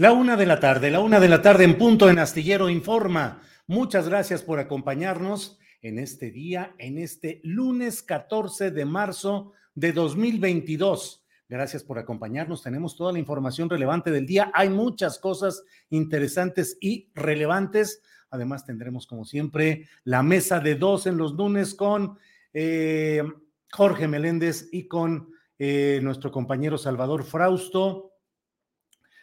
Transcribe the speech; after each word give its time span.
La 0.00 0.12
una 0.12 0.36
de 0.36 0.46
la 0.46 0.60
tarde, 0.60 0.92
la 0.92 1.00
una 1.00 1.18
de 1.18 1.28
la 1.28 1.42
tarde 1.42 1.64
en 1.64 1.76
punto 1.76 2.08
en 2.08 2.20
Astillero 2.20 2.70
Informa. 2.70 3.42
Muchas 3.66 4.08
gracias 4.08 4.44
por 4.44 4.60
acompañarnos 4.60 5.58
en 5.82 5.98
este 5.98 6.30
día, 6.30 6.72
en 6.78 6.98
este 6.98 7.40
lunes 7.42 8.04
14 8.04 8.70
de 8.70 8.84
marzo 8.84 9.54
de 9.74 9.92
2022. 9.92 11.24
Gracias 11.48 11.82
por 11.82 11.98
acompañarnos. 11.98 12.62
Tenemos 12.62 12.94
toda 12.94 13.12
la 13.12 13.18
información 13.18 13.68
relevante 13.68 14.12
del 14.12 14.24
día. 14.24 14.52
Hay 14.54 14.70
muchas 14.70 15.18
cosas 15.18 15.64
interesantes 15.90 16.78
y 16.80 17.10
relevantes. 17.16 18.00
Además, 18.30 18.64
tendremos, 18.64 19.04
como 19.04 19.24
siempre, 19.24 19.88
la 20.04 20.22
mesa 20.22 20.60
de 20.60 20.76
dos 20.76 21.08
en 21.08 21.16
los 21.16 21.32
lunes 21.32 21.74
con 21.74 22.18
eh, 22.52 23.24
Jorge 23.72 24.06
Meléndez 24.06 24.68
y 24.70 24.86
con 24.86 25.32
eh, 25.58 25.98
nuestro 26.04 26.30
compañero 26.30 26.78
Salvador 26.78 27.24
Frausto 27.24 28.07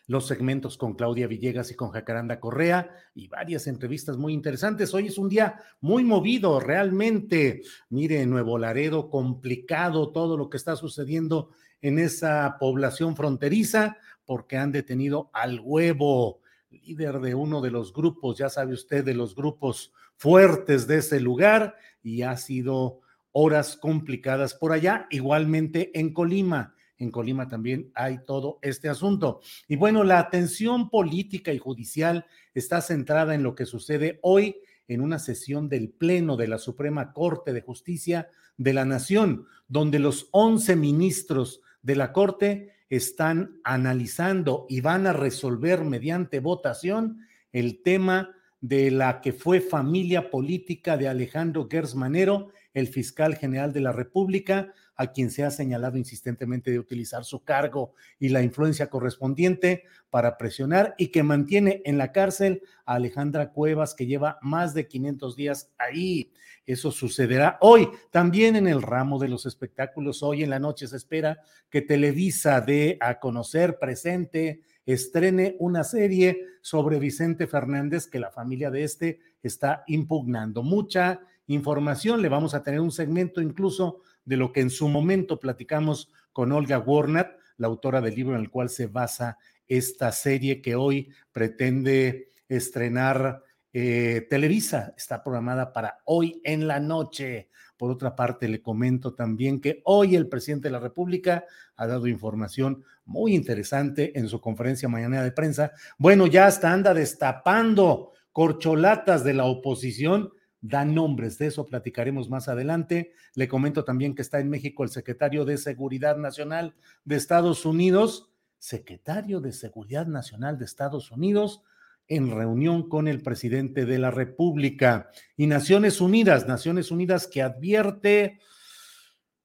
los 0.07 0.27
segmentos 0.27 0.77
con 0.77 0.93
Claudia 0.93 1.27
Villegas 1.27 1.71
y 1.71 1.75
con 1.75 1.89
Jacaranda 1.89 2.39
Correa 2.39 2.91
y 3.15 3.27
varias 3.27 3.67
entrevistas 3.67 4.17
muy 4.17 4.33
interesantes. 4.33 4.93
Hoy 4.93 5.07
es 5.07 5.17
un 5.17 5.29
día 5.29 5.59
muy 5.81 6.03
movido, 6.03 6.59
realmente. 6.59 7.63
Mire, 7.89 8.25
Nuevo 8.25 8.57
Laredo, 8.57 9.09
complicado 9.09 10.11
todo 10.11 10.37
lo 10.37 10.49
que 10.49 10.57
está 10.57 10.75
sucediendo 10.75 11.49
en 11.81 11.97
esa 11.99 12.57
población 12.59 13.15
fronteriza 13.15 13.97
porque 14.25 14.57
han 14.57 14.71
detenido 14.71 15.29
al 15.33 15.59
huevo, 15.59 16.39
líder 16.69 17.19
de 17.19 17.33
uno 17.35 17.61
de 17.61 17.71
los 17.71 17.93
grupos, 17.93 18.37
ya 18.37 18.49
sabe 18.49 18.73
usted, 18.73 19.03
de 19.03 19.13
los 19.13 19.35
grupos 19.35 19.91
fuertes 20.15 20.87
de 20.87 20.97
ese 20.97 21.19
lugar 21.19 21.75
y 22.03 22.21
ha 22.21 22.37
sido 22.37 23.01
horas 23.31 23.75
complicadas 23.75 24.53
por 24.53 24.71
allá, 24.71 25.07
igualmente 25.09 25.91
en 25.99 26.13
Colima 26.13 26.74
en 26.97 27.11
Colima 27.11 27.47
también 27.47 27.91
hay 27.93 28.19
todo 28.25 28.59
este 28.61 28.89
asunto. 28.89 29.41
Y 29.67 29.75
bueno, 29.75 30.03
la 30.03 30.19
atención 30.19 30.89
política 30.89 31.51
y 31.53 31.59
judicial 31.59 32.25
está 32.53 32.81
centrada 32.81 33.35
en 33.35 33.43
lo 33.43 33.55
que 33.55 33.65
sucede 33.65 34.19
hoy 34.21 34.57
en 34.87 35.01
una 35.01 35.19
sesión 35.19 35.67
del 35.67 35.89
Pleno 35.89 36.37
de 36.37 36.47
la 36.47 36.57
Suprema 36.57 37.11
Corte 37.11 37.53
de 37.53 37.61
Justicia 37.61 38.29
de 38.57 38.73
la 38.73 38.85
Nación, 38.85 39.45
donde 39.67 39.99
los 39.99 40.29
11 40.31 40.75
ministros 40.75 41.61
de 41.81 41.95
la 41.95 42.13
Corte 42.13 42.73
están 42.89 43.59
analizando 43.63 44.65
y 44.69 44.81
van 44.81 45.07
a 45.07 45.13
resolver 45.13 45.83
mediante 45.83 46.39
votación 46.39 47.25
el 47.51 47.81
tema 47.81 48.31
de 48.61 48.91
la 48.91 49.21
que 49.21 49.33
fue 49.33 49.61
familia 49.61 50.29
política 50.29 50.97
de 50.97 51.07
Alejandro 51.07 51.67
Gersmanero, 51.69 52.49
el 52.73 52.87
fiscal 52.87 53.35
general 53.35 53.73
de 53.73 53.81
la 53.81 53.91
República, 53.91 54.73
a 54.95 55.07
quien 55.07 55.29
se 55.29 55.43
ha 55.43 55.51
señalado 55.51 55.97
insistentemente 55.97 56.71
de 56.71 56.79
utilizar 56.79 57.25
su 57.25 57.43
cargo 57.43 57.93
y 58.19 58.29
la 58.29 58.41
influencia 58.41 58.89
correspondiente 58.89 59.83
para 60.09 60.37
presionar 60.37 60.95
y 60.97 61.07
que 61.07 61.23
mantiene 61.23 61.81
en 61.85 61.97
la 61.97 62.11
cárcel 62.11 62.61
a 62.85 62.95
Alejandra 62.95 63.51
Cuevas, 63.51 63.93
que 63.93 64.05
lleva 64.05 64.39
más 64.41 64.73
de 64.73 64.87
500 64.87 65.35
días 65.35 65.71
ahí. 65.77 66.31
Eso 66.65 66.91
sucederá 66.91 67.57
hoy. 67.61 67.89
También 68.11 68.55
en 68.55 68.67
el 68.67 68.81
ramo 68.81 69.19
de 69.19 69.27
los 69.27 69.45
espectáculos, 69.45 70.23
hoy 70.23 70.43
en 70.43 70.49
la 70.49 70.59
noche 70.59 70.87
se 70.87 70.97
espera 70.97 71.39
que 71.69 71.81
Televisa 71.81 72.61
dé 72.61 72.97
a 73.01 73.19
conocer, 73.19 73.77
presente, 73.77 74.61
estrene 74.85 75.55
una 75.59 75.83
serie 75.83 76.41
sobre 76.61 76.99
Vicente 76.99 77.47
Fernández 77.47 78.07
que 78.07 78.19
la 78.19 78.31
familia 78.31 78.71
de 78.71 78.83
este 78.83 79.19
está 79.43 79.83
impugnando. 79.87 80.63
Mucha 80.63 81.19
información, 81.47 82.21
le 82.21 82.29
vamos 82.29 82.53
a 82.55 82.63
tener 82.63 82.79
un 82.79 82.91
segmento 82.91 83.41
incluso 83.41 84.01
de 84.25 84.37
lo 84.37 84.51
que 84.51 84.61
en 84.61 84.69
su 84.69 84.89
momento 84.89 85.39
platicamos 85.39 86.11
con 86.33 86.51
Olga 86.51 86.79
Warnat, 86.79 87.37
la 87.57 87.67
autora 87.67 88.01
del 88.01 88.15
libro 88.15 88.35
en 88.35 88.41
el 88.41 88.49
cual 88.49 88.69
se 88.69 88.87
basa 88.87 89.37
esta 89.67 90.11
serie 90.11 90.61
que 90.61 90.75
hoy 90.75 91.09
pretende 91.31 92.29
estrenar 92.47 93.43
eh, 93.73 94.25
Televisa. 94.29 94.93
Está 94.97 95.23
programada 95.23 95.73
para 95.73 95.99
hoy 96.05 96.41
en 96.43 96.67
la 96.67 96.79
noche. 96.79 97.49
Por 97.77 97.91
otra 97.91 98.15
parte, 98.15 98.47
le 98.47 98.61
comento 98.61 99.13
también 99.13 99.59
que 99.59 99.81
hoy 99.83 100.15
el 100.15 100.29
presidente 100.29 100.69
de 100.69 100.73
la 100.73 100.79
República 100.79 101.43
ha 101.75 101.87
dado 101.87 102.07
información 102.07 102.83
muy 103.03 103.35
interesante 103.35 104.17
en 104.17 104.29
su 104.29 104.39
conferencia 104.39 104.87
mañana 104.87 105.23
de 105.23 105.31
prensa. 105.31 105.71
Bueno, 105.97 106.25
ya 106.27 106.47
hasta 106.47 106.71
anda 106.71 106.93
destapando 106.93 108.13
corcholatas 108.31 109.23
de 109.23 109.33
la 109.33 109.45
oposición 109.45 110.31
da 110.67 110.83
nombres, 110.83 111.37
de 111.37 111.47
eso 111.47 111.67
platicaremos 111.67 112.29
más 112.29 112.47
adelante. 112.47 113.13
Le 113.35 113.47
comento 113.47 113.83
también 113.83 114.15
que 114.15 114.21
está 114.21 114.39
en 114.39 114.49
México 114.49 114.83
el 114.83 114.89
secretario 114.89 115.45
de 115.45 115.57
Seguridad 115.57 116.17
Nacional 116.17 116.75
de 117.03 117.15
Estados 117.15 117.65
Unidos, 117.65 118.31
secretario 118.57 119.41
de 119.41 119.51
Seguridad 119.51 120.07
Nacional 120.07 120.57
de 120.57 120.65
Estados 120.65 121.11
Unidos, 121.11 121.61
en 122.07 122.31
reunión 122.31 122.89
con 122.89 123.07
el 123.07 123.21
presidente 123.21 123.85
de 123.85 123.99
la 123.99 124.11
República 124.11 125.09
y 125.37 125.47
Naciones 125.47 126.01
Unidas, 126.01 126.47
Naciones 126.47 126.91
Unidas 126.91 127.27
que 127.27 127.41
advierte 127.41 128.39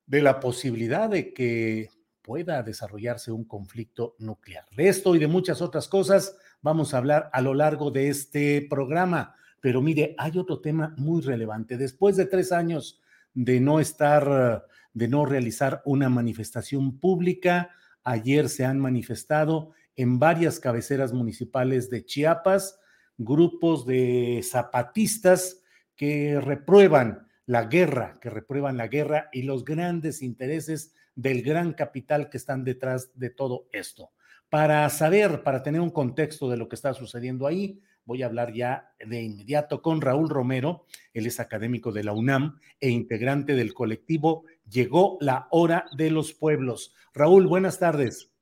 de 0.07 0.23
la 0.23 0.41
posibilidad 0.41 1.09
de 1.09 1.33
que 1.33 1.91
pueda 2.23 2.63
desarrollarse 2.63 3.33
un 3.33 3.45
conflicto 3.45 4.15
nuclear. 4.19 4.65
De 4.77 4.89
esto 4.89 5.15
y 5.15 5.19
de 5.19 5.27
muchas 5.27 5.63
otras 5.63 5.89
cosas 5.89 6.37
vamos 6.63 6.93
a 6.93 6.99
hablar 6.99 7.31
a 7.33 7.41
lo 7.41 7.55
largo 7.55 7.91
de 7.91 8.09
este 8.09 8.67
programa. 8.69 9.37
Pero 9.61 9.83
mire, 9.83 10.15
hay 10.19 10.39
otro 10.39 10.61
tema 10.61 10.95
muy 10.97 11.23
relevante. 11.23 11.77
Después 11.77 12.17
de 12.17 12.27
tres 12.27 12.53
años 12.53 13.01
de 13.35 13.61
no 13.61 13.81
estar, 13.81 14.67
de 14.95 15.09
no 15.09 15.27
realizar 15.27 15.83
una 15.85 16.09
manifestación 16.09 16.99
pública, 16.99 17.71
ayer 18.03 18.49
se 18.49 18.65
han 18.65 18.79
manifestado 18.79 19.73
en 19.97 20.19
varias 20.19 20.61
cabeceras 20.61 21.13
municipales 21.13 21.91
de 21.91 22.05
Chiapas 22.05 22.81
grupos 23.21 23.85
de 23.85 24.41
zapatistas 24.43 25.63
que 25.95 26.41
reprueban 26.41 27.29
la 27.45 27.65
guerra, 27.65 28.19
que 28.21 28.31
reprueban 28.31 28.79
la 28.79 28.89
guerra 28.89 29.29
y 29.31 29.43
los 29.43 29.65
grandes 29.65 30.23
intereses 30.23 30.95
del 31.15 31.43
gran 31.43 31.75
capital 31.75 32.31
que 32.31 32.39
están 32.39 32.65
detrás 32.65 33.11
de 33.19 33.29
todo 33.29 33.69
esto. 33.73 34.11
Para 34.49 34.89
saber, 34.89 35.43
para 35.43 35.63
tener 35.63 35.83
un 35.83 35.91
contexto 35.91 36.49
de 36.49 36.57
lo 36.57 36.69
que 36.69 36.77
está 36.77 36.95
sucediendo 36.95 37.47
ahí, 37.47 37.83
Voy 38.11 38.25
a 38.25 38.27
hablar 38.27 38.53
ya 38.53 38.93
de 38.99 39.23
inmediato 39.23 39.83
con 39.83 40.01
Raúl 40.01 40.29
Romero, 40.31 40.85
él 41.15 41.27
es 41.27 41.39
académico 41.39 41.93
de 41.93 42.03
la 42.03 42.13
UNAM 42.13 42.59
e 42.81 42.91
integrante 42.91 43.55
del 43.55 43.73
colectivo 43.73 44.43
Llegó 44.69 45.17
la 45.21 45.47
hora 45.53 45.85
de 45.97 46.11
los 46.11 46.33
pueblos. 46.33 46.93
Raúl, 47.15 47.47
buenas 47.47 47.79
tardes. 47.79 48.33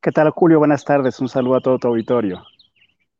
¿Qué 0.00 0.10
tal, 0.10 0.30
Julio? 0.30 0.58
Buenas 0.58 0.84
tardes. 0.84 1.20
Un 1.20 1.28
saludo 1.28 1.54
a 1.54 1.60
todo 1.60 1.78
tu 1.78 1.86
auditorio. 1.86 2.42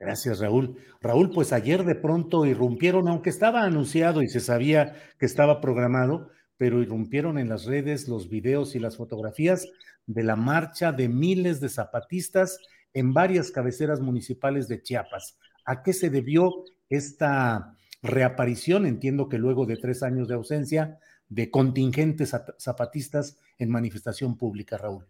Gracias, 0.00 0.40
Raúl. 0.40 0.78
Raúl, 1.00 1.30
pues 1.30 1.52
ayer 1.52 1.84
de 1.84 1.94
pronto 1.94 2.44
irrumpieron, 2.44 3.06
aunque 3.06 3.30
estaba 3.30 3.62
anunciado 3.62 4.22
y 4.22 4.28
se 4.28 4.40
sabía 4.40 4.96
que 5.16 5.26
estaba 5.26 5.60
programado, 5.60 6.28
pero 6.56 6.82
irrumpieron 6.82 7.38
en 7.38 7.50
las 7.50 7.66
redes 7.66 8.08
los 8.08 8.28
videos 8.28 8.74
y 8.74 8.80
las 8.80 8.96
fotografías 8.96 9.68
de 10.06 10.24
la 10.24 10.34
marcha 10.34 10.90
de 10.90 11.08
miles 11.08 11.60
de 11.60 11.68
zapatistas 11.68 12.58
en 12.96 13.12
varias 13.12 13.50
cabeceras 13.50 14.00
municipales 14.00 14.68
de 14.68 14.82
Chiapas. 14.82 15.38
¿A 15.66 15.82
qué 15.82 15.92
se 15.92 16.08
debió 16.08 16.64
esta 16.88 17.76
reaparición? 18.02 18.86
Entiendo 18.86 19.28
que 19.28 19.36
luego 19.36 19.66
de 19.66 19.76
tres 19.76 20.02
años 20.02 20.28
de 20.28 20.34
ausencia 20.34 20.98
de 21.28 21.50
contingentes 21.50 22.34
zapatistas 22.58 23.36
en 23.58 23.68
manifestación 23.68 24.38
pública, 24.38 24.78
Raúl. 24.78 25.06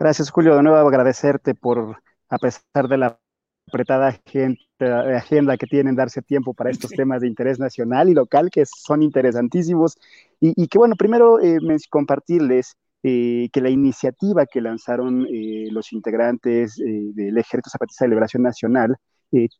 Gracias, 0.00 0.30
Julio. 0.30 0.56
De 0.56 0.64
nuevo 0.64 0.88
agradecerte 0.88 1.54
por, 1.54 2.02
a 2.28 2.38
pesar 2.38 2.88
de 2.88 2.98
la 2.98 3.20
apretada 3.68 4.08
agenda 4.08 5.56
que 5.56 5.66
tienen, 5.66 5.94
darse 5.94 6.22
tiempo 6.22 6.54
para 6.54 6.70
estos 6.70 6.90
temas 6.96 7.20
de 7.20 7.28
interés 7.28 7.60
nacional 7.60 8.08
y 8.08 8.14
local 8.14 8.50
que 8.50 8.64
son 8.66 9.00
interesantísimos. 9.00 9.96
Y, 10.40 10.66
que 10.66 10.78
bueno, 10.78 10.96
primero 10.96 11.40
eh, 11.40 11.60
compartirles 11.88 12.76
eh, 13.06 13.50
que 13.52 13.60
la 13.60 13.68
iniciativa 13.68 14.46
que 14.46 14.62
lanzaron 14.62 15.26
eh, 15.30 15.68
los 15.70 15.92
integrantes 15.92 16.80
eh, 16.80 17.10
del 17.12 17.36
Ejército 17.36 17.68
Zapatista 17.68 18.06
de 18.06 18.08
Liberación 18.08 18.42
Nacional 18.42 18.96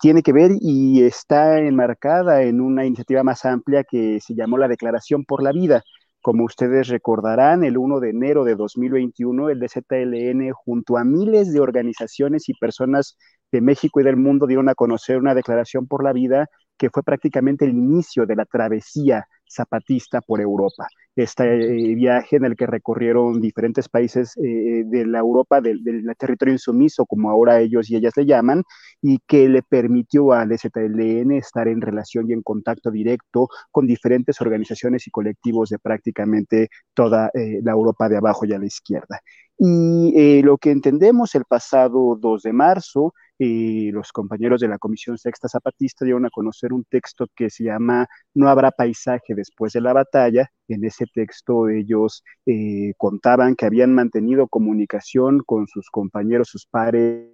tiene 0.01 0.23
que 0.23 0.33
ver 0.33 0.53
y 0.61 1.03
está 1.03 1.59
enmarcada 1.59 2.43
en 2.45 2.61
una 2.61 2.87
iniciativa 2.87 3.25
más 3.25 3.45
amplia 3.45 3.83
que 3.83 4.21
se 4.21 4.35
llamó 4.35 4.57
la 4.57 4.69
Declaración 4.69 5.25
por 5.25 5.43
la 5.43 5.51
Vida. 5.51 5.83
Como 6.23 6.45
ustedes 6.45 6.89
recordarán, 6.89 7.65
el 7.65 7.77
1 7.77 7.99
de 7.99 8.11
enero 8.11 8.45
de 8.45 8.55
2021, 8.55 9.51
el 9.51 9.59
DZLN, 9.59 10.53
junto 10.53 10.97
a 10.97 11.03
miles 11.03 11.53
de 11.53 11.59
organizaciones 11.59 12.49
y 12.49 12.55
personas 12.55 13.19
de 13.51 13.61
México 13.61 14.01
y 14.01 14.05
del 14.05 14.17
mundo, 14.17 14.47
dieron 14.47 14.69
a 14.69 14.77
conocer 14.77 15.19
una 15.19 15.35
declaración 15.35 15.89
por 15.89 16.05
la 16.05 16.13
vida 16.13 16.47
que 16.79 16.89
fue 16.89 17.03
prácticamente 17.03 17.65
el 17.65 17.73
inicio 17.73 18.27
de 18.27 18.37
la 18.37 18.45
travesía 18.45 19.27
zapatista 19.55 20.21
por 20.21 20.41
Europa. 20.41 20.87
Este 21.17 21.45
eh, 21.45 21.95
viaje 21.95 22.37
en 22.37 22.45
el 22.45 22.57
que 22.57 22.67
recorrieron 22.67 23.41
diferentes 23.41 23.89
países 23.89 24.37
eh, 24.37 24.83
de 24.85 25.07
la 25.07 25.21
Europa, 25.21 25.61
del, 25.61 25.83
territorio 26.19 26.55
insumiso, 26.55 27.07
como 27.07 27.31
ahora 27.31 27.61
ellos 27.61 27.89
y 27.89 27.97
ellas 27.97 28.15
le 28.17 28.27
llaman, 28.27 28.65
y 29.01 29.19
que 29.27 29.49
le 29.49 29.63
permitió 29.63 30.33
al 30.33 30.51
ZLN 30.59 31.33
estar 31.33 31.69
en 31.69 31.81
relación 31.81 32.29
y 32.29 32.33
en 32.33 32.43
contacto 32.43 32.91
directo 32.91 33.49
con 33.71 33.87
diferentes 33.87 34.41
organizaciones 34.41 35.07
y 35.07 35.11
colectivos 35.11 35.69
de 35.71 35.79
prácticamente 35.79 36.69
toda 36.95 37.31
eh, 37.35 37.61
la 37.63 37.73
Europa 37.73 38.09
de 38.09 38.17
abajo 38.17 38.45
y 38.45 38.53
a 38.53 38.59
la 38.59 38.67
izquierda. 38.67 39.21
Y 39.57 40.43
lo 40.43 40.59
que 40.59 40.73
entendemos 40.73 41.37
el 41.37 41.45
pasado 41.45 42.17
2 42.17 42.43
de 42.43 42.53
marzo 42.53 43.15
y 43.39 43.91
los 43.91 44.13
compañeros 44.13 44.61
de 44.61 44.69
la 44.69 44.79
Comisión 44.79 45.19
Sexta 45.19 45.49
Zapatista 45.49 46.05
dieron 46.05 46.27
a 46.27 46.31
conocer 46.31 46.73
un 46.73 46.85
texto 46.85 47.27
que 47.35 47.51
se 47.51 47.65
llama 47.65 48.07
No 48.35 48.49
habrá 48.49 48.71
paisaje 48.71 49.35
después 49.35 49.73
de 49.73 49.81
la 49.81 49.93
batalla. 49.93 50.51
En 50.69 50.85
ese 50.85 51.07
texto 51.13 51.69
ellos 51.69 52.23
eh, 52.47 52.93
contaban 52.97 53.57
que 53.57 53.67
habían 53.67 53.95
mantenido 53.95 54.49
comunicación 54.49 55.41
con 55.45 55.67
sus 55.67 55.91
compañeros, 55.91 56.49
sus 56.49 56.67
pares 56.67 57.31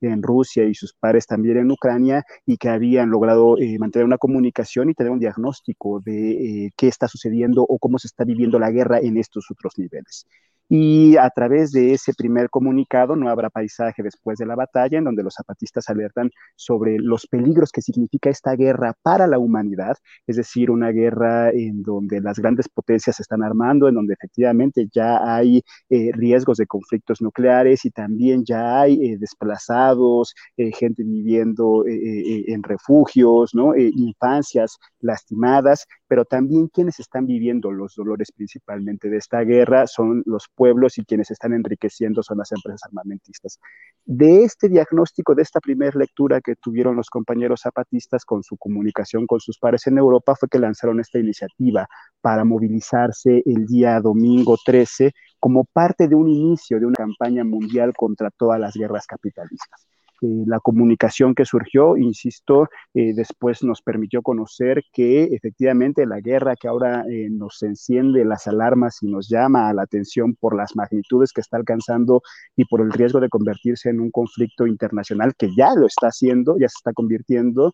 en 0.00 0.22
Rusia 0.22 0.64
y 0.64 0.74
sus 0.74 0.92
pares 0.94 1.26
también 1.26 1.58
en 1.58 1.70
Ucrania 1.70 2.24
y 2.44 2.56
que 2.58 2.68
habían 2.68 3.10
logrado 3.10 3.56
eh, 3.58 3.78
mantener 3.78 4.04
una 4.04 4.18
comunicación 4.18 4.90
y 4.90 4.94
tener 4.94 5.12
un 5.12 5.18
diagnóstico 5.18 6.00
de 6.00 6.66
eh, 6.66 6.70
qué 6.76 6.88
está 6.88 7.08
sucediendo 7.08 7.62
o 7.62 7.78
cómo 7.78 7.98
se 7.98 8.08
está 8.08 8.24
viviendo 8.24 8.58
la 8.58 8.70
guerra 8.70 8.98
en 8.98 9.16
estos 9.16 9.50
otros 9.50 9.78
niveles. 9.78 10.26
Y 10.68 11.16
a 11.16 11.30
través 11.30 11.70
de 11.70 11.92
ese 11.92 12.12
primer 12.14 12.50
comunicado, 12.50 13.14
no 13.14 13.28
habrá 13.28 13.50
paisaje 13.50 14.02
después 14.02 14.38
de 14.38 14.46
la 14.46 14.56
batalla, 14.56 14.98
en 14.98 15.04
donde 15.04 15.22
los 15.22 15.34
zapatistas 15.34 15.88
alertan 15.88 16.30
sobre 16.56 16.98
los 16.98 17.26
peligros 17.26 17.70
que 17.70 17.82
significa 17.82 18.30
esta 18.30 18.56
guerra 18.56 18.94
para 19.02 19.26
la 19.26 19.38
humanidad, 19.38 19.96
es 20.26 20.36
decir, 20.36 20.70
una 20.70 20.90
guerra 20.90 21.50
en 21.50 21.82
donde 21.82 22.20
las 22.20 22.38
grandes 22.38 22.68
potencias 22.68 23.16
se 23.16 23.22
están 23.22 23.44
armando, 23.44 23.88
en 23.88 23.94
donde 23.94 24.14
efectivamente 24.14 24.88
ya 24.92 25.36
hay 25.36 25.62
eh, 25.88 26.10
riesgos 26.12 26.58
de 26.58 26.66
conflictos 26.66 27.22
nucleares 27.22 27.84
y 27.84 27.90
también 27.90 28.44
ya 28.44 28.80
hay 28.80 28.94
eh, 29.04 29.16
desplazados, 29.18 30.34
eh, 30.56 30.72
gente 30.72 31.02
viviendo 31.04 31.84
en 31.86 32.62
refugios, 32.62 33.54
¿no? 33.54 33.74
infancias 33.76 34.78
lastimadas, 35.00 35.86
pero 36.08 36.24
también 36.24 36.68
quienes 36.68 37.00
están 37.00 37.26
viviendo 37.26 37.70
los 37.70 37.94
dolores 37.94 38.32
principalmente 38.32 39.08
de 39.08 39.16
esta 39.16 39.40
guerra 39.40 39.86
son 39.86 40.22
los 40.26 40.46
pueblos 40.54 40.98
y 40.98 41.04
quienes 41.04 41.30
están 41.30 41.52
enriqueciendo 41.52 42.22
son 42.22 42.38
las 42.38 42.52
empresas 42.52 42.82
armamentistas. 42.84 43.58
De 44.04 44.44
este 44.44 44.68
diagnóstico, 44.68 45.34
de 45.34 45.42
esta 45.42 45.60
primera 45.60 45.98
lectura 45.98 46.40
que 46.40 46.56
tuvieron 46.56 46.96
los 46.96 47.10
compañeros 47.10 47.60
zapatistas 47.62 48.24
con 48.24 48.42
su 48.42 48.56
comunicación 48.56 49.26
con 49.26 49.40
sus 49.40 49.58
pares 49.58 49.86
en 49.86 49.98
Europa, 49.98 50.34
fue 50.36 50.48
que 50.48 50.58
lanzaron 50.58 51.00
esta 51.00 51.18
iniciativa 51.18 51.88
para 52.20 52.44
movilizarse 52.44 53.42
el 53.44 53.66
día 53.66 54.00
domingo 54.00 54.56
13 54.64 55.12
como 55.38 55.64
parte 55.64 56.08
de 56.08 56.14
un 56.14 56.28
inicio 56.28 56.78
de 56.80 56.86
una 56.86 56.96
campaña 56.96 57.44
mundial 57.44 57.92
contra 57.96 58.30
todas 58.30 58.60
las 58.60 58.74
guerras 58.74 59.06
capitalistas. 59.06 59.86
Eh, 60.22 60.44
la 60.46 60.60
comunicación 60.60 61.34
que 61.34 61.44
surgió, 61.44 61.96
insisto, 61.96 62.68
eh, 62.94 63.12
después 63.14 63.62
nos 63.62 63.82
permitió 63.82 64.22
conocer 64.22 64.82
que 64.92 65.24
efectivamente 65.24 66.06
la 66.06 66.20
guerra 66.20 66.56
que 66.56 66.68
ahora 66.68 67.04
eh, 67.10 67.28
nos 67.30 67.62
enciende 67.62 68.24
las 68.24 68.46
alarmas 68.46 69.02
y 69.02 69.08
nos 69.08 69.28
llama 69.28 69.68
a 69.68 69.74
la 69.74 69.82
atención 69.82 70.34
por 70.34 70.56
las 70.56 70.74
magnitudes 70.74 71.32
que 71.32 71.42
está 71.42 71.58
alcanzando 71.58 72.22
y 72.56 72.64
por 72.64 72.80
el 72.80 72.92
riesgo 72.92 73.20
de 73.20 73.28
convertirse 73.28 73.90
en 73.90 74.00
un 74.00 74.10
conflicto 74.10 74.66
internacional 74.66 75.34
que 75.36 75.54
ya 75.54 75.74
lo 75.74 75.86
está 75.86 76.08
haciendo, 76.08 76.56
ya 76.58 76.68
se 76.68 76.76
está 76.78 76.92
convirtiendo. 76.92 77.72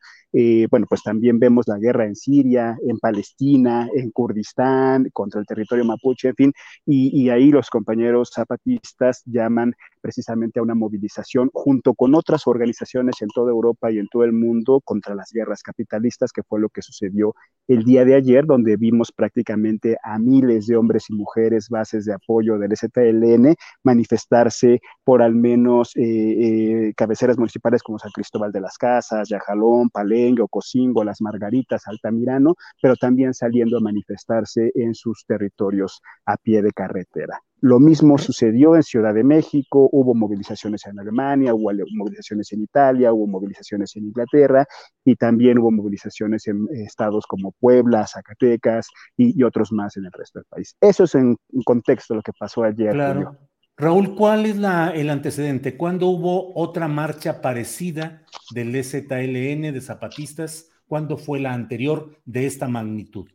bueno, 0.70 0.86
pues 0.88 1.02
también 1.02 1.38
vemos 1.38 1.66
la 1.68 1.78
guerra 1.78 2.06
en 2.06 2.16
Siria, 2.16 2.76
en 2.86 2.98
Palestina, 2.98 3.88
en 3.94 4.10
Kurdistán, 4.10 5.08
contra 5.12 5.40
el 5.40 5.46
territorio 5.46 5.84
mapuche, 5.84 6.28
en 6.28 6.34
fin, 6.34 6.52
y, 6.86 7.22
y 7.22 7.30
ahí 7.30 7.50
los 7.50 7.70
compañeros 7.70 8.30
zapatistas 8.34 9.22
llaman 9.26 9.74
precisamente 10.02 10.60
a 10.60 10.62
una 10.62 10.74
movilización 10.74 11.48
junto 11.54 11.94
con 11.94 12.14
otras 12.14 12.46
organizaciones 12.46 13.22
en 13.22 13.28
toda 13.28 13.50
Europa 13.50 13.90
y 13.90 13.98
en 13.98 14.08
todo 14.08 14.24
el 14.24 14.32
mundo 14.32 14.80
contra 14.84 15.14
las 15.14 15.30
guerras 15.32 15.62
capitalistas, 15.62 16.32
que 16.32 16.42
fue 16.42 16.60
lo 16.60 16.68
que 16.68 16.82
sucedió 16.82 17.34
el 17.68 17.84
día 17.84 18.04
de 18.04 18.16
ayer, 18.16 18.44
donde 18.44 18.76
vimos 18.76 19.12
prácticamente 19.12 19.96
a 20.02 20.18
miles 20.18 20.66
de 20.66 20.76
hombres 20.76 21.08
y 21.08 21.14
mujeres, 21.14 21.68
bases 21.68 22.04
de 22.04 22.14
apoyo 22.14 22.58
del 22.58 22.76
ZLN, 22.76 23.54
manifestarse 23.84 24.80
por 25.04 25.22
al 25.22 25.34
menos 25.34 25.96
eh, 25.96 26.02
eh, 26.02 26.92
cabeceras 26.96 27.38
municipales 27.38 27.82
como 27.82 27.98
San 27.98 28.10
Cristóbal 28.10 28.52
de 28.52 28.60
las 28.60 28.76
Casas, 28.76 29.28
Yajalón, 29.28 29.90
Palenque, 29.90 30.42
Ocosingo, 30.42 31.04
Las 31.04 31.20
Margaritas, 31.20 31.86
Altamirano, 31.86 32.56
pero 32.80 32.96
también 32.96 33.32
saliendo 33.34 33.78
a 33.78 33.80
manifestarse 33.80 34.72
en 34.74 34.94
sus 34.94 35.24
territorios 35.26 36.00
a 36.26 36.36
pie 36.36 36.62
de 36.62 36.72
carretera. 36.72 37.40
Lo 37.62 37.78
mismo 37.78 38.18
sucedió 38.18 38.74
en 38.74 38.82
Ciudad 38.82 39.14
de 39.14 39.22
México, 39.22 39.88
hubo 39.92 40.16
movilizaciones 40.16 40.84
en 40.86 40.98
Alemania, 40.98 41.54
hubo 41.54 41.70
movilizaciones 41.92 42.52
en 42.52 42.62
Italia, 42.62 43.12
hubo 43.12 43.28
movilizaciones 43.28 43.94
en 43.94 44.06
Inglaterra 44.06 44.66
y 45.04 45.14
también 45.14 45.58
hubo 45.58 45.70
movilizaciones 45.70 46.48
en 46.48 46.66
estados 46.72 47.24
como 47.24 47.52
Puebla, 47.52 48.04
Zacatecas 48.04 48.88
y, 49.16 49.40
otros 49.44 49.70
más 49.70 49.96
en 49.96 50.06
el 50.06 50.10
resto 50.10 50.40
del 50.40 50.46
país. 50.46 50.76
Eso 50.80 51.04
es 51.04 51.14
en, 51.14 51.36
contexto 51.64 52.16
lo 52.16 52.22
que 52.22 52.32
pasó 52.36 52.64
ayer. 52.64 52.94
Claro. 52.94 53.38
Raúl, 53.76 54.16
¿cuál 54.16 54.46
es 54.46 54.56
la, 54.56 54.90
el 54.90 55.08
antecedente? 55.08 55.76
¿Cuándo 55.76 56.08
hubo 56.08 56.58
otra 56.58 56.88
marcha 56.88 57.40
parecida 57.40 58.24
del 58.52 58.74
EZLN 58.74 59.72
de 59.72 59.80
zapatistas? 59.80 60.68
¿Cuándo 60.88 61.16
fue 61.16 61.38
la 61.38 61.52
anterior 61.52 62.18
de 62.24 62.46
esta 62.46 62.66
magnitud? 62.66 63.28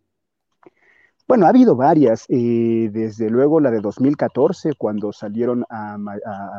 Bueno, 1.28 1.46
ha 1.46 1.50
habido 1.50 1.76
varias, 1.76 2.26
eh, 2.30 2.90
desde 2.90 3.30
luego 3.30 3.60
la 3.60 3.70
de 3.70 3.82
2014, 3.82 4.72
cuando 4.78 5.12
salieron 5.12 5.66
a, 5.70 5.98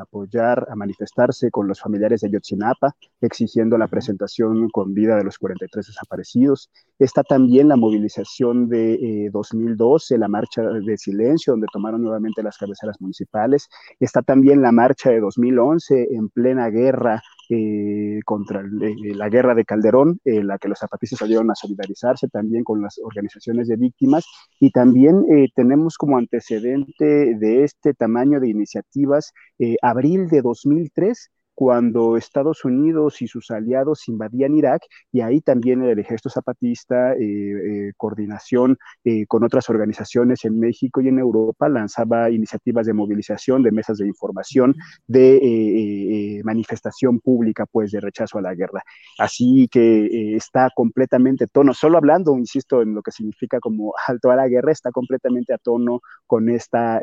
apoyar, 0.02 0.66
a 0.70 0.76
manifestarse 0.76 1.50
con 1.50 1.66
los 1.66 1.80
familiares 1.80 2.20
de 2.20 2.30
Yotzinapa, 2.30 2.94
exigiendo 3.22 3.78
la 3.78 3.88
presentación 3.88 4.68
con 4.68 4.92
vida 4.92 5.16
de 5.16 5.24
los 5.24 5.38
43 5.38 5.86
desaparecidos. 5.86 6.70
Está 6.98 7.22
también 7.22 7.68
la 7.68 7.76
movilización 7.76 8.68
de 8.68 9.30
2012, 9.32 10.14
eh, 10.16 10.18
la 10.18 10.28
marcha 10.28 10.60
de 10.62 10.98
silencio, 10.98 11.54
donde 11.54 11.68
tomaron 11.72 12.02
nuevamente 12.02 12.42
las 12.42 12.58
cabeceras 12.58 13.00
municipales. 13.00 13.70
Está 13.98 14.20
también 14.20 14.60
la 14.60 14.70
marcha 14.70 15.08
de 15.08 15.20
2011, 15.20 16.08
en 16.10 16.28
plena 16.28 16.68
guerra 16.68 17.22
eh, 17.50 18.20
contra 18.24 18.62
la 18.62 19.28
guerra 19.28 19.54
de 19.54 19.64
Calderón, 19.64 20.20
en 20.24 20.46
la 20.46 20.58
que 20.58 20.68
los 20.68 20.78
zapatistas 20.78 21.20
salieron 21.20 21.50
a 21.50 21.54
solidarizarse 21.54 22.28
también 22.28 22.64
con 22.64 22.82
las 22.82 22.98
organizaciones 23.02 23.68
de 23.68 23.76
víctimas. 23.76 24.26
Y 24.60 24.70
también 24.70 25.24
eh, 25.30 25.48
tenemos 25.54 25.96
como 25.96 26.18
antecedente 26.18 27.34
de 27.34 27.64
este 27.64 27.94
tamaño 27.94 28.40
de 28.40 28.48
iniciativas 28.48 29.32
eh, 29.58 29.76
abril 29.82 30.28
de 30.28 30.42
2003, 30.42 31.30
cuando 31.58 32.16
Estados 32.16 32.64
Unidos 32.64 33.20
y 33.20 33.26
sus 33.26 33.50
aliados 33.50 34.06
invadían 34.06 34.54
Irak 34.54 34.80
y 35.10 35.22
ahí 35.22 35.40
también 35.40 35.82
el 35.82 35.98
ejército 35.98 36.30
zapatista, 36.30 37.14
eh, 37.14 37.18
eh, 37.18 37.92
coordinación 37.96 38.78
eh, 39.02 39.26
con 39.26 39.42
otras 39.42 39.68
organizaciones 39.68 40.44
en 40.44 40.60
México 40.60 41.00
y 41.00 41.08
en 41.08 41.18
Europa, 41.18 41.68
lanzaba 41.68 42.30
iniciativas 42.30 42.86
de 42.86 42.92
movilización, 42.92 43.64
de 43.64 43.72
mesas 43.72 43.98
de 43.98 44.06
información, 44.06 44.76
de 45.08 46.40
manifestación 46.44 47.18
pública, 47.18 47.66
pues, 47.66 47.90
de 47.90 48.02
rechazo 48.02 48.38
a 48.38 48.42
la 48.42 48.54
guerra. 48.54 48.84
Así 49.18 49.66
que 49.68 50.36
está 50.36 50.68
completamente 50.76 51.48
tono, 51.48 51.74
solo 51.74 51.98
hablando, 51.98 52.38
insisto, 52.38 52.82
en 52.82 52.94
lo 52.94 53.02
que 53.02 53.10
significa 53.10 53.58
como 53.58 53.94
alto 54.06 54.30
a 54.30 54.36
la 54.36 54.46
guerra, 54.46 54.70
está 54.70 54.92
completamente 54.92 55.52
a 55.52 55.58
tono 55.58 56.02
con 56.24 56.50
esta 56.50 57.00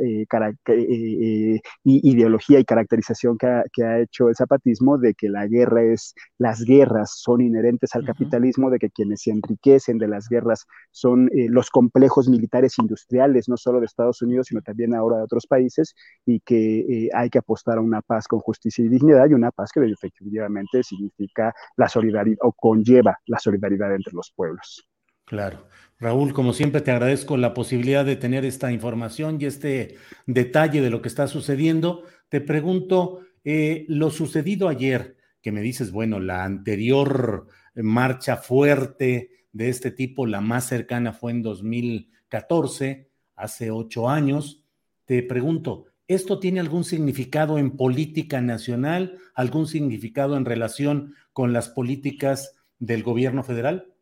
ideología 1.84 2.60
y 2.60 2.64
caracterización 2.64 3.38
que 3.38 3.48
ha, 3.48 3.64
que 3.74 3.84
ha 3.84 4.00
hecho 4.00 4.30
el 4.30 4.36
zapatismo 4.46 4.98
de 4.98 5.14
que 5.14 5.30
la 5.30 5.48
guerra 5.48 5.84
es, 5.84 6.14
las 6.38 6.64
guerras 6.64 7.20
son 7.20 7.42
inherentes 7.42 7.96
al 7.96 8.06
capitalismo, 8.06 8.70
de 8.70 8.80
que 8.80 8.90
quienes 8.90 9.22
se 9.22 9.32
enriquecen 9.32 9.98
de 9.98 10.08
las 10.08 10.28
guerras 10.30 10.66
son 10.92 11.30
eh, 11.34 11.48
los 11.50 11.70
complejos 11.70 12.30
militares 12.30 12.78
industriales, 12.80 13.50
no 13.50 13.58
solo 13.58 13.80
de 13.80 13.86
Estados 13.86 14.22
Unidos, 14.22 14.48
sino 14.48 14.62
también 14.62 14.94
ahora 14.94 15.18
de 15.18 15.24
otros 15.24 15.48
países, 15.48 15.96
y 16.26 16.40
que 16.40 16.80
eh, 16.80 17.10
hay 17.14 17.30
que 17.30 17.40
apostar 17.40 17.78
a 17.78 17.82
una 17.82 18.02
paz 18.02 18.28
con 18.28 18.40
justicia 18.40 18.84
y 18.84 18.90
dignidad, 18.90 19.30
y 19.30 19.34
una 19.34 19.52
paz 19.52 19.72
que 19.74 19.80
efectivamente 19.86 20.84
significa 20.84 21.54
la 21.78 21.90
solidaridad 21.90 22.38
o 22.42 22.52
conlleva 22.54 23.18
la 23.26 23.40
solidaridad 23.40 23.94
entre 23.94 24.14
los 24.14 24.32
pueblos. 24.36 24.88
Claro. 25.26 25.68
Raúl, 26.00 26.34
como 26.34 26.54
siempre, 26.54 26.82
te 26.82 26.92
agradezco 26.92 27.38
la 27.38 27.54
posibilidad 27.54 28.06
de 28.06 28.16
tener 28.16 28.46
esta 28.46 28.72
información 28.72 29.38
y 29.40 29.46
este 29.46 29.96
detalle 30.28 30.82
de 30.82 30.90
lo 30.90 31.02
que 31.02 31.08
está 31.08 31.28
sucediendo. 31.28 32.04
Te 32.30 32.42
pregunto, 32.42 33.22
eh, 33.46 33.86
lo 33.88 34.12
sucedido 34.12 34.68
ayer, 34.68 35.16
que 35.42 35.52
me 35.52 35.62
dices, 35.62 35.92
bueno, 35.92 36.20
la 36.20 36.44
anterior 36.44 37.48
marcha 37.76 38.38
fuerte 38.38 39.46
de 39.54 39.70
este 39.70 39.92
tipo, 39.92 40.26
la 40.26 40.42
más 40.42 40.68
cercana 40.68 41.14
fue 41.14 41.32
en 41.32 41.44
2014, 41.44 43.10
hace 43.36 43.72
ocho 43.72 44.10
años, 44.10 44.64
te 45.06 45.22
pregunto, 45.24 45.86
¿esto 46.08 46.40
tiene 46.40 46.60
algún 46.60 46.84
significado 46.84 47.58
en 47.58 47.78
política 47.78 48.42
nacional, 48.42 49.18
algún 49.34 49.68
significado 49.68 50.36
en 50.36 50.46
relación 50.46 51.14
con 51.32 51.54
las 51.54 51.70
políticas 51.70 52.56
del 52.80 53.04
gobierno 53.04 53.44
federal? 53.44 53.95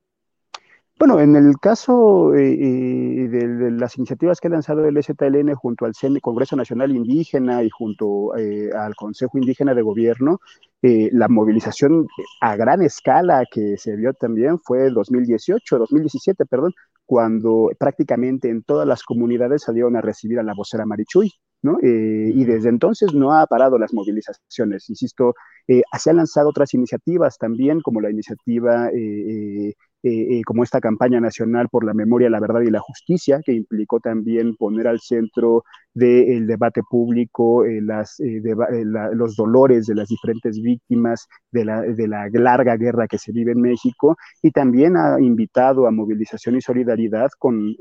Bueno, 1.00 1.20
en 1.20 1.36
el 1.36 1.58
caso 1.60 2.36
eh, 2.36 2.54
eh, 2.54 3.28
de, 3.28 3.72
las 3.72 3.98
iniciativas 3.98 4.40
que 4.40 4.48
ha 4.48 4.52
lanzado 4.52 4.86
el 4.86 5.02
STLN 5.02 5.54
junto 5.56 5.86
al 5.86 5.94
Congreso 6.22 6.56
Nacional 6.56 6.96
Indígena 6.96 7.64
y 7.64 7.70
junto 7.70 8.38
eh, 8.38 8.70
al 8.74 8.96
Consejo 8.96 9.38
Indígena 9.38 9.74
de 9.74 9.82
Gobierno, 9.82 10.40
la 10.82 11.30
movilización 11.30 12.08
a 12.42 12.58
gran 12.58 12.82
escala 12.82 13.46
que 13.50 13.78
se 13.78 13.96
vio 13.96 14.14
también 14.14 14.60
fue 14.60 14.90
2018, 14.90 15.78
2017, 15.78 16.46
perdón, 16.46 16.74
cuando 17.06 17.70
prácticamente 17.80 18.50
en 18.50 18.64
todas 18.64 18.86
las 18.86 19.04
comunidades 19.04 19.64
salieron 19.64 19.96
a 19.96 20.02
recibir 20.02 20.40
a 20.40 20.44
la 20.44 20.54
vocera 20.54 20.86
Marichuy. 20.86 21.32
¿no? 21.62 21.78
y 21.82 22.44
desde 22.44 22.68
entonces 22.68 23.14
no 23.14 23.32
ha 23.32 23.48
parado 23.48 23.80
las 23.80 23.94
movilizaciones. 23.94 24.90
Insisto, 24.90 25.34
se 25.66 26.10
han 26.10 26.18
lanzado 26.18 26.50
otras 26.50 26.74
iniciativas 26.74 27.38
también, 27.38 27.80
como 27.80 28.02
la 28.02 28.12
iniciativa 28.12 28.90
eh, 28.90 29.74
eh, 30.06 30.42
como 30.46 30.64
esta 30.64 30.82
campaña 30.82 31.22
nacional 31.22 31.70
por 31.70 31.86
la 31.86 31.94
memoria, 31.94 32.30
la 32.30 32.42
verdad 32.42 32.60
y 32.62 32.70
la 32.70 32.82
justicia, 32.82 33.40
que 33.42 33.54
implicó 33.54 34.02
también 34.02 34.58
poner 34.58 34.88
al 34.88 35.00
centro 35.00 35.64
del 35.94 36.46
debate 36.46 36.82
público 36.90 37.64
eh, 37.64 37.80
los 37.82 39.36
dolores 39.38 39.86
de 39.86 39.96
las 39.96 40.10
diferentes 40.10 40.60
víctimas 40.62 41.28
de 41.52 41.64
la 41.64 42.28
larga 42.34 42.76
guerra 42.76 43.08
que 43.08 43.18
se 43.18 43.32
vive 43.32 43.54
en 43.54 43.62
México, 43.62 44.18
y 44.42 44.52
también 44.52 44.98
ha 44.98 45.22
invitado 45.22 45.88
a 45.88 45.92
movilización 45.92 46.58
y 46.58 46.62
solidaridad 46.62 47.30
con 47.40 47.74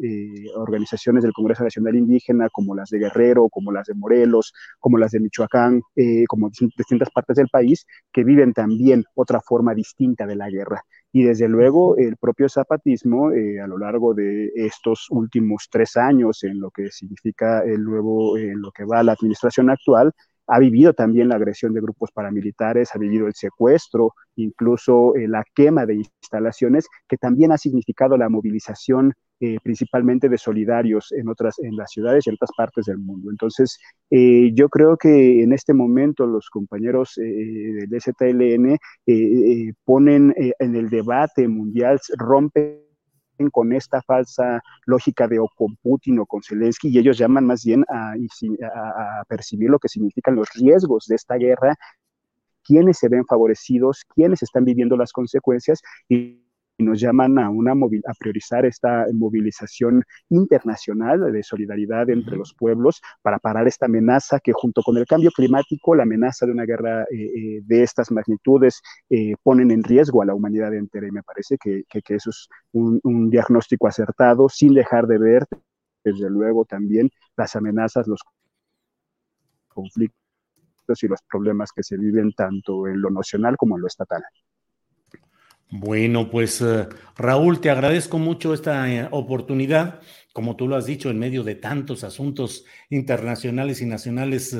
organizaciones 0.57 1.25
del 1.25 1.33
Congreso 1.33 1.65
Nacional 1.65 1.97
Indígena, 1.97 2.49
como 2.53 2.77
las 2.77 2.91
de 2.91 2.99
Guerrero, 2.99 3.49
como 3.49 3.73
las 3.73 3.87
de 3.87 3.95
Morelos, 3.95 4.53
como 4.79 4.97
las 4.97 5.11
de 5.11 5.21
Michoacán, 5.21 5.81
como 6.29 6.51
distintas 6.77 7.11
partes 7.11 7.37
del 7.37 7.49
país, 7.49 7.85
que 8.13 8.23
viven 8.23 8.53
también 8.53 9.05
otra 9.15 9.41
forma 9.41 9.75
distinta 9.75 10.27
de 10.27 10.37
la 10.37 10.49
guerra. 10.49 10.83
Y 11.13 11.25
desde 11.25 11.49
luego 11.49 11.97
el 11.99 12.17
propio 12.17 12.49
zapatismo 12.49 13.33
eh, 13.33 13.61
a 13.61 13.67
lo 13.67 13.79
largo 13.79 14.15
de 14.15 14.51
estos 14.55 15.07
últimos 15.11 15.69
tres 15.71 15.97
años 15.97 16.43
en 16.45 16.59
lo 16.59 16.71
que 16.71 16.91
significa 16.91 17.63
el 17.65 17.85
nuevo, 17.85 18.39
en 18.39 18.63
lo 18.63 18.71
que 18.73 18.85
va 18.85 19.03
la 19.03 19.13
administración 19.13 19.69
actual, 19.69 20.13
ha 20.47 20.59
vivido 20.59 20.93
también 20.93 21.29
la 21.29 21.37
agresión 21.37 21.73
de 21.73 21.81
grupos 21.81 22.11
paramilitares, 22.13 22.95
ha 22.95 22.99
vivido 22.99 23.27
el 23.27 23.35
secuestro, 23.35 24.15
incluso 24.37 25.15
eh, 25.17 25.29
la 25.29 25.45
quema 25.55 25.87
de 25.87 25.97
instalaciones, 25.97 26.89
que 27.09 27.17
también 27.17 27.53
ha 27.53 27.59
significado 27.59 28.17
la 28.17 28.29
movilización 28.29 29.15
eh, 29.45 29.59
principalmente 29.61 30.29
de 30.29 30.39
solidarios 30.39 31.11
en 31.11 31.29
otras, 31.29 31.59
en 31.59 31.75
las 31.77 31.91
ciudades 31.91 32.25
y 32.25 32.31
en 32.31 32.35
otras 32.35 32.53
partes 32.57 32.85
del 32.87 32.99
mundo. 32.99 33.29
Entonces, 33.29 33.77
eh, 34.09 34.53
yo 34.55 34.69
creo 34.69 34.97
que 34.97 35.43
en 35.43 35.53
este 35.53 35.75
momento 35.75 36.27
los 36.27 36.49
compañeros 36.49 37.15
del 37.17 38.01
STLN 38.01 38.79
ponen 39.85 40.33
en 40.37 40.77
el 40.77 40.89
debate 40.89 41.49
mundial, 41.49 41.99
rompen 42.17 42.83
con 43.51 43.73
esta 43.73 44.01
falsa 44.03 44.61
lógica 44.87 45.27
de 45.27 45.41
o 45.41 45.49
con 45.57 45.75
Putin 45.83 46.21
o 46.21 46.27
con 46.27 46.41
Zelensky 46.43 46.89
y 46.89 46.99
ellos 46.99 47.19
llaman 47.19 47.45
más 47.45 47.65
bien 47.65 47.85
a, 47.89 48.13
a, 48.13 49.25
percibir 49.25 49.71
lo 49.71 49.81
que 49.81 49.89
significan 49.89 50.37
los 50.37 50.49
riesgos 50.55 51.07
de 51.09 51.17
esta 51.17 51.35
guerra, 51.35 51.75
quiénes 52.63 52.99
se 52.99 53.09
ven 53.09 53.25
favorecidos, 53.27 54.05
quiénes 54.15 54.43
están 54.43 54.65
viviendo 54.65 54.97
las 54.97 55.13
consecuencias 55.13 55.81
y 56.09 56.42
nos 56.85 57.01
llaman 57.01 57.39
a, 57.39 57.51
una 57.51 57.73
a 57.73 58.15
priorizar 58.19 58.67
esta 58.67 59.07
movilización 59.13 60.05
internacional 60.29 61.33
de 61.33 61.43
solidaridad 61.43 62.11
entre 62.11 62.37
los 62.37 62.55
pueblos 62.55 63.01
para 63.23 63.39
parar 63.39 63.67
esta 63.67 63.87
amenaza 63.87 64.41
que 64.41 64.53
junto 64.53 64.83
con 64.83 64.97
el 64.97 65.07
cambio 65.07 65.31
climático, 65.31 65.95
la 65.95 66.03
amenaza 66.03 66.47
de 66.47 66.53
una 66.53 66.65
guerra 66.65 67.03
eh, 67.05 67.07
eh, 67.15 67.61
de 67.65 67.83
estas 67.83 68.11
magnitudes 68.11 68.83
eh, 69.11 69.35
ponen 69.43 69.71
en 69.71 69.83
riesgo 69.83 70.23
a 70.23 70.27
la 70.27 70.35
humanidad 70.35 70.75
entera 70.75 71.07
y 71.07 71.13
me 71.13 71.23
parece 71.23 71.57
que, 71.59 71.85
eso 72.09 72.31
es 72.31 72.49
un, 72.73 73.01
un 73.05 73.31
diagnóstico 73.31 73.87
acertado 73.89 74.49
sin 74.49 74.75
dejar 74.75 75.07
de 75.07 75.19
ver 75.19 75.47
desde 76.05 76.29
luego 76.29 76.65
también 76.65 77.11
las 77.37 77.57
amenazas, 77.57 78.07
los 78.07 78.21
conflictos 79.69 81.03
y 81.03 81.09
los 81.09 81.21
problemas 81.23 81.71
que 81.73 81.83
se 81.83 81.97
viven 81.97 82.33
tanto 82.33 82.87
en 82.87 83.01
lo 83.01 83.11
nacional 83.11 83.57
como 83.57 83.77
en 83.77 83.83
lo 83.83 83.87
estatal. 83.87 84.23
Bueno, 85.75 86.29
pues 86.29 86.61
eh, 86.61 86.87
Raúl, 87.17 87.63
te 87.63 87.71
agradezco 87.71 88.19
mucho 88.19 88.53
esta 88.53 88.93
eh, 88.93 89.09
oportunidad, 89.11 90.03
como 90.35 90.55
tú 90.55 90.69
lo 90.69 90.77
has 90.77 90.85
dicho, 90.85 91.09
en 91.09 91.19
medio 91.19 91.45
de 91.45 91.55
tantos 91.55 92.05
asuntos 92.05 92.67
internacionales 92.91 93.81
y 93.81 93.87
nacionales 93.87 94.55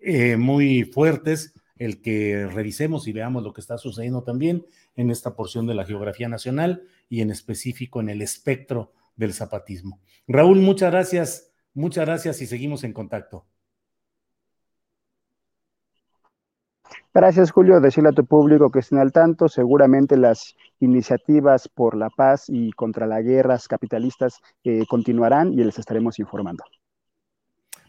eh, 0.00 0.36
muy 0.36 0.84
fuertes, 0.84 1.54
el 1.78 2.02
que 2.02 2.46
revisemos 2.52 3.08
y 3.08 3.12
veamos 3.12 3.42
lo 3.42 3.54
que 3.54 3.62
está 3.62 3.78
sucediendo 3.78 4.24
también 4.24 4.66
en 4.94 5.10
esta 5.10 5.34
porción 5.36 5.66
de 5.66 5.74
la 5.74 5.86
geografía 5.86 6.28
nacional 6.28 6.82
y 7.08 7.22
en 7.22 7.30
específico 7.30 8.02
en 8.02 8.10
el 8.10 8.20
espectro 8.20 8.92
del 9.16 9.32
zapatismo. 9.32 10.00
Raúl, 10.28 10.60
muchas 10.60 10.90
gracias, 10.92 11.50
muchas 11.72 12.04
gracias 12.04 12.42
y 12.42 12.46
seguimos 12.46 12.84
en 12.84 12.92
contacto. 12.92 13.46
Gracias, 17.14 17.50
Julio. 17.50 17.80
Decirle 17.80 18.10
a 18.10 18.12
tu 18.12 18.24
público 18.24 18.70
que 18.70 18.80
estén 18.80 18.98
al 18.98 19.12
tanto. 19.12 19.48
Seguramente 19.48 20.16
las 20.16 20.54
iniciativas 20.80 21.68
por 21.68 21.96
la 21.96 22.10
paz 22.10 22.46
y 22.48 22.72
contra 22.72 23.06
las 23.06 23.22
guerras 23.22 23.68
capitalistas 23.68 24.40
eh, 24.64 24.84
continuarán 24.88 25.52
y 25.52 25.64
les 25.64 25.78
estaremos 25.78 26.18
informando. 26.18 26.64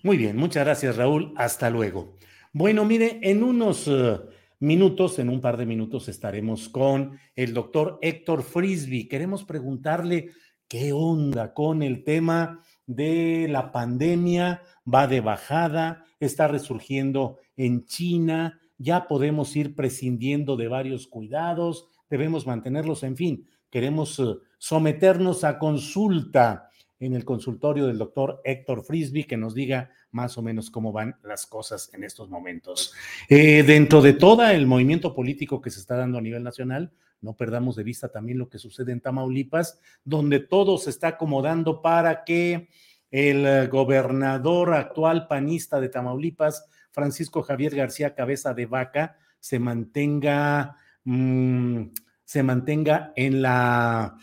Muy 0.04 0.18
bien, 0.18 0.36
muchas 0.36 0.66
gracias, 0.66 0.98
Raúl. 0.98 1.34
Hasta 1.38 1.70
luego. 1.70 2.18
Bueno, 2.52 2.84
mire, 2.84 3.20
en 3.24 3.42
unos 3.42 3.88
eh, 3.88 4.20
minutos, 4.60 5.18
en 5.20 5.30
un 5.30 5.40
par 5.40 5.58
de 5.58 5.66
minutos, 5.66 6.10
estaremos 6.10 6.68
con 6.70 7.18
el 7.36 7.54
doctor 7.54 8.00
Héctor 8.02 8.44
Frisby. 8.44 9.08
Queremos 9.08 9.46
preguntarle 9.46 10.32
qué 10.68 10.92
onda 10.92 11.54
con 11.54 11.82
el 11.82 12.04
tema 12.04 12.62
de 12.86 13.48
la 13.50 13.72
pandemia, 13.72 14.62
va 14.92 15.08
de 15.08 15.22
bajada, 15.22 16.04
está 16.20 16.48
resurgiendo 16.48 17.40
en 17.56 17.86
China 17.86 18.60
ya 18.78 19.08
podemos 19.08 19.56
ir 19.56 19.76
prescindiendo 19.76 20.58
de 20.58 20.68
varios 20.68 21.08
cuidados, 21.08 21.88
debemos 22.10 22.46
mantenerlos, 22.46 23.04
en 23.04 23.16
fin, 23.16 23.48
queremos 23.70 24.20
eh, 24.20 24.36
someternos 24.58 25.44
a 25.44 25.58
consulta 25.58 26.70
en 27.00 27.14
el 27.14 27.26
consultorio 27.26 27.88
del 27.88 27.98
doctor 27.98 28.42
Héctor 28.44 28.84
Frisby 28.84 29.26
que 29.26 29.36
nos 29.36 29.54
diga 29.54 29.92
más 30.12 30.38
o 30.38 30.42
menos 30.42 30.70
cómo 30.70 30.92
van 30.92 31.18
las 31.24 31.46
cosas 31.46 31.90
en 31.94 32.04
estos 32.04 32.30
momentos. 32.30 32.94
Eh, 33.28 33.64
dentro 33.64 34.02
de 34.02 34.14
todo 34.14 34.48
el 34.48 34.68
movimiento 34.68 35.14
político 35.14 35.60
que 35.60 35.70
se 35.70 35.80
está 35.80 35.98
dando 35.98 36.18
a 36.18 36.22
nivel 36.22 36.44
nacional, 36.44 36.94
no 37.20 37.36
perdamos 37.36 37.76
de 37.76 37.84
vista 37.84 38.10
también 38.10 38.38
lo 38.38 38.50
que 38.50 38.60
sucede 38.60 38.92
en 38.92 39.02
Tamaulipas, 39.02 39.80
donde 40.04 40.40
todo 40.40 40.78
se 40.78 40.92
está 40.92 41.10
acomodando 41.10 41.82
para 41.82 42.24
que 42.24 42.70
el 43.12 43.46
eh, 43.46 43.68
gobernador 43.68 44.74
actual 44.74 45.28
panista 45.28 45.80
de 45.80 45.90
Tamaulipas 45.90 46.66
Francisco 46.94 47.42
Javier 47.42 47.76
García 47.76 48.16
Cabeza 48.16 48.54
de 48.54 48.68
Vaca 48.68 49.18
se 49.40 49.60
mantenga, 49.60 50.78
mm, 51.04 51.88
se 52.24 52.44
mantenga 52.44 53.12
en 53.16 53.42
la 53.42 54.16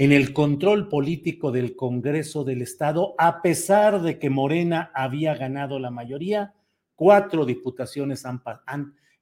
en 0.00 0.12
el 0.12 0.32
control 0.32 0.88
político 0.88 1.50
del 1.50 1.74
Congreso 1.74 2.44
del 2.44 2.62
Estado, 2.62 3.14
a 3.18 3.42
pesar 3.42 4.00
de 4.00 4.20
que 4.20 4.30
Morena 4.30 4.92
había 4.94 5.34
ganado 5.34 5.80
la 5.80 5.90
mayoría, 5.90 6.54
cuatro 6.94 7.44
diputaciones 7.44 8.24
han, 8.24 8.40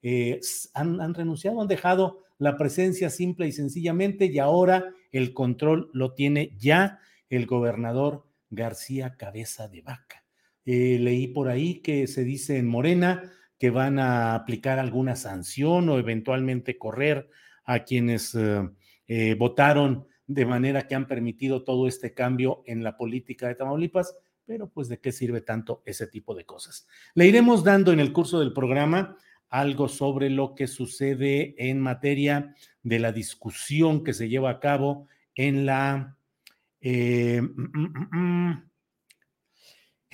eh, 0.03 0.39
han, 0.75 1.01
han, 1.01 1.15
renunciado, 1.15 1.63
han 1.63 1.69
dejado 1.69 2.25
la 2.37 2.59
presencia 2.59 3.09
simple 3.09 3.47
y 3.49 3.53
sencillamente 3.53 4.27
y 4.27 4.39
ahora 4.39 4.93
el 5.13 5.33
control 5.33 5.89
lo 5.95 6.13
tiene 6.13 6.55
ya 6.59 6.99
el 7.31 7.47
gobernador 7.47 8.27
García 8.51 9.17
Cabeza 9.17 9.69
de 9.69 9.81
Vaca. 9.81 10.26
Eh, 10.67 10.99
leí 11.01 11.29
por 11.29 11.49
ahí 11.49 11.77
que 11.77 12.09
se 12.09 12.25
dice 12.25 12.59
en 12.59 12.67
Morena 12.67 13.33
que 13.57 13.71
van 13.71 14.01
a 14.01 14.35
aplicar 14.35 14.81
alguna 14.81 15.15
sanción 15.15 15.89
o 15.89 15.99
eventualmente 15.99 16.77
correr 16.77 17.31
a 17.65 17.85
quienes 17.85 18.35
eh, 18.35 18.69
eh, 19.07 19.37
votaron 19.39 20.07
de 20.27 20.45
manera 20.45 20.89
que 20.89 20.97
han 20.97 21.07
permitido 21.07 21.63
todo 21.63 21.87
este 21.87 22.13
cambio 22.13 22.65
en 22.67 22.83
la 22.83 22.97
política 22.97 23.47
de 23.47 23.55
Tamaulipas, 23.55 24.17
pero 24.45 24.69
pues 24.69 24.89
de 24.89 24.99
qué 24.99 25.13
sirve 25.13 25.41
tanto 25.41 25.83
ese 25.87 26.09
tipo 26.09 26.35
de 26.35 26.45
cosas. 26.45 26.89
Le 27.15 27.27
iremos 27.27 27.63
dando 27.63 27.93
en 27.93 28.01
el 28.01 28.13
curso 28.13 28.41
del 28.41 28.53
programa 28.53 29.17
algo 29.49 29.89
sobre 29.89 30.31
lo 30.31 30.57
que 30.57 30.67
sucede 30.67 31.55
en 31.59 31.81
materia 31.81 32.57
de 32.83 32.99
la 32.99 33.13
discusión 33.13 34.03
que 34.03 34.13
se 34.13 34.29
lleva 34.29 34.51
a 34.51 34.61
cabo 34.61 35.07
en 35.37 35.65
la, 35.65 36.17
mm, 36.83 37.39
mm, 37.39 38.09
mm, 38.11 38.71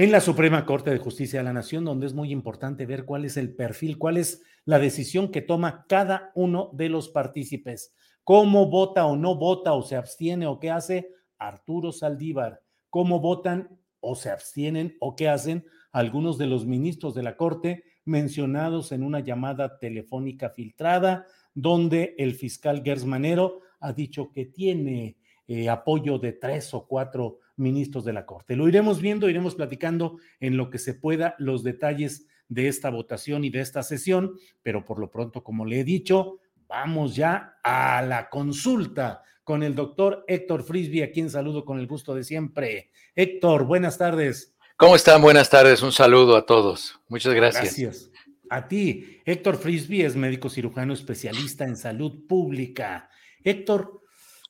en 0.02 0.10
la 0.10 0.20
Suprema 0.20 0.66
Corte 0.66 0.90
de 0.90 0.98
Justicia 0.98 1.38
de 1.38 1.44
la 1.44 1.52
Nación, 1.52 1.84
donde 1.84 2.06
es 2.06 2.12
muy 2.12 2.32
importante 2.32 2.86
ver 2.86 3.04
cuál 3.04 3.24
es 3.24 3.36
el 3.36 3.54
perfil, 3.54 3.98
cuál 3.98 4.16
es 4.16 4.42
la 4.64 4.80
decisión 4.80 5.30
que 5.30 5.42
toma 5.42 5.86
cada 5.88 6.32
uno 6.34 6.70
de 6.72 6.88
los 6.88 7.08
partícipes, 7.08 7.94
cómo 8.24 8.68
vota 8.68 9.06
o 9.06 9.16
no 9.16 9.36
vota 9.36 9.74
o 9.74 9.82
se 9.82 9.94
abstiene 9.94 10.48
o 10.48 10.58
qué 10.58 10.72
hace 10.72 11.10
Arturo 11.38 11.92
Saldívar, 11.92 12.62
cómo 12.90 13.20
votan 13.20 13.78
o 14.00 14.16
se 14.16 14.30
abstienen 14.30 14.96
o 14.98 15.14
qué 15.14 15.28
hacen 15.28 15.64
algunos 15.92 16.36
de 16.36 16.48
los 16.48 16.66
ministros 16.66 17.14
de 17.14 17.22
la 17.22 17.36
Corte 17.36 17.84
mencionados 18.04 18.90
en 18.90 19.04
una 19.04 19.20
llamada 19.20 19.78
telefónica 19.78 20.50
filtrada, 20.50 21.26
donde 21.54 22.16
el 22.18 22.34
fiscal 22.34 22.82
Gersmanero 22.84 23.60
ha 23.78 23.92
dicho 23.92 24.32
que 24.32 24.46
tiene 24.46 25.16
eh, 25.46 25.68
apoyo 25.68 26.18
de 26.18 26.32
tres 26.32 26.74
o 26.74 26.88
cuatro 26.88 27.38
ministros 27.56 28.04
de 28.04 28.12
la 28.12 28.26
Corte. 28.26 28.56
Lo 28.56 28.68
iremos 28.68 29.00
viendo, 29.00 29.28
iremos 29.28 29.54
platicando 29.54 30.18
en 30.40 30.56
lo 30.56 30.70
que 30.70 30.78
se 30.78 30.94
pueda 30.94 31.34
los 31.38 31.62
detalles 31.62 32.26
de 32.48 32.68
esta 32.68 32.90
votación 32.90 33.44
y 33.44 33.50
de 33.50 33.60
esta 33.60 33.82
sesión, 33.82 34.36
pero 34.62 34.84
por 34.84 34.98
lo 34.98 35.10
pronto, 35.10 35.42
como 35.42 35.64
le 35.64 35.80
he 35.80 35.84
dicho, 35.84 36.40
vamos 36.68 37.16
ya 37.16 37.56
a 37.62 38.02
la 38.02 38.28
consulta 38.28 39.22
con 39.44 39.62
el 39.62 39.74
doctor 39.74 40.24
Héctor 40.28 40.62
Frisby, 40.62 41.02
a 41.02 41.10
quien 41.10 41.30
saludo 41.30 41.64
con 41.64 41.78
el 41.78 41.86
gusto 41.86 42.14
de 42.14 42.24
siempre. 42.24 42.90
Héctor, 43.14 43.64
buenas 43.64 43.98
tardes. 43.98 44.54
¿Cómo 44.76 44.96
están? 44.96 45.22
Buenas 45.22 45.50
tardes. 45.50 45.82
Un 45.82 45.92
saludo 45.92 46.36
a 46.36 46.46
todos. 46.46 47.00
Muchas 47.08 47.34
gracias. 47.34 47.64
Gracias. 47.64 48.10
A 48.50 48.68
ti, 48.68 49.20
Héctor 49.24 49.56
Frisby 49.56 50.02
es 50.02 50.14
médico 50.14 50.50
cirujano 50.50 50.92
especialista 50.92 51.64
en 51.64 51.76
salud 51.76 52.26
pública. 52.26 53.08
Héctor, 53.42 54.01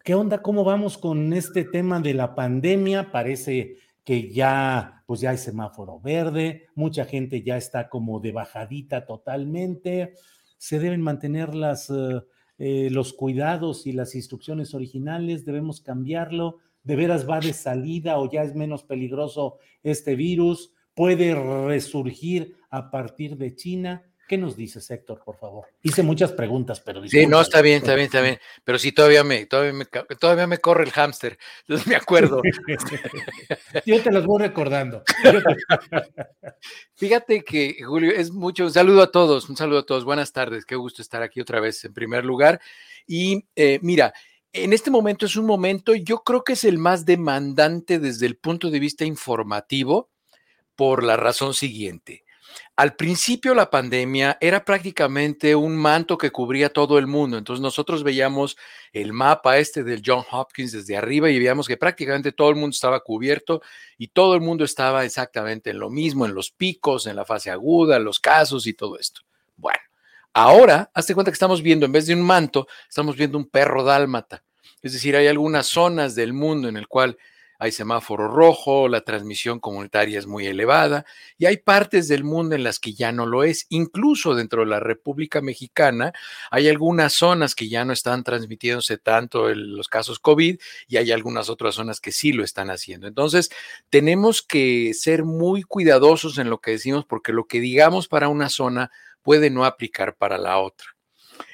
¿qué 0.04 0.14
onda? 0.14 0.42
¿Cómo 0.42 0.64
vamos 0.64 0.98
con 0.98 1.32
este 1.32 1.64
tema 1.64 2.00
de 2.00 2.14
la 2.14 2.34
pandemia? 2.34 3.12
Parece 3.12 3.76
que 4.04 4.32
ya, 4.32 5.04
pues 5.06 5.20
ya 5.20 5.30
hay 5.30 5.38
semáforo 5.38 6.00
verde, 6.00 6.66
mucha 6.74 7.04
gente 7.04 7.42
ya 7.42 7.56
está 7.56 7.88
como 7.88 8.18
de 8.18 8.32
bajadita 8.32 9.06
totalmente. 9.06 10.14
Se 10.58 10.80
deben 10.80 11.00
mantener 11.00 11.50
eh, 11.54 12.20
eh, 12.58 12.88
los 12.90 13.12
cuidados 13.12 13.86
y 13.86 13.92
las 13.92 14.14
instrucciones 14.14 14.74
originales, 14.74 15.44
debemos 15.44 15.80
cambiarlo 15.80 16.58
de 16.82 16.96
veras 16.96 17.28
va 17.28 17.38
de 17.38 17.52
salida 17.52 18.18
o 18.18 18.28
ya 18.28 18.42
es 18.42 18.56
menos 18.56 18.82
peligroso 18.82 19.58
este 19.84 20.16
virus, 20.16 20.72
puede 20.94 21.34
resurgir 21.66 22.56
a 22.70 22.90
partir 22.90 23.36
de 23.36 23.54
China. 23.54 24.02
¿Qué 24.32 24.38
nos 24.38 24.56
dices, 24.56 24.90
Héctor, 24.90 25.20
por 25.22 25.36
favor? 25.36 25.66
Hice 25.82 26.02
muchas 26.02 26.32
preguntas, 26.32 26.80
pero 26.80 27.06
Sí, 27.06 27.26
no, 27.26 27.42
está 27.42 27.60
bien, 27.60 27.76
está 27.76 27.94
bien, 27.94 28.06
está 28.06 28.22
bien. 28.22 28.38
Pero 28.64 28.78
sí, 28.78 28.90
todavía 28.90 29.22
me, 29.22 29.44
todavía 29.44 29.74
me, 29.74 29.84
todavía 30.18 30.46
me 30.46 30.56
corre 30.56 30.84
el 30.84 30.90
hámster. 30.90 31.36
Entonces 31.68 31.86
me 31.86 31.96
acuerdo. 31.96 32.40
Yo 33.84 34.02
te 34.02 34.10
los 34.10 34.24
voy 34.24 34.40
recordando. 34.40 35.02
Fíjate 36.94 37.42
que, 37.44 37.76
Julio, 37.84 38.10
es 38.10 38.30
mucho. 38.30 38.64
Un 38.64 38.72
saludo 38.72 39.02
a 39.02 39.10
todos, 39.10 39.50
un 39.50 39.56
saludo 39.58 39.80
a 39.80 39.84
todos. 39.84 40.06
Buenas 40.06 40.32
tardes, 40.32 40.64
qué 40.64 40.76
gusto 40.76 41.02
estar 41.02 41.22
aquí 41.22 41.38
otra 41.38 41.60
vez 41.60 41.84
en 41.84 41.92
primer 41.92 42.24
lugar. 42.24 42.58
Y 43.06 43.44
eh, 43.54 43.80
mira, 43.82 44.14
en 44.54 44.72
este 44.72 44.90
momento 44.90 45.26
es 45.26 45.36
un 45.36 45.44
momento, 45.44 45.94
yo 45.94 46.22
creo 46.22 46.42
que 46.42 46.54
es 46.54 46.64
el 46.64 46.78
más 46.78 47.04
demandante 47.04 47.98
desde 47.98 48.24
el 48.24 48.38
punto 48.38 48.70
de 48.70 48.80
vista 48.80 49.04
informativo 49.04 50.08
por 50.74 51.02
la 51.02 51.18
razón 51.18 51.52
siguiente. 51.52 52.24
Al 52.76 52.96
principio 52.96 53.54
la 53.54 53.70
pandemia 53.70 54.38
era 54.40 54.64
prácticamente 54.64 55.54
un 55.54 55.76
manto 55.76 56.18
que 56.18 56.30
cubría 56.30 56.72
todo 56.72 56.98
el 56.98 57.06
mundo. 57.06 57.38
Entonces 57.38 57.62
nosotros 57.62 58.02
veíamos 58.02 58.56
el 58.92 59.12
mapa 59.12 59.58
este 59.58 59.84
del 59.84 60.02
John 60.04 60.24
Hopkins 60.30 60.72
desde 60.72 60.96
arriba 60.96 61.30
y 61.30 61.38
veíamos 61.38 61.68
que 61.68 61.76
prácticamente 61.76 62.32
todo 62.32 62.50
el 62.50 62.56
mundo 62.56 62.74
estaba 62.74 63.00
cubierto 63.00 63.62
y 63.98 64.08
todo 64.08 64.34
el 64.34 64.40
mundo 64.40 64.64
estaba 64.64 65.04
exactamente 65.04 65.70
en 65.70 65.78
lo 65.78 65.90
mismo, 65.90 66.26
en 66.26 66.34
los 66.34 66.50
picos, 66.50 67.06
en 67.06 67.16
la 67.16 67.24
fase 67.24 67.50
aguda, 67.50 67.98
los 67.98 68.20
casos 68.20 68.66
y 68.66 68.74
todo 68.74 68.98
esto. 68.98 69.22
Bueno, 69.56 69.80
Ahora, 70.34 70.90
hazte 70.94 71.14
cuenta 71.14 71.30
que 71.30 71.34
estamos 71.34 71.60
viendo, 71.60 71.84
en 71.84 71.92
vez 71.92 72.06
de 72.06 72.14
un 72.14 72.22
manto, 72.22 72.66
estamos 72.88 73.16
viendo 73.16 73.36
un 73.36 73.48
perro 73.48 73.84
dálmata. 73.84 74.42
Es 74.80 74.94
decir, 74.94 75.14
hay 75.14 75.26
algunas 75.26 75.66
zonas 75.66 76.14
del 76.14 76.32
mundo 76.32 76.68
en 76.68 76.76
el 76.78 76.88
cual 76.88 77.18
hay 77.62 77.70
semáforo 77.70 78.26
rojo, 78.26 78.88
la 78.88 79.02
transmisión 79.02 79.60
comunitaria 79.60 80.18
es 80.18 80.26
muy 80.26 80.48
elevada 80.48 81.06
y 81.38 81.46
hay 81.46 81.58
partes 81.58 82.08
del 82.08 82.24
mundo 82.24 82.56
en 82.56 82.64
las 82.64 82.80
que 82.80 82.92
ya 82.92 83.12
no 83.12 83.24
lo 83.24 83.44
es. 83.44 83.66
Incluso 83.68 84.34
dentro 84.34 84.62
de 84.62 84.66
la 84.66 84.80
República 84.80 85.40
Mexicana 85.40 86.12
hay 86.50 86.68
algunas 86.68 87.12
zonas 87.12 87.54
que 87.54 87.68
ya 87.68 87.84
no 87.84 87.92
están 87.92 88.24
transmitiéndose 88.24 88.98
tanto 88.98 89.54
los 89.54 89.86
casos 89.86 90.18
COVID 90.18 90.58
y 90.88 90.96
hay 90.96 91.12
algunas 91.12 91.48
otras 91.50 91.76
zonas 91.76 92.00
que 92.00 92.10
sí 92.10 92.32
lo 92.32 92.42
están 92.42 92.68
haciendo. 92.68 93.06
Entonces, 93.06 93.48
tenemos 93.90 94.42
que 94.42 94.92
ser 94.92 95.22
muy 95.22 95.62
cuidadosos 95.62 96.38
en 96.38 96.50
lo 96.50 96.58
que 96.58 96.72
decimos 96.72 97.04
porque 97.04 97.32
lo 97.32 97.44
que 97.44 97.60
digamos 97.60 98.08
para 98.08 98.26
una 98.26 98.48
zona 98.48 98.90
puede 99.22 99.50
no 99.50 99.64
aplicar 99.64 100.16
para 100.16 100.36
la 100.36 100.58
otra. 100.58 100.88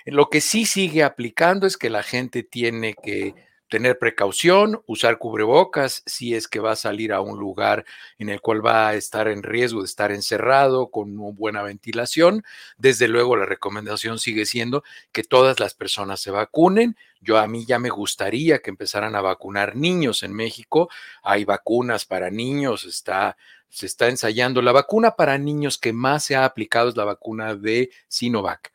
Lo 0.06 0.30
que 0.30 0.40
sí 0.40 0.64
sigue 0.64 1.04
aplicando 1.04 1.66
es 1.66 1.76
que 1.76 1.90
la 1.90 2.02
gente 2.02 2.42
tiene 2.42 2.94
que 2.94 3.34
tener 3.68 3.98
precaución, 3.98 4.82
usar 4.86 5.18
cubrebocas 5.18 6.02
si 6.06 6.34
es 6.34 6.48
que 6.48 6.60
va 6.60 6.72
a 6.72 6.76
salir 6.76 7.12
a 7.12 7.20
un 7.20 7.38
lugar 7.38 7.84
en 8.18 8.28
el 8.28 8.40
cual 8.40 8.64
va 8.64 8.88
a 8.88 8.94
estar 8.94 9.28
en 9.28 9.42
riesgo 9.42 9.80
de 9.80 9.86
estar 9.86 10.10
encerrado 10.12 10.90
con 10.90 11.16
buena 11.36 11.62
ventilación. 11.62 12.44
Desde 12.76 13.08
luego 13.08 13.36
la 13.36 13.46
recomendación 13.46 14.18
sigue 14.18 14.46
siendo 14.46 14.82
que 15.12 15.22
todas 15.22 15.60
las 15.60 15.74
personas 15.74 16.20
se 16.20 16.30
vacunen. 16.30 16.96
Yo 17.20 17.38
a 17.38 17.46
mí 17.46 17.66
ya 17.66 17.78
me 17.78 17.90
gustaría 17.90 18.60
que 18.60 18.70
empezaran 18.70 19.14
a 19.14 19.20
vacunar 19.20 19.76
niños 19.76 20.22
en 20.22 20.32
México. 20.32 20.88
Hay 21.22 21.44
vacunas 21.44 22.04
para 22.04 22.30
niños, 22.30 22.84
está 22.84 23.36
se 23.70 23.86
está 23.86 24.08
ensayando. 24.08 24.62
La 24.62 24.72
vacuna 24.72 25.12
para 25.12 25.38
niños 25.38 25.78
que 25.78 25.92
más 25.92 26.24
se 26.24 26.36
ha 26.36 26.44
aplicado 26.44 26.88
es 26.88 26.96
la 26.96 27.04
vacuna 27.04 27.54
de 27.54 27.90
Sinovac. 28.08 28.72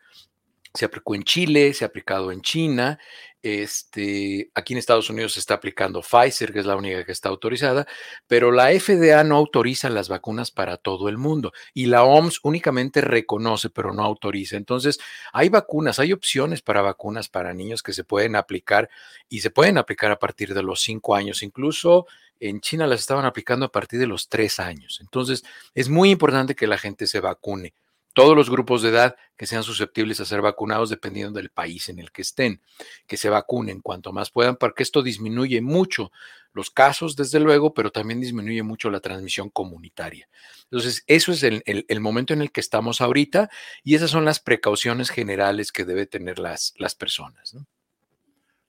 Se 0.74 0.86
aplicó 0.86 1.16
en 1.16 1.24
Chile, 1.24 1.74
se 1.74 1.86
ha 1.86 1.88
aplicado 1.88 2.32
en 2.32 2.42
China. 2.42 3.00
Este, 3.44 4.50
aquí 4.56 4.72
en 4.72 4.80
Estados 4.80 5.10
Unidos 5.10 5.34
se 5.34 5.42
está 5.42 5.56
aplicando 5.56 6.02
Pfizer, 6.02 6.54
que 6.54 6.60
es 6.60 6.66
la 6.66 6.78
única 6.78 7.04
que 7.06 7.12
está 7.12 7.28
autorizada, 7.28 7.86
pero 8.26 8.54
la 8.54 8.70
FDA 8.70 9.22
no 9.26 9.36
autoriza 9.36 9.90
las 9.90 10.08
vacunas 10.08 10.50
para 10.50 10.78
todo 10.78 11.10
el 11.10 11.18
mundo 11.18 11.52
y 11.74 11.88
la 11.88 12.06
OMS 12.06 12.40
únicamente 12.44 13.02
reconoce, 13.02 13.70
pero 13.70 13.94
no 13.94 14.02
autoriza. 14.04 14.56
Entonces, 14.56 14.98
hay 15.34 15.50
vacunas, 15.50 16.00
hay 16.00 16.14
opciones 16.14 16.62
para 16.62 16.82
vacunas 16.82 17.28
para 17.28 17.54
niños 17.54 17.84
que 17.84 17.92
se 17.92 18.06
pueden 18.06 18.38
aplicar 18.38 18.90
y 19.28 19.42
se 19.42 19.52
pueden 19.52 19.78
aplicar 19.78 20.10
a 20.12 20.20
partir 20.20 20.54
de 20.54 20.64
los 20.64 20.80
cinco 20.80 21.14
años. 21.14 21.44
Incluso 21.44 22.08
en 22.40 22.62
China 22.62 22.88
las 22.88 23.02
estaban 23.02 23.26
aplicando 23.26 23.66
a 23.66 23.72
partir 23.72 24.00
de 24.00 24.08
los 24.08 24.30
tres 24.30 24.60
años. 24.60 25.00
Entonces, 25.02 25.44
es 25.76 25.90
muy 25.90 26.12
importante 26.12 26.56
que 26.56 26.66
la 26.66 26.78
gente 26.78 27.08
se 27.08 27.20
vacune. 27.20 27.74
Todos 28.14 28.36
los 28.36 28.50
grupos 28.50 28.82
de 28.82 28.90
edad 28.90 29.16
que 29.36 29.48
sean 29.48 29.64
susceptibles 29.64 30.20
a 30.20 30.26
ser 30.26 30.42
vacunados 30.42 30.90
dependiendo 30.90 31.40
del 31.40 31.50
país 31.50 31.90
en 31.90 32.00
el 32.00 32.12
que 32.12 32.22
estén, 32.22 32.62
que 33.08 33.18
se 33.18 33.30
vacunen 33.30 33.82
cuanto 33.82 34.14
más 34.14 34.30
puedan, 34.30 34.56
porque 34.56 34.84
esto 34.84 35.02
disminuye 35.02 35.62
mucho 35.62 36.12
los 36.54 36.70
casos, 36.70 37.16
desde 37.16 37.40
luego, 37.40 37.74
pero 37.74 37.92
también 37.92 38.22
disminuye 38.22 38.62
mucho 38.62 38.92
la 38.92 39.00
transmisión 39.00 39.50
comunitaria. 39.50 40.30
Entonces, 40.66 41.04
eso 41.08 41.32
es 41.32 41.44
el, 41.44 42.00
momento 42.00 42.34
en 42.34 42.42
el 42.42 42.52
que 42.52 42.62
estamos 42.62 43.02
ahorita 43.02 43.50
y 43.84 43.96
esas 43.96 44.12
son 44.12 44.26
las 44.26 44.40
precauciones 44.40 45.10
generales 45.10 45.72
que 45.72 45.86
deben 45.86 46.08
tener 46.08 46.40
las, 46.40 46.74
las 46.78 46.96
personas. 46.96 47.56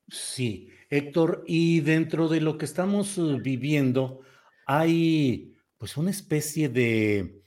Sí, 0.09 0.71
Héctor, 0.91 1.45
y 1.47 1.81
dentro 1.81 2.29
de 2.29 2.41
lo 2.41 2.59
que 2.59 2.65
estamos 2.65 3.19
eh, 3.19 3.39
viviendo, 3.43 4.21
hay 4.67 5.55
pues 5.79 5.97
una 5.97 6.11
especie 6.11 6.69
de 6.69 7.43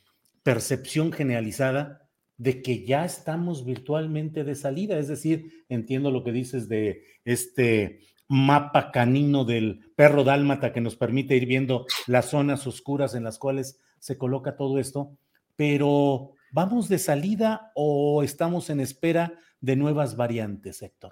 percepción 0.48 1.12
generalizada 1.12 2.08
de 2.38 2.62
que 2.62 2.86
ya 2.86 3.04
estamos 3.04 3.66
virtualmente 3.66 4.46
de 4.46 4.56
salida. 4.56 4.98
Es 4.98 5.10
decir, 5.10 5.66
entiendo 5.68 6.10
lo 6.10 6.24
que 6.24 6.32
dices 6.32 6.70
de 6.70 7.04
este 7.26 8.00
mapa 8.30 8.92
canino 8.94 9.44
del 9.44 9.92
perro 9.98 10.24
dálmata 10.24 10.72
que 10.72 10.80
nos 10.80 10.96
permite 10.96 11.36
ir 11.36 11.48
viendo 11.48 11.86
las 12.06 12.30
zonas 12.30 12.66
oscuras 12.66 13.14
en 13.14 13.26
las 13.26 13.38
cuales 13.38 13.82
se 14.00 14.18
coloca 14.18 14.56
todo 14.56 14.80
esto, 14.80 15.18
pero 15.58 16.32
¿vamos 16.54 16.88
de 16.88 17.00
salida 17.00 17.74
o 17.76 18.24
estamos 18.24 18.70
en 18.70 18.80
espera 18.80 19.34
de 19.60 19.76
nuevas 19.76 20.16
variantes, 20.16 20.82
Héctor? 20.82 21.12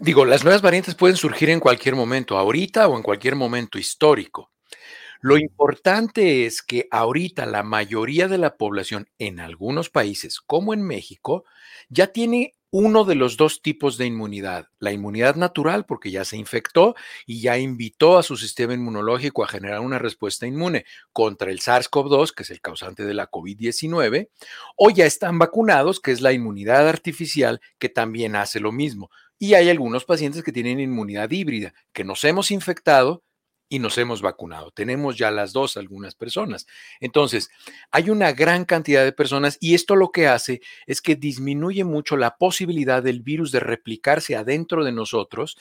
Digo, 0.00 0.24
las 0.24 0.42
nuevas 0.42 0.60
variantes 0.60 0.96
pueden 0.96 1.16
surgir 1.16 1.50
en 1.50 1.60
cualquier 1.60 1.94
momento, 1.94 2.36
ahorita 2.36 2.88
o 2.88 2.96
en 2.96 3.04
cualquier 3.04 3.36
momento 3.36 3.78
histórico. 3.78 4.50
Lo 5.20 5.36
importante 5.36 6.46
es 6.46 6.62
que 6.62 6.88
ahorita 6.90 7.44
la 7.46 7.62
mayoría 7.62 8.26
de 8.26 8.38
la 8.38 8.56
población 8.56 9.08
en 9.18 9.40
algunos 9.40 9.90
países, 9.90 10.40
como 10.40 10.72
en 10.72 10.82
México, 10.82 11.44
ya 11.90 12.06
tiene 12.06 12.54
uno 12.72 13.04
de 13.04 13.16
los 13.16 13.36
dos 13.36 13.62
tipos 13.62 13.98
de 13.98 14.06
inmunidad, 14.06 14.68
la 14.78 14.92
inmunidad 14.92 15.34
natural, 15.34 15.84
porque 15.86 16.10
ya 16.10 16.24
se 16.24 16.36
infectó 16.36 16.94
y 17.26 17.40
ya 17.40 17.58
invitó 17.58 18.16
a 18.16 18.22
su 18.22 18.36
sistema 18.36 18.74
inmunológico 18.74 19.42
a 19.42 19.48
generar 19.48 19.80
una 19.80 19.98
respuesta 19.98 20.46
inmune 20.46 20.84
contra 21.12 21.50
el 21.50 21.58
SARS-CoV-2, 21.58 22.32
que 22.32 22.44
es 22.44 22.50
el 22.50 22.60
causante 22.60 23.04
de 23.04 23.14
la 23.14 23.28
COVID-19, 23.28 24.28
o 24.76 24.90
ya 24.90 25.04
están 25.04 25.38
vacunados, 25.38 26.00
que 26.00 26.12
es 26.12 26.20
la 26.20 26.32
inmunidad 26.32 26.88
artificial, 26.88 27.60
que 27.78 27.88
también 27.88 28.36
hace 28.36 28.60
lo 28.60 28.70
mismo. 28.70 29.10
Y 29.38 29.54
hay 29.54 29.68
algunos 29.68 30.04
pacientes 30.04 30.44
que 30.44 30.52
tienen 30.52 30.78
inmunidad 30.78 31.30
híbrida, 31.30 31.74
que 31.92 32.04
nos 32.04 32.22
hemos 32.24 32.52
infectado, 32.52 33.24
y 33.70 33.78
nos 33.78 33.96
hemos 33.96 34.20
vacunado. 34.20 34.72
Tenemos 34.72 35.16
ya 35.16 35.30
las 35.30 35.54
dos 35.54 35.78
algunas 35.78 36.14
personas. 36.14 36.66
Entonces, 37.00 37.48
hay 37.90 38.10
una 38.10 38.32
gran 38.32 38.66
cantidad 38.66 39.04
de 39.04 39.12
personas 39.12 39.56
y 39.60 39.74
esto 39.74 39.96
lo 39.96 40.10
que 40.10 40.26
hace 40.26 40.60
es 40.86 41.00
que 41.00 41.16
disminuye 41.16 41.84
mucho 41.84 42.18
la 42.18 42.36
posibilidad 42.36 43.02
del 43.02 43.22
virus 43.22 43.52
de 43.52 43.60
replicarse 43.60 44.36
adentro 44.36 44.84
de 44.84 44.92
nosotros 44.92 45.56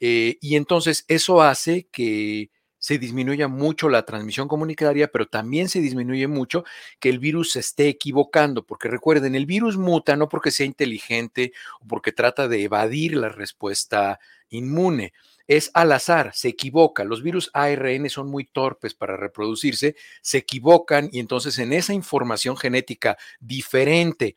eh, 0.00 0.38
y 0.40 0.56
entonces 0.56 1.04
eso 1.06 1.42
hace 1.42 1.86
que 1.92 2.50
se 2.78 2.98
disminuya 2.98 3.46
mucho 3.46 3.88
la 3.88 4.04
transmisión 4.04 4.48
comunitaria, 4.48 5.06
pero 5.06 5.28
también 5.28 5.68
se 5.68 5.80
disminuye 5.80 6.26
mucho 6.26 6.64
que 6.98 7.10
el 7.10 7.20
virus 7.20 7.52
se 7.52 7.60
esté 7.60 7.88
equivocando, 7.88 8.66
porque 8.66 8.88
recuerden, 8.88 9.36
el 9.36 9.46
virus 9.46 9.76
muta 9.76 10.16
no 10.16 10.28
porque 10.28 10.50
sea 10.50 10.66
inteligente 10.66 11.52
o 11.80 11.86
porque 11.86 12.10
trata 12.10 12.48
de 12.48 12.64
evadir 12.64 13.14
la 13.14 13.28
respuesta 13.28 14.18
inmune, 14.48 15.12
es 15.46 15.70
al 15.74 15.92
azar, 15.92 16.32
se 16.34 16.48
equivoca. 16.48 17.04
Los 17.04 17.22
virus 17.22 17.50
ARN 17.52 18.08
son 18.10 18.28
muy 18.28 18.44
torpes 18.44 18.94
para 18.94 19.16
reproducirse, 19.16 19.96
se 20.20 20.38
equivocan 20.38 21.08
y 21.12 21.20
entonces 21.20 21.58
en 21.58 21.72
esa 21.72 21.92
información 21.92 22.56
genética 22.56 23.16
diferente 23.40 24.36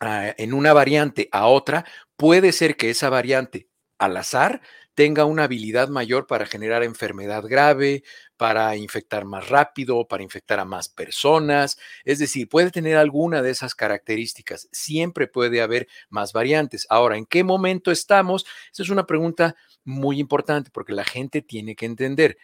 en 0.00 0.52
una 0.52 0.72
variante 0.72 1.28
a 1.32 1.46
otra, 1.46 1.86
puede 2.16 2.52
ser 2.52 2.76
que 2.76 2.90
esa 2.90 3.08
variante 3.08 3.68
al 3.98 4.16
azar 4.16 4.60
tenga 4.96 5.26
una 5.26 5.44
habilidad 5.44 5.90
mayor 5.90 6.26
para 6.26 6.46
generar 6.46 6.82
enfermedad 6.82 7.44
grave, 7.46 8.02
para 8.38 8.74
infectar 8.76 9.26
más 9.26 9.50
rápido, 9.50 10.08
para 10.08 10.22
infectar 10.22 10.58
a 10.58 10.64
más 10.64 10.88
personas. 10.88 11.78
Es 12.04 12.18
decir, 12.18 12.48
puede 12.48 12.70
tener 12.70 12.96
alguna 12.96 13.42
de 13.42 13.50
esas 13.50 13.74
características. 13.74 14.68
Siempre 14.72 15.28
puede 15.28 15.60
haber 15.60 15.86
más 16.08 16.32
variantes. 16.32 16.86
Ahora, 16.88 17.18
¿en 17.18 17.26
qué 17.26 17.44
momento 17.44 17.90
estamos? 17.90 18.46
Esa 18.72 18.84
es 18.84 18.88
una 18.88 19.06
pregunta 19.06 19.54
muy 19.84 20.18
importante 20.18 20.70
porque 20.72 20.94
la 20.94 21.04
gente 21.04 21.42
tiene 21.42 21.76
que 21.76 21.84
entender 21.84 22.38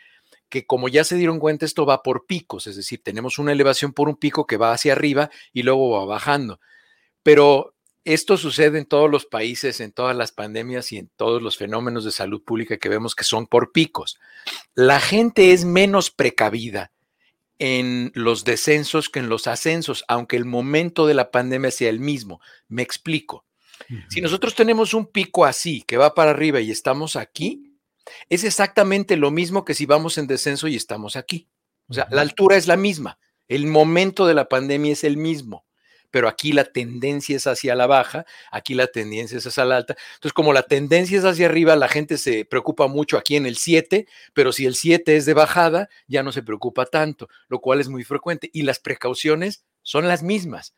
que 0.51 0.67
como 0.67 0.89
ya 0.89 1.05
se 1.05 1.17
dieron 1.17 1.39
cuenta, 1.39 1.65
esto 1.65 1.87
va 1.87 2.03
por 2.03 2.27
picos, 2.27 2.67
es 2.67 2.77
decir, 2.77 3.03
tenemos 3.03 3.39
una 3.39 3.53
elevación 3.53 3.95
por 3.95 4.11
un 4.11 4.17
pico 4.17 4.47
que 4.47 4.59
va 4.59 4.73
hacia 4.73 4.93
arriba 4.93 5.31
y 5.55 5.63
luego 5.63 5.91
va 5.91 6.05
bajando. 6.05 6.61
Pero 7.23 7.75
esto 8.05 8.37
sucede 8.37 8.79
en 8.79 8.87
todos 8.87 9.11
los 9.11 9.27
países, 9.27 9.81
en 9.81 9.93
todas 9.93 10.17
las 10.17 10.33
pandemias 10.33 10.91
y 10.93 10.99
en 10.99 11.11
todos 11.17 11.41
los 11.41 11.57
fenómenos 11.57 12.05
de 12.05 12.11
salud 12.11 12.43
pública 12.43 12.77
que 12.79 12.89
vemos 12.89 13.15
que 13.15 13.25
son 13.25 13.47
por 13.47 13.73
picos. 13.73 14.19
La 14.75 15.01
gente 15.01 15.53
es 15.53 15.65
menos 15.65 16.11
precavida 16.11 16.91
en 17.59 18.11
los 18.15 18.45
descensos 18.45 19.09
que 19.09 19.21
en 19.21 19.29
los 19.29 19.47
ascensos, 19.47 20.05
aunque 20.09 20.37
el 20.37 20.45
momento 20.45 21.07
de 21.07 21.15
la 21.15 21.31
pandemia 21.31 21.71
sea 21.71 21.91
el 21.91 22.01
mismo. 22.01 22.41
Me 22.69 22.83
explico. 22.83 23.45
Si 24.09 24.21
nosotros 24.21 24.55
tenemos 24.55 24.95
un 24.95 25.07
pico 25.07 25.45
así, 25.45 25.83
que 25.83 25.97
va 25.97 26.15
para 26.15 26.31
arriba 26.31 26.61
y 26.61 26.71
estamos 26.71 27.15
aquí, 27.15 27.77
es 28.29 28.43
exactamente 28.43 29.17
lo 29.17 29.31
mismo 29.31 29.65
que 29.65 29.75
si 29.75 29.87
vamos 29.87 30.19
en 30.19 30.27
descenso 30.27 30.67
y 30.67 30.77
estamos 30.77 31.15
aquí. 31.15 31.49
O 31.89 31.95
sea, 31.95 32.09
la 32.11 32.23
altura 32.23 32.57
es 32.57 32.67
la 32.67 32.77
misma, 32.77 33.19
el 33.49 33.67
momento 33.67 34.27
de 34.27 34.35
la 34.35 34.49
pandemia 34.49 34.93
es 34.93 35.05
el 35.05 35.17
mismo 35.17 35.67
pero 36.13 36.29
aquí 36.29 36.53
la 36.53 36.65
tendencia 36.65 37.35
es 37.37 37.49
hacia 37.49 37.75
la 37.75 37.89
baja, 37.89 38.25
aquí 38.53 38.75
la 38.75 38.87
tendencia 38.87 39.39
es 39.39 39.47
hacia 39.47 39.65
la 39.65 39.79
alta. 39.79 39.97
Entonces, 40.15 40.33
como 40.33 40.53
la 40.53 40.63
tendencia 40.63 41.19
es 41.19 41.25
hacia 41.25 41.47
arriba, 41.47 41.75
la 41.75 41.89
gente 41.89 42.19
se 42.19 42.45
preocupa 42.45 42.87
mucho 42.87 43.19
aquí 43.19 43.35
en 43.35 43.47
el 43.47 43.57
7, 43.57 44.07
pero 44.33 44.53
si 44.53 44.67
el 44.67 44.77
7 44.77 45.17
es 45.17 45.27
de 45.27 45.35
bajada, 45.35 45.89
ya 46.07 46.23
no 46.23 46.31
se 46.31 46.45
preocupa 46.45 46.87
tanto, 46.87 47.29
lo 47.49 47.61
cual 47.61 47.81
es 47.81 47.89
muy 47.89 48.05
frecuente. 48.05 48.51
Y 48.53 48.63
las 48.63 48.79
precauciones 48.79 49.65
son 49.83 50.07
las 50.07 50.23
mismas 50.23 50.75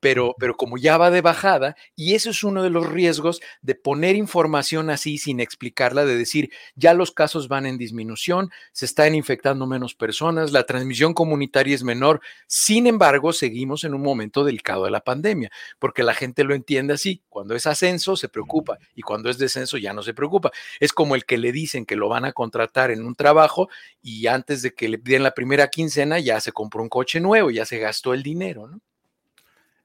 pero, 0.00 0.34
pero 0.38 0.56
como 0.56 0.78
ya 0.78 0.98
va 0.98 1.10
de 1.10 1.20
bajada, 1.20 1.76
y 1.96 2.14
eso 2.14 2.30
es 2.30 2.44
uno 2.44 2.62
de 2.62 2.70
los 2.70 2.88
riesgos 2.88 3.40
de 3.62 3.74
poner 3.74 4.16
información 4.16 4.90
así 4.90 5.18
sin 5.18 5.40
explicarla, 5.40 6.04
de 6.04 6.16
decir, 6.16 6.50
ya 6.74 6.94
los 6.94 7.12
casos 7.12 7.48
van 7.48 7.66
en 7.66 7.78
disminución, 7.78 8.50
se 8.72 8.86
están 8.86 9.14
infectando 9.14 9.66
menos 9.66 9.94
personas, 9.94 10.52
la 10.52 10.64
transmisión 10.64 11.14
comunitaria 11.14 11.74
es 11.74 11.82
menor, 11.82 12.20
sin 12.46 12.86
embargo, 12.86 13.32
seguimos 13.32 13.84
en 13.84 13.94
un 13.94 14.02
momento 14.02 14.44
delicado 14.44 14.84
de 14.84 14.90
la 14.90 15.00
pandemia, 15.00 15.50
porque 15.78 16.02
la 16.02 16.14
gente 16.14 16.44
lo 16.44 16.54
entiende 16.54 16.94
así, 16.94 17.22
cuando 17.28 17.54
es 17.54 17.66
ascenso 17.66 18.16
se 18.16 18.28
preocupa 18.28 18.78
y 18.94 19.02
cuando 19.02 19.30
es 19.30 19.38
descenso 19.38 19.76
ya 19.78 19.92
no 19.92 20.02
se 20.02 20.14
preocupa. 20.14 20.50
Es 20.78 20.92
como 20.92 21.14
el 21.14 21.24
que 21.24 21.38
le 21.38 21.52
dicen 21.52 21.86
que 21.86 21.96
lo 21.96 22.08
van 22.08 22.24
a 22.24 22.32
contratar 22.32 22.90
en 22.90 23.04
un 23.04 23.14
trabajo 23.14 23.68
y 24.02 24.26
antes 24.26 24.62
de 24.62 24.74
que 24.74 24.88
le 24.88 24.98
den 24.98 25.22
la 25.22 25.34
primera 25.34 25.68
quincena 25.68 26.18
ya 26.18 26.40
se 26.40 26.52
compró 26.52 26.82
un 26.82 26.88
coche 26.88 27.20
nuevo, 27.20 27.50
ya 27.50 27.64
se 27.64 27.78
gastó 27.78 28.14
el 28.14 28.22
dinero, 28.22 28.68
¿no? 28.68 28.80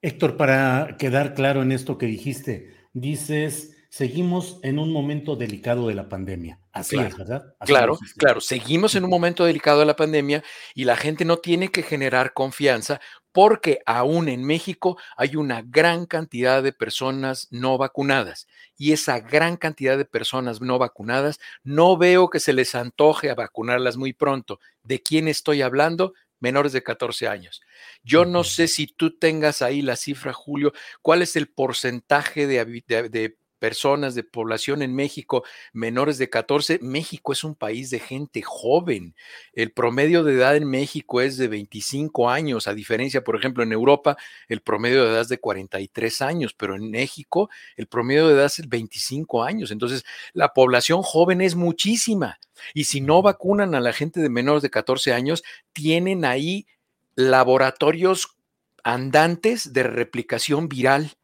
Héctor, 0.05 0.37
para 0.37 0.97
quedar 0.99 1.33
claro 1.33 1.63
en 1.63 1.71
esto 1.71 1.97
que 1.97 2.05
dijiste, 2.05 2.75
dices, 2.93 3.75
seguimos 3.89 4.59
en 4.61 4.77
un 4.77 4.93
momento 4.93 5.35
delicado 5.35 5.87
de 5.87 5.95
la 5.95 6.09
pandemia. 6.09 6.59
Así 6.73 6.95
es, 6.95 7.17
¿verdad? 7.17 7.55
claro, 7.61 7.97
claro, 8.15 8.39
seguimos 8.39 8.93
en 8.93 9.05
un 9.05 9.09
momento 9.09 9.45
delicado 9.45 9.79
de 9.79 9.87
la 9.87 9.95
pandemia 9.95 10.43
y 10.75 10.83
la 10.83 10.95
gente 10.95 11.25
no 11.25 11.37
tiene 11.37 11.69
que 11.69 11.81
generar 11.81 12.33
confianza 12.33 13.01
porque 13.31 13.79
aún 13.87 14.29
en 14.29 14.43
México 14.43 14.97
hay 15.17 15.37
una 15.37 15.63
gran 15.65 16.05
cantidad 16.05 16.61
de 16.61 16.71
personas 16.71 17.47
no 17.49 17.79
vacunadas 17.79 18.47
y 18.77 18.91
esa 18.91 19.19
gran 19.19 19.57
cantidad 19.57 19.97
de 19.97 20.05
personas 20.05 20.61
no 20.61 20.77
vacunadas 20.77 21.39
no 21.63 21.97
veo 21.97 22.29
que 22.29 22.39
se 22.39 22.53
les 22.53 22.75
antoje 22.75 23.31
a 23.31 23.35
vacunarlas 23.35 23.97
muy 23.97 24.13
pronto. 24.13 24.59
¿De 24.83 25.01
quién 25.01 25.27
estoy 25.27 25.63
hablando? 25.63 26.13
Menores 26.39 26.71
de 26.73 26.83
14 26.83 27.27
años. 27.27 27.61
Yo 28.03 28.25
no 28.25 28.43
sé 28.43 28.67
si 28.67 28.87
tú 28.87 29.17
tengas 29.17 29.61
ahí 29.61 29.81
la 29.81 29.95
cifra, 29.95 30.33
Julio, 30.33 30.73
cuál 31.01 31.21
es 31.21 31.35
el 31.35 31.47
porcentaje 31.47 32.47
de, 32.47 33.37
personas 33.59 34.15
de 34.15 34.23
población 34.23 34.81
en 34.81 34.95
México 34.95 35.43
menores 35.73 36.17
de 36.17 36.29
14. 36.29 36.79
México 36.81 37.33
es 37.33 37.43
un 37.43 37.55
país 37.55 37.89
de 37.89 37.99
gente 37.99 38.41
joven. 38.41 39.15
El 39.53 39.71
promedio 39.71 40.23
de 40.23 40.33
edad 40.33 40.55
en 40.55 40.69
México 40.69 41.21
es 41.21 41.37
de 41.37 41.47
25 41.47 42.29
años, 42.29 42.67
a 42.67 42.73
diferencia, 42.73 43.23
por 43.23 43.35
ejemplo, 43.35 43.63
en 43.63 43.71
Europa, 43.71 44.17
el 44.47 44.61
promedio 44.61 45.03
de 45.03 45.11
edad 45.11 45.21
es 45.21 45.29
de 45.29 45.39
43 45.39 46.21
años, 46.21 46.53
pero 46.53 46.75
en 46.75 46.91
México 46.91 47.49
el 47.75 47.87
promedio 47.87 48.27
de 48.27 48.35
edad 48.35 48.45
es 48.45 48.67
25 48.67 49.43
años. 49.43 49.71
Entonces, 49.71 50.05
la 50.33 50.53
población 50.53 51.01
joven 51.01 51.41
es 51.41 51.55
muchísima. 51.55 52.39
Y 52.73 52.85
si 52.85 53.01
no 53.01 53.21
vacunan 53.21 53.75
a 53.75 53.79
la 53.79 53.93
gente 53.93 54.21
de 54.21 54.29
menores 54.29 54.63
de 54.63 54.69
14 54.69 55.13
años, 55.13 55.43
tienen 55.73 56.25
ahí 56.25 56.67
laboratorios 57.15 58.37
andantes 58.83 59.73
de 59.73 59.83
replicación 59.83 60.69
viral 60.69 61.17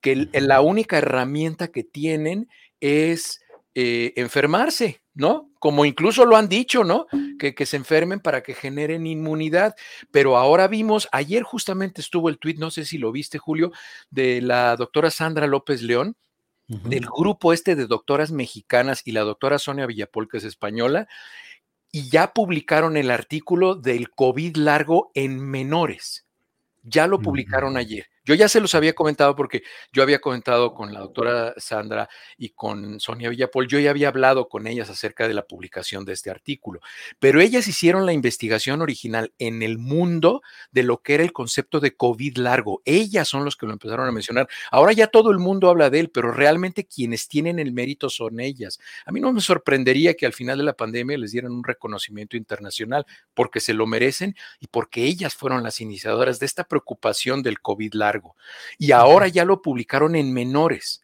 que 0.00 0.28
la 0.32 0.60
única 0.60 0.98
herramienta 0.98 1.68
que 1.68 1.84
tienen 1.84 2.48
es 2.80 3.40
eh, 3.74 4.14
enfermarse, 4.16 5.02
¿no? 5.12 5.50
Como 5.58 5.84
incluso 5.84 6.24
lo 6.24 6.36
han 6.36 6.48
dicho, 6.48 6.82
¿no? 6.82 7.06
Que, 7.38 7.54
que, 7.54 7.66
se 7.66 7.76
enfermen 7.76 8.20
para 8.20 8.42
que 8.42 8.54
generen 8.54 9.06
inmunidad. 9.06 9.74
Pero 10.10 10.38
ahora 10.38 10.66
vimos, 10.66 11.08
ayer 11.12 11.42
justamente 11.42 12.00
estuvo 12.00 12.30
el 12.30 12.38
tuit, 12.38 12.58
no 12.58 12.70
sé 12.70 12.86
si 12.86 12.96
lo 12.96 13.12
viste, 13.12 13.36
Julio, 13.36 13.72
de 14.10 14.40
la 14.40 14.76
doctora 14.76 15.10
Sandra 15.10 15.46
López 15.46 15.82
León, 15.82 16.16
del 16.68 17.06
grupo 17.06 17.52
este 17.52 17.76
de 17.76 17.86
doctoras 17.86 18.32
mexicanas 18.32 19.02
y 19.04 19.12
la 19.12 19.20
doctora 19.20 19.58
Sonia 19.58 19.86
Villapol, 19.86 20.26
que 20.26 20.38
es 20.38 20.44
española, 20.44 21.06
y 21.92 22.08
ya 22.08 22.32
publicaron 22.32 22.96
el 22.96 23.10
artículo 23.10 23.74
del 23.74 24.10
COVID 24.10 24.56
largo 24.56 25.10
en 25.14 25.38
menores. 25.38 26.26
Ya 26.82 27.06
lo 27.06 27.20
publicaron 27.20 27.76
ayer 27.76 28.06
Yo 28.26 28.34
ya 28.34 28.48
se 28.48 28.60
los 28.60 28.74
había 28.74 28.92
comentado 28.92 29.36
porque 29.36 29.62
yo 29.92 30.02
había 30.02 30.20
comentado 30.20 30.74
con 30.74 30.92
la 30.92 30.98
doctora 30.98 31.54
Sandra 31.58 32.08
y 32.36 32.50
con 32.50 32.98
Sonia 32.98 33.30
Villapol, 33.30 33.68
yo 33.68 33.78
ya 33.78 33.90
había 33.90 34.08
hablado 34.08 34.48
con 34.48 34.66
ellas 34.66 34.90
acerca 34.90 35.28
de 35.28 35.34
la 35.34 35.46
publicación 35.46 36.04
de 36.04 36.12
este 36.12 36.28
artículo, 36.28 36.80
pero 37.20 37.40
ellas 37.40 37.68
hicieron 37.68 38.04
la 38.04 38.12
investigación 38.12 38.82
original 38.82 39.32
en 39.38 39.62
el 39.62 39.78
mundo 39.78 40.42
de 40.72 40.82
lo 40.82 41.02
que 41.02 41.14
era 41.14 41.22
el 41.22 41.32
concepto 41.32 41.78
de 41.78 41.94
COVID 41.94 42.38
largo. 42.38 42.82
Ellas 42.84 43.28
son 43.28 43.44
los 43.44 43.54
que 43.54 43.66
lo 43.66 43.72
empezaron 43.72 44.08
a 44.08 44.12
mencionar. 44.12 44.48
Ahora 44.72 44.92
ya 44.92 45.06
todo 45.06 45.30
el 45.30 45.38
mundo 45.38 45.70
habla 45.70 45.88
de 45.88 46.00
él, 46.00 46.10
pero 46.10 46.32
realmente 46.32 46.84
quienes 46.84 47.28
tienen 47.28 47.60
el 47.60 47.70
mérito 47.72 48.10
son 48.10 48.40
ellas. 48.40 48.80
A 49.04 49.12
mí 49.12 49.20
no 49.20 49.32
me 49.32 49.40
sorprendería 49.40 50.14
que 50.14 50.26
al 50.26 50.32
final 50.32 50.58
de 50.58 50.64
la 50.64 50.72
pandemia 50.72 51.16
les 51.16 51.30
dieran 51.30 51.52
un 51.52 51.62
reconocimiento 51.62 52.36
internacional 52.36 53.06
porque 53.34 53.60
se 53.60 53.72
lo 53.72 53.86
merecen 53.86 54.34
y 54.58 54.66
porque 54.66 55.04
ellas 55.04 55.36
fueron 55.36 55.62
las 55.62 55.80
iniciadoras 55.80 56.40
de 56.40 56.46
esta 56.46 56.64
preocupación 56.64 57.44
del 57.44 57.60
COVID 57.60 57.94
largo. 57.94 58.15
Y 58.78 58.92
ahora 58.92 59.28
ya 59.28 59.44
lo 59.44 59.62
publicaron 59.62 60.16
en 60.16 60.32
menores. 60.32 61.02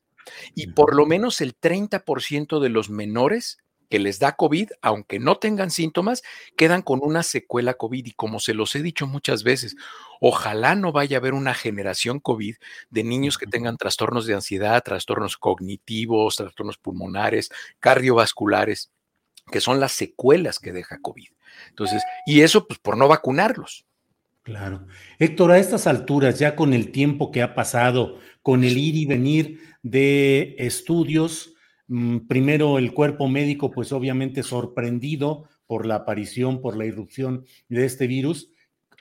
Y 0.55 0.69
por 0.69 0.95
lo 0.95 1.07
menos 1.07 1.41
el 1.41 1.59
30% 1.59 2.61
de 2.61 2.69
los 2.69 2.91
menores 2.91 3.59
que 3.93 3.99
les 3.99 4.19
da 4.19 4.37
COVID, 4.37 4.71
aunque 4.81 5.19
no 5.19 5.37
tengan 5.37 5.71
síntomas, 5.71 6.23
quedan 6.57 6.81
con 6.81 7.01
una 7.03 7.23
secuela 7.23 7.75
COVID. 7.75 8.07
Y 8.07 8.13
como 8.13 8.41
se 8.41 8.55
los 8.55 8.75
he 8.75 8.83
dicho 8.83 9.07
muchas 9.07 9.43
veces, 9.43 9.77
ojalá 10.19 10.75
no 10.75 10.93
vaya 10.93 11.19
a 11.19 11.21
haber 11.21 11.35
una 11.35 11.53
generación 11.53 12.19
COVID 12.19 12.57
de 12.89 13.05
niños 13.05 13.37
que 13.37 13.47
tengan 13.47 13.77
trastornos 13.77 14.25
de 14.25 14.33
ansiedad, 14.33 14.83
trastornos 14.83 15.37
cognitivos, 15.37 16.37
trastornos 16.37 16.79
pulmonares, 16.79 17.51
cardiovasculares, 17.81 18.91
que 19.51 19.61
son 19.61 19.79
las 19.79 19.93
secuelas 19.93 20.59
que 20.59 20.73
deja 20.73 20.99
COVID. 21.03 21.29
Entonces, 21.69 22.03
y 22.25 22.41
eso 22.41 22.67
pues 22.67 22.79
por 22.79 22.97
no 22.97 23.09
vacunarlos. 23.09 23.85
Claro. 24.43 24.87
Héctor, 25.21 25.53
a 25.53 25.59
estas 25.59 25.87
alturas, 25.87 26.39
ya 26.39 26.57
con 26.57 26.73
el 26.75 26.91
tiempo 26.91 27.31
que 27.31 27.43
ha 27.43 27.55
pasado, 27.55 28.19
con 28.43 28.65
el 28.65 28.77
ir 28.77 28.97
y 28.97 29.07
venir 29.07 29.61
de 29.83 30.57
estudios, 30.59 31.55
mm, 31.87 32.27
primero 32.27 32.79
el 32.79 32.93
cuerpo 32.93 33.29
médico, 33.29 33.71
pues 33.71 33.93
obviamente 33.93 34.43
sorprendido 34.43 35.45
por 35.67 35.87
la 35.87 35.97
aparición, 35.97 36.61
por 36.61 36.77
la 36.77 36.87
irrupción 36.87 37.45
de 37.69 37.85
este 37.85 38.09
virus, 38.09 38.51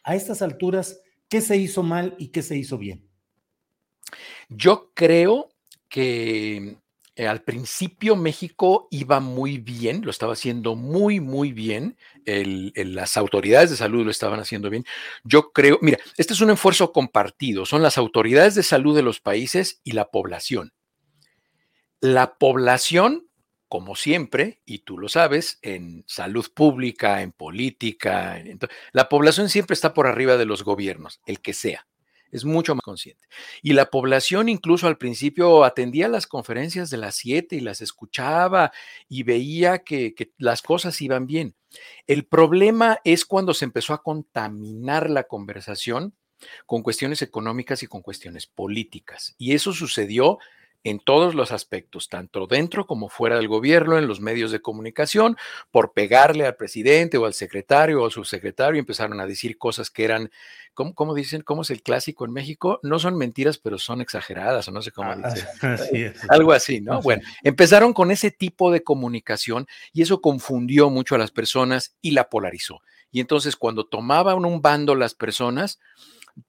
a 0.03 0.15
estas 0.15 0.43
alturas, 0.43 1.01
¿qué 1.27 1.41
se 1.41 1.57
hizo 1.57 1.81
mal 1.81 2.15
y 2.19 2.27
qué 2.27 2.43
se 2.43 2.57
hizo 2.57 2.77
bien? 2.77 3.07
Yo 4.49 4.91
creo 4.93 5.49
que 5.89 6.77
eh, 7.15 7.27
al 7.27 7.43
principio 7.43 8.15
México 8.15 8.87
iba 8.89 9.19
muy 9.19 9.57
bien, 9.57 10.01
lo 10.03 10.11
estaba 10.11 10.33
haciendo 10.33 10.75
muy, 10.75 11.19
muy 11.19 11.51
bien. 11.51 11.97
las 12.25 13.17
autoridades 13.17 13.69
de 13.69 13.75
salud 13.75 14.05
lo 14.05 14.11
estaban 14.11 14.39
haciendo 14.39 14.69
bien. 14.69 14.85
Yo 15.23 15.51
creo, 15.51 15.77
mira, 15.81 15.99
este 16.17 16.33
es 16.33 16.41
un 16.41 16.51
esfuerzo 16.51 16.93
compartido. 16.93 17.65
Son 17.65 17.81
las 17.81 17.97
autoridades 17.97 18.55
de 18.55 18.63
salud 18.63 18.95
de 18.95 19.03
los 19.03 19.19
países 19.19 19.81
y 19.83 19.91
la 19.91 20.09
población. 20.09 20.73
La 21.99 22.37
población, 22.37 23.27
como 23.67 23.95
siempre, 23.95 24.61
y 24.65 24.79
tú 24.79 24.97
lo 24.97 25.09
sabes, 25.09 25.59
en 25.61 26.03
salud 26.07 26.47
pública, 26.53 27.21
en 27.21 27.33
política, 27.33 28.41
la 28.93 29.09
población 29.09 29.49
siempre 29.49 29.73
está 29.73 29.93
por 29.93 30.07
arriba 30.07 30.37
de 30.37 30.45
los 30.45 30.63
gobiernos, 30.63 31.21
el 31.25 31.41
que 31.41 31.53
sea 31.53 31.85
es 32.31 32.45
mucho 32.45 32.75
más 32.75 32.81
consciente. 32.81 33.27
Y 33.61 33.73
la 33.73 33.89
población 33.89 34.49
incluso 34.49 34.87
al 34.87 34.97
principio 34.97 35.63
atendía 35.63 36.07
las 36.07 36.27
conferencias 36.27 36.89
de 36.89 36.97
las 36.97 37.15
siete 37.15 37.55
y 37.55 37.59
las 37.59 37.81
escuchaba 37.81 38.71
y 39.07 39.23
veía 39.23 39.79
que, 39.79 40.15
las 40.37 40.61
cosas 40.61 41.01
iban 41.01 41.27
bien. 41.27 41.55
El 42.07 42.25
problema 42.25 42.99
es 43.03 43.25
cuando 43.25 43.53
se 43.53 43.65
empezó 43.65 43.93
a 43.93 44.03
contaminar 44.03 45.09
la 45.09 45.23
conversación 45.23 46.13
con 46.65 46.81
cuestiones 46.81 47.21
económicas 47.21 47.83
y 47.83 47.87
con 47.87 48.01
cuestiones 48.01 48.47
políticas. 48.47 49.35
Y 49.37 49.53
eso 49.53 49.73
sucedió 49.73 50.39
en 50.83 50.99
todos 50.99 51.35
los 51.35 51.51
aspectos, 51.51 52.09
tanto 52.09 52.47
dentro 52.47 52.87
como 52.87 53.09
fuera 53.09 53.35
del 53.37 53.47
gobierno, 53.47 53.97
en 53.97 54.07
los 54.07 54.19
medios 54.19 54.51
de 54.51 54.61
comunicación, 54.61 55.37
por 55.69 55.93
pegarle 55.93 56.45
al 56.45 56.55
presidente 56.55 57.17
o 57.17 57.25
al 57.25 57.33
secretario 57.33 58.01
o 58.01 58.05
al 58.05 58.11
subsecretario, 58.11 58.79
empezaron 58.79 59.19
a 59.19 59.27
decir 59.27 59.57
cosas 59.57 59.89
que 59.91 60.03
eran, 60.03 60.31
¿cómo, 60.73 61.13
dicen? 61.13 61.41
¿Cómo 61.41 61.61
es 61.61 61.69
el 61.69 61.83
clásico 61.83 62.25
en 62.25 62.33
México? 62.33 62.79
No 62.83 62.97
son 62.99 63.17
mentiras, 63.17 63.57
pero 63.57 63.77
son 63.77 64.01
exageradas, 64.01 64.67
o 64.67 64.71
no 64.71 64.81
sé 64.81 64.91
cómo 64.91 65.11
ah, 65.11 65.33
dicen. 65.33 66.13
Algo 66.29 66.51
así, 66.51 66.81
¿no? 66.81 67.01
Bueno, 67.01 67.21
empezaron 67.43 67.93
con 67.93 68.11
ese 68.11 68.31
tipo 68.31 68.71
de 68.71 68.83
comunicación 68.83 69.67
y 69.93 70.01
eso 70.01 70.21
confundió 70.21 70.89
mucho 70.89 71.15
a 71.15 71.19
las 71.19 71.31
personas 71.31 71.95
y 72.01 72.11
la 72.11 72.29
polarizó. 72.29 72.81
Y 73.11 73.19
entonces 73.19 73.55
cuando 73.55 73.85
tomaban 73.85 74.45
un 74.45 74.61
bando 74.61 74.95
las 74.95 75.13
personas, 75.13 75.79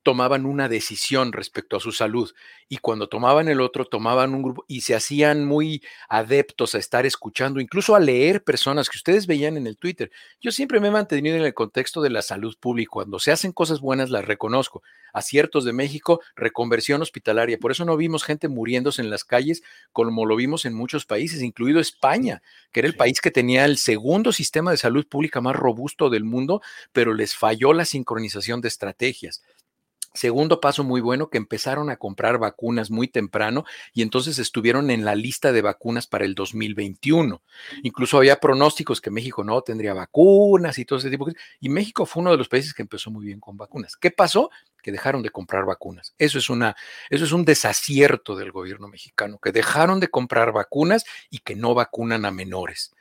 tomaban 0.03 0.47
una 0.47 0.69
decisión 0.69 1.33
respecto 1.33 1.77
a 1.77 1.81
su 1.81 1.93
salud 1.93 2.33
y 2.69 2.79
cuando 2.79 3.09
tomaban 3.09 3.49
el 3.49 3.61
otro 3.61 3.85
tomaban 3.85 4.35
un 4.35 4.43
grupo 4.43 4.65
y 4.67 4.81
se 4.81 4.95
hacían 4.95 5.45
muy 5.45 5.83
adeptos 6.09 6.75
a 6.75 6.79
estar 6.79 7.05
escuchando, 7.05 7.61
incluso 7.61 7.95
a 7.95 8.01
leer 8.01 8.43
personas 8.43 8.89
que 8.89 8.97
ustedes 8.97 9.27
veían 9.27 9.57
en 9.57 9.67
el 9.67 9.77
Twitter. 9.77 10.11
Yo 10.41 10.53
siempre 10.53 10.81
me 10.81 10.89
he 10.89 10.91
mantenido 10.91 11.37
en 11.37 11.45
el 11.45 11.55
contexto 11.55 12.01
de 12.01 12.11
la 12.11 12.23
salud 12.23 12.57
pública. 12.59 12.91
Cuando 12.91 13.19
se 13.19 13.31
hacen 13.33 13.53
cosas 13.53 13.81
buenas 13.81 14.11
las 14.11 14.25
reconozco. 14.25 14.83
Aciertos 15.13 15.65
de 15.65 15.75
México, 15.75 16.21
reconversión 16.35 17.03
hospitalaria. 17.03 17.59
Por 17.59 17.73
eso 17.73 17.85
no 17.85 17.97
vimos 17.97 18.25
gente 18.25 18.49
muriéndose 18.49 19.03
en 19.03 19.11
las 19.11 19.25
calles 19.25 19.63
como 19.93 20.25
lo 20.25 20.37
vimos 20.37 20.65
en 20.65 20.75
muchos 20.75 21.05
países, 21.05 21.43
incluido 21.43 21.81
España, 21.81 22.43
que 22.73 22.81
era 22.81 22.89
el 22.89 22.97
país 22.97 23.21
que 23.21 23.31
tenía 23.31 23.67
el 23.67 23.77
segundo 23.77 24.33
sistema 24.33 24.71
de 24.71 24.79
salud 24.79 25.07
pública 25.07 25.41
más 25.41 25.55
robusto 25.55 26.09
del 26.09 26.25
mundo, 26.25 26.63
pero 26.93 27.13
les 27.13 27.37
falló 27.37 27.73
la 27.73 27.85
sincronización 27.85 28.61
de 28.61 28.69
estrategias. 28.69 29.43
Segundo 30.15 30.61
paso 30.61 30.85
muy 30.85 31.01
bueno, 31.01 31.31
que 31.31 31.39
empezaron 31.39 31.89
a 31.89 31.97
comprar 31.97 32.39
vacunas 32.39 32.91
muy 32.91 33.09
temprano 33.09 33.65
y 33.95 34.03
entonces 34.03 34.39
estuvieron 34.39 34.91
en 34.91 35.05
la 35.05 35.15
lista 35.15 35.53
de 35.53 35.63
vacunas 35.63 36.07
para 36.07 36.25
el 36.25 36.35
2021. 36.35 37.43
Incluso 37.83 38.19
había 38.19 38.39
pronósticos 38.39 39.01
que 39.01 39.11
México 39.11 39.43
no 39.43 39.63
tendría 39.63 39.95
vacunas 39.95 40.79
y 40.79 40.85
todo 40.85 40.99
ese 40.99 41.11
tipo 41.11 41.25
de 41.25 41.33
cosas. 41.33 41.49
Y 41.61 41.71
México 41.71 42.05
fue 42.05 42.21
uno 42.21 42.31
de 42.31 42.37
los 42.37 42.49
países 42.49 42.75
que 42.75 42.83
empezó 42.83 43.11
muy 43.11 43.25
bien 43.25 43.41
con 43.41 43.57
vacunas. 43.57 43.97
¿Qué 43.97 44.11
pasó? 44.11 44.51
Que 44.83 44.93
dejaron 44.93 45.23
de 45.23 45.31
comprar 45.31 45.65
vacunas. 45.65 46.15
Eso 46.19 46.39
es, 46.39 46.51
una, 46.51 46.77
eso 47.09 47.25
es 47.25 47.33
un 47.33 47.45
desacierto 47.45 48.37
del 48.37 48.53
gobierno 48.53 48.89
mexicano, 48.89 49.39
que 49.39 49.53
dejaron 49.53 49.99
de 50.01 50.09
comprar 50.09 50.53
vacunas 50.53 51.05
y 51.31 51.39
que 51.39 51.57
no 51.57 51.75
vacunan 51.75 52.25
a 52.27 52.31
menores. 52.31 52.93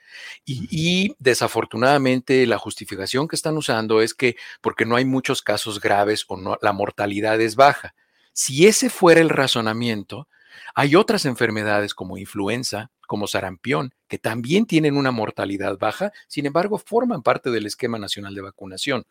Y, 0.45 1.15
desafortunadamente 1.19 2.45
la 2.45 2.57
justificación 2.57 3.27
que 3.27 3.35
están 3.35 3.57
usando 3.57 4.01
es 4.01 4.13
que 4.13 4.35
porque 4.61 4.85
no 4.85 4.95
hay 4.95 5.05
muchos 5.05 5.41
casos 5.41 5.79
graves 5.79 6.25
o 6.27 6.37
no, 6.37 6.57
la 6.61 6.73
mortalidad 6.73 7.39
es 7.41 7.55
baja. 7.55 7.95
Si 8.33 8.67
ese 8.67 8.89
fuera 8.89 9.21
el 9.21 9.29
razonamiento, 9.29 10.27
hay 10.75 10.95
otras 10.95 11.25
enfermedades 11.25 11.93
como 11.93 12.17
influenza, 12.17 12.91
como 13.07 13.27
sarampión, 13.27 13.93
que 14.07 14.17
también 14.17 14.65
tienen 14.65 14.95
una 14.95 15.11
mortalidad 15.11 15.77
baja, 15.77 16.11
sin 16.27 16.45
embargo 16.45 16.77
forman 16.77 17.23
parte 17.23 17.51
del 17.51 17.65
esquema 17.65 17.99
nacional 17.99 18.33
de 18.35 18.41
vacunación. 18.41 19.05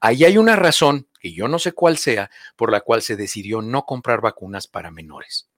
Ahí 0.00 0.24
hay 0.24 0.38
una 0.38 0.54
razón, 0.56 1.08
que 1.18 1.32
yo 1.32 1.48
no 1.48 1.58
sé 1.58 1.72
cuál 1.72 1.98
sea, 1.98 2.30
por 2.56 2.70
la 2.70 2.80
cual 2.80 3.02
se 3.02 3.16
decidió 3.16 3.60
no 3.60 3.86
comprar 3.86 4.20
vacunas 4.20 4.68
para 4.68 4.92
menores. 4.92 5.48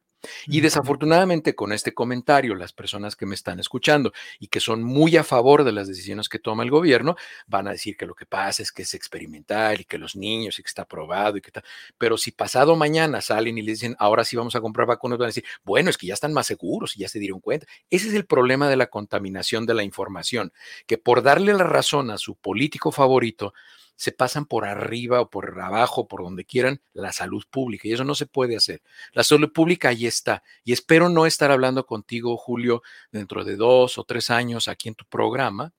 Y 0.46 0.60
desafortunadamente 0.60 1.54
con 1.54 1.72
este 1.72 1.94
comentario, 1.94 2.54
las 2.54 2.72
personas 2.72 3.16
que 3.16 3.26
me 3.26 3.34
están 3.34 3.60
escuchando 3.60 4.12
y 4.38 4.48
que 4.48 4.60
son 4.60 4.82
muy 4.82 5.16
a 5.16 5.24
favor 5.24 5.64
de 5.64 5.72
las 5.72 5.88
decisiones 5.88 6.28
que 6.28 6.38
toma 6.38 6.62
el 6.62 6.70
gobierno, 6.70 7.16
van 7.46 7.68
a 7.68 7.72
decir 7.72 7.96
que 7.96 8.06
lo 8.06 8.14
que 8.14 8.26
pasa 8.26 8.62
es 8.62 8.72
que 8.72 8.82
es 8.82 8.94
experimental 8.94 9.80
y 9.80 9.84
que 9.84 9.98
los 9.98 10.16
niños 10.16 10.58
y 10.58 10.62
que 10.62 10.68
está 10.68 10.82
aprobado 10.82 11.36
y 11.36 11.40
que 11.40 11.50
tal. 11.50 11.64
Pero 11.98 12.16
si 12.16 12.30
pasado 12.32 12.76
mañana 12.76 13.20
salen 13.20 13.58
y 13.58 13.62
le 13.62 13.72
dicen, 13.72 13.96
ahora 13.98 14.24
sí 14.24 14.36
vamos 14.36 14.54
a 14.54 14.60
comprar 14.60 14.86
vacunas, 14.86 15.18
van 15.18 15.26
a 15.26 15.28
decir, 15.28 15.44
bueno, 15.64 15.90
es 15.90 15.98
que 15.98 16.06
ya 16.06 16.14
están 16.14 16.32
más 16.32 16.46
seguros 16.46 16.96
y 16.96 17.00
ya 17.00 17.08
se 17.08 17.18
dieron 17.18 17.40
cuenta. 17.40 17.66
Ese 17.90 18.08
es 18.08 18.14
el 18.14 18.26
problema 18.26 18.68
de 18.68 18.76
la 18.76 18.86
contaminación 18.86 19.66
de 19.66 19.74
la 19.74 19.82
información, 19.82 20.52
que 20.86 20.98
por 20.98 21.22
darle 21.22 21.52
la 21.52 21.64
razón 21.64 22.10
a 22.10 22.18
su 22.18 22.36
político 22.36 22.92
favorito, 22.92 23.54
se 24.02 24.10
pasan 24.10 24.46
por 24.46 24.64
arriba 24.64 25.20
o 25.20 25.30
por 25.30 25.60
abajo, 25.60 26.08
por 26.08 26.24
donde 26.24 26.44
quieran, 26.44 26.80
la 26.92 27.12
salud 27.12 27.44
pública. 27.48 27.86
Y 27.86 27.92
eso 27.92 28.02
no 28.02 28.16
se 28.16 28.26
puede 28.26 28.56
hacer. 28.56 28.82
La 29.12 29.22
salud 29.22 29.52
pública 29.52 29.90
ahí 29.90 30.06
está. 30.06 30.42
Y 30.64 30.72
espero 30.72 31.08
no 31.08 31.24
estar 31.24 31.52
hablando 31.52 31.86
contigo, 31.86 32.36
Julio, 32.36 32.82
dentro 33.12 33.44
de 33.44 33.54
dos 33.54 33.98
o 33.98 34.02
tres 34.02 34.28
años 34.30 34.66
aquí 34.66 34.88
en 34.88 34.96
tu 34.96 35.04
programa, 35.04 35.72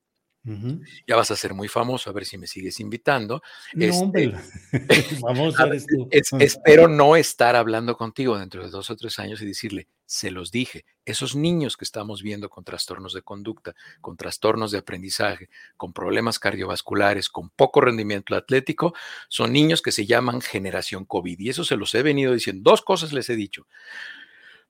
ya 1.08 1.15
vas 1.15 1.32
a 1.32 1.36
ser 1.36 1.53
muy 1.53 1.67
famoso, 1.67 2.10
a 2.10 2.13
ver 2.13 2.25
si 2.25 2.38
me 2.38 2.47
sigues 2.47 2.79
invitando. 2.79 3.41
No, 3.73 3.86
este, 3.86 4.34
espero 6.39 6.88
no 6.88 7.15
estar 7.15 7.56
hablando 7.56 7.95
contigo 7.95 8.38
dentro 8.38 8.63
de 8.63 8.69
dos 8.69 8.89
o 8.89 8.95
tres 8.95 9.19
años 9.19 9.41
y 9.41 9.45
decirle, 9.45 9.88
se 10.06 10.32
los 10.32 10.51
dije, 10.51 10.86
esos 11.06 11.36
niños 11.36 11.77
que 11.77 11.86
estamos 11.86 12.21
viendo 12.21 12.49
con 12.49 12.63
trastornos 12.63 13.13
de 13.13 13.21
conducta, 13.21 13.73
con 14.01 14.17
trastornos 14.17 14.71
de 14.71 14.79
aprendizaje, 14.79 15.49
con 15.77 15.93
problemas 15.93 16.39
cardiovasculares, 16.39 17.29
con 17.29 17.49
poco 17.49 17.82
rendimiento 17.82 18.36
atlético, 18.36 18.93
son 19.29 19.53
niños 19.53 19.82
que 19.82 19.91
se 19.91 20.06
llaman 20.06 20.41
generación 20.41 21.06
COVID. 21.06 21.39
Y 21.39 21.49
eso 21.49 21.63
se 21.63 21.77
los 21.77 21.95
he 21.95 22.03
venido 22.03 22.34
diciendo. 22.34 22.69
Dos 22.69 22.82
cosas 22.82 23.13
les 23.13 23.29
he 23.29 23.36
dicho. 23.36 23.65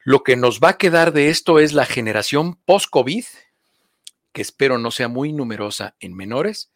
Lo 0.04 0.24
que 0.24 0.36
nos 0.36 0.60
va 0.60 0.70
a 0.70 0.78
quedar 0.78 1.14
de 1.14 1.30
esto 1.30 1.60
es 1.60 1.74
la 1.74 1.86
generación 1.86 2.56
post-COVID, 2.66 3.26
que 4.34 4.42
espero 4.42 4.78
no 4.78 4.92
sea 4.92 5.08
muy 5.08 5.32
numerosa 5.32 5.96
en 6.00 6.14
menores, 6.14 6.72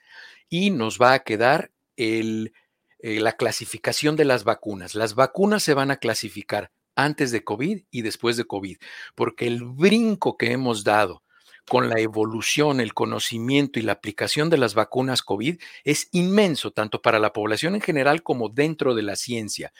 y 0.49 0.69
nos 0.69 0.99
va 0.99 1.13
a 1.13 1.19
quedar 1.19 1.71
el, 1.97 2.53
eh, 2.99 3.19
la 3.19 3.33
clasificación 3.33 4.15
de 4.15 4.25
las 4.25 4.43
vacunas. 4.43 4.95
Las 4.95 5.15
vacunas 5.15 5.63
se 5.63 5.73
van 5.73 5.91
a 5.91 5.97
clasificar 5.97 6.71
antes 6.95 7.31
de 7.31 7.43
COVID 7.43 7.83
y 7.91 8.01
después 8.01 8.37
de 8.37 8.45
COVID, 8.45 8.77
porque 9.15 9.47
el 9.47 9.63
brinco 9.63 10.37
que 10.37 10.51
hemos 10.51 10.83
dado 10.83 11.23
con 11.67 11.89
la 11.89 11.99
evolución, 11.99 12.79
el 12.79 12.93
conocimiento 12.93 13.77
y 13.77 13.83
la 13.83 13.91
aplicación 13.91 14.49
de 14.49 14.57
las 14.57 14.73
vacunas 14.73 15.21
COVID 15.21 15.59
es 15.83 16.07
inmenso, 16.11 16.71
tanto 16.71 17.01
para 17.01 17.19
la 17.19 17.33
población 17.33 17.75
en 17.75 17.81
general 17.81 18.23
como 18.23 18.49
dentro 18.49 18.95
de 18.95 19.03
la 19.03 19.15
ciencia. 19.15 19.73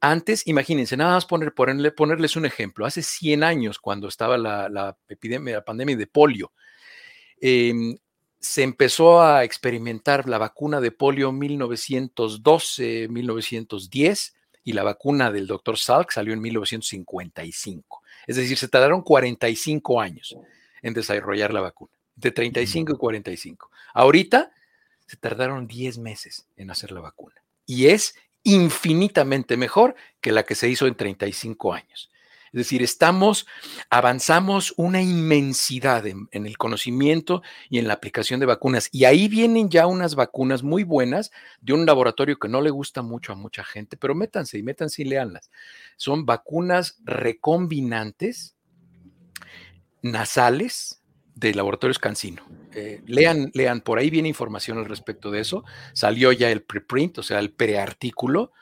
Antes, 0.00 0.46
imagínense, 0.46 0.96
nada 0.96 1.14
más 1.14 1.26
poner, 1.26 1.54
ponerles 1.54 2.36
un 2.36 2.44
ejemplo. 2.44 2.84
Hace 2.84 3.02
100 3.02 3.44
años, 3.44 3.78
cuando 3.78 4.08
estaba 4.08 4.36
la, 4.36 4.96
epidemia, 5.08 5.56
la 5.56 5.64
pandemia 5.64 5.96
de 5.96 6.06
polio, 6.06 6.52
em, 7.42 7.98
se 8.40 8.62
empezó 8.62 9.22
a 9.22 9.44
experimentar 9.44 10.28
la 10.28 10.38
vacuna 10.38 10.80
de 10.80 10.90
polio 10.90 11.28
en 11.28 11.38
1912, 11.38 13.08
1910 13.08 14.34
y 14.64 14.72
la 14.72 14.82
vacuna 14.82 15.30
del 15.30 15.46
doctor 15.46 15.78
Salk 15.78 16.10
salió 16.10 16.32
en 16.32 16.40
1955. 16.40 18.02
Es 18.26 18.36
decir, 18.36 18.56
se 18.56 18.68
tardaron 18.68 19.02
45 19.02 20.00
años 20.00 20.36
en 20.82 20.94
desarrollar 20.94 21.52
la 21.52 21.60
vacuna, 21.60 21.92
de 22.16 22.30
35 22.30 22.92
y 22.92 22.96
45. 22.96 23.70
Ahorita 23.94 24.52
se 25.06 25.16
tardaron 25.16 25.66
10 25.66 25.98
meses 25.98 26.46
en 26.56 26.70
hacer 26.70 26.92
la 26.92 27.00
vacuna 27.00 27.34
y 27.66 27.86
es 27.86 28.16
infinitamente 28.44 29.56
mejor 29.56 29.94
que 30.20 30.32
la 30.32 30.42
que 30.44 30.54
se 30.54 30.68
hizo 30.68 30.86
en 30.86 30.94
35 30.94 31.74
años. 31.74 32.10
Es 32.52 32.58
decir, 32.58 32.82
estamos, 32.82 33.46
avanzamos 33.88 34.74
una 34.76 35.00
inmensidad 35.00 36.06
en, 36.06 36.28
el 36.32 36.58
conocimiento 36.58 37.42
y 37.70 37.78
en 37.78 37.88
la 37.88 37.94
aplicación 37.94 38.40
de 38.40 38.46
vacunas. 38.46 38.90
Y 38.92 39.06
ahí 39.06 39.26
vienen 39.26 39.70
ya 39.70 39.86
unas 39.86 40.14
vacunas 40.14 40.62
muy 40.62 40.84
buenas 40.84 41.30
de 41.62 41.72
un 41.72 41.86
laboratorio 41.86 42.38
que 42.38 42.48
no 42.48 42.60
le 42.60 42.68
gusta 42.68 43.00
mucho 43.00 43.32
a 43.32 43.36
mucha 43.36 43.64
gente, 43.64 43.96
pero 43.96 44.14
métanse 44.14 44.58
y 44.58 44.62
métanse 44.62 45.00
y 45.00 45.06
leanlas. 45.06 45.50
Son 45.96 46.26
vacunas 46.26 46.98
recombinantes 47.04 48.54
nasales 50.02 51.02
de 51.34 51.54
laboratorios 51.54 51.98
Cancino. 51.98 52.46
Eh, 52.74 53.00
lean, 53.06 53.50
lean, 53.54 53.80
por 53.80 53.98
ahí 53.98 54.10
viene 54.10 54.28
información 54.28 54.76
al 54.76 54.84
respecto 54.84 55.30
de 55.30 55.40
eso. 55.40 55.64
Salió 55.94 56.32
ya 56.32 56.50
el 56.50 56.62
preprint, 56.62 57.16
o 57.16 57.22
sea, 57.22 57.38
el 57.38 57.50
preartículo 57.50 58.52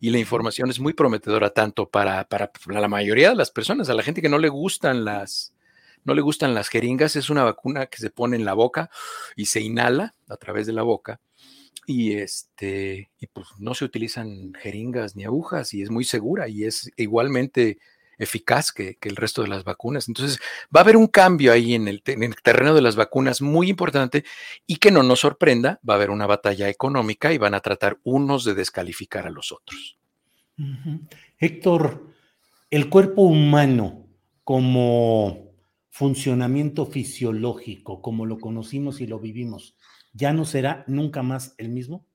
y 0.00 0.10
la 0.10 0.18
información 0.18 0.70
es 0.70 0.80
muy 0.80 0.94
prometedora 0.94 1.50
tanto 1.50 1.90
para, 1.90 2.24
para, 2.26 2.50
la 2.66 2.88
mayoría 2.88 3.28
de 3.30 3.36
las 3.36 3.50
personas, 3.50 3.90
a 3.90 3.94
la 3.94 4.02
gente 4.02 4.22
que 4.22 4.30
no 4.30 4.38
le 4.38 4.48
gustan 4.48 5.04
las, 5.04 5.54
no 6.04 6.14
le 6.14 6.22
gustan 6.22 6.54
las 6.54 6.68
jeringas, 6.68 7.16
es 7.16 7.28
una 7.28 7.44
vacuna 7.44 7.86
que 7.86 7.98
se 7.98 8.08
pone 8.08 8.36
en 8.36 8.46
la 8.46 8.54
boca 8.54 8.90
y 9.36 9.46
se 9.46 9.60
inhala 9.60 10.14
a 10.26 10.36
través 10.36 10.66
de 10.66 10.72
la 10.72 10.82
boca. 10.82 11.20
Y 11.86 12.14
este, 12.14 13.10
y 13.18 13.26
pues 13.26 13.48
no 13.58 13.74
se 13.74 13.84
utilizan 13.84 14.54
jeringas 14.54 15.16
ni 15.16 15.24
agujas 15.24 15.74
y 15.74 15.82
es 15.82 15.90
muy 15.90 16.04
segura 16.04 16.48
y 16.48 16.64
es 16.64 16.90
igualmente 16.96 17.78
eficaz 18.20 18.70
que, 18.72 18.98
el 19.00 19.16
resto 19.16 19.42
de 19.42 19.48
las 19.48 19.64
vacunas. 19.64 20.08
Entonces, 20.08 20.38
va 20.74 20.80
a 20.80 20.82
haber 20.82 20.96
un 20.96 21.06
cambio 21.06 21.52
ahí 21.52 21.74
en 21.74 21.88
el, 21.88 22.02
en 22.06 22.22
el, 22.22 22.36
terreno 22.36 22.74
de 22.74 22.82
las 22.82 22.96
vacunas 22.96 23.42
muy 23.42 23.70
importante 23.70 24.24
y 24.66 24.76
que 24.76 24.90
no 24.90 25.02
nos 25.02 25.20
sorprenda, 25.20 25.80
va 25.88 25.94
a 25.94 25.96
haber 25.96 26.10
una 26.10 26.26
batalla 26.26 26.68
económica 26.68 27.32
y 27.32 27.38
van 27.38 27.54
a 27.54 27.60
tratar 27.60 27.98
unos 28.04 28.44
de 28.44 28.54
descalificar 28.54 29.26
a 29.26 29.30
los 29.30 29.52
otros. 29.52 29.98
Héctor, 31.38 32.06
el 32.70 32.88
cuerpo 32.90 33.22
humano 33.22 34.06
como 34.44 35.50
funcionamiento 35.88 36.86
fisiológico, 36.86 38.02
como 38.02 38.26
lo 38.26 38.38
conocimos 38.38 39.00
y 39.00 39.06
lo 39.06 39.18
vivimos, 39.18 39.76
¿ya 40.12 40.32
no 40.32 40.44
será 40.44 40.84
nunca 40.86 41.22
más 41.22 41.54
el 41.58 41.70
mismo? 41.70 42.06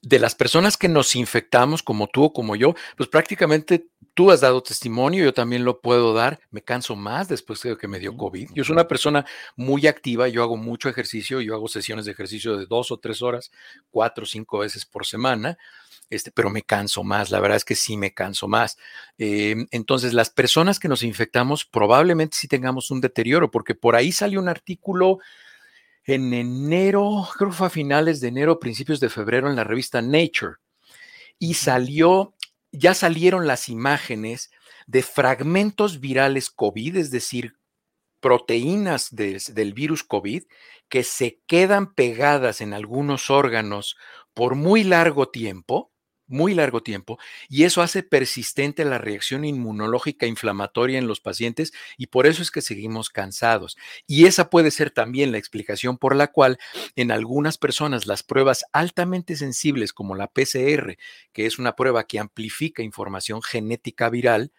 De 0.00 0.18
las 0.18 0.34
personas 0.34 0.76
que 0.76 0.88
nos 0.88 1.14
infectamos, 1.14 1.82
como 1.82 2.08
tú 2.08 2.24
o 2.24 2.32
como 2.32 2.56
yo, 2.56 2.74
pues 2.96 3.08
prácticamente 3.08 3.86
tú 4.14 4.30
has 4.30 4.40
dado 4.40 4.62
testimonio, 4.62 5.24
yo 5.24 5.32
también 5.32 5.64
lo 5.64 5.80
puedo 5.80 6.12
dar, 6.12 6.40
me 6.50 6.62
canso 6.62 6.96
más 6.96 7.28
después 7.28 7.62
de 7.62 7.76
que 7.76 7.88
me 7.88 7.98
dio 7.98 8.16
COVID. 8.16 8.50
Yo 8.54 8.64
soy 8.64 8.74
una 8.74 8.88
persona 8.88 9.24
muy 9.56 9.86
activa, 9.86 10.28
yo 10.28 10.42
hago 10.42 10.56
mucho 10.56 10.88
ejercicio, 10.88 11.40
yo 11.40 11.54
hago 11.54 11.68
sesiones 11.68 12.04
de 12.04 12.12
ejercicio 12.12 12.56
de 12.56 12.66
dos 12.66 12.90
o 12.90 12.98
tres 12.98 13.22
horas, 13.22 13.50
cuatro 13.90 14.24
o 14.24 14.26
cinco 14.26 14.58
veces 14.58 14.84
por 14.84 15.06
semana. 15.06 15.56
Este, 16.10 16.30
pero 16.30 16.50
me 16.50 16.60
canso 16.60 17.02
más, 17.02 17.30
la 17.30 17.40
verdad 17.40 17.56
es 17.56 17.64
que 17.64 17.74
sí 17.74 17.96
me 17.96 18.12
canso 18.12 18.46
más. 18.46 18.76
Em, 19.16 19.66
entonces, 19.70 20.12
las 20.12 20.28
personas 20.28 20.78
que 20.78 20.88
nos 20.88 21.02
infectamos 21.04 21.64
probablemente 21.64 22.36
sí 22.36 22.48
tengamos 22.48 22.90
un 22.90 23.00
deterioro, 23.00 23.50
porque 23.50 23.74
por 23.74 23.96
ahí 23.96 24.12
salió 24.12 24.38
un 24.38 24.50
artículo 24.50 25.20
en 26.04 26.34
enero, 26.34 27.28
creo 27.36 27.50
que 27.50 27.56
fue 27.56 27.66
a 27.68 27.70
finales 27.70 28.20
de 28.20 28.28
enero, 28.28 28.58
principios 28.58 29.00
de 29.00 29.08
febrero, 29.08 29.48
en 29.48 29.56
la 29.56 29.64
revista 29.64 30.02
Nature. 30.02 30.56
Y 31.38 31.54
salió, 31.54 32.34
ya 32.72 32.94
salieron 32.94 33.46
las 33.46 33.68
imágenes 33.68 34.50
de 34.86 35.02
fragmentos 35.02 36.00
virales 36.00 36.50
COVID, 36.50 36.96
es 36.96 37.10
decir, 37.10 37.56
proteínas 38.20 39.14
del 39.14 39.74
virus 39.74 40.04
COVID 40.04 40.44
que 40.88 41.02
se 41.02 41.40
quedan 41.46 41.94
pegadas 41.94 42.60
en 42.60 42.72
algunos 42.72 43.30
órganos 43.30 43.96
por 44.34 44.54
muy 44.54 44.84
largo 44.84 45.28
tiempo 45.28 45.91
muy 46.32 46.54
largo 46.54 46.82
tiempo 46.82 47.18
y 47.48 47.64
eso 47.64 47.82
hace 47.82 48.02
persistente 48.02 48.84
la 48.84 48.98
reacción 48.98 49.44
inmunológica 49.44 50.26
inflamatoria 50.26 50.98
en 50.98 51.06
los 51.06 51.20
pacientes 51.20 51.72
y 51.96 52.06
por 52.08 52.26
eso 52.26 52.42
es 52.42 52.50
que 52.50 52.62
seguimos 52.62 53.10
cansados. 53.10 53.76
Y 54.06 54.26
esa 54.26 54.50
puede 54.50 54.70
ser 54.70 54.90
también 54.90 55.32
la 55.32 55.38
explicación 55.38 55.98
por 55.98 56.16
la 56.16 56.28
cual 56.28 56.58
en 56.96 57.12
algunas 57.12 57.58
personas 57.58 58.06
las 58.06 58.22
pruebas 58.22 58.64
altamente 58.72 59.36
sensibles 59.36 59.92
como 59.92 60.14
la 60.14 60.28
PCR, 60.28 60.96
que 61.32 61.46
es 61.46 61.58
una 61.58 61.76
prueba 61.76 62.04
que 62.04 62.18
amplifica 62.18 62.82
información 62.82 63.42
genética 63.42 64.08
viral, 64.08 64.52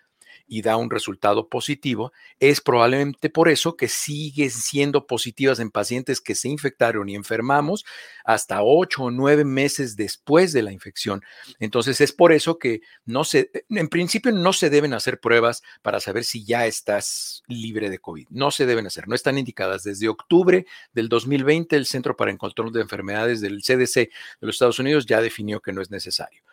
y 0.47 0.61
da 0.61 0.77
un 0.77 0.89
resultado 0.89 1.47
positivo, 1.47 2.11
es 2.39 2.61
probablemente 2.61 3.29
por 3.29 3.49
eso 3.49 3.75
que 3.75 3.87
siguen 3.87 4.51
siendo 4.51 5.07
positivas 5.07 5.59
en 5.59 5.71
pacientes 5.71 6.21
que 6.21 6.35
se 6.35 6.49
infectaron 6.49 7.09
y 7.09 7.15
enfermamos 7.15 7.85
hasta 8.23 8.61
ocho 8.61 9.03
o 9.03 9.11
nueve 9.11 9.45
meses 9.45 9.95
después 9.95 10.53
de 10.53 10.63
la 10.63 10.71
infección. 10.71 11.23
Entonces 11.59 12.01
es 12.01 12.11
por 12.11 12.31
eso 12.31 12.59
que 12.59 12.81
no 13.05 13.23
se, 13.23 13.51
en 13.69 13.87
principio 13.87 14.31
no 14.31 14.53
se 14.53 14.69
deben 14.69 14.93
hacer 14.93 15.19
pruebas 15.19 15.63
para 15.81 15.99
saber 15.99 16.23
si 16.23 16.45
ya 16.45 16.65
estás 16.65 17.43
libre 17.47 17.89
de 17.89 17.99
COVID. 17.99 18.27
No 18.29 18.51
se 18.51 18.65
deben 18.65 18.87
hacer, 18.87 19.07
no 19.07 19.15
están 19.15 19.37
indicadas. 19.37 19.83
Desde 19.83 20.09
octubre 20.09 20.65
del 20.93 21.09
2020 21.09 21.75
el 21.75 21.85
Centro 21.85 22.15
para 22.15 22.31
el 22.31 22.37
Control 22.37 22.71
de 22.71 22.81
Enfermedades 22.81 23.41
del 23.41 23.61
CDC 23.61 23.95
de 23.95 24.09
los 24.41 24.55
Estados 24.55 24.79
Unidos 24.79 25.05
ya 25.05 25.21
definió 25.21 25.61
que 25.61 25.73
no 25.73 25.81
es 25.81 25.89
necesario 25.89 26.43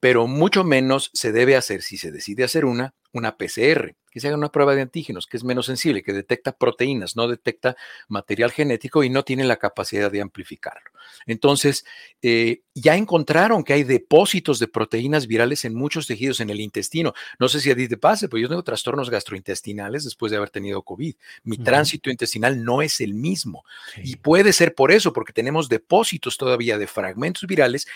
pero 0.00 0.26
mucho 0.26 0.64
menos 0.64 1.10
se 1.12 1.32
debe 1.32 1.56
hacer, 1.56 1.82
si 1.82 1.98
se 1.98 2.12
decide 2.12 2.44
hacer 2.44 2.64
una, 2.64 2.94
una 3.12 3.36
PCR, 3.36 3.96
que 4.10 4.20
se 4.20 4.28
haga 4.28 4.36
una 4.36 4.50
prueba 4.50 4.74
de 4.74 4.82
antígenos, 4.82 5.26
que 5.26 5.36
es 5.36 5.44
menos 5.44 5.66
sensible, 5.66 6.02
que 6.02 6.12
detecta 6.12 6.52
proteínas, 6.52 7.16
no 7.16 7.28
detecta 7.28 7.76
material 8.08 8.52
genético 8.52 9.02
y 9.02 9.10
no 9.10 9.22
tiene 9.22 9.44
la 9.44 9.56
capacidad 9.56 10.10
de 10.10 10.20
amplificarlo. 10.20 10.90
Entonces, 11.26 11.84
eh, 12.22 12.62
ya 12.74 12.96
encontraron 12.96 13.64
que 13.64 13.72
hay 13.72 13.84
depósitos 13.84 14.58
de 14.58 14.68
proteínas 14.68 15.26
virales 15.26 15.64
en 15.64 15.74
muchos 15.74 16.06
tejidos 16.06 16.40
en 16.40 16.50
el 16.50 16.60
intestino. 16.60 17.12
No 17.38 17.48
sé 17.48 17.60
si 17.60 17.70
a 17.70 17.76
ti 17.76 17.88
te 17.88 17.96
pase, 17.96 18.28
pero 18.28 18.40
yo 18.40 18.48
tengo 18.48 18.62
trastornos 18.62 19.10
gastrointestinales 19.10 20.04
después 20.04 20.30
de 20.30 20.36
haber 20.36 20.50
tenido 20.50 20.82
COVID. 20.82 21.14
Mi 21.44 21.58
tránsito 21.58 22.10
intestinal 22.10 22.62
no 22.62 22.82
es 22.82 23.00
el 23.00 23.14
mismo. 23.14 23.64
Y 23.96 24.16
puede 24.16 24.52
ser 24.52 24.74
por 24.74 24.92
eso, 24.92 25.12
porque 25.12 25.32
tenemos 25.32 25.68
depósitos 25.68 26.36
todavía 26.36 26.78
de 26.78 26.86
fragmentos 26.86 27.46
virales 27.46 27.86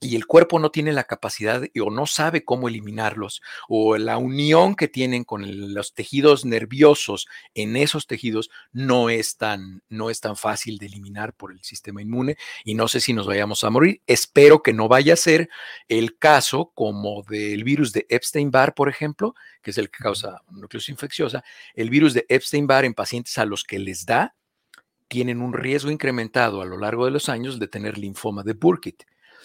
y 0.00 0.16
el 0.16 0.26
cuerpo 0.26 0.58
no 0.58 0.70
tiene 0.70 0.92
la 0.92 1.04
capacidad 1.04 1.62
o 1.80 1.90
no 1.90 2.06
sabe 2.06 2.42
cómo 2.42 2.68
eliminarlos, 2.68 3.42
o 3.68 3.98
la 3.98 4.16
unión 4.16 4.74
que 4.74 4.88
tienen 4.88 5.24
con 5.24 5.74
los 5.74 5.92
tejidos 5.92 6.46
nerviosos 6.46 7.28
en 7.54 7.76
esos 7.76 8.06
tejidos 8.06 8.50
no 8.72 9.10
es, 9.10 9.36
tan, 9.36 9.82
no 9.90 10.08
es 10.08 10.20
tan 10.20 10.36
fácil 10.36 10.78
de 10.78 10.86
eliminar 10.86 11.34
por 11.34 11.52
el 11.52 11.62
sistema 11.62 12.00
inmune 12.00 12.36
y 12.64 12.74
no 12.74 12.88
sé 12.88 13.00
si 13.00 13.12
nos 13.12 13.26
vayamos 13.26 13.62
a 13.62 13.70
morir. 13.70 14.00
Espero 14.06 14.62
que 14.62 14.72
no 14.72 14.88
vaya 14.88 15.12
a 15.12 15.16
ser 15.16 15.50
el 15.88 16.16
caso 16.18 16.72
como 16.74 17.22
del 17.28 17.62
virus 17.62 17.92
de 17.92 18.06
Epstein-Barr, 18.08 18.74
por 18.74 18.88
ejemplo, 18.88 19.34
que 19.62 19.70
es 19.70 19.78
el 19.78 19.90
que 19.90 20.02
causa 20.02 20.40
nucleosis 20.50 20.88
infecciosa. 20.88 21.44
El 21.74 21.90
virus 21.90 22.14
de 22.14 22.24
Epstein-Barr 22.28 22.86
en 22.86 22.94
pacientes 22.94 23.36
a 23.36 23.44
los 23.44 23.64
que 23.64 23.78
les 23.78 24.06
da 24.06 24.34
tienen 25.08 25.42
un 25.42 25.52
riesgo 25.52 25.90
incrementado 25.90 26.62
a 26.62 26.64
lo 26.64 26.78
largo 26.78 27.04
de 27.04 27.10
los 27.10 27.28
años 27.28 27.58
de 27.58 27.68
tener 27.68 27.98
linfoma 27.98 28.44
de 28.44 28.54
Burkitt. 28.54 29.02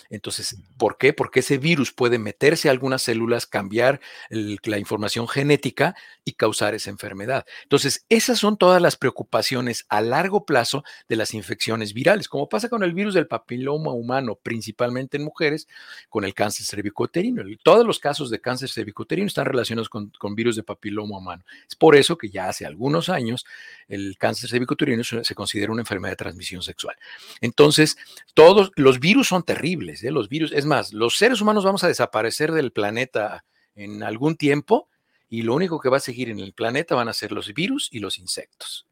Entonces, 0.10 0.58
¿por 0.78 0.98
qué? 0.98 1.14
Porque 1.14 1.40
ese 1.40 1.58
virus 1.58 1.92
puede 1.92 2.20
meterse 2.20 2.68
a 2.68 2.72
algunas 2.72 3.02
células, 3.02 3.46
cambiar 3.46 4.00
la 4.30 4.78
información 4.78 5.28
genética 5.28 5.96
y 6.24 6.34
causar 6.34 6.74
esa 6.76 6.90
enfermedad. 6.90 7.46
Entonces, 7.64 8.06
esas 8.10 8.40
son 8.40 8.58
todas 8.58 8.82
las 8.82 8.96
preocupaciones 8.98 9.86
a 9.90 10.02
largo 10.02 10.46
plazo 10.46 10.84
de 11.08 11.16
las 11.16 11.34
infecciones 11.34 11.94
virales, 11.94 12.28
como 12.28 12.50
pasa 12.50 12.70
con 12.70 12.84
el 12.84 12.94
virus 12.94 13.14
del 13.14 13.28
papiloma 13.28 13.92
humano, 13.92 14.36
principalmente 14.42 15.18
en 15.18 15.24
mujeres, 15.24 15.68
con 16.10 16.24
el 16.26 16.34
cáncer 16.34 16.66
cervicoterino. 16.66 17.44
Todos 17.64 17.86
los 17.86 18.00
casos 18.00 18.30
de 18.30 18.42
cáncer 18.42 18.70
cervicoterino 18.70 19.28
están 19.28 19.46
relacionados 19.46 19.90
con, 19.90 20.10
con 20.20 20.36
virus 20.36 20.56
de 20.56 20.64
papiloma 20.64 21.18
humano. 21.18 21.44
Es 21.68 21.76
por 21.76 21.96
eso 21.96 22.18
que 22.18 22.30
ya 22.30 22.50
hace 22.50 22.66
algunos 22.66 23.10
años 23.10 23.46
el 23.88 24.18
cáncer 24.18 24.50
cervicoterino 24.50 25.04
se 25.04 25.36
considera 25.36 25.72
una 25.72 25.82
enfermedad 25.82 26.14
de 26.14 26.18
transmisión 26.18 26.62
sexual. 26.62 26.96
Entonces, 27.42 27.98
todos 28.34 28.72
los 28.76 29.00
virus 29.00 29.28
son 29.28 29.44
terribles 29.44 29.85
¿eh? 29.90 30.12
los 30.12 30.30
virus. 30.30 30.52
Es 30.52 30.66
más, 30.66 30.94
los 30.94 31.18
seres 31.18 31.42
humanos 31.42 31.64
vamos 31.64 31.84
a 31.84 31.88
desaparecer 31.88 32.52
del 32.52 32.72
planeta 32.72 33.46
en 33.76 34.04
algún 34.04 34.36
tiempo 34.36 34.90
y 35.30 35.42
lo 35.42 35.56
único 35.56 35.80
que 35.80 35.90
va 35.90 35.98
a 35.98 36.02
seguir 36.02 36.30
en 36.30 36.40
el 36.40 36.54
planeta 36.54 36.96
van 36.96 37.10
a 37.10 37.14
ser 37.14 37.32
los 37.32 37.54
virus 37.54 37.90
y 37.92 38.00
los 38.00 38.20
insectos. 38.20 38.88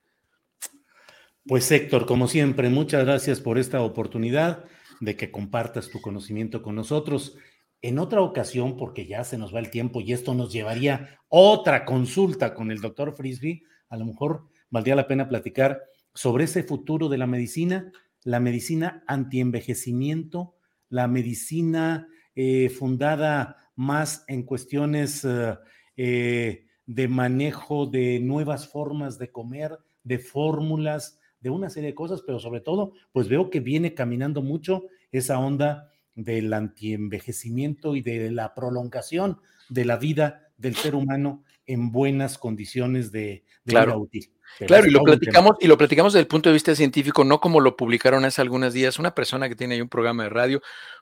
Pues 1.45 1.69
Héctor, 1.71 2.05
como 2.05 2.27
siempre, 2.27 2.69
muchas 2.69 3.05
gracias 3.05 3.41
por 3.41 3.57
esta 3.57 3.81
oportunidad 3.81 4.65
de 5.01 5.17
que 5.17 5.31
compartas 5.31 5.89
tu 5.89 5.99
conocimiento 5.99 6.61
con 6.61 6.75
nosotros. 6.75 7.35
En 7.81 7.99
otra 7.99 8.21
ocasión, 8.21 8.77
porque 8.77 9.05
ya 9.05 9.25
se 9.25 9.37
nos 9.37 9.53
va 9.53 9.59
el 9.59 9.69
tiempo 9.69 9.99
y 9.99 10.13
esto 10.13 10.33
nos 10.33 10.53
llevaría 10.53 11.19
otra 11.27 11.83
consulta 11.83 12.53
con 12.53 12.71
el 12.71 12.79
doctor 12.79 13.13
Frisby, 13.13 13.63
a 13.89 13.97
lo 13.97 14.05
mejor 14.05 14.47
valdría 14.69 14.95
la 14.95 15.07
pena 15.07 15.27
platicar 15.27 15.81
sobre 16.13 16.45
ese 16.45 16.63
futuro 16.63 17.09
de 17.09 17.17
la 17.17 17.27
medicina, 17.27 17.91
la 18.23 18.39
medicina 18.39 19.03
antienvejecimiento, 19.07 20.55
la 20.93 21.07
medicina 21.07 22.07
eh, 22.35 22.69
fundada 22.69 23.57
más 23.75 24.25
en 24.27 24.43
cuestiones 24.43 25.25
eh, 25.25 25.57
eh, 25.97 26.67
de 26.85 27.07
manejo 27.07 27.87
de 27.87 28.19
nuevas 28.19 28.67
formas 28.67 29.17
de 29.17 29.31
comer, 29.31 29.79
de 30.03 30.19
fórmulas, 30.19 31.19
de 31.39 31.49
una 31.49 31.71
serie 31.71 31.89
de 31.89 31.95
cosas, 31.95 32.21
pero 32.21 32.39
sobre 32.39 32.61
todo, 32.61 32.93
pues 33.11 33.27
veo 33.27 33.49
que 33.49 33.59
viene 33.59 33.95
caminando 33.95 34.43
mucho 34.43 34.83
esa 35.11 35.39
onda 35.39 35.91
del 36.13 36.53
antienvejecimiento 36.53 37.95
y 37.95 38.01
de 38.01 38.29
la 38.29 38.53
prolongación 38.53 39.39
de 39.69 39.85
la 39.85 39.97
vida 39.97 40.51
del 40.57 40.75
ser 40.75 40.93
humano 40.93 41.43
en 41.67 41.91
buenas 41.91 42.37
condiciones 42.37 43.11
de, 43.11 43.43
vida 43.63 43.95
útil. 43.95 44.31
claro, 44.67 44.87
y 44.87 44.91
lo 44.91 45.03
platicamos, 45.03 45.55
y 45.59 45.67
lo 45.67 45.77
platicamos 45.77 46.13
desde 46.13 46.21
el 46.21 46.27
punto 46.27 46.49
de 46.49 46.53
vista 46.53 46.75
científico, 46.75 47.23
no 47.23 47.39
como 47.39 47.59
lo 47.59 47.77
publicaron 47.77 48.25
hace 48.25 48.41
algunos 48.41 48.73
días. 48.73 48.99
Una 48.99 49.15
persona 49.15 49.49
que 49.49 49.55
tiene 49.55 49.75
ahí 49.75 49.81
un 49.81 49.89
programa 49.89 50.23
de 50.23 50.29
radio 50.29 50.61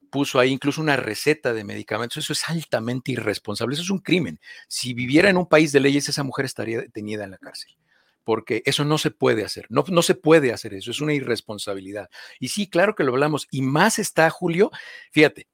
puso 0.09 0.39
ahí 0.39 0.51
incluso 0.51 0.81
una 0.81 0.97
receta 0.97 1.53
de 1.53 1.63
medicamentos. 1.63 2.17
Eso 2.17 2.33
es 2.33 2.47
altamente 2.49 3.13
irresponsable, 3.13 3.73
eso 3.73 3.83
es 3.83 3.89
un 3.89 3.99
crimen. 3.99 4.39
Si 4.67 4.93
viviera 4.93 5.29
en 5.29 5.37
un 5.37 5.47
país 5.47 5.71
de 5.71 5.79
leyes, 5.79 6.09
esa 6.09 6.23
mujer 6.23 6.45
estaría 6.45 6.79
detenida 6.79 7.23
en 7.23 7.31
la 7.31 7.37
cárcel 7.37 7.75
porque 8.23 8.61
eso 8.65 8.85
no 8.85 8.99
se 8.99 9.09
puede 9.09 9.43
hacer, 9.43 9.65
no, 9.69 9.83
no 9.87 10.03
se 10.03 10.13
puede 10.13 10.53
hacer 10.53 10.75
eso, 10.75 10.91
es 10.91 11.01
una 11.01 11.13
irresponsabilidad. 11.13 12.09
Y 12.39 12.49
sí, 12.49 12.69
claro 12.69 12.93
que 12.93 13.03
lo 13.03 13.13
hablamos, 13.13 13.47
y 13.49 13.63
más 13.63 13.97
está, 13.97 14.29
Julio, 14.29 14.71
fíjate, 15.11 15.47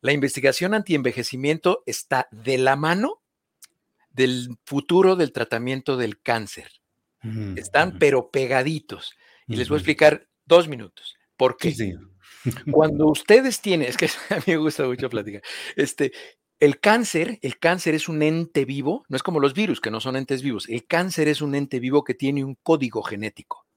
la 0.00 0.12
investigación 0.12 0.74
antienvejecimiento 0.74 1.82
está 1.86 2.28
de 2.30 2.58
la 2.58 2.76
mano 2.76 3.20
del 4.18 4.58
futuro 4.64 5.14
del 5.14 5.32
tratamiento 5.32 5.96
del 5.96 6.20
cáncer. 6.20 6.72
Están 7.56 7.98
pero 7.98 8.30
pegaditos. 8.30 9.12
Y 9.46 9.56
les 9.56 9.68
voy 9.68 9.76
a 9.76 9.78
explicar 9.78 10.28
dos 10.44 10.68
minutos. 10.68 11.16
¿Por 11.36 11.56
qué? 11.56 11.72
Cuando 12.70 13.06
ustedes 13.06 13.60
tienen, 13.60 13.88
es 13.88 13.96
que 13.96 14.06
a 14.30 14.36
mí 14.36 14.42
me 14.48 14.56
gusta 14.56 14.86
mucho 14.86 15.08
platicar, 15.08 15.42
este, 15.76 16.12
el 16.58 16.80
cáncer, 16.80 17.38
el 17.42 17.58
cáncer 17.58 17.94
es 17.94 18.08
un 18.08 18.22
ente 18.22 18.64
vivo, 18.64 19.04
no 19.08 19.16
es 19.16 19.22
como 19.22 19.38
los 19.38 19.54
virus 19.54 19.80
que 19.80 19.90
no 19.90 20.00
son 20.00 20.16
entes 20.16 20.42
vivos. 20.42 20.68
El 20.68 20.86
cáncer 20.86 21.28
es 21.28 21.40
un 21.40 21.54
ente 21.54 21.78
vivo 21.78 22.02
que 22.02 22.14
tiene 22.14 22.44
un 22.44 22.56
código 22.56 23.02
genético. 23.02 23.67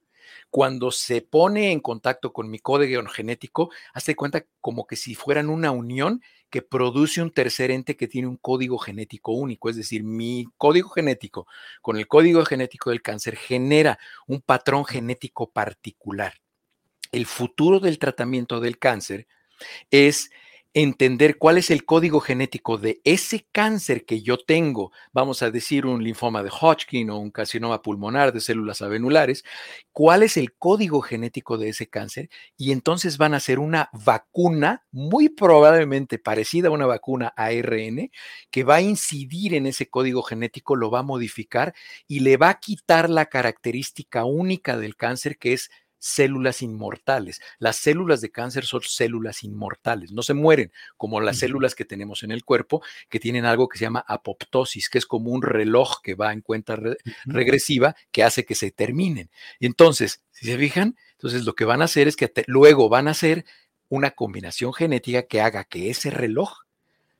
Cuando 0.51 0.91
se 0.91 1.21
pone 1.21 1.71
en 1.71 1.79
contacto 1.79 2.33
con 2.33 2.49
mi 2.49 2.59
código 2.59 3.03
genético, 3.05 3.71
hace 3.93 4.15
cuenta 4.15 4.45
como 4.59 4.85
que 4.85 4.95
si 4.95 5.15
fueran 5.15 5.49
una 5.49 5.71
unión 5.71 6.21
que 6.51 6.61
produce 6.61 7.21
un 7.21 7.31
tercer 7.31 7.71
ente 7.71 7.95
que 7.95 8.09
tiene 8.09 8.27
un 8.27 8.35
código 8.35 8.77
genético 8.77 9.31
único, 9.31 9.69
es 9.69 9.77
decir, 9.77 10.03
mi 10.03 10.45
código 10.57 10.89
genético 10.89 11.47
con 11.81 11.97
el 11.97 12.07
código 12.07 12.43
genético 12.45 12.89
del 12.89 13.01
cáncer 13.01 13.37
genera 13.37 13.97
un 14.27 14.41
patrón 14.41 14.85
genético 14.85 15.49
particular. 15.49 16.33
El 17.11 17.25
futuro 17.25 17.79
del 17.79 17.97
tratamiento 17.97 18.59
del 18.59 18.77
cáncer 18.77 19.27
es 19.89 20.31
entender 20.73 21.37
cuál 21.37 21.57
es 21.57 21.69
el 21.69 21.83
código 21.83 22.21
genético 22.21 22.77
de 22.77 23.01
ese 23.03 23.45
cáncer 23.51 24.05
que 24.05 24.21
yo 24.21 24.37
tengo, 24.37 24.91
vamos 25.11 25.41
a 25.41 25.51
decir 25.51 25.85
un 25.85 26.03
linfoma 26.03 26.43
de 26.43 26.49
Hodgkin 26.49 27.09
o 27.09 27.19
un 27.19 27.31
carcinoma 27.31 27.81
pulmonar 27.81 28.31
de 28.31 28.39
células 28.39 28.81
avenulares, 28.81 29.43
cuál 29.91 30.23
es 30.23 30.37
el 30.37 30.53
código 30.53 31.01
genético 31.01 31.57
de 31.57 31.69
ese 31.69 31.89
cáncer 31.89 32.29
y 32.55 32.71
entonces 32.71 33.17
van 33.17 33.33
a 33.33 33.37
hacer 33.37 33.59
una 33.59 33.89
vacuna 33.91 34.85
muy 34.91 35.27
probablemente 35.27 36.19
parecida 36.19 36.69
a 36.69 36.71
una 36.71 36.85
vacuna 36.85 37.33
ARN 37.35 38.09
que 38.49 38.63
va 38.63 38.75
a 38.75 38.81
incidir 38.81 39.53
en 39.55 39.65
ese 39.65 39.89
código 39.89 40.23
genético, 40.23 40.77
lo 40.77 40.89
va 40.89 40.99
a 40.99 41.03
modificar 41.03 41.73
y 42.07 42.21
le 42.21 42.37
va 42.37 42.49
a 42.49 42.59
quitar 42.59 43.09
la 43.09 43.25
característica 43.25 44.23
única 44.23 44.77
del 44.77 44.95
cáncer 44.95 45.37
que 45.37 45.53
es 45.53 45.69
células 46.01 46.63
inmortales. 46.63 47.41
Las 47.59 47.77
células 47.77 48.21
de 48.21 48.31
cáncer 48.31 48.65
son 48.65 48.81
células 48.81 49.43
inmortales, 49.43 50.11
no 50.11 50.23
se 50.23 50.33
mueren 50.33 50.73
como 50.97 51.21
las 51.21 51.37
células 51.37 51.75
que 51.75 51.85
tenemos 51.85 52.23
en 52.23 52.31
el 52.31 52.43
cuerpo, 52.43 52.81
que 53.07 53.19
tienen 53.19 53.45
algo 53.45 53.69
que 53.69 53.77
se 53.77 53.85
llama 53.85 54.03
apoptosis, 54.07 54.89
que 54.89 54.97
es 54.97 55.05
como 55.05 55.29
un 55.29 55.43
reloj 55.43 56.01
que 56.01 56.15
va 56.15 56.33
en 56.33 56.41
cuenta 56.41 56.77
regresiva 57.25 57.95
que 58.11 58.23
hace 58.23 58.45
que 58.45 58.55
se 58.55 58.71
terminen. 58.71 59.29
Y 59.59 59.67
entonces, 59.67 60.23
si 60.31 60.47
se 60.47 60.57
fijan, 60.57 60.97
entonces 61.11 61.45
lo 61.45 61.53
que 61.53 61.65
van 61.65 61.83
a 61.83 61.85
hacer 61.85 62.07
es 62.07 62.15
que 62.15 62.31
luego 62.47 62.89
van 62.89 63.07
a 63.07 63.11
hacer 63.11 63.45
una 63.87 64.11
combinación 64.11 64.73
genética 64.73 65.23
que 65.23 65.41
haga 65.41 65.65
que 65.65 65.91
ese 65.91 66.09
reloj 66.09 66.61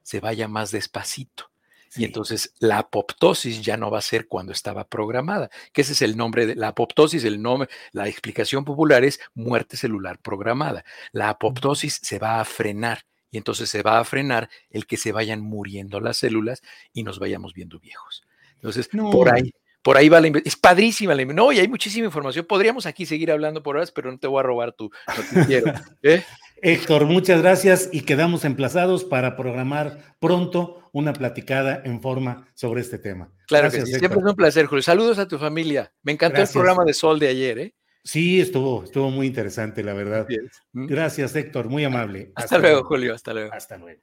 se 0.01 0.19
vaya 0.19 0.47
más 0.47 0.71
despacito. 0.71 1.50
Y 1.95 2.05
entonces 2.05 2.53
la 2.59 2.79
apoptosis 2.79 3.61
ya 3.61 3.75
no 3.75 3.91
va 3.91 3.99
a 3.99 4.01
ser 4.01 4.27
cuando 4.27 4.53
estaba 4.53 4.87
programada, 4.87 5.49
que 5.73 5.81
ese 5.81 5.93
es 5.93 6.01
el 6.01 6.15
nombre 6.15 6.45
de 6.45 6.55
la 6.55 6.69
apoptosis, 6.69 7.23
el 7.25 7.41
nombre, 7.41 7.69
la 7.91 8.07
explicación 8.07 8.63
popular 8.63 9.03
es 9.03 9.19
muerte 9.33 9.75
celular 9.75 10.19
programada. 10.19 10.85
La 11.11 11.29
apoptosis 11.29 11.99
se 12.01 12.17
va 12.17 12.39
a 12.39 12.45
frenar 12.45 13.05
y 13.29 13.37
entonces 13.37 13.69
se 13.69 13.81
va 13.81 13.99
a 13.99 14.03
frenar 14.05 14.49
el 14.69 14.85
que 14.85 14.97
se 14.97 15.11
vayan 15.11 15.41
muriendo 15.41 15.99
las 15.99 16.17
células 16.17 16.61
y 16.93 17.03
nos 17.03 17.19
vayamos 17.19 17.53
viendo 17.53 17.79
viejos. 17.79 18.23
Entonces, 18.55 18.89
por 18.89 19.33
ahí, 19.33 19.51
por 19.81 19.97
ahí 19.97 20.09
va 20.09 20.21
la 20.21 20.31
Es 20.45 20.55
padrísima 20.55 21.15
la 21.15 21.25
No, 21.25 21.51
y 21.51 21.59
hay 21.59 21.67
muchísima 21.67 22.05
información. 22.05 22.45
Podríamos 22.45 22.85
aquí 22.85 23.05
seguir 23.05 23.31
hablando 23.31 23.63
por 23.63 23.77
horas, 23.77 23.91
pero 23.91 24.11
no 24.11 24.19
te 24.19 24.27
voy 24.27 24.39
a 24.39 24.43
robar 24.43 24.73
tu 24.73 24.91
noticiero. 25.07 25.73
¿eh? 26.03 26.23
Héctor, 26.61 27.05
muchas 27.05 27.41
gracias 27.41 27.89
y 27.91 28.01
quedamos 28.01 28.45
emplazados 28.45 29.03
para 29.03 29.35
programar 29.35 30.15
pronto 30.19 30.89
una 30.91 31.13
platicada 31.13 31.81
en 31.83 32.01
forma 32.01 32.47
sobre 32.53 32.81
este 32.81 32.99
tema. 32.99 33.31
Claro 33.47 33.71
que 33.71 33.81
sí, 33.81 33.93
siempre 33.93 34.19
es 34.19 34.25
un 34.25 34.35
placer, 34.35 34.67
Julio. 34.67 34.83
Saludos 34.83 35.17
a 35.17 35.27
tu 35.27 35.39
familia. 35.39 35.91
Me 36.03 36.11
encantó 36.11 36.41
el 36.41 36.47
programa 36.47 36.85
de 36.85 36.93
Sol 36.93 37.17
de 37.17 37.29
ayer, 37.29 37.59
¿eh? 37.59 37.75
Sí, 38.03 38.41
estuvo, 38.41 38.83
estuvo 38.83 39.09
muy 39.09 39.27
interesante, 39.27 39.83
la 39.83 39.93
verdad. 39.93 40.27
¿Mm? 40.73 40.87
Gracias, 40.87 41.35
Héctor, 41.35 41.69
muy 41.69 41.83
amable. 41.83 42.31
Hasta, 42.35 42.57
luego, 42.57 42.83
Julio, 42.83 43.13
hasta 43.13 43.33
luego. 43.33 43.53
Hasta 43.53 43.77
luego. 43.77 44.01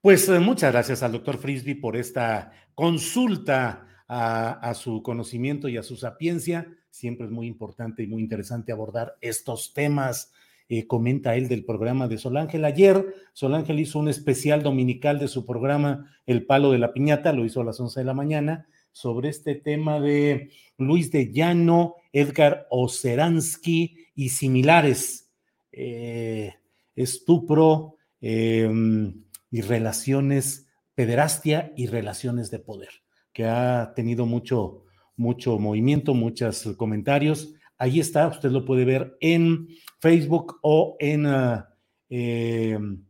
Pues 0.00 0.28
eh, 0.28 0.38
muchas 0.40 0.72
gracias 0.72 1.02
al 1.02 1.12
doctor 1.12 1.38
Frisby 1.38 1.74
por 1.74 1.96
esta 1.96 2.52
consulta 2.74 3.86
a, 4.14 4.74
su 4.74 5.02
conocimiento 5.02 5.68
y 5.68 5.78
a 5.78 5.82
su 5.82 5.96
sapiencia. 5.96 6.66
Siempre 6.90 7.26
es 7.26 7.32
muy 7.32 7.46
importante 7.46 8.02
y 8.02 8.06
muy 8.06 8.20
interesante 8.20 8.70
abordar 8.70 9.16
estos 9.22 9.72
temas. 9.72 10.32
Eh, 10.68 10.86
comenta 10.86 11.34
él 11.34 11.48
del 11.48 11.64
programa 11.64 12.08
de 12.08 12.18
Solángel. 12.18 12.66
Ayer 12.66 13.14
Solángel 13.32 13.80
hizo 13.80 13.98
un 13.98 14.08
especial 14.08 14.62
dominical 14.62 15.18
de 15.18 15.28
su 15.28 15.46
programa 15.46 16.14
El 16.26 16.44
Palo 16.44 16.72
de 16.72 16.78
la 16.78 16.92
Piñata, 16.92 17.32
lo 17.32 17.46
hizo 17.46 17.62
a 17.62 17.64
las 17.64 17.80
11 17.80 18.00
de 18.00 18.06
la 18.06 18.14
mañana, 18.14 18.66
sobre 18.92 19.30
este 19.30 19.54
tema 19.54 19.98
de 19.98 20.50
Luis 20.76 21.10
de 21.10 21.32
Llano, 21.32 21.94
Edgar 22.12 22.66
Oceransky 22.70 23.96
y 24.14 24.28
similares. 24.28 25.30
Eh, 25.72 26.54
estupro 26.94 27.96
em, 28.20 29.24
y 29.50 29.62
relaciones, 29.62 30.66
pederastia 30.94 31.72
y 31.76 31.86
relaciones 31.86 32.50
de 32.50 32.58
poder 32.58 33.02
que 33.32 33.44
ha 33.44 33.92
tenido 33.94 34.26
mucho, 34.26 34.84
mucho 35.16 35.58
movimiento, 35.58 36.14
muchos 36.14 36.64
comentarios. 36.76 37.54
Ahí 37.78 38.00
está, 38.00 38.28
usted 38.28 38.50
lo 38.50 38.64
puede 38.64 38.84
ver 38.84 39.16
en 39.20 39.68
Facebook 40.00 40.58
o 40.62 40.96
en... 41.00 41.26
Ah, 41.26 41.68
em, 42.08 43.04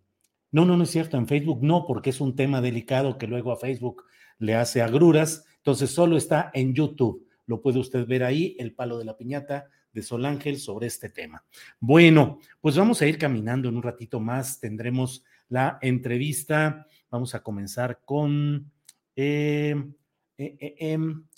no, 0.51 0.67
no, 0.67 0.77
no 0.77 0.85
es 0.85 0.91
cierto, 0.91 1.17
en 1.17 1.27
Facebook 1.27 1.63
no, 1.63 1.87
porque 1.87 2.11
es 2.11 2.21
un 2.21 2.37
tema 2.37 2.61
delicado 2.61 3.17
que 3.17 3.27
luego 3.27 3.53
a 3.53 3.57
Facebook 3.57 4.05
le 4.39 4.55
hace 4.55 4.83
agruras. 4.83 5.47
Entonces 5.57 5.91
solo 5.91 6.17
está 6.17 6.51
en 6.53 6.75
YouTube. 6.75 7.27
Lo 7.47 7.61
puede 7.61 7.79
usted 7.79 8.07
ver 8.07 8.23
ahí, 8.23 8.57
el 8.59 8.75
palo 8.75 8.99
de 8.99 9.05
la 9.05 9.17
piñata 9.17 9.69
de 9.93 10.03
Sol 10.03 10.25
Ángel 10.25 10.59
sobre 10.59 10.87
este 10.87 11.09
tema. 11.09 11.45
Bueno, 11.79 12.39
pues 12.61 12.77
vamos 12.77 13.01
a 13.03 13.07
ir 13.07 13.19
caminando 13.19 13.69
en 13.69 13.77
un 13.77 13.83
ratito 13.83 14.21
más. 14.21 14.61
Tendremos 14.61 15.25
la 15.49 15.79
entrevista. 15.81 16.87
Vamos 17.11 17.35
a 17.35 17.43
comenzar 17.43 18.01
con 18.05 18.71
em, 19.15 19.95
eh, 20.43 20.57
eh, 20.59 20.75
em, 20.93 21.29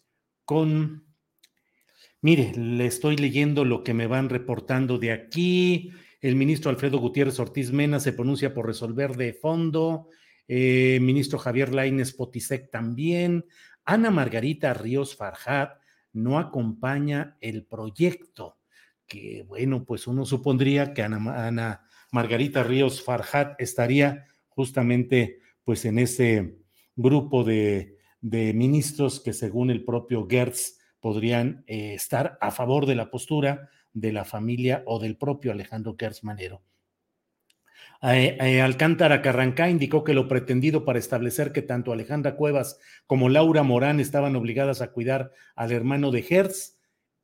con, 0.47 1.05
mire, 2.23 2.53
le 2.57 2.87
estoy 2.87 3.17
leyendo 3.17 3.67
lo 3.67 3.85
que 3.85 3.93
me 3.93 4.07
van 4.07 4.31
reportando 4.31 4.99
de 4.99 5.13
aquí. 5.13 5.93
El 6.23 6.37
ministro 6.37 6.71
Alfredo 6.71 6.99
Gutiérrez 6.99 7.39
Ortiz 7.39 7.71
Mena 7.71 8.01
se 8.01 8.15
pronuncia 8.15 8.55
por 8.55 8.67
resolver 8.67 9.15
de 9.17 9.35
fondo. 9.35 10.09
Eh, 10.49 10.99
ministro 11.03 11.39
Javier 11.39 11.75
Laines 11.75 12.15
Potisek 12.15 12.71
también. 12.71 13.45
Ana 13.85 14.11
Margarita 14.11 14.73
Ríos 14.73 15.17
Farjat 15.17 15.79
no 16.15 16.39
acompaña 16.39 17.37
el 17.41 17.67
proyecto, 17.67 18.57
que 19.07 19.45
bueno, 19.47 19.85
pues 19.85 20.07
uno 20.07 20.25
supondría 20.25 20.95
que 20.95 21.03
Ana, 21.03 21.47
Ana 21.47 21.87
Margarita 22.11 22.63
Ríos 22.63 23.03
Farhat 23.03 23.61
estaría 23.61 24.29
justamente 24.49 25.41
pues 25.65 25.85
en 25.85 25.99
ese 25.99 26.57
grupo 26.97 27.45
de, 27.45 27.94
ministros 28.25 29.21
que 29.21 29.33
según 29.33 29.71
el 29.71 29.85
propio 29.85 30.27
Gertz 30.29 30.79
podrían 31.01 31.65
eh, 31.67 31.95
estar 31.95 32.39
a 32.41 32.51
favor 32.51 32.87
de 32.87 32.95
la 32.95 33.11
postura 33.11 33.69
de 33.93 34.13
la 34.13 34.25
familia 34.25 34.83
o 34.87 34.99
del 34.99 35.17
propio 35.17 35.53
Alejandro 35.53 35.95
Gertz 35.99 36.25
Manero. 36.25 36.63
Eh, 38.03 38.37
eh, 38.41 38.61
Alcántara 38.61 39.23
Carrancá 39.23 39.69
indicó 39.71 40.05
que 40.05 40.15
lo 40.15 40.29
pretendido 40.29 40.85
para 40.85 40.99
establecer 40.99 41.53
que 41.53 41.63
tanto 41.63 41.93
Alejandra 41.93 42.37
Cuevas 42.37 42.79
como 43.07 43.29
Laura 43.29 43.63
Morán 43.63 44.01
estaban 44.01 44.37
obligadas 44.37 44.83
a 44.83 44.93
cuidar 44.93 45.33
al 45.55 45.73
hermano 45.73 46.11
de 46.11 46.25
Hertz 46.29 46.79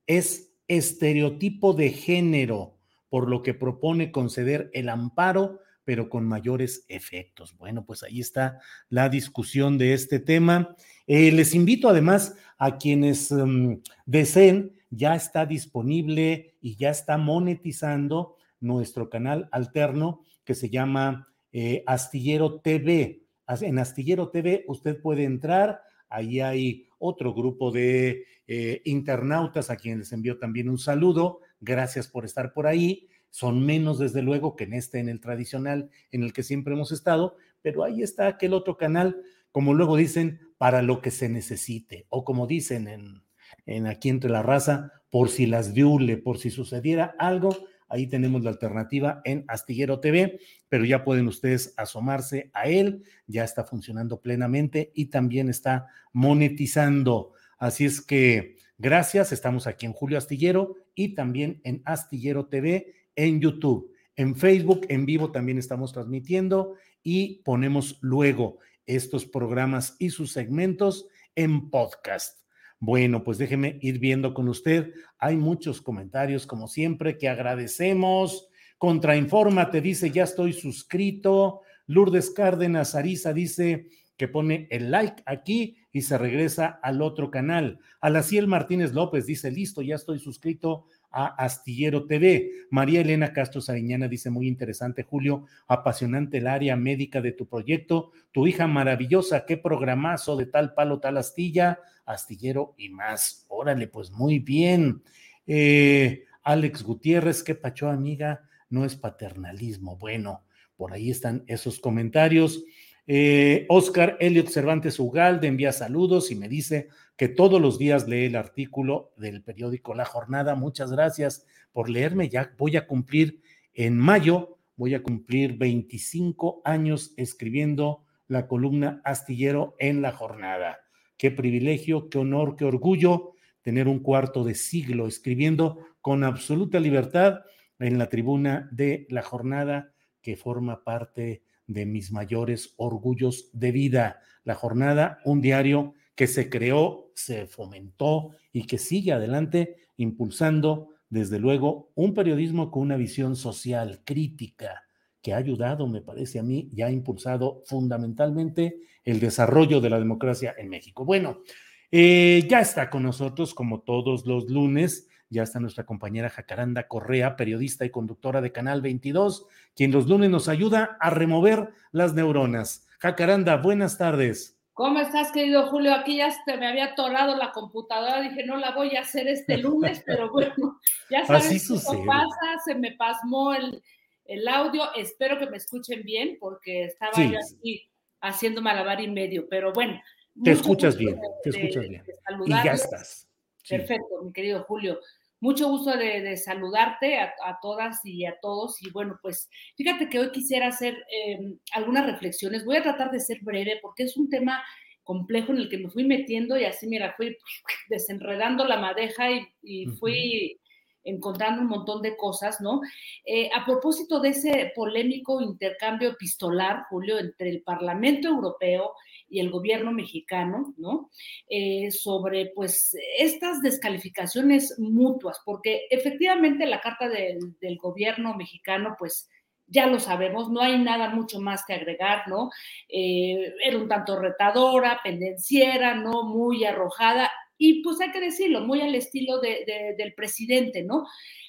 es 0.07 0.53
estereotipo 0.69 1.73
de 1.73 1.91
género, 1.91 2.79
por 3.09 3.29
lo 3.29 3.43
que 3.43 3.55
propone 3.55 4.13
conceder 4.13 4.71
el 4.73 4.89
amparo, 4.89 5.61
pero 5.85 6.09
con 6.09 6.25
mayores 6.27 6.85
efectos. 6.89 7.57
Bueno, 7.57 7.85
pues 7.85 8.03
ahí 8.03 8.21
está 8.21 8.61
la 8.89 9.09
discusión 9.09 9.79
de 9.79 9.95
este 9.95 10.19
tema. 10.21 10.77
Eh, 11.07 11.33
les 11.33 11.55
invito 11.55 11.89
además 11.89 12.35
a 12.59 12.79
quienes 12.79 13.33
mm, 13.33 13.75
deseen, 14.07 14.73
ya 14.91 15.15
está 15.15 15.47
disponible 15.47 16.55
y 16.61 16.77
ya 16.77 16.91
está 16.91 17.17
monetizando 17.17 18.37
nuestro 18.61 19.09
canal 19.09 19.49
alterno 19.53 20.25
que 20.45 20.55
se 20.55 20.69
llama 20.69 21.29
eh, 21.53 21.83
Astillero 21.87 22.61
TV. 22.61 23.23
En 23.49 23.79
Astillero 23.79 24.29
TV 24.31 24.65
usted 24.69 25.01
puede 25.01 25.25
entrar, 25.25 25.81
ahí 26.09 26.41
hay 26.41 26.87
otro 26.99 27.35
grupo 27.35 27.73
de 27.73 28.25
eh, 28.47 28.83
internautas 28.85 29.71
a 29.71 29.77
quienes 29.77 30.01
les 30.01 30.13
envío 30.13 30.39
también 30.39 30.69
un 30.69 30.79
saludo. 30.79 31.41
Gracias 31.61 32.09
por 32.09 32.25
estar 32.25 32.53
por 32.53 32.67
ahí. 32.67 33.09
Son 33.31 33.65
menos, 33.65 33.99
desde 33.99 34.23
luego, 34.23 34.57
que 34.57 34.65
en 34.65 34.75
este, 34.75 34.99
en 34.99 35.09
el 35.09 35.21
tradicional, 35.21 35.89
en 36.11 36.25
el 36.25 36.33
que 36.33 36.43
siempre 36.43 36.75
hemos 36.75 36.93
estado, 36.93 37.37
pero 37.63 37.85
ahí 37.85 38.03
está 38.03 38.27
aquel 38.27 38.55
otro 38.55 38.77
canal, 38.77 39.23
como 39.53 39.75
luego 39.75 39.97
dicen, 39.97 40.41
para 40.59 40.83
lo 40.83 41.01
que 41.01 41.11
se 41.11 41.29
necesite, 41.29 42.07
o 42.09 42.25
como 42.25 42.47
dicen 42.47 42.89
en, 42.89 43.23
en 43.67 43.87
aquí 43.87 44.09
entre 44.09 44.31
la 44.31 44.43
raza, 44.43 44.93
por 45.11 45.29
si 45.29 45.47
las 45.47 45.73
viule, 45.73 46.17
por 46.17 46.39
si 46.39 46.51
sucediera 46.51 47.15
algo, 47.19 47.51
Ahí 47.91 48.07
tenemos 48.07 48.45
la 48.45 48.51
alternativa 48.51 49.21
en 49.25 49.45
Astillero 49.49 49.99
TV, 49.99 50.39
pero 50.69 50.85
ya 50.85 51.03
pueden 51.03 51.27
ustedes 51.27 51.75
asomarse 51.77 52.49
a 52.55 52.69
él, 52.69 53.03
ya 53.27 53.43
está 53.43 53.65
funcionando 53.65 54.21
plenamente 54.21 54.93
y 54.95 55.07
también 55.07 55.49
está 55.49 55.89
monetizando. 56.13 57.33
Así 57.59 57.85
es 57.85 58.01
que 58.01 58.57
gracias, 58.79 59.33
estamos 59.33 59.67
aquí 59.67 59.87
en 59.87 59.93
Julio 59.93 60.19
Astillero 60.19 60.77
y 60.95 61.17
también 61.17 61.61
en 61.65 61.83
Astillero 61.85 62.47
TV 62.47 62.95
en 63.17 63.41
YouTube. 63.41 63.93
En 64.15 64.37
Facebook 64.37 64.87
en 64.89 65.05
vivo 65.05 65.33
también 65.33 65.59
estamos 65.59 65.93
transmitiendo 65.93 66.77
y 67.03 67.43
ponemos 67.43 67.99
luego 68.03 68.59
estos 68.87 69.27
programas 69.27 69.97
y 69.99 70.11
sus 70.11 70.33
segmentos 70.33 71.07
en 71.35 71.71
podcast. 71.71 72.41
Bueno, 72.79 73.23
pues 73.23 73.37
déjeme 73.37 73.79
ir 73.83 73.99
viendo 73.99 74.33
con 74.33 74.49
usted. 74.49 74.95
Hay 75.19 75.37
muchos 75.37 75.83
comentarios, 75.83 76.47
como 76.47 76.67
siempre, 76.67 77.19
que 77.19 77.29
agradecemos. 77.29 78.49
Contrainforma 78.79 79.71
te 79.71 79.83
dice, 79.83 80.11
ya 80.11 80.25
estoy 80.25 80.55
suscrito. 80.55 81.61
Lourdes 81.87 82.31
Cárdenas 82.31 82.95
Ariza 82.95 83.33
dice 83.35 83.89
que 84.17 84.29
pone 84.29 84.67
el 84.71 84.91
like 84.91 85.23
aquí 85.27 85.77
y 85.93 86.03
se 86.03 86.17
regresa 86.17 86.79
al 86.83 87.03
otro 87.03 87.31
canal. 87.31 87.81
Alaciel 88.01 88.47
Martínez 88.47 88.93
López 88.93 89.27
dice, 89.27 89.51
listo, 89.51 89.83
ya 89.83 89.97
estoy 89.97 90.19
suscrito 90.19 90.87
a 91.11 91.27
Astillero 91.27 92.07
TV. 92.07 92.51
María 92.71 93.01
Elena 93.01 93.33
Castro 93.33 93.61
Sariñana 93.61 94.09
dice, 94.09 94.31
muy 94.31 94.47
interesante, 94.47 95.03
Julio, 95.03 95.47
apasionante 95.67 96.39
el 96.39 96.47
área 96.47 96.77
médica 96.77 97.21
de 97.21 97.33
tu 97.33 97.47
proyecto, 97.47 98.13
tu 98.33 98.47
hija 98.47 98.67
maravillosa, 98.67 99.45
qué 99.47 99.57
programazo 99.57 100.37
de 100.37 100.47
tal 100.47 100.75
palo, 100.75 101.01
tal 101.01 101.17
astilla, 101.17 101.81
astillero 102.07 102.75
y 102.77 102.89
más. 102.91 103.47
Órale, 103.49 103.89
pues 103.89 104.11
muy 104.11 104.39
bien. 104.39 105.03
Eh, 105.47 106.25
Alex 106.43 106.83
Gutiérrez, 106.83 107.43
qué 107.43 107.55
pacho, 107.55 107.89
amiga, 107.89 108.49
no 108.69 108.85
es 108.85 108.97
paternalismo. 108.97 109.97
Bueno, 109.97 110.45
por 110.77 110.93
ahí 110.93 111.11
están 111.11 111.45
esos 111.47 111.81
comentarios. 111.81 112.65
Eh, 113.13 113.67
Oscar 113.69 114.17
Elliot 114.21 114.47
Cervantes 114.47 115.01
Ugalde 115.01 115.49
envía 115.49 115.73
saludos 115.73 116.31
y 116.31 116.37
me 116.37 116.49
dice 116.49 116.91
que 117.17 117.27
todos 117.27 117.61
los 117.61 117.77
días 117.77 118.07
lee 118.07 118.27
el 118.27 118.37
artículo 118.37 119.13
del 119.17 119.43
periódico 119.43 119.97
La 119.97 120.05
Jornada. 120.05 120.55
Muchas 120.55 120.93
gracias 120.93 121.45
por 121.73 121.91
leerme. 121.91 122.29
Ya 122.29 122.55
voy 122.57 122.77
a 122.77 122.87
cumplir 122.87 123.43
en 123.75 123.99
mayo, 123.99 124.61
voy 124.77 124.95
a 124.95 125.03
cumplir 125.03 125.59
25 125.59 126.63
años 126.65 127.13
escribiendo 127.17 128.05
la 128.29 128.47
columna 128.47 129.01
Astillero 129.05 129.75
en 129.81 130.03
La 130.03 130.13
Jornada. 130.13 130.79
Qué 131.17 131.33
privilegio, 131.33 132.11
qué 132.11 132.19
honor, 132.19 132.55
qué 132.55 132.65
orgullo 132.65 133.33
tener 133.63 133.89
un 133.89 133.99
cuarto 133.99 134.45
de 134.45 134.55
siglo 134.55 135.09
escribiendo 135.09 135.81
con 136.01 136.23
absoluta 136.23 136.79
libertad 136.79 137.41
en 137.81 137.99
la 137.99 138.09
tribuna 138.09 138.69
de 138.71 139.09
La 139.11 139.23
Jornada 139.23 139.93
que 140.23 140.37
forma 140.37 140.85
parte 140.85 141.43
de 141.71 141.87
mis 141.87 142.11
mayores 142.11 142.75
orgullos 142.77 143.49
de 143.53 143.71
vida. 143.71 144.21
La 144.45 144.55
Jornada, 144.55 145.21
un 145.25 145.41
diario 145.41 145.95
que 146.17 146.27
se 146.27 146.51
creó, 146.51 147.13
se 147.15 147.47
fomentó 147.47 148.31
y 148.53 148.67
que 148.67 148.79
sigue 148.79 149.13
adelante 149.13 149.77
impulsando, 149.97 150.89
desde 151.09 151.39
luego, 151.39 151.93
un 151.95 152.13
periodismo 152.13 152.71
con 152.71 152.83
una 152.83 152.97
visión 152.97 153.37
social 153.37 154.03
crítica 154.05 154.83
que 155.23 155.33
ha 155.33 155.37
ayudado, 155.37 155.87
me 155.87 156.01
parece 156.01 156.39
a 156.39 156.43
mí, 156.43 156.69
y 156.73 156.83
ha 156.83 156.91
impulsado 156.91 157.63
fundamentalmente 157.67 158.81
el 159.05 159.21
desarrollo 159.21 159.81
de 159.81 159.91
la 159.91 159.99
democracia 159.99 160.55
en 160.59 160.69
México. 160.69 161.05
Bueno, 161.05 161.43
eh, 161.91 162.47
ya 162.49 162.61
está 162.61 162.91
con 162.91 163.03
nosotros, 163.03 163.55
como 163.55 163.83
todos 163.83 164.27
los 164.27 164.49
lunes, 164.49 165.09
ya 165.31 165.45
está 165.45 165.61
nuestra 165.61 165.87
compañera 165.87 166.29
Jacaranda 166.29 166.89
Correa, 166.89 167.37
periodista 167.37 167.85
y 167.85 167.91
conductora 167.91 168.41
de 168.41 168.53
Canal 168.53 168.83
22, 168.83 169.47
quien 169.77 169.93
los 169.93 170.09
lunes 170.09 170.29
nos 170.29 170.49
ayuda 170.49 170.99
a 171.01 171.11
remover 171.11 171.71
las 171.93 172.15
neuronas. 172.15 172.89
Jacaranda, 172.99 173.57
buenas 173.57 173.97
tardes. 173.97 174.59
¿Cómo 174.75 174.99
estás, 174.99 175.31
querido 175.31 175.67
Julio? 175.69 175.95
Aquí 175.95 176.17
ya 176.17 176.31
se 176.31 176.57
me 176.57 176.67
había 176.67 176.87
atorado 176.87 177.37
la 177.37 177.53
computadora, 177.53 178.21
dije, 178.21 178.45
no 178.45 178.57
la 178.57 178.73
voy 178.73 178.97
a 178.97 179.03
hacer 179.03 179.29
este 179.29 179.59
lunes, 179.59 180.03
pero 180.07 180.31
bueno, 180.33 180.81
ya 181.09 181.25
sabes 181.25 181.71
Así 181.71 182.07
pasa, 182.07 182.63
se 182.65 182.75
me 182.75 182.93
pasmó 182.93 183.55
el, 183.55 184.49
audio, 184.49 184.93
espero 184.95 185.39
que 185.39 185.49
me 185.49 185.59
escuchen 185.59 186.03
bien, 186.03 186.39
porque 186.41 186.85
estaba 186.85 187.13
yo 187.23 187.39
aquí 187.39 187.89
haciendo 188.21 188.63
malabar 188.63 189.01
y 189.01 189.09
medio, 189.09 189.47
pero 189.49 189.73
bueno. 189.73 190.01
Te 190.43 190.53
escuchas 190.53 190.97
bien, 190.97 191.21
te 191.43 191.51
escuchas 191.51 191.89
bien. 191.89 192.03
y 192.47 192.51
ya 192.51 192.73
estás. 192.73 193.29
Perfecto, 193.69 194.23
mi 194.23 194.33
querido 194.33 194.65
Julio. 194.65 194.99
Mucho 195.41 195.69
gusto 195.71 195.97
de, 195.97 196.37
saludarte 196.37 197.19
a, 197.19 197.59
todas 197.63 198.05
y 198.05 198.27
a 198.27 198.39
todos. 198.41 198.81
Y 198.83 198.91
bueno, 198.91 199.19
pues 199.23 199.49
fíjate 199.77 200.09
que 200.09 200.19
hoy 200.19 200.31
quisiera 200.33 200.69
hacer 200.69 201.03
em, 201.11 201.59
algunas 201.73 202.07
reflexiones. 202.07 202.65
Voy 202.65 202.77
a 202.77 202.83
tratar 202.83 203.11
de 203.11 203.21
ser 203.21 203.39
breve 203.41 203.79
porque 203.81 204.03
es 204.03 204.17
un 204.19 204.29
tema 204.29 204.63
complejo 205.03 205.53
en 205.53 205.59
el 205.59 205.69
que 205.69 205.79
me 205.79 205.91
fui 205.91 206.05
metiendo 206.05 206.59
y 206.59 206.65
así, 206.65 206.87
mira, 206.87 207.15
fui 207.17 207.37
desenredando 207.89 208.65
la 208.65 208.79
madeja 208.79 209.29
y, 209.63 209.87
fui 209.99 210.61
encontrando 211.05 211.63
un 211.63 211.69
montón 211.69 212.03
de 212.03 212.17
cosas, 212.17 212.61
¿no? 212.61 212.81
Eh, 213.25 213.51
a 213.55 213.65
propósito 213.65 214.21
de 214.21 214.31
ese 214.31 214.73
polémico 214.75 215.41
intercambio 215.41 216.11
epistolar, 216.11 216.85
Julio, 216.89 217.19
entre 217.19 217.51
el 217.51 217.63
Parlamento 217.63 218.29
Europeo 218.29 218.93
y 219.29 219.41
el 219.41 219.51
gobierno 219.51 219.93
mexicano, 219.93 220.75
¿no? 220.77 221.11
Eh, 221.49 221.91
sobre, 221.91 222.53
pues, 222.55 222.97
estas 223.19 223.63
descalificaciones 223.63 224.77
mutuas, 224.79 225.41
porque 225.45 225.87
efectivamente 225.91 226.67
la 226.67 226.81
carta 226.81 227.09
del, 227.09 227.55
gobierno 227.79 228.35
mexicano, 228.35 228.97
pues, 228.99 229.29
ya 229.67 229.87
lo 229.87 230.01
sabemos, 230.01 230.51
no 230.51 230.61
hay 230.61 230.79
nada 230.79 231.11
mucho 231.11 231.41
más 231.41 231.65
que 231.65 231.75
agregar, 231.75 232.27
¿no? 232.27 232.51
Eh, 232.89 233.55
era 233.63 233.79
un 233.79 233.89
tanto 233.89 234.19
retadora, 234.19 235.01
pendenciera, 235.03 235.95
¿no? 235.95 236.25
Muy 236.25 236.65
arrojada, 236.65 237.31
y 237.63 237.83
pues 237.83 238.01
hay 238.01 238.11
que 238.11 238.23
decirlo, 238.23 238.63
muy 238.63 238.81
al 238.81 238.95
estilo 238.95 239.39
del 239.39 240.15
presidente, 240.15 240.83
¿no? 240.83 241.07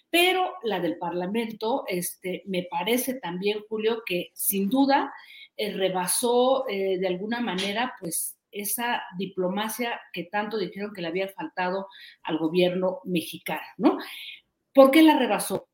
Pero 0.10 0.56
la 0.62 0.82
del 0.82 0.98
Parlamento, 0.98 1.86
este, 1.88 2.44
me 2.48 2.64
parece 2.70 3.14
también, 3.14 3.62
Julio, 3.70 4.04
que 4.06 4.30
sin 4.34 4.70
duda 4.70 5.14
eh, 5.56 5.72
rebasó 5.72 6.68
eh, 6.68 6.98
de 7.00 7.08
alguna 7.08 7.40
manera, 7.40 7.96
pues, 7.98 8.38
esa 8.52 9.02
diplomacia 9.18 10.02
que 10.12 10.26
tanto 10.26 10.58
dijeron 10.58 10.92
que 10.94 11.02
le 11.02 11.08
había 11.08 11.30
faltado 11.30 11.88
al 12.24 12.38
gobierno 12.40 13.00
mexicano, 13.06 13.62
¿no? 13.78 13.98
¿Por 14.74 14.92
qué 14.92 15.04
la 15.04 15.18
rebasó? 15.18 15.70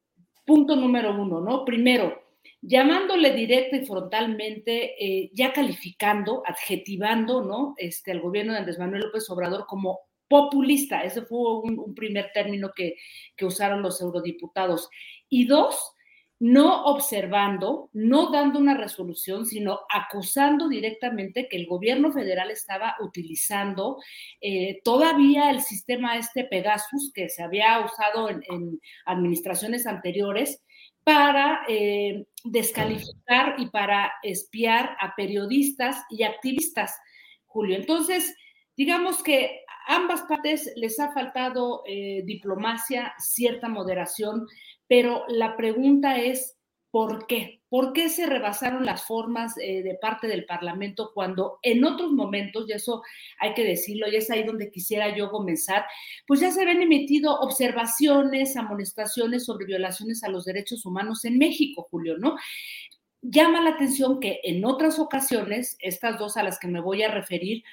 Punto 0.46 0.76
número 0.76 1.20
uno, 1.20 1.42
¿no? 1.42 1.66
Primero, 1.66 2.22
llamándole 2.62 3.34
directa 3.34 3.78
y 3.78 3.88
frontalmente, 3.88 5.04
eh, 5.04 5.32
ya 5.34 5.52
calificando, 5.52 6.44
adjetivando, 6.46 7.44
¿no? 7.44 7.74
Este, 7.78 8.12
al 8.12 8.22
gobierno 8.22 8.54
de 8.54 8.60
Andrés 8.60 8.78
Manuel 8.78 9.02
López 9.02 9.28
Obrador 9.32 9.66
como 9.66 10.07
populista. 10.28 11.02
Ese 11.02 11.22
fue 11.24 11.60
un, 11.62 11.94
primer 11.96 12.32
término 12.34 12.72
que, 12.76 12.96
que, 13.36 13.46
usaron 13.46 13.82
los 13.82 14.02
eurodiputados. 14.02 14.90
Y 15.30 15.46
dos, 15.46 15.96
no 16.40 16.86
observando, 16.86 17.90
no 17.94 18.32
dando 18.32 18.60
una 18.60 18.78
resolución, 18.78 19.46
sino 19.46 19.80
acusando 19.90 20.70
directamente 20.70 21.48
que 21.50 21.58
el 21.58 21.66
gobierno 21.66 22.12
federal 22.12 22.52
estaba 22.52 22.96
utilizando 23.00 23.98
eh, 24.40 24.80
todavía 24.84 25.50
el 25.50 25.62
sistema 25.62 26.18
este 26.18 26.44
Pegasus 26.44 27.12
que 27.14 27.30
se 27.30 27.42
había 27.42 27.84
usado 27.84 28.30
en, 28.30 28.80
administraciones 29.06 29.88
anteriores 29.88 30.64
para 31.04 31.62
eh, 31.68 32.26
descalificar 32.44 33.56
y 33.58 33.68
para 33.70 34.12
espiar 34.22 34.96
a 35.00 35.16
periodistas 35.16 36.04
y 36.10 36.24
activistas, 36.24 36.94
Julio. 37.46 37.78
Entonces, 37.78 38.36
digamos 38.76 39.24
que 39.24 39.62
ambas 39.88 40.22
partes 40.24 40.72
les 40.76 41.00
ha 41.00 41.12
faltado 41.12 41.84
eh, 41.88 42.22
diplomacia, 42.26 43.14
cierta 43.18 43.70
moderación, 43.70 44.48
pero 44.88 45.24
la 45.28 45.58
pregunta 45.58 46.18
es, 46.18 46.58
¿por 46.92 47.28
qué? 47.28 47.62
¿Por 47.70 47.92
qué 47.92 48.08
se 48.10 48.26
rebasaron 48.26 48.86
las 48.86 49.06
formas 49.06 49.56
eh, 49.62 49.84
de 49.84 49.96
parte 49.96 50.28
del 50.28 50.46
Parlamento 50.46 51.12
cuando 51.14 51.60
en 51.62 51.84
otros 51.84 52.12
momentos, 52.12 52.66
y 52.68 52.74
eso 52.74 53.04
hay 53.40 53.54
que 53.54 53.66
decirlo, 53.66 54.08
y 54.08 54.16
es 54.16 54.30
ahí 54.32 54.44
donde 54.44 54.72
quisiera 54.72 55.16
yo 55.16 55.30
comenzar, 55.30 55.86
pues 56.26 56.40
ya 56.40 56.52
se 56.52 56.62
habían 56.62 56.82
emitido 56.82 57.40
observaciones, 57.40 58.56
amonestaciones 58.56 59.46
sobre 59.46 59.66
violaciones 59.66 60.24
a 60.24 60.30
los 60.30 60.46
derechos 60.46 60.86
humanos 60.86 61.26
en 61.26 61.38
México, 61.38 61.88
Julio, 61.92 62.18
¿no? 62.18 62.38
Llama 63.22 63.62
la 63.62 63.72
atención 63.72 64.20
que 64.20 64.40
en 64.44 64.64
otras 64.64 65.00
ocasiones, 65.00 65.76
estas 65.82 66.18
dos 66.18 66.38
a 66.38 66.44
las 66.44 66.60
que 66.60 66.68
me 66.68 66.80
voy 66.80 67.04
a 67.04 67.12
referir, 67.12 67.64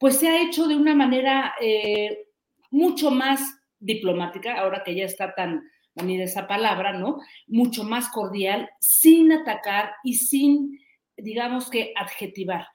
pues 0.00 0.16
se 0.16 0.28
ha 0.28 0.42
hecho 0.42 0.66
de 0.66 0.76
una 0.76 0.94
manera 0.94 1.54
eh, 1.60 2.26
mucho 2.70 3.10
más 3.10 3.42
diplomática, 3.78 4.58
ahora 4.58 4.82
que 4.82 4.94
ya 4.94 5.04
está 5.04 5.34
tan 5.34 5.62
ni 5.94 6.16
de 6.16 6.24
esa 6.24 6.46
palabra, 6.46 6.94
¿no? 6.94 7.18
Mucho 7.46 7.84
más 7.84 8.08
cordial, 8.08 8.70
sin 8.80 9.30
atacar 9.30 9.92
y 10.02 10.14
sin, 10.14 10.80
digamos 11.18 11.68
que, 11.68 11.92
adjetivar. 11.96 12.66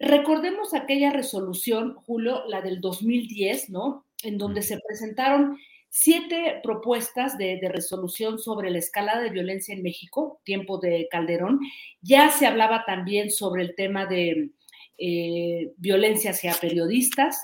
Recordemos 0.00 0.74
aquella 0.74 1.12
resolución, 1.12 1.94
Julio, 1.94 2.42
la 2.48 2.60
del 2.60 2.80
2010, 2.80 3.70
¿no? 3.70 4.04
En 4.24 4.36
donde 4.36 4.62
se 4.62 4.80
presentaron 4.84 5.56
siete 5.90 6.58
propuestas 6.64 7.38
de, 7.38 7.60
resolución 7.72 8.40
sobre 8.40 8.72
la 8.72 8.78
escalada 8.78 9.22
de 9.22 9.30
violencia 9.30 9.72
en 9.72 9.84
México, 9.84 10.40
tiempo 10.42 10.78
de 10.78 11.06
Calderón. 11.08 11.60
Ya 12.02 12.30
se 12.30 12.46
hablaba 12.46 12.84
también 12.84 13.30
sobre 13.30 13.62
el 13.62 13.76
tema 13.76 14.06
de 14.06 14.50
eh, 14.98 15.72
violencia 15.76 16.30
hacia 16.30 16.54
periodistas. 16.54 17.38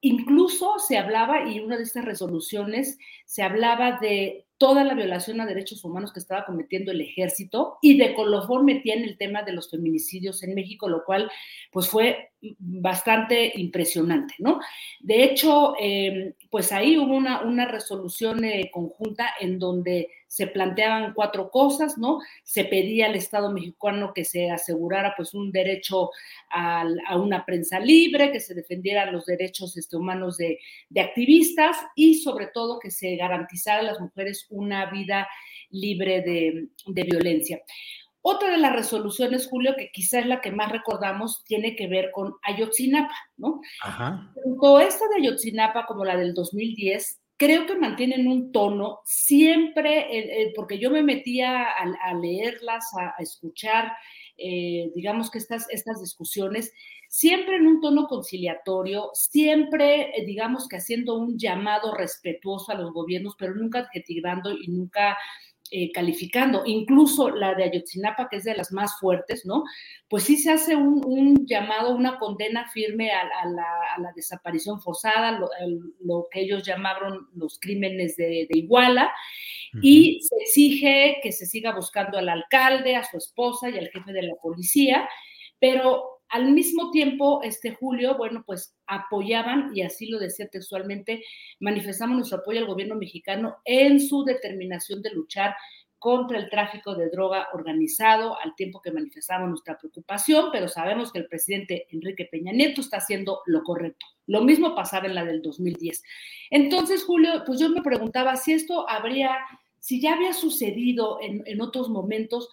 Incluso 0.00 0.78
se 0.78 0.96
hablaba, 0.96 1.48
y 1.50 1.60
una 1.60 1.76
de 1.76 1.82
estas 1.82 2.04
resoluciones, 2.04 2.98
se 3.26 3.42
hablaba 3.42 3.98
de 4.00 4.46
toda 4.56 4.84
la 4.84 4.94
violación 4.94 5.40
a 5.40 5.46
derechos 5.46 5.84
humanos 5.84 6.12
que 6.12 6.20
estaba 6.20 6.44
cometiendo 6.44 6.90
el 6.90 7.00
ejército 7.00 7.78
y 7.80 7.96
de 7.96 8.14
colofón 8.14 8.66
metía 8.66 8.94
en 8.94 9.04
el 9.04 9.16
tema 9.16 9.42
de 9.42 9.52
los 9.52 9.70
feminicidios 9.70 10.42
en 10.42 10.54
México, 10.54 10.88
lo 10.88 11.04
cual 11.04 11.30
pues 11.72 11.88
fue 11.88 12.29
bastante 12.58 13.52
impresionante, 13.56 14.34
¿no? 14.38 14.60
De 15.00 15.24
hecho, 15.24 15.74
em, 15.78 16.32
pues 16.50 16.72
ahí 16.72 16.96
hubo 16.96 17.14
una, 17.16 17.66
resolución 17.66 18.44
eh, 18.44 18.70
conjunta 18.72 19.34
en 19.40 19.58
donde 19.58 20.08
se 20.26 20.46
planteaban 20.46 21.12
cuatro 21.12 21.50
cosas, 21.50 21.98
¿no? 21.98 22.18
Se 22.42 22.64
pedía 22.64 23.06
al 23.06 23.16
Estado 23.16 23.52
mexicano 23.52 24.12
que 24.14 24.24
se 24.24 24.50
asegurara 24.50 25.14
pues 25.16 25.34
un 25.34 25.52
derecho 25.52 26.10
a, 26.50 26.86
una 27.16 27.44
prensa 27.44 27.78
libre, 27.78 28.32
que 28.32 28.40
se 28.40 28.54
defendieran 28.54 29.12
los 29.12 29.26
derechos 29.26 29.76
este, 29.76 29.96
humanos 29.96 30.38
de, 30.38 30.58
de 30.88 31.00
activistas 31.00 31.76
y 31.94 32.14
sobre 32.14 32.46
todo 32.46 32.78
que 32.78 32.90
se 32.90 33.16
garantizara 33.16 33.80
a 33.80 33.84
las 33.84 34.00
mujeres 34.00 34.46
una 34.50 34.90
vida 34.90 35.28
libre 35.70 36.22
de, 36.22 36.68
de 36.86 37.02
violencia. 37.02 37.60
Otra 38.22 38.50
de 38.50 38.58
las 38.58 38.74
resoluciones, 38.74 39.48
Julio, 39.48 39.74
que 39.76 39.90
quizás 39.92 40.20
es 40.20 40.26
la 40.26 40.40
que 40.40 40.50
más 40.50 40.70
recordamos, 40.70 41.42
tiene 41.44 41.74
que 41.74 41.86
ver 41.86 42.10
con 42.12 42.34
Ayotzinapa, 42.42 43.14
¿no? 43.36 43.60
Ajá. 43.82 44.32
Tanto 44.44 44.80
esta 44.80 45.06
de 45.08 45.22
Ayotzinapa 45.22 45.86
como 45.86 46.04
la 46.04 46.16
del 46.16 46.34
2010, 46.34 47.20
creo 47.40 47.64
que 47.64 47.74
mantienen 47.74 48.28
un 48.28 48.52
tono 48.52 49.00
siempre, 49.06 50.00
eh, 50.00 50.42
eh, 50.42 50.52
porque 50.54 50.78
yo 50.78 50.90
me 50.90 51.02
metía 51.02 51.70
a, 51.70 52.12
leerlas, 52.12 52.84
a, 52.98 53.22
escuchar, 53.22 53.92
eh, 54.36 54.92
digamos 54.94 55.30
que 55.30 55.38
estas, 55.38 55.66
estas 55.70 56.02
discusiones, 56.02 56.70
siempre 57.08 57.56
en 57.56 57.66
un 57.66 57.80
tono 57.80 58.08
conciliatorio, 58.08 59.08
siempre, 59.14 60.12
digamos 60.26 60.68
que 60.68 60.76
haciendo 60.76 61.16
un 61.16 61.38
llamado 61.38 61.94
respetuoso 61.94 62.72
a 62.72 62.74
los 62.74 62.92
gobiernos, 62.92 63.36
pero 63.38 63.54
nunca 63.54 63.78
adjetivando 63.78 64.52
y 64.52 64.68
nunca 64.68 65.16
eh, 65.72 65.92
calificando, 65.92 66.62
incluso 66.66 67.30
la 67.30 67.54
de 67.54 67.62
Ayotzinapa, 67.62 68.28
que 68.28 68.38
es 68.38 68.44
de 68.44 68.56
las 68.56 68.72
más 68.72 68.98
fuertes, 68.98 69.46
¿no? 69.46 69.62
Pues 70.08 70.24
sí 70.24 70.36
se 70.36 70.50
hace 70.50 70.74
un, 70.74 71.46
llamado, 71.46 71.94
una 71.94 72.18
condena 72.18 72.68
firme 72.72 73.12
a, 73.12 73.24
la, 73.46 74.12
desaparición 74.16 74.80
forzada, 74.80 75.38
lo, 76.00 76.26
que 76.28 76.40
ellos 76.40 76.64
llamaron 76.64 77.28
los 77.36 77.60
crímenes 77.60 78.16
de, 78.16 78.48
Iguala, 78.50 79.12
y 79.80 80.20
se 80.22 80.34
exige 80.42 81.20
que 81.22 81.30
se 81.30 81.46
siga 81.46 81.72
buscando 81.72 82.18
al 82.18 82.28
alcalde, 82.28 82.96
a 82.96 83.04
su 83.04 83.18
esposa 83.18 83.70
y 83.70 83.78
al 83.78 83.90
jefe 83.90 84.12
de 84.12 84.22
la 84.22 84.34
policía, 84.42 85.08
pero 85.60 86.19
al 86.30 86.52
mismo 86.52 86.90
tiempo, 86.90 87.40
este 87.42 87.74
Julio, 87.74 88.16
bueno, 88.16 88.44
pues 88.46 88.76
apoyaban, 88.86 89.72
y 89.74 89.82
así 89.82 90.06
lo 90.06 90.18
decía 90.18 90.48
textualmente, 90.48 91.24
manifestamos 91.58 92.16
nuestro 92.16 92.38
apoyo 92.38 92.60
al 92.60 92.66
gobierno 92.66 92.94
mexicano 92.94 93.56
en 93.64 94.00
su 94.00 94.24
determinación 94.24 95.02
de 95.02 95.10
luchar 95.10 95.54
contra 95.98 96.38
el 96.38 96.48
tráfico 96.48 96.94
de 96.94 97.10
droga 97.10 97.48
organizado, 97.52 98.40
al 98.40 98.54
tiempo 98.54 98.80
que 98.80 98.90
manifestamos 98.90 99.50
nuestra 99.50 99.76
preocupación, 99.76 100.50
pero 100.50 100.66
sabemos 100.66 101.12
que 101.12 101.18
el 101.18 101.26
presidente 101.26 101.86
Enrique 101.90 102.28
Peña 102.30 102.52
Nieto 102.52 102.80
está 102.80 102.96
haciendo 102.96 103.42
lo 103.44 103.62
correcto. 103.62 104.06
Lo 104.26 104.40
mismo 104.40 104.74
pasaba 104.74 105.06
en 105.06 105.16
la 105.16 105.24
del 105.24 105.42
2010. 105.42 106.02
Entonces, 106.50 107.04
Julio, 107.04 107.42
pues 107.44 107.60
yo 107.60 107.68
me 107.68 107.82
preguntaba 107.82 108.36
si 108.36 108.52
esto 108.54 108.88
habría, 108.88 109.36
si 109.78 110.00
ya 110.00 110.14
había 110.14 110.32
sucedido 110.32 111.18
en, 111.20 111.42
en 111.44 111.60
otros 111.60 111.90
momentos, 111.90 112.48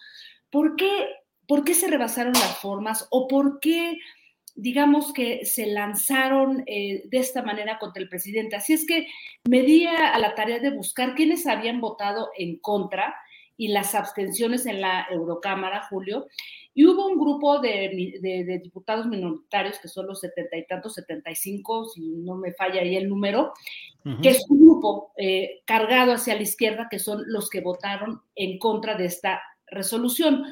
¿por 0.50 0.76
qué 0.76 1.08
¿Por 1.48 1.64
qué 1.64 1.74
se 1.74 1.88
rebasaron 1.88 2.34
las 2.34 2.58
formas 2.58 3.08
o 3.10 3.26
por 3.26 3.58
qué, 3.58 3.98
digamos 4.54 5.12
que 5.12 5.46
se 5.46 5.66
lanzaron 5.66 6.62
eh, 6.66 7.02
de 7.06 7.18
esta 7.18 7.42
manera 7.42 7.78
contra 7.78 8.02
el 8.02 8.08
presidente? 8.08 8.54
Así 8.54 8.74
es 8.74 8.86
que 8.86 9.08
me 9.48 9.62
di 9.62 9.86
a 9.86 10.16
la 10.18 10.34
tarea 10.34 10.60
de 10.60 10.70
buscar 10.70 11.14
quiénes 11.14 11.46
habían 11.46 11.80
votado 11.80 12.28
en 12.36 12.58
contra 12.58 13.16
y 13.56 13.68
las 13.68 13.94
abstenciones 13.94 14.66
en 14.66 14.80
la 14.80 15.06
Eurocámara, 15.10 15.82
Julio, 15.88 16.28
y 16.74 16.86
hubo 16.86 17.08
un 17.08 17.18
grupo 17.18 17.58
de, 17.58 18.60
diputados 18.62 19.06
minoritarios, 19.06 19.80
que 19.80 19.88
son 19.88 20.06
los 20.06 20.20
setenta 20.20 20.56
y 20.56 20.64
tantos, 20.64 20.94
setenta 20.94 21.28
y 21.28 21.34
cinco, 21.34 21.86
si 21.86 22.00
no 22.18 22.36
me 22.36 22.52
falla 22.52 22.82
ahí 22.82 22.94
el 22.94 23.08
número, 23.08 23.52
que 24.22 24.28
es 24.28 24.44
un 24.48 24.60
grupo 24.60 25.12
eh, 25.16 25.62
cargado 25.64 26.12
hacia 26.12 26.36
la 26.36 26.42
izquierda, 26.42 26.86
que 26.88 27.00
son 27.00 27.24
los 27.26 27.50
que 27.50 27.62
votaron 27.62 28.22
en 28.36 28.60
contra 28.60 28.94
de 28.94 29.06
esta 29.06 29.42
resolución. 29.66 30.44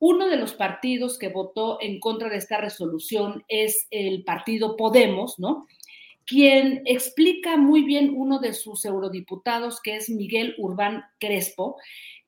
Uno 0.00 0.28
de 0.28 0.36
los 0.36 0.54
partidos 0.54 1.18
que 1.18 1.28
votó 1.28 1.78
en 1.80 1.98
contra 1.98 2.28
de 2.28 2.36
esta 2.36 2.58
resolución 2.58 3.44
es 3.48 3.86
el 3.90 4.24
partido 4.24 4.76
Podemos, 4.76 5.38
¿no? 5.38 5.66
Quien 6.24 6.82
explica 6.84 7.56
muy 7.56 7.82
bien 7.82 8.12
uno 8.14 8.38
de 8.38 8.52
sus 8.52 8.84
eurodiputados, 8.84 9.80
que 9.80 9.96
es 9.96 10.10
Miguel 10.10 10.54
Urbán 10.58 11.04
Crespo, 11.18 11.76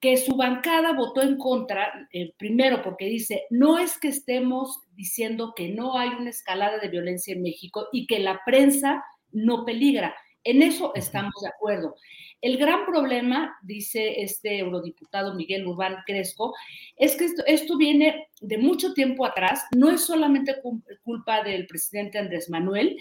que 0.00 0.16
su 0.16 0.34
bancada 0.36 0.94
votó 0.94 1.20
en 1.20 1.36
contra, 1.36 2.08
eh, 2.12 2.32
primero 2.38 2.82
porque 2.82 3.04
dice, 3.04 3.44
no 3.50 3.78
es 3.78 3.98
que 3.98 4.08
estemos 4.08 4.80
diciendo 4.96 5.52
que 5.54 5.68
no 5.68 5.98
hay 5.98 6.08
una 6.08 6.30
escalada 6.30 6.78
de 6.78 6.88
violencia 6.88 7.34
en 7.34 7.42
México 7.42 7.88
y 7.92 8.06
que 8.06 8.18
la 8.18 8.40
prensa 8.46 9.04
no 9.30 9.66
peligra. 9.66 10.16
En 10.42 10.62
eso 10.62 10.92
estamos 10.94 11.34
de 11.42 11.48
acuerdo. 11.48 11.94
El 12.40 12.56
gran 12.56 12.86
problema, 12.86 13.56
dice 13.62 14.22
este 14.22 14.58
eurodiputado 14.58 15.34
Miguel 15.34 15.66
Urbán 15.66 15.96
Cresco, 16.06 16.54
es 16.96 17.16
que 17.16 17.28
esto, 17.46 17.76
viene 17.76 18.28
de 18.40 18.56
mucho 18.56 18.94
tiempo 18.94 19.26
atrás, 19.26 19.64
no 19.76 19.90
es 19.90 20.02
solamente 20.02 20.56
culpa 21.02 21.42
del 21.42 21.66
presidente 21.66 22.18
Andrés 22.18 22.48
Manuel 22.48 22.96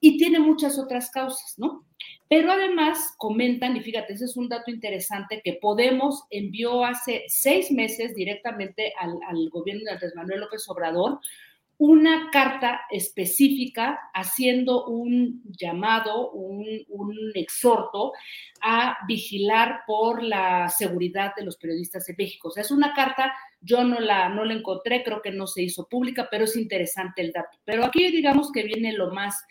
y 0.00 0.18
tiene 0.18 0.40
muchas 0.40 0.78
otras 0.78 1.10
causas, 1.10 1.54
¿no? 1.56 1.86
Pero 2.28 2.52
además 2.52 3.14
comentan, 3.18 3.76
y 3.76 3.80
fíjate, 3.80 4.14
ese 4.14 4.24
es 4.24 4.36
un 4.36 4.48
dato 4.48 4.70
interesante, 4.70 5.40
que 5.42 5.54
Podemos 5.54 6.24
envió 6.30 6.84
hace 6.84 7.24
seis 7.28 7.70
meses 7.70 8.14
directamente 8.14 8.92
al 8.98 9.48
gobierno 9.50 9.84
de 9.84 9.90
Andrés 9.92 10.14
Manuel 10.14 10.40
López 10.40 10.68
Obrador 10.68 11.20
una 11.78 12.30
carta 12.30 12.82
específica 12.90 13.98
haciendo 14.14 14.86
un 14.86 15.42
llamado, 15.46 16.30
un, 16.30 17.32
exhorto 17.34 18.12
a 18.60 18.98
vigilar 19.08 19.80
por 19.86 20.22
la 20.22 20.68
seguridad 20.68 21.34
de 21.36 21.44
los 21.44 21.56
periodistas 21.56 22.08
en 22.08 22.16
México. 22.18 22.48
O 22.48 22.50
sea, 22.50 22.62
es 22.62 22.70
una 22.70 22.94
carta, 22.94 23.34
yo 23.60 23.82
no 23.84 23.98
la, 23.98 24.28
no 24.28 24.44
la 24.44 24.54
encontré, 24.54 25.02
creo 25.02 25.22
que 25.22 25.32
no 25.32 25.46
se 25.46 25.62
hizo 25.62 25.88
pública, 25.88 26.28
pero 26.30 26.44
es 26.44 26.56
interesante 26.56 27.22
el 27.22 27.32
dato. 27.32 27.58
Pero 27.64 27.84
aquí 27.84 28.10
digamos 28.10 28.52
que 28.52 28.62
viene 28.62 28.92
lo 28.92 29.10
más 29.10 29.44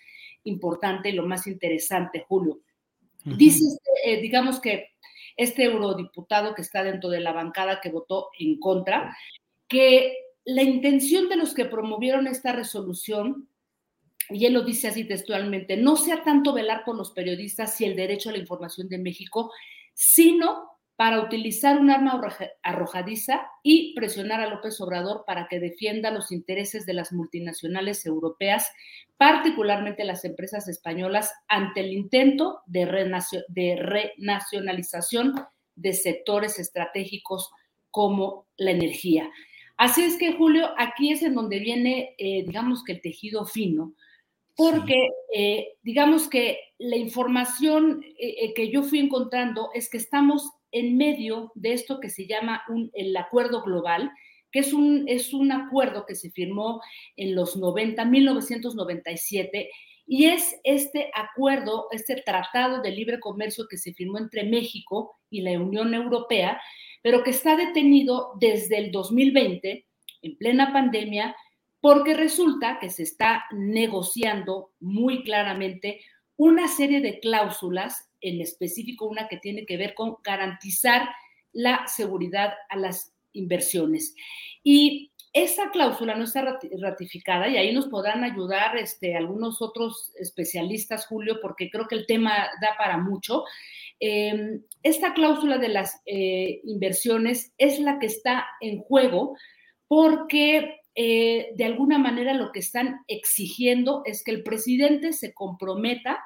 importante 0.43 1.09
y 1.09 1.13
lo 1.13 1.25
más 1.25 1.47
interesante, 1.47 2.23
Julio. 2.27 2.59
Dice, 3.23 3.65
eh, 4.05 4.19
digamos 4.21 4.59
que 4.59 4.91
este 5.37 5.65
eurodiputado 5.65 6.55
que 6.55 6.61
está 6.61 6.83
dentro 6.83 7.09
de 7.09 7.19
la 7.19 7.33
bancada 7.33 7.79
que 7.81 7.89
votó 7.89 8.29
en 8.39 8.59
contra, 8.59 9.15
que 9.67 10.15
la 10.45 10.63
intención 10.63 11.29
de 11.29 11.35
los 11.35 11.53
que 11.53 11.65
promovieron 11.65 12.27
esta 12.27 12.51
resolución, 12.51 13.47
y 14.29 14.45
él 14.45 14.53
lo 14.53 14.63
dice 14.63 14.87
así 14.87 15.03
textualmente, 15.03 15.77
no 15.77 15.95
sea 15.95 16.23
tanto 16.23 16.53
velar 16.53 16.83
por 16.85 16.95
los 16.95 17.11
periodistas 17.11 17.79
y 17.81 17.85
el 17.85 17.95
derecho 17.95 18.29
a 18.29 18.33
la 18.33 18.39
información 18.39 18.89
de 18.89 18.97
México, 18.97 19.51
sino 19.93 20.71
para 21.01 21.19
utilizar 21.19 21.79
un 21.79 21.89
arma 21.89 22.21
arrojadiza 22.61 23.47
y 23.63 23.95
presionar 23.95 24.39
a 24.39 24.47
López 24.47 24.79
Obrador 24.81 25.23
para 25.25 25.47
que 25.47 25.59
defienda 25.59 26.11
los 26.11 26.31
intereses 26.31 26.85
de 26.85 26.93
las 26.93 27.11
multinacionales 27.11 28.05
europeas, 28.05 28.71
particularmente 29.17 30.03
las 30.03 30.23
empresas 30.25 30.67
españolas, 30.67 31.33
ante 31.47 31.79
el 31.79 31.91
intento 31.91 32.61
de, 32.67 32.85
renacionalización 32.85 35.33
de 35.75 35.93
sectores 35.93 36.59
estratégicos 36.59 37.49
como 37.89 38.45
la 38.57 38.69
energía. 38.69 39.27
Así 39.81 40.03
es 40.03 40.15
que, 40.15 40.33
Julio, 40.33 40.69
aquí 40.77 41.11
es 41.11 41.23
en 41.23 41.33
donde 41.33 41.57
viene, 41.57 42.13
eh, 42.19 42.43
digamos 42.45 42.83
que 42.83 42.91
el 42.91 43.01
tejido 43.01 43.47
fino, 43.47 43.95
porque 44.55 45.09
eh, 45.33 45.69
digamos 45.81 46.29
que 46.29 46.59
la 46.77 46.97
información 46.97 48.05
eh, 48.19 48.53
que 48.53 48.69
yo 48.69 48.83
fui 48.83 48.99
encontrando 48.99 49.71
es 49.73 49.89
que 49.89 49.97
estamos 49.97 50.47
en 50.71 50.97
medio 50.97 51.51
de 51.55 51.73
esto 51.73 51.99
que 51.99 52.11
se 52.11 52.27
llama 52.27 52.61
el 52.93 53.17
acuerdo 53.17 53.63
global, 53.63 54.11
que 54.51 54.59
es 54.59 54.71
un, 54.71 55.05
es 55.07 55.33
un 55.33 55.51
acuerdo 55.51 56.05
que 56.05 56.13
se 56.13 56.29
firmó 56.29 56.79
en 57.17 57.33
los 57.33 57.57
90, 57.57 58.05
1997, 58.05 59.67
y 60.05 60.25
es 60.25 60.59
este 60.63 61.09
acuerdo, 61.15 61.87
este 61.89 62.21
tratado 62.21 62.83
de 62.83 62.91
libre 62.91 63.19
comercio 63.19 63.65
que 63.67 63.79
se 63.79 63.95
firmó 63.95 64.19
entre 64.19 64.43
México 64.43 65.17
y 65.31 65.41
la 65.41 65.59
Unión 65.59 65.95
Europea, 65.95 66.61
pero 67.01 67.23
que 67.23 67.31
está 67.31 67.55
detenido 67.55 68.33
desde 68.39 68.77
el 68.77 68.91
2020, 68.91 69.85
en 70.21 70.37
plena 70.37 70.71
pandemia, 70.71 71.35
porque 71.79 72.13
resulta 72.13 72.77
que 72.79 72.89
se 72.89 73.03
está 73.03 73.45
negociando 73.51 74.71
muy 74.79 75.23
claramente 75.23 76.01
una 76.37 76.67
serie 76.67 77.01
de 77.01 77.19
cláusulas 77.19 78.09
en 78.21 78.39
específico 78.39 79.07
una 79.07 79.27
que 79.27 79.37
tiene 79.37 79.65
que 79.65 79.77
ver 79.77 79.95
con 79.95 80.17
garantizar 80.23 81.09
la 81.51 81.87
seguridad 81.87 82.53
a 82.69 82.77
las 82.77 83.10
inversiones. 83.33 84.15
Y 84.63 85.11
esa 85.33 85.71
cláusula 85.71 86.15
no 86.15 86.25
está 86.25 86.59
ratificada 86.79 87.47
y 87.47 87.55
ahí 87.55 87.73
nos 87.73 87.87
podrán 87.87 88.23
ayudar 88.23 88.75
este, 88.75 89.15
algunos 89.15 89.61
otros 89.61 90.11
especialistas, 90.19 91.07
Julio, 91.07 91.39
porque 91.41 91.69
creo 91.69 91.87
que 91.87 91.95
el 91.95 92.05
tema 92.05 92.49
da 92.61 92.75
para 92.77 92.97
mucho. 92.97 93.45
Em, 93.99 94.61
esta 94.83 95.13
cláusula 95.13 95.57
de 95.57 95.69
las 95.69 96.01
eh, 96.05 96.59
inversiones 96.65 97.53
es 97.57 97.79
la 97.79 97.99
que 97.99 98.07
está 98.07 98.45
en 98.59 98.79
juego 98.79 99.37
porque 99.87 100.81
eh, 100.95 101.51
de 101.55 101.63
alguna 101.63 101.97
manera 101.97 102.33
lo 102.33 102.51
que 102.51 102.59
están 102.59 102.99
exigiendo 103.07 104.01
es 104.05 104.23
que 104.23 104.31
el 104.31 104.43
presidente 104.43 105.13
se 105.13 105.33
comprometa 105.33 106.21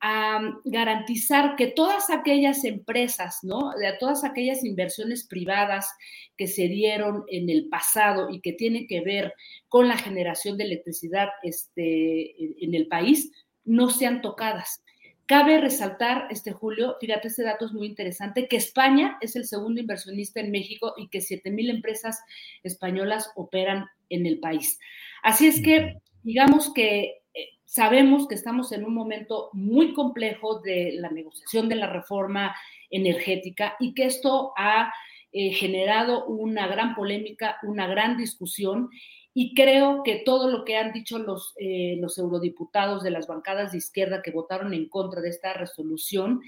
a 0.00 0.40
garantizar 0.64 1.56
que 1.56 1.66
todas 1.66 2.08
aquellas 2.08 2.64
empresas, 2.64 3.40
¿no? 3.42 3.72
De 3.78 3.92
todas 3.98 4.24
aquellas 4.24 4.64
inversiones 4.64 5.26
privadas 5.26 5.92
que 6.36 6.46
se 6.46 6.68
dieron 6.68 7.24
en 7.28 7.50
el 7.50 7.68
pasado 7.68 8.30
y 8.30 8.40
que 8.40 8.54
tienen 8.54 8.86
que 8.86 9.02
ver 9.02 9.34
con 9.68 9.88
la 9.88 9.98
generación 9.98 10.56
de 10.56 10.64
electricidad 10.64 11.28
este, 11.42 12.34
en 12.64 12.74
el 12.74 12.86
país, 12.88 13.30
no 13.64 13.90
sean 13.90 14.22
tocadas. 14.22 14.82
Cabe 15.26 15.60
resaltar, 15.60 16.26
este 16.30 16.50
Julio, 16.50 16.96
fíjate, 17.00 17.28
ese 17.28 17.44
dato 17.44 17.66
es 17.66 17.72
muy 17.72 17.86
interesante, 17.86 18.48
que 18.48 18.56
España 18.56 19.16
es 19.20 19.36
el 19.36 19.44
segundo 19.44 19.80
inversionista 19.80 20.40
en 20.40 20.50
México 20.50 20.94
y 20.96 21.08
que 21.08 21.20
7 21.20 21.52
mil 21.52 21.70
empresas 21.70 22.18
españolas 22.64 23.30
operan 23.36 23.86
en 24.08 24.26
el 24.26 24.40
país. 24.40 24.80
Así 25.22 25.46
es 25.46 25.62
que, 25.62 25.98
digamos 26.24 26.72
que 26.74 27.20
Sabemos 27.64 28.26
que 28.26 28.34
estamos 28.34 28.72
en 28.72 28.84
un 28.84 28.94
momento 28.94 29.50
muy 29.52 29.94
complejo 29.94 30.58
de 30.58 30.92
la 30.94 31.08
negociación 31.08 31.68
de 31.68 31.76
la 31.76 31.86
reforma 31.86 32.56
energética 32.90 33.76
y 33.78 33.94
que 33.94 34.06
esto 34.06 34.52
ha 34.56 34.92
eh, 35.32 35.52
generado 35.52 36.26
una 36.26 36.66
gran 36.66 36.96
polémica, 36.96 37.58
una 37.62 37.86
gran 37.86 38.16
discusión. 38.16 38.90
Y 39.32 39.54
creo 39.54 40.02
que 40.02 40.22
todo 40.24 40.50
lo 40.50 40.64
que 40.64 40.76
han 40.76 40.92
dicho 40.92 41.20
los, 41.20 41.54
eh, 41.56 41.96
los 42.00 42.18
eurodiputados 42.18 43.04
de 43.04 43.12
las 43.12 43.28
bancadas 43.28 43.70
de 43.70 43.78
izquierda 43.78 44.22
que 44.22 44.32
votaron 44.32 44.74
en 44.74 44.88
contra 44.88 45.20
de 45.20 45.28
esta 45.28 45.52
resolución 45.52 46.40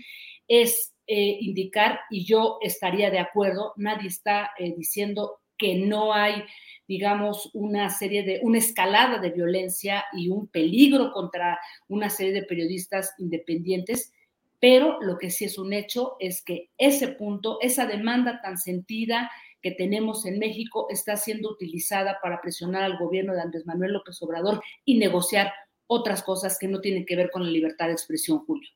es 0.49 0.97
eh, 1.07 1.39
indicar, 1.41 2.01
y 2.11 2.25
yo 2.25 2.59
estaría 2.61 3.11
de 3.11 3.21
acuerdo, 3.21 3.73
nadie 3.77 4.09
está 4.09 4.51
diciendo 4.77 5.39
que 5.57 5.77
no 5.77 6.13
hay 6.13 6.43
digamos, 6.87 7.51
una 7.55 7.91
serie 7.91 8.23
de, 8.23 8.41
una 8.43 8.59
escalada 8.59 9.19
de 9.19 9.31
violencia 9.31 10.05
y 10.13 10.29
un 10.29 10.49
peligro 10.49 11.13
contra 11.13 11.59
una 11.89 12.11
serie 12.11 12.33
de 12.33 12.43
periodistas 12.43 13.15
independientes, 13.19 14.13
pero 14.61 15.01
lo 15.01 15.19
que 15.19 15.31
sí 15.31 15.45
es 15.45 15.59
un 15.59 15.73
hecho 15.73 16.17
es 16.21 16.43
que 16.43 16.71
ese 16.79 17.09
punto, 17.09 17.59
esa 17.61 17.87
demanda 17.87 18.41
tan 18.43 18.59
sentida 18.59 19.31
que 19.61 19.71
tenemos 19.71 20.27
en 20.27 20.39
México 20.39 20.87
está 20.91 21.17
siendo 21.17 21.51
utilizada 21.51 22.19
para 22.23 22.41
presionar 22.41 22.83
al 22.83 22.99
gobierno 22.99 23.33
de 23.33 23.41
Andrés 23.41 23.65
Manuel 23.65 23.93
López 23.93 24.21
Obrador 24.23 24.63
y 24.85 24.99
negociar 24.99 25.53
otras 25.87 26.23
cosas 26.23 26.59
que 26.59 26.69
no 26.69 26.81
tienen 26.81 27.07
que 27.07 27.17
ver 27.17 27.31
con 27.31 27.45
la 27.45 27.51
libertad 27.51 27.87
de 27.87 27.93
expresión, 27.93 28.41
Julio. 28.41 28.69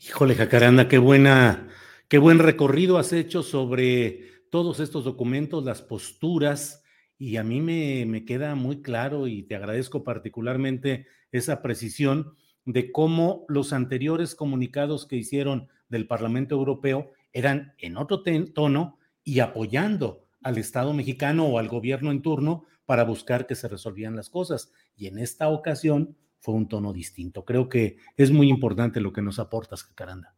Híjole, 0.00 0.34
Jacaranda, 0.34 0.88
qué 0.88 0.98
buena, 0.98 1.68
qué 2.08 2.18
buen 2.18 2.38
recorrido 2.38 2.98
has 2.98 3.12
hecho 3.12 3.42
sobre 3.42 4.46
todos 4.50 4.80
estos 4.80 5.04
documentos, 5.04 5.64
las 5.64 5.82
posturas, 5.82 6.82
y 7.18 7.36
a 7.36 7.44
mí 7.44 7.60
me, 7.60 8.24
queda 8.24 8.54
muy 8.54 8.82
claro 8.82 9.26
y 9.26 9.42
te 9.42 9.56
agradezco 9.56 10.04
particularmente 10.04 11.06
esa 11.32 11.62
precisión 11.62 12.34
de 12.64 12.92
cómo 12.92 13.44
los 13.48 13.72
anteriores 13.72 14.34
comunicados 14.34 15.06
que 15.06 15.16
hicieron 15.16 15.68
del 15.88 16.06
Parlamento 16.06 16.54
Europeo 16.54 17.12
eran 17.32 17.74
en 17.78 17.96
otro 17.96 18.22
tono 18.52 18.98
y 19.24 19.40
apoyando 19.40 20.24
al 20.42 20.58
Estado 20.58 20.92
mexicano 20.92 21.46
o 21.46 21.58
al 21.58 21.68
gobierno 21.68 22.10
en 22.10 22.22
turno 22.22 22.64
para 22.84 23.04
buscar 23.04 23.46
que 23.46 23.54
se 23.54 23.68
resolvieran 23.68 24.16
las 24.16 24.30
cosas. 24.30 24.72
Y 24.96 25.06
en 25.06 25.18
esta 25.18 25.48
ocasión 25.48 26.16
fue 26.40 26.54
un 26.54 26.68
tono 26.68 26.92
distinto. 26.92 27.44
Creo 27.44 27.68
que 27.68 27.96
es 28.16 28.30
muy 28.30 28.48
importante 28.48 29.00
lo 29.00 29.12
que 29.12 29.22
nos 29.22 29.38
aportas, 29.38 29.84
Caranda. 29.84 30.36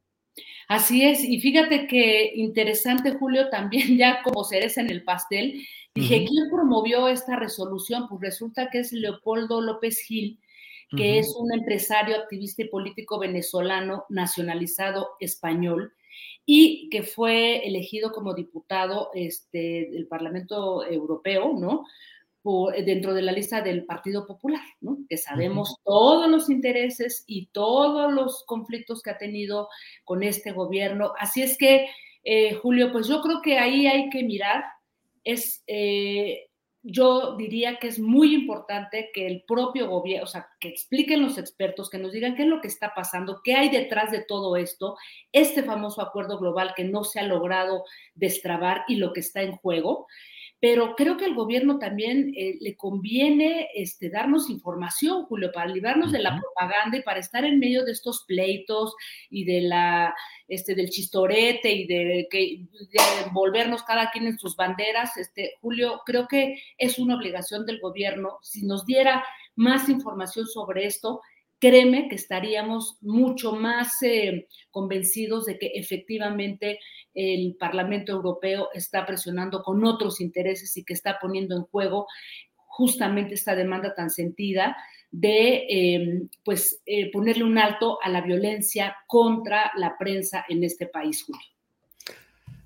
Así 0.68 1.04
es, 1.04 1.24
y 1.24 1.40
fíjate 1.40 1.86
que 1.86 2.32
interesante, 2.34 3.12
Julio, 3.12 3.48
también 3.48 3.96
ya 3.98 4.22
como 4.22 4.44
cereza 4.44 4.80
en 4.80 4.90
el 4.90 5.02
pastel, 5.02 5.66
dije, 6.00 6.24
¿quién 6.26 6.50
promovió 6.50 7.08
esta 7.08 7.36
resolución? 7.36 8.08
Pues 8.08 8.20
resulta 8.20 8.70
que 8.70 8.80
es 8.80 8.92
Leopoldo 8.92 9.60
López 9.60 10.00
Gil, 10.00 10.38
que 10.96 11.18
es 11.18 11.34
un 11.38 11.52
empresario, 11.52 12.16
activista 12.16 12.62
y 12.62 12.68
político 12.68 13.18
venezolano 13.18 14.06
nacionalizado 14.08 15.08
español 15.20 15.92
y 16.46 16.88
que 16.88 17.02
fue 17.02 17.66
elegido 17.66 18.10
como 18.10 18.32
diputado 18.32 19.10
este, 19.12 19.88
del 19.92 20.06
Parlamento 20.06 20.84
Europeo, 20.86 21.52
¿no? 21.52 21.84
Eh, 22.74 22.82
dentro 22.82 23.12
de 23.12 23.20
la 23.20 23.32
lista 23.32 23.60
del 23.60 23.84
Partido 23.84 24.26
Popular, 24.26 24.62
¿no? 24.80 24.98
que 25.06 25.18
sabemos 25.18 25.76
todos 25.84 26.30
los 26.30 26.48
intereses 26.48 27.24
y 27.26 27.46
todos 27.48 28.10
los 28.10 28.44
conflictos 28.46 29.02
que 29.02 29.10
ha 29.10 29.18
tenido 29.18 29.68
con 30.04 30.22
este 30.22 30.52
gobierno. 30.52 31.12
Así 31.18 31.42
es 31.42 31.58
que, 31.58 31.88
eh, 32.24 32.54
Julio, 32.54 32.90
pues 32.90 33.06
yo 33.06 33.20
creo 33.20 33.42
que 33.42 33.58
ahí 33.58 33.86
hay 33.86 34.08
que 34.08 34.22
mirar, 34.22 34.64
es, 35.24 35.62
eh, 35.66 36.48
yo 36.82 37.36
diría 37.36 37.78
que 37.78 37.88
es 37.88 37.98
muy 37.98 38.34
importante 38.34 39.10
que 39.12 39.26
el 39.26 39.44
propio 39.46 39.88
gobierno, 39.88 40.24
o 40.24 40.26
sea, 40.26 40.48
que 40.60 40.68
expliquen 40.68 41.22
los 41.22 41.38
expertos, 41.38 41.90
que 41.90 41.98
nos 41.98 42.12
digan 42.12 42.36
qué 42.36 42.42
es 42.42 42.48
lo 42.48 42.60
que 42.60 42.68
está 42.68 42.94
pasando, 42.94 43.40
qué 43.42 43.54
hay 43.54 43.68
detrás 43.68 44.10
de 44.10 44.24
todo 44.24 44.56
esto, 44.56 44.96
este 45.32 45.62
famoso 45.62 46.02
acuerdo 46.02 46.38
global 46.38 46.72
que 46.76 46.84
no 46.84 47.04
se 47.04 47.20
ha 47.20 47.24
logrado 47.24 47.84
destrabar 48.14 48.84
y 48.88 48.96
lo 48.96 49.12
que 49.12 49.20
está 49.20 49.42
en 49.42 49.56
juego 49.56 50.06
pero 50.60 50.96
creo 50.96 51.16
que 51.16 51.24
al 51.24 51.34
gobierno 51.34 51.78
también 51.78 52.32
eh, 52.36 52.56
le 52.60 52.76
conviene 52.76 53.68
este, 53.74 54.10
darnos 54.10 54.50
información, 54.50 55.24
Julio, 55.26 55.52
para 55.52 55.70
librarnos 55.70 56.10
de 56.10 56.18
la 56.18 56.36
propaganda 56.36 56.98
y 56.98 57.02
para 57.02 57.20
estar 57.20 57.44
en 57.44 57.60
medio 57.60 57.84
de 57.84 57.92
estos 57.92 58.24
pleitos 58.26 58.94
y 59.30 59.44
de 59.44 59.60
la, 59.60 60.14
este, 60.48 60.74
del 60.74 60.90
chistorete 60.90 61.70
y 61.72 61.86
de, 61.86 62.26
que, 62.28 62.66
volvernos 63.32 63.84
cada 63.84 64.10
quien 64.10 64.26
en 64.26 64.38
sus 64.38 64.56
banderas. 64.56 65.16
Este, 65.16 65.54
Julio, 65.60 66.02
creo 66.04 66.26
que 66.26 66.60
es 66.76 66.98
una 66.98 67.14
obligación 67.14 67.64
del 67.64 67.78
gobierno, 67.78 68.38
si 68.42 68.66
nos 68.66 68.84
diera 68.84 69.24
más 69.54 69.88
información 69.88 70.46
sobre 70.46 70.86
esto, 70.86 71.20
créeme 71.58 72.08
que 72.08 72.14
estaríamos 72.14 72.98
mucho 73.00 73.52
más 73.52 74.02
eh, 74.02 74.46
convencidos 74.70 75.46
de 75.46 75.58
que 75.58 75.72
efectivamente 75.74 76.78
el 77.14 77.56
Parlamento 77.58 78.12
Europeo 78.12 78.68
está 78.74 79.04
presionando 79.04 79.62
con 79.62 79.84
otros 79.84 80.20
intereses 80.20 80.76
y 80.76 80.84
que 80.84 80.94
está 80.94 81.18
poniendo 81.20 81.56
en 81.56 81.62
juego 81.64 82.06
justamente 82.66 83.34
esta 83.34 83.56
demanda 83.56 83.94
tan 83.94 84.10
sentida 84.10 84.76
de 85.10 85.66
em, 85.68 86.28
pues 86.44 86.80
eh, 86.86 87.10
ponerle 87.10 87.44
un 87.44 87.58
alto 87.58 87.98
a 88.02 88.08
la 88.08 88.20
violencia 88.20 88.96
contra 89.06 89.72
la 89.76 89.96
prensa 89.98 90.44
en 90.48 90.62
este 90.62 90.86
país, 90.86 91.24
Julio. 91.24 91.40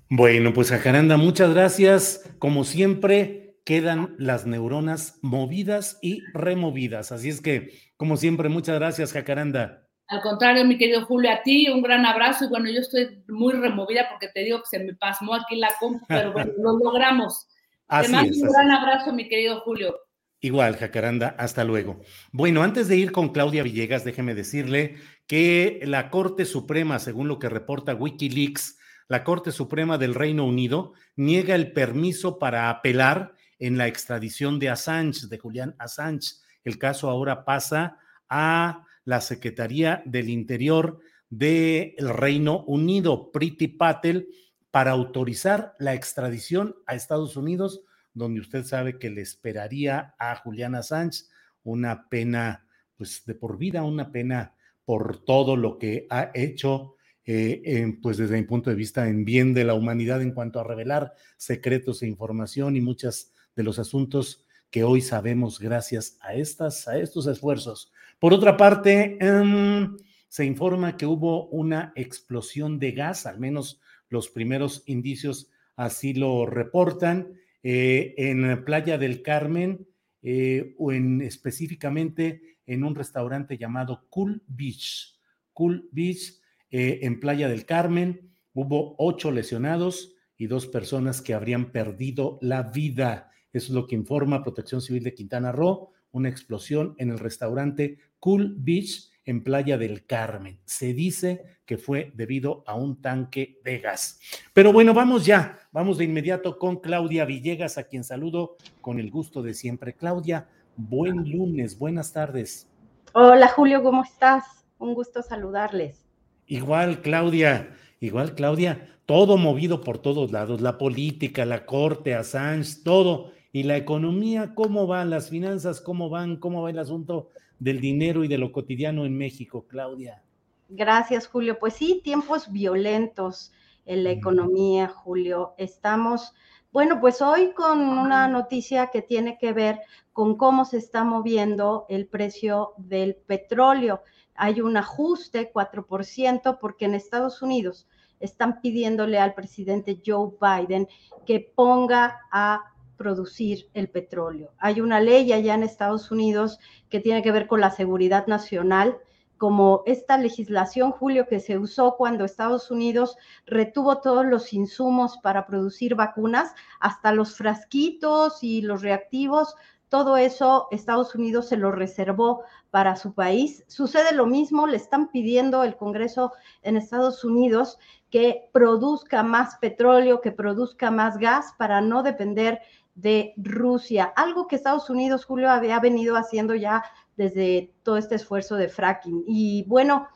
Bueno, 0.09 0.53
pues 0.53 0.69
Jacaranda, 0.69 1.17
muchas 1.17 1.53
gracias. 1.53 2.29
Como 2.37 2.65
siempre, 2.65 3.42
quedan 3.63 4.15
las 4.17 4.45
neuronas 4.45 5.19
movidas 5.21 5.99
y 6.01 6.21
removidas. 6.33 7.11
Así 7.11 7.29
es 7.29 7.41
que, 7.41 7.71
como 7.97 8.17
siempre, 8.17 8.49
muchas 8.49 8.75
gracias, 8.75 9.13
Jacaranda. 9.13 9.87
Al 10.07 10.21
contrario, 10.21 10.65
mi 10.65 10.77
querido 10.77 11.05
Julio, 11.05 11.31
a 11.31 11.41
ti 11.43 11.69
un 11.69 11.81
gran 11.81 12.05
abrazo 12.05 12.45
y 12.45 12.49
bueno, 12.49 12.69
yo 12.69 12.81
estoy 12.81 13.23
muy 13.27 13.53
removida 13.53 14.07
porque 14.09 14.27
te 14.27 14.41
digo 14.41 14.59
que 14.59 14.77
se 14.77 14.83
me 14.83 14.93
pasmó 14.93 15.33
aquí 15.33 15.55
la 15.55 15.71
compu, 15.79 16.05
pero 16.07 16.33
bueno, 16.33 16.51
lo 16.57 16.77
logramos. 16.77 17.47
te 17.89 18.07
mando 18.09 18.35
un 18.35 18.51
gran 18.51 18.71
abrazo, 18.71 19.13
mi 19.13 19.27
querido 19.29 19.61
Julio. 19.61 19.97
Igual, 20.41 20.75
Jacaranda, 20.75 21.35
hasta 21.39 21.63
luego. 21.63 22.01
Bueno, 22.33 22.63
antes 22.63 22.89
de 22.89 22.97
ir 22.97 23.13
con 23.13 23.29
Claudia 23.29 23.63
Villegas, 23.63 24.03
déjeme 24.03 24.35
decirle 24.35 24.97
que 25.25 25.79
la 25.83 26.09
Corte 26.09 26.43
Suprema, 26.43 26.99
según 26.99 27.29
lo 27.29 27.39
que 27.39 27.47
reporta 27.47 27.95
Wikileaks, 27.95 28.77
la 29.07 29.23
Corte 29.23 29.53
Suprema 29.53 29.97
del 29.97 30.15
Reino 30.15 30.45
Unido 30.45 30.93
niega 31.15 31.55
el 31.55 31.71
permiso 31.71 32.39
para 32.39 32.69
apelar 32.69 33.35
en 33.59 33.77
la 33.77 33.87
extradición 33.87 34.59
de 34.59 34.69
Assange, 34.69 35.27
de 35.27 35.37
Julián 35.37 35.75
Assange. 35.79 36.35
El 36.63 36.77
caso 36.77 37.09
ahora 37.09 37.45
pasa 37.45 37.97
a 38.29 38.85
la 39.05 39.21
Secretaría 39.21 40.01
del 40.05 40.29
Interior 40.29 40.99
del 41.29 41.95
Reino 41.97 42.63
Unido, 42.65 43.31
Priti 43.31 43.67
Patel, 43.67 44.27
para 44.71 44.91
autorizar 44.91 45.75
la 45.79 45.93
extradición 45.93 46.75
a 46.87 46.95
Estados 46.95 47.37
Unidos, 47.37 47.81
donde 48.13 48.39
usted 48.39 48.63
sabe 48.63 48.97
que 48.97 49.09
le 49.09 49.21
esperaría 49.21 50.15
a 50.17 50.35
Julián 50.35 50.75
Assange 50.75 51.25
una 51.63 52.09
pena, 52.09 52.67
pues 52.97 53.23
de 53.25 53.35
por 53.35 53.57
vida, 53.57 53.83
una 53.83 54.11
pena 54.11 54.55
por 54.85 55.23
todo 55.23 55.55
lo 55.55 55.77
que 55.77 56.07
ha 56.09 56.31
hecho 56.33 56.95
eh, 57.25 57.97
pues 58.01 58.17
desde 58.17 58.35
mi 58.35 58.43
punto 58.43 58.69
de 58.69 58.75
vista, 58.75 59.07
en 59.07 59.23
bien 59.23 59.53
de 59.53 59.63
la 59.63 59.75
humanidad 59.75 60.21
en 60.21 60.33
cuanto 60.33 60.59
a 60.59 60.63
revelar 60.63 61.13
secretos 61.37 62.03
e 62.03 62.07
información 62.07 62.75
y 62.75 62.81
muchos 62.81 63.32
de 63.55 63.63
los 63.63 63.79
asuntos 63.79 64.45
que 64.69 64.83
hoy 64.83 65.01
sabemos 65.01 65.59
gracias 65.59 66.17
a, 66.21 66.33
estas, 66.33 66.87
a 66.87 66.97
estos 66.97 67.27
esfuerzos. 67.27 67.91
Por 68.19 68.33
otra 68.33 68.57
parte, 68.57 69.17
em, 69.19 69.97
se 70.27 70.45
informa 70.45 70.97
que 70.97 71.05
hubo 71.05 71.47
una 71.49 71.93
explosión 71.95 72.79
de 72.79 72.91
gas, 72.91 73.25
al 73.25 73.39
menos 73.39 73.79
los 74.09 74.29
primeros 74.29 74.83
indicios 74.87 75.51
así 75.75 76.13
lo 76.13 76.45
reportan, 76.45 77.33
eh, 77.61 78.13
en 78.17 78.63
Playa 78.65 78.97
del 78.97 79.21
Carmen, 79.21 79.87
eh, 80.21 80.73
o 80.77 80.93
en, 80.93 81.21
específicamente 81.21 82.57
en 82.65 82.83
un 82.83 82.95
restaurante 82.95 83.57
llamado 83.57 84.07
Cool 84.09 84.41
Beach. 84.47 85.19
Cool 85.51 85.89
Beach, 85.91 86.39
eh, 86.71 86.99
en 87.03 87.19
Playa 87.19 87.49
del 87.49 87.65
Carmen. 87.65 88.31
Hubo 88.53 88.95
ocho 88.97 89.31
lesionados 89.31 90.15
y 90.37 90.47
dos 90.47 90.65
personas 90.67 91.21
que 91.21 91.33
habrían 91.33 91.71
perdido 91.71 92.39
la 92.41 92.63
vida. 92.63 93.31
Eso 93.53 93.67
es 93.67 93.75
lo 93.75 93.85
que 93.85 93.95
informa 93.95 94.41
Protección 94.41 94.81
Civil 94.81 95.03
de 95.03 95.13
Quintana 95.13 95.51
Roo. 95.51 95.91
Una 96.11 96.27
explosión 96.27 96.95
en 96.97 97.11
el 97.11 97.19
restaurante 97.19 97.99
Cool 98.19 98.55
Beach 98.57 99.11
en 99.25 99.43
Playa 99.43 99.77
del 99.77 100.05
Carmen. 100.05 100.59
Se 100.65 100.93
dice 100.93 101.43
que 101.65 101.77
fue 101.77 102.11
debido 102.15 102.63
a 102.65 102.73
un 102.73 102.99
tanque 102.99 103.59
de 103.63 103.77
gas. 103.77 104.19
Pero 104.53 104.73
bueno, 104.73 104.93
vamos 104.95 105.25
ya, 105.25 105.59
vamos 105.71 105.99
de 105.99 106.05
inmediato 106.05 106.57
con 106.57 106.79
Claudia 106.79 107.25
Villegas, 107.25 107.77
a 107.77 107.83
quien 107.83 108.03
saludo 108.03 108.57
con 108.81 108.99
el 108.99 109.11
gusto 109.11 109.43
de 109.43 109.53
siempre. 109.53 109.93
Claudia, 109.93 110.49
buen 110.75 111.29
lunes, 111.29 111.77
buenas 111.77 112.11
tardes. 112.11 112.67
Hola 113.13 113.47
Julio, 113.49 113.83
¿cómo 113.83 114.03
estás? 114.03 114.65
Un 114.79 114.95
gusto 114.95 115.21
saludarles. 115.21 116.03
Igual, 116.47 117.01
Claudia, 117.01 117.75
igual, 117.99 118.33
Claudia, 118.33 118.97
todo 119.05 119.37
movido 119.37 119.81
por 119.81 119.99
todos 119.99 120.31
lados, 120.31 120.59
la 120.59 120.77
política, 120.77 121.45
la 121.45 121.65
corte, 121.65 122.15
Assange, 122.15 122.81
todo. 122.83 123.32
Y 123.53 123.63
la 123.63 123.77
economía, 123.77 124.53
¿cómo 124.53 124.85
van? 124.85 125.09
Las 125.09 125.29
finanzas, 125.29 125.79
¿cómo 125.79 126.09
van? 126.09 126.35
¿Cómo 126.35 126.61
va 126.61 126.71
el 126.71 126.79
asunto 126.79 127.29
del 127.59 127.79
dinero 127.79 128.25
y 128.25 128.27
de 128.27 128.37
lo 128.37 128.51
cotidiano 128.51 129.05
en 129.05 129.17
México, 129.17 129.65
Claudia? 129.69 130.21
Gracias, 130.67 131.27
Julio. 131.27 131.57
Pues 131.57 131.75
sí, 131.75 132.01
tiempos 132.03 132.51
violentos 132.51 133.53
en 133.85 134.03
la 134.03 134.11
economía, 134.11 134.89
Julio. 134.89 135.53
Estamos, 135.57 136.33
bueno, 136.73 136.99
pues 136.99 137.21
hoy 137.21 137.53
con 137.53 137.79
una 137.79 138.27
noticia 138.27 138.87
que 138.87 139.01
tiene 139.01 139.37
que 139.37 139.53
ver 139.53 139.79
con 140.11 140.35
cómo 140.35 140.65
se 140.65 140.77
está 140.77 141.05
moviendo 141.05 141.85
el 141.87 142.07
precio 142.07 142.73
del 142.77 143.15
petróleo 143.15 144.01
hay 144.35 144.61
un 144.61 144.77
ajuste 144.77 145.51
4% 145.53 146.57
porque 146.59 146.85
en 146.85 146.95
Estados 146.95 147.41
Unidos 147.41 147.87
están 148.19 148.61
pidiéndole 148.61 149.19
al 149.19 149.33
presidente 149.33 150.01
Joe 150.05 150.31
Biden 150.39 150.87
que 151.25 151.51
ponga 151.55 152.19
a 152.31 152.72
producir 152.97 153.67
el 153.73 153.89
petróleo. 153.89 154.51
Hay 154.57 154.81
una 154.81 154.99
ley 154.99 155.31
allá 155.33 155.55
en 155.55 155.63
Estados 155.63 156.11
Unidos 156.11 156.59
que 156.89 156.99
tiene 156.99 157.21
que 157.21 157.31
ver 157.31 157.47
con 157.47 157.61
la 157.61 157.71
seguridad 157.71 158.27
nacional, 158.27 158.97
como 159.37 159.83
esta 159.85 160.17
legislación, 160.17 160.91
Julio, 160.91 161.27
que 161.27 161.39
se 161.39 161.57
usó 161.57 161.95
cuando 161.97 162.23
Estados 162.23 162.71
Unidos 162.71 163.17
retuvo 163.45 163.99
todos 163.99 164.25
los 164.25 164.53
insumos 164.53 165.17
para 165.17 165.47
producir 165.47 165.95
vacunas, 165.95 166.53
hasta 166.79 167.11
los 167.11 167.35
frasquitos 167.35 168.43
y 168.43 168.61
los 168.61 168.81
reactivos, 168.81 169.55
todo 169.93 170.17
eso 170.17 170.69
Estados 170.71 171.13
Unidos 171.13 171.49
se 171.49 171.55
lo 171.55 171.71
reservó 171.71 172.41
para 172.71 172.95
su 172.95 173.13
país. 173.13 173.63
Sucede 173.67 174.15
lo 174.15 174.25
mismo, 174.25 174.65
le 174.65 174.77
están 174.77 175.11
pidiendo 175.11 175.63
el 175.63 175.75
Congreso 175.75 176.31
en 176.63 176.77
Estados 176.77 177.23
Unidos 177.23 177.77
que 178.09 178.49
produzca 178.51 179.21
más 179.21 179.57
petróleo, 179.57 180.19
que 180.19 180.31
produzca 180.31 180.89
más 180.89 181.19
gas 181.19 181.53
para 181.59 181.79
no 181.79 182.01
depender 182.01 182.59
de 182.95 183.33
Rusia, 183.37 184.05
algo 184.15 184.47
que 184.47 184.55
Estados 184.55 184.89
Unidos, 184.89 185.25
Julio, 185.25 185.49
había 185.49 185.79
venido 185.79 186.15
haciendo 186.15 186.55
ya 186.55 186.83
desde 187.17 187.73
todo 187.83 187.97
este 187.97 188.15
esfuerzo 188.15 188.55
de 188.55 188.69
fracking. 188.69 189.23
Y 189.27 189.63
bueno, 189.67 190.07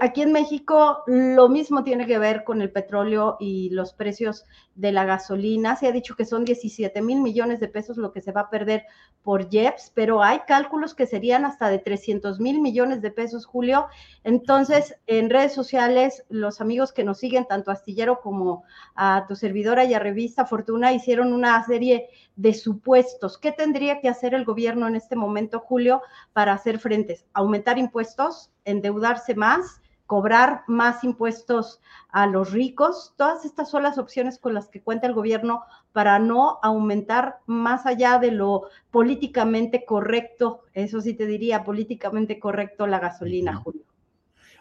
aquí 0.00 0.22
en 0.22 0.32
México 0.32 1.02
lo 1.06 1.48
mismo 1.48 1.84
tiene 1.84 2.06
que 2.06 2.18
ver 2.18 2.44
con 2.44 2.62
el 2.62 2.70
petróleo 2.70 3.36
y 3.38 3.70
los 3.70 3.92
precios 3.92 4.44
de 4.74 4.92
la 4.92 5.04
gasolina. 5.04 5.76
Se 5.76 5.86
ha 5.86 5.92
dicho 5.92 6.16
que 6.16 6.24
son 6.24 6.44
17 6.44 7.00
mil 7.02 7.20
millones 7.20 7.60
de 7.60 7.68
pesos 7.68 7.96
lo 7.96 8.12
que 8.12 8.20
se 8.20 8.32
va 8.32 8.42
a 8.42 8.50
perder 8.50 8.84
por 9.22 9.50
JEPS, 9.50 9.92
pero 9.94 10.22
hay 10.22 10.40
cálculos 10.46 10.94
que 10.94 11.06
serían 11.06 11.44
hasta 11.44 11.68
de 11.68 11.78
300 11.78 12.40
mil 12.40 12.60
millones 12.60 13.02
de 13.02 13.10
pesos, 13.10 13.46
Julio. 13.46 13.86
Entonces, 14.24 14.96
en 15.06 15.30
redes 15.30 15.52
sociales, 15.52 16.24
los 16.28 16.60
amigos 16.60 16.92
que 16.92 17.04
nos 17.04 17.18
siguen, 17.18 17.46
tanto 17.46 17.70
Astillero 17.70 18.20
como 18.20 18.64
a 18.94 19.26
tu 19.28 19.36
servidora 19.36 19.84
y 19.84 19.94
a 19.94 19.98
Revista 19.98 20.46
Fortuna, 20.46 20.92
hicieron 20.92 21.32
una 21.32 21.62
serie 21.64 22.08
de 22.36 22.54
supuestos. 22.54 23.38
¿Qué 23.38 23.52
tendría 23.52 24.00
que 24.00 24.08
hacer 24.08 24.34
el 24.34 24.44
gobierno 24.44 24.86
en 24.86 24.96
este 24.96 25.16
momento, 25.16 25.60
Julio, 25.60 26.02
para 26.32 26.52
hacer 26.52 26.78
frentes? 26.78 27.26
¿Aumentar 27.32 27.78
impuestos? 27.78 28.52
Endeudarse 28.70 29.34
más, 29.34 29.80
cobrar 30.06 30.62
más 30.66 31.04
impuestos 31.04 31.80
a 32.08 32.26
los 32.26 32.52
ricos. 32.52 33.12
Todas 33.16 33.44
estas 33.44 33.70
son 33.70 33.82
las 33.82 33.98
opciones 33.98 34.38
con 34.38 34.54
las 34.54 34.68
que 34.68 34.80
cuenta 34.80 35.06
el 35.06 35.12
gobierno 35.12 35.62
para 35.92 36.18
no 36.18 36.58
aumentar 36.62 37.40
más 37.46 37.84
allá 37.84 38.18
de 38.18 38.30
lo 38.30 38.68
políticamente 38.90 39.84
correcto, 39.84 40.62
eso 40.72 41.00
sí 41.00 41.12
te 41.12 41.26
diría, 41.26 41.64
políticamente 41.64 42.38
correcto 42.38 42.86
la 42.86 43.00
gasolina, 43.00 43.56
Julio. 43.56 43.82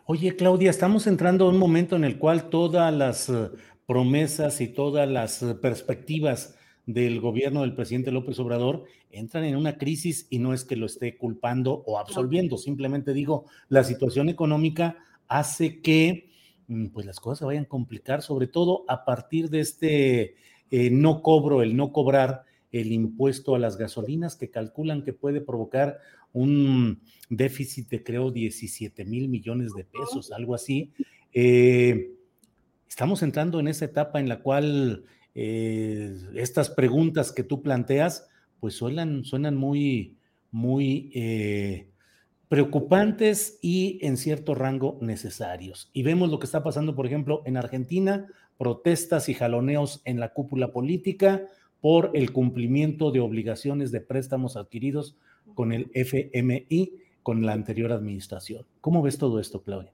Oye, 0.05 0.35
Claudia, 0.35 0.69
estamos 0.69 1.07
entrando 1.07 1.45
a 1.45 1.49
un 1.49 1.57
momento 1.57 1.95
en 1.95 2.03
el 2.03 2.17
cual 2.17 2.49
todas 2.49 2.93
las 2.93 3.29
eh, 3.29 3.49
promesas 3.85 4.61
y 4.61 4.67
todas 4.67 5.07
las 5.07 5.43
eh, 5.43 5.55
perspectivas 5.55 6.56
del 6.87 7.19
gobierno 7.19 7.61
del 7.61 7.75
presidente 7.75 8.11
López 8.11 8.39
Obrador 8.39 8.85
entran 9.11 9.43
en 9.43 9.57
una 9.57 9.77
crisis 9.77 10.25
y 10.29 10.39
no 10.39 10.53
es 10.53 10.63
que 10.63 10.77
lo 10.77 10.85
esté 10.85 11.17
culpando 11.17 11.83
o 11.85 11.99
absolviendo, 11.99 12.57
simplemente 12.57 13.13
digo, 13.13 13.45
la 13.67 13.83
situación 13.83 14.29
económica 14.29 14.97
hace 15.27 15.81
que 15.81 16.31
mm, 16.67 16.87
pues 16.87 17.05
las 17.05 17.19
cosas 17.19 17.39
se 17.39 17.45
vayan 17.45 17.65
a 17.65 17.67
complicar, 17.67 18.21
sobre 18.21 18.47
todo 18.47 18.85
a 18.87 19.03
partir 19.03 19.49
de 19.49 19.59
este 19.59 20.35
eh, 20.71 20.89
no 20.89 21.21
cobro, 21.21 21.61
el 21.61 21.75
no 21.75 21.91
cobrar 21.91 22.43
el 22.71 22.93
impuesto 22.93 23.53
a 23.53 23.59
las 23.59 23.77
gasolinas 23.77 24.37
que 24.37 24.49
calculan 24.49 25.03
que 25.03 25.13
puede 25.13 25.41
provocar 25.41 25.99
un 26.31 27.01
déficit 27.29 27.89
de 27.89 28.03
creo 28.03 28.31
17 28.31 29.03
mil 29.03 29.27
millones 29.27 29.73
de 29.73 29.83
pesos, 29.83 30.31
algo 30.31 30.55
así. 30.55 30.93
Eh, 31.33 32.13
estamos 32.87 33.23
entrando 33.23 33.59
en 33.59 33.67
esa 33.67 33.85
etapa 33.85 34.19
en 34.19 34.29
la 34.29 34.41
cual 34.41 35.03
eh, 35.39 36.17
estas 36.33 36.71
preguntas 36.71 37.31
que 37.31 37.43
tú 37.43 37.61
planteas, 37.61 38.27
pues 38.59 38.73
suenan, 38.73 39.23
suenan 39.23 39.55
muy, 39.55 40.17
muy 40.49 41.11
eh, 41.13 41.91
preocupantes 42.49 43.59
y 43.61 43.99
en 44.01 44.17
cierto 44.17 44.55
rango 44.55 44.97
necesarios. 44.99 45.91
Y 45.93 46.01
vemos 46.01 46.31
lo 46.31 46.39
que 46.39 46.47
está 46.47 46.63
pasando, 46.63 46.95
por 46.95 47.05
ejemplo, 47.05 47.43
en 47.45 47.55
Argentina, 47.55 48.25
protestas 48.57 49.29
y 49.29 49.35
jaloneos 49.35 50.01
en 50.05 50.19
la 50.19 50.33
cúpula 50.33 50.71
política 50.71 51.43
por 51.81 52.09
el 52.15 52.33
cumplimiento 52.33 53.11
de 53.11 53.19
obligaciones 53.19 53.91
de 53.91 54.01
préstamos 54.01 54.57
adquiridos 54.57 55.17
con 55.53 55.71
el 55.71 55.91
FMI, 55.93 56.93
con 57.21 57.45
la 57.45 57.53
anterior 57.53 57.91
administración. 57.91 58.65
¿Cómo 58.81 59.03
ves 59.03 59.19
todo 59.19 59.39
esto, 59.39 59.61
Claudia? 59.61 59.93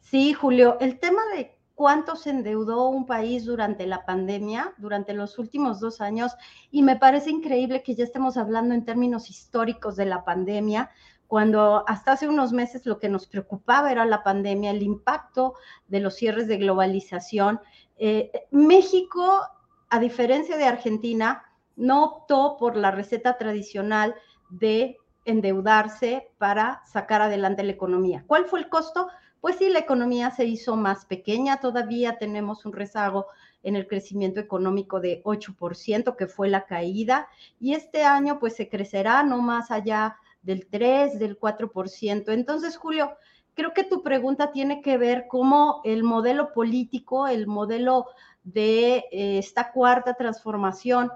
Sí, 0.00 0.32
Julio, 0.32 0.76
el 0.80 0.98
tema 0.98 1.22
de 1.36 1.59
cuánto 1.80 2.14
se 2.14 2.28
endeudó 2.28 2.90
un 2.90 3.06
país 3.06 3.46
durante 3.46 3.86
la 3.86 4.04
pandemia, 4.04 4.74
durante 4.76 5.14
los 5.14 5.38
últimos 5.38 5.80
dos 5.80 6.02
años, 6.02 6.36
y 6.70 6.82
me 6.82 6.96
parece 6.96 7.30
increíble 7.30 7.82
que 7.82 7.94
ya 7.94 8.04
estemos 8.04 8.36
hablando 8.36 8.74
en 8.74 8.84
términos 8.84 9.30
históricos 9.30 9.96
de 9.96 10.04
la 10.04 10.22
pandemia, 10.22 10.90
cuando 11.26 11.82
hasta 11.88 12.12
hace 12.12 12.28
unos 12.28 12.52
meses 12.52 12.84
lo 12.84 12.98
que 12.98 13.08
nos 13.08 13.26
preocupaba 13.26 13.90
era 13.90 14.04
la 14.04 14.22
pandemia, 14.22 14.72
el 14.72 14.82
impacto 14.82 15.54
de 15.88 16.00
los 16.00 16.16
cierres 16.16 16.48
de 16.48 16.58
globalización. 16.58 17.60
Eh, 17.96 18.30
México, 18.50 19.40
a 19.88 19.98
diferencia 20.00 20.58
de 20.58 20.64
Argentina, 20.64 21.44
no 21.76 22.04
optó 22.04 22.58
por 22.58 22.76
la 22.76 22.90
receta 22.90 23.38
tradicional 23.38 24.14
de 24.50 24.98
endeudarse 25.24 26.30
para 26.36 26.82
sacar 26.84 27.22
adelante 27.22 27.62
la 27.62 27.72
economía. 27.72 28.22
¿Cuál 28.26 28.44
fue 28.44 28.58
el 28.58 28.68
costo? 28.68 29.08
Pues 29.40 29.56
sí, 29.56 29.70
la 29.70 29.78
economía 29.78 30.30
se 30.30 30.44
hizo 30.44 30.76
más 30.76 31.06
pequeña, 31.06 31.60
todavía 31.60 32.18
tenemos 32.18 32.66
un 32.66 32.72
rezago 32.72 33.26
en 33.62 33.76
el 33.76 33.86
crecimiento 33.86 34.40
económico 34.40 35.00
de 35.00 35.22
8%, 35.24 36.16
que 36.16 36.26
fue 36.26 36.48
la 36.48 36.66
caída, 36.66 37.28
y 37.58 37.74
este 37.74 38.04
año 38.04 38.38
pues 38.38 38.56
se 38.56 38.68
crecerá 38.68 39.22
no 39.22 39.38
más 39.38 39.70
allá 39.70 40.16
del 40.42 40.66
3, 40.66 41.18
del 41.18 41.38
4%. 41.38 42.32
Entonces, 42.32 42.76
Julio, 42.76 43.16
creo 43.54 43.72
que 43.72 43.84
tu 43.84 44.02
pregunta 44.02 44.52
tiene 44.52 44.82
que 44.82 44.98
ver 44.98 45.26
cómo 45.28 45.80
el 45.84 46.02
modelo 46.02 46.52
político, 46.52 47.26
el 47.26 47.46
modelo 47.46 48.06
de 48.42 49.04
eh, 49.10 49.38
esta 49.38 49.72
cuarta 49.72 50.14
transformación, 50.14 51.10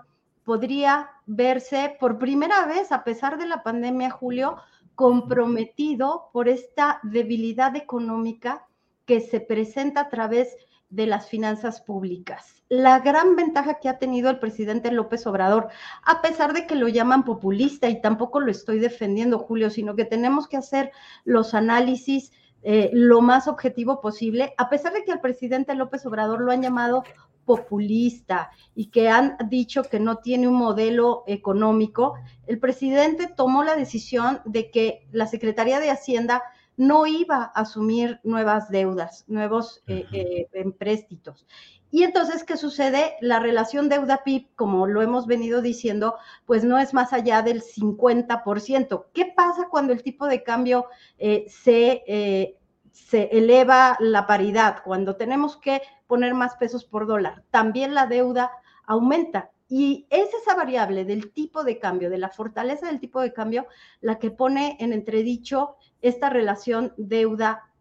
podría 0.44 1.10
verse 1.26 1.96
por 1.98 2.18
primera 2.18 2.66
vez, 2.66 2.92
a 2.92 3.02
pesar 3.02 3.38
de 3.38 3.46
la 3.46 3.62
pandemia, 3.62 4.10
Julio, 4.10 4.56
comprometido 4.94 6.30
por 6.32 6.48
esta 6.48 7.00
debilidad 7.02 7.76
económica 7.76 8.66
que 9.06 9.20
se 9.20 9.40
presenta 9.40 10.02
a 10.02 10.08
través 10.08 10.56
de 10.88 11.06
las 11.06 11.28
finanzas 11.28 11.80
públicas. 11.80 12.62
La 12.68 13.00
gran 13.00 13.36
ventaja 13.36 13.80
que 13.80 13.88
ha 13.88 13.98
tenido 13.98 14.30
el 14.30 14.38
presidente 14.38 14.90
López 14.90 15.26
Obrador, 15.26 15.68
a 16.04 16.22
pesar 16.22 16.52
de 16.52 16.66
que 16.66 16.76
lo 16.76 16.88
llaman 16.88 17.24
populista 17.24 17.88
y 17.88 18.00
tampoco 18.00 18.40
lo 18.40 18.50
estoy 18.50 18.78
defendiendo, 18.78 19.38
Julio, 19.38 19.70
sino 19.70 19.96
que 19.96 20.04
tenemos 20.04 20.48
que 20.48 20.56
hacer 20.56 20.92
los 21.24 21.54
análisis 21.54 22.32
eh, 22.64 22.90
lo 22.92 23.20
más 23.20 23.46
objetivo 23.46 24.00
posible, 24.00 24.54
a 24.56 24.70
pesar 24.70 24.94
de 24.94 25.04
que 25.04 25.12
al 25.12 25.20
presidente 25.20 25.74
López 25.74 26.04
Obrador 26.06 26.40
lo 26.40 26.50
han 26.50 26.62
llamado 26.62 27.04
populista 27.44 28.50
y 28.74 28.86
que 28.86 29.10
han 29.10 29.36
dicho 29.48 29.82
que 29.82 30.00
no 30.00 30.16
tiene 30.16 30.48
un 30.48 30.54
modelo 30.54 31.24
económico, 31.26 32.14
el 32.46 32.58
presidente 32.58 33.28
tomó 33.28 33.64
la 33.64 33.76
decisión 33.76 34.40
de 34.46 34.70
que 34.70 35.06
la 35.12 35.26
Secretaría 35.26 35.78
de 35.78 35.90
Hacienda 35.90 36.42
no 36.76 37.06
iba 37.06 37.36
a 37.36 37.60
asumir 37.60 38.20
nuevas 38.24 38.68
deudas, 38.68 39.24
nuevos 39.28 39.82
eh, 39.86 40.06
eh, 40.12 40.48
empréstitos. 40.54 41.46
Y 41.94 42.02
entonces, 42.02 42.42
¿qué 42.42 42.56
sucede? 42.56 43.14
La 43.20 43.38
relación 43.38 43.88
deuda-PIB, 43.88 44.48
como 44.56 44.88
lo 44.88 45.00
hemos 45.00 45.28
venido 45.28 45.62
diciendo, 45.62 46.16
pues 46.44 46.64
no 46.64 46.76
es 46.80 46.92
más 46.92 47.12
allá 47.12 47.40
del 47.40 47.62
50%. 47.62 49.04
¿Qué 49.12 49.26
pasa 49.26 49.68
cuando 49.70 49.92
el 49.92 50.02
tipo 50.02 50.26
de 50.26 50.42
cambio 50.42 50.86
eh, 51.18 51.46
se, 51.48 52.56
se 52.90 53.28
eleva 53.30 53.96
la 54.00 54.26
paridad? 54.26 54.78
Cuando 54.84 55.14
tenemos 55.14 55.56
que 55.56 55.82
poner 56.08 56.34
más 56.34 56.56
pesos 56.56 56.84
por 56.84 57.06
dólar, 57.06 57.44
también 57.52 57.94
la 57.94 58.08
deuda 58.08 58.50
aumenta. 58.86 59.52
Y 59.68 60.08
es 60.10 60.34
esa 60.34 60.56
variable 60.56 61.04
del 61.04 61.30
tipo 61.30 61.62
de 61.62 61.78
cambio, 61.78 62.10
de 62.10 62.18
la 62.18 62.28
fortaleza 62.28 62.88
del 62.88 62.98
tipo 62.98 63.20
de 63.20 63.32
cambio, 63.32 63.68
la 64.00 64.18
que 64.18 64.32
pone 64.32 64.76
en 64.80 64.92
entredicho 64.92 65.76
esta 66.02 66.28
relación 66.28 66.92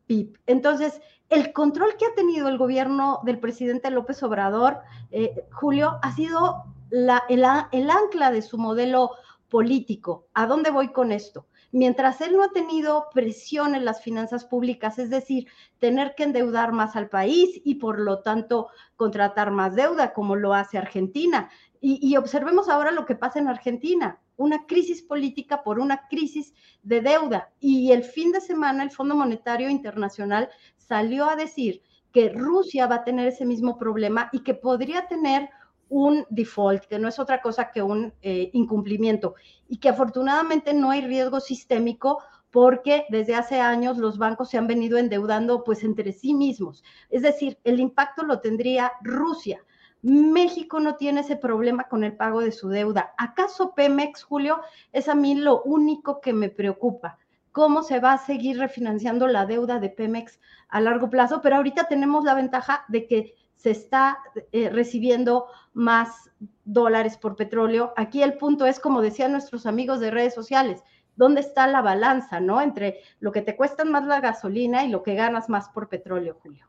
deuda-PIB. 0.07 0.37
Entonces, 0.47 1.01
el 1.29 1.53
control 1.53 1.95
que 1.97 2.05
ha 2.05 2.15
tenido 2.15 2.47
el 2.47 2.57
gobierno 2.57 3.21
del 3.23 3.39
presidente 3.39 3.89
López 3.89 4.21
Obrador, 4.23 4.79
eh, 5.11 5.45
Julio, 5.51 5.99
ha 6.01 6.13
sido 6.13 6.65
el 6.91 7.89
ancla 7.89 8.31
de 8.31 8.41
su 8.41 8.57
modelo 8.57 9.11
político. 9.49 10.27
¿A 10.33 10.45
dónde 10.45 10.69
voy 10.69 10.89
con 10.91 11.11
esto? 11.11 11.47
mientras 11.73 12.21
él 12.21 12.37
no 12.37 12.43
ha 12.43 12.51
tenido 12.51 13.09
presión 13.13 13.75
en 13.75 13.83
las 13.83 14.01
finanzas 14.01 14.45
públicas, 14.45 14.99
es 14.99 15.09
decir, 15.09 15.47
tener 15.79 16.13
que 16.15 16.23
endeudar 16.23 16.71
más 16.71 16.95
al 16.95 17.09
país 17.09 17.59
y 17.65 17.75
por 17.75 17.99
lo 17.99 18.19
tanto 18.19 18.69
contratar 18.95 19.51
más 19.51 19.75
deuda, 19.75 20.13
como 20.13 20.35
lo 20.35 20.53
hace 20.53 20.77
Argentina. 20.77 21.49
Y, 21.85 22.15
observemos 22.15 22.69
ahora 22.69 22.91
lo 22.91 23.05
que 23.05 23.15
pasa 23.15 23.39
en 23.39 23.49
Argentina, 23.49 24.21
una 24.37 24.65
crisis 24.65 25.01
política 25.01 25.63
por 25.63 25.79
una 25.79 26.07
crisis 26.07 26.53
de 26.81 27.01
deuda. 27.01 27.51
Y 27.59 27.91
el 27.91 28.03
fin 28.03 28.31
de 28.31 28.41
semana 28.41 28.83
el 28.83 28.91
Fondo 28.91 29.15
Monetario 29.15 29.69
Internacional 29.69 30.49
salió 30.77 31.29
a 31.29 31.35
decir 31.35 31.81
que 32.11 32.29
Rusia 32.29 32.87
va 32.87 32.95
a 32.95 33.03
tener 33.03 33.27
ese 33.27 33.45
mismo 33.45 33.77
problema 33.77 34.29
y 34.31 34.43
que 34.43 34.53
podría 34.53 35.07
tener 35.07 35.49
un 35.89 36.25
default, 36.29 36.85
que 36.85 36.99
no 36.99 37.07
es 37.07 37.19
otra 37.19 37.41
cosa 37.41 37.71
que 37.71 37.81
un 37.81 38.13
eh, 38.21 38.49
incumplimiento, 38.53 39.35
y 39.67 39.77
que 39.77 39.89
afortunadamente 39.89 40.73
no 40.73 40.91
hay 40.91 41.01
riesgo 41.01 41.39
sistémico 41.39 42.19
porque 42.49 43.05
desde 43.09 43.35
hace 43.35 43.59
años 43.59 43.97
los 43.97 44.19
bancos 44.19 44.49
se 44.49 44.59
han 44.59 44.67
venido 44.67 44.99
endeudando 44.99 45.63
pues 45.63 45.83
entre 45.83 46.11
sí 46.13 46.35
mismos. 46.35 46.83
Es 47.09 47.23
decir, 47.23 47.57
el 47.63 47.79
impacto 47.79 48.23
lo 48.23 48.39
tendría 48.39 48.91
Rusia. 49.01 49.63
México 50.03 50.81
no 50.81 50.97
tiene 50.97 51.21
ese 51.21 51.37
problema 51.37 51.85
con 51.85 52.03
el 52.03 52.15
pago 52.17 52.41
de 52.41 52.51
su 52.51 52.67
deuda. 52.67 53.13
¿Acaso 53.17 53.73
Pemex, 53.73 54.23
Julio? 54.23 54.59
Es 54.91 55.07
a 55.07 55.15
mí 55.15 55.33
lo 55.33 55.63
único 55.63 56.19
que 56.19 56.33
me 56.33 56.49
preocupa. 56.49 57.17
¿Cómo 57.53 57.83
se 57.83 58.01
va 58.01 58.13
a 58.13 58.17
seguir 58.17 58.59
refinanciando 58.59 59.27
la 59.27 59.45
deuda 59.45 59.79
de 59.79 59.89
Pemex 59.89 60.41
a 60.67 60.81
largo 60.81 61.09
plazo? 61.09 61.41
Pero 61.41 61.55
ahorita 61.55 61.85
tenemos 61.85 62.25
la 62.25 62.33
ventaja 62.33 62.83
de 62.89 63.07
que 63.07 63.35
se 63.55 63.71
está 63.71 64.17
eh, 64.51 64.69
recibiendo 64.69 65.47
más 65.71 66.29
dólares 66.65 67.15
por 67.17 67.37
petróleo. 67.37 67.93
Aquí 67.95 68.21
el 68.21 68.33
punto 68.33 68.65
es, 68.65 68.81
como 68.81 69.01
decían 69.01 69.31
nuestros 69.31 69.65
amigos 69.65 70.01
de 70.01 70.11
redes 70.11 70.33
sociales, 70.33 70.83
¿dónde 71.15 71.39
está 71.39 71.65
la 71.67 71.81
balanza, 71.81 72.41
no? 72.41 72.59
Entre 72.59 72.99
lo 73.21 73.31
que 73.31 73.41
te 73.41 73.55
cuesta 73.55 73.85
más 73.85 74.05
la 74.05 74.19
gasolina 74.19 74.83
y 74.83 74.89
lo 74.89 75.01
que 75.01 75.15
ganas 75.15 75.47
más 75.47 75.69
por 75.69 75.87
petróleo, 75.87 76.37
Julio. 76.41 76.67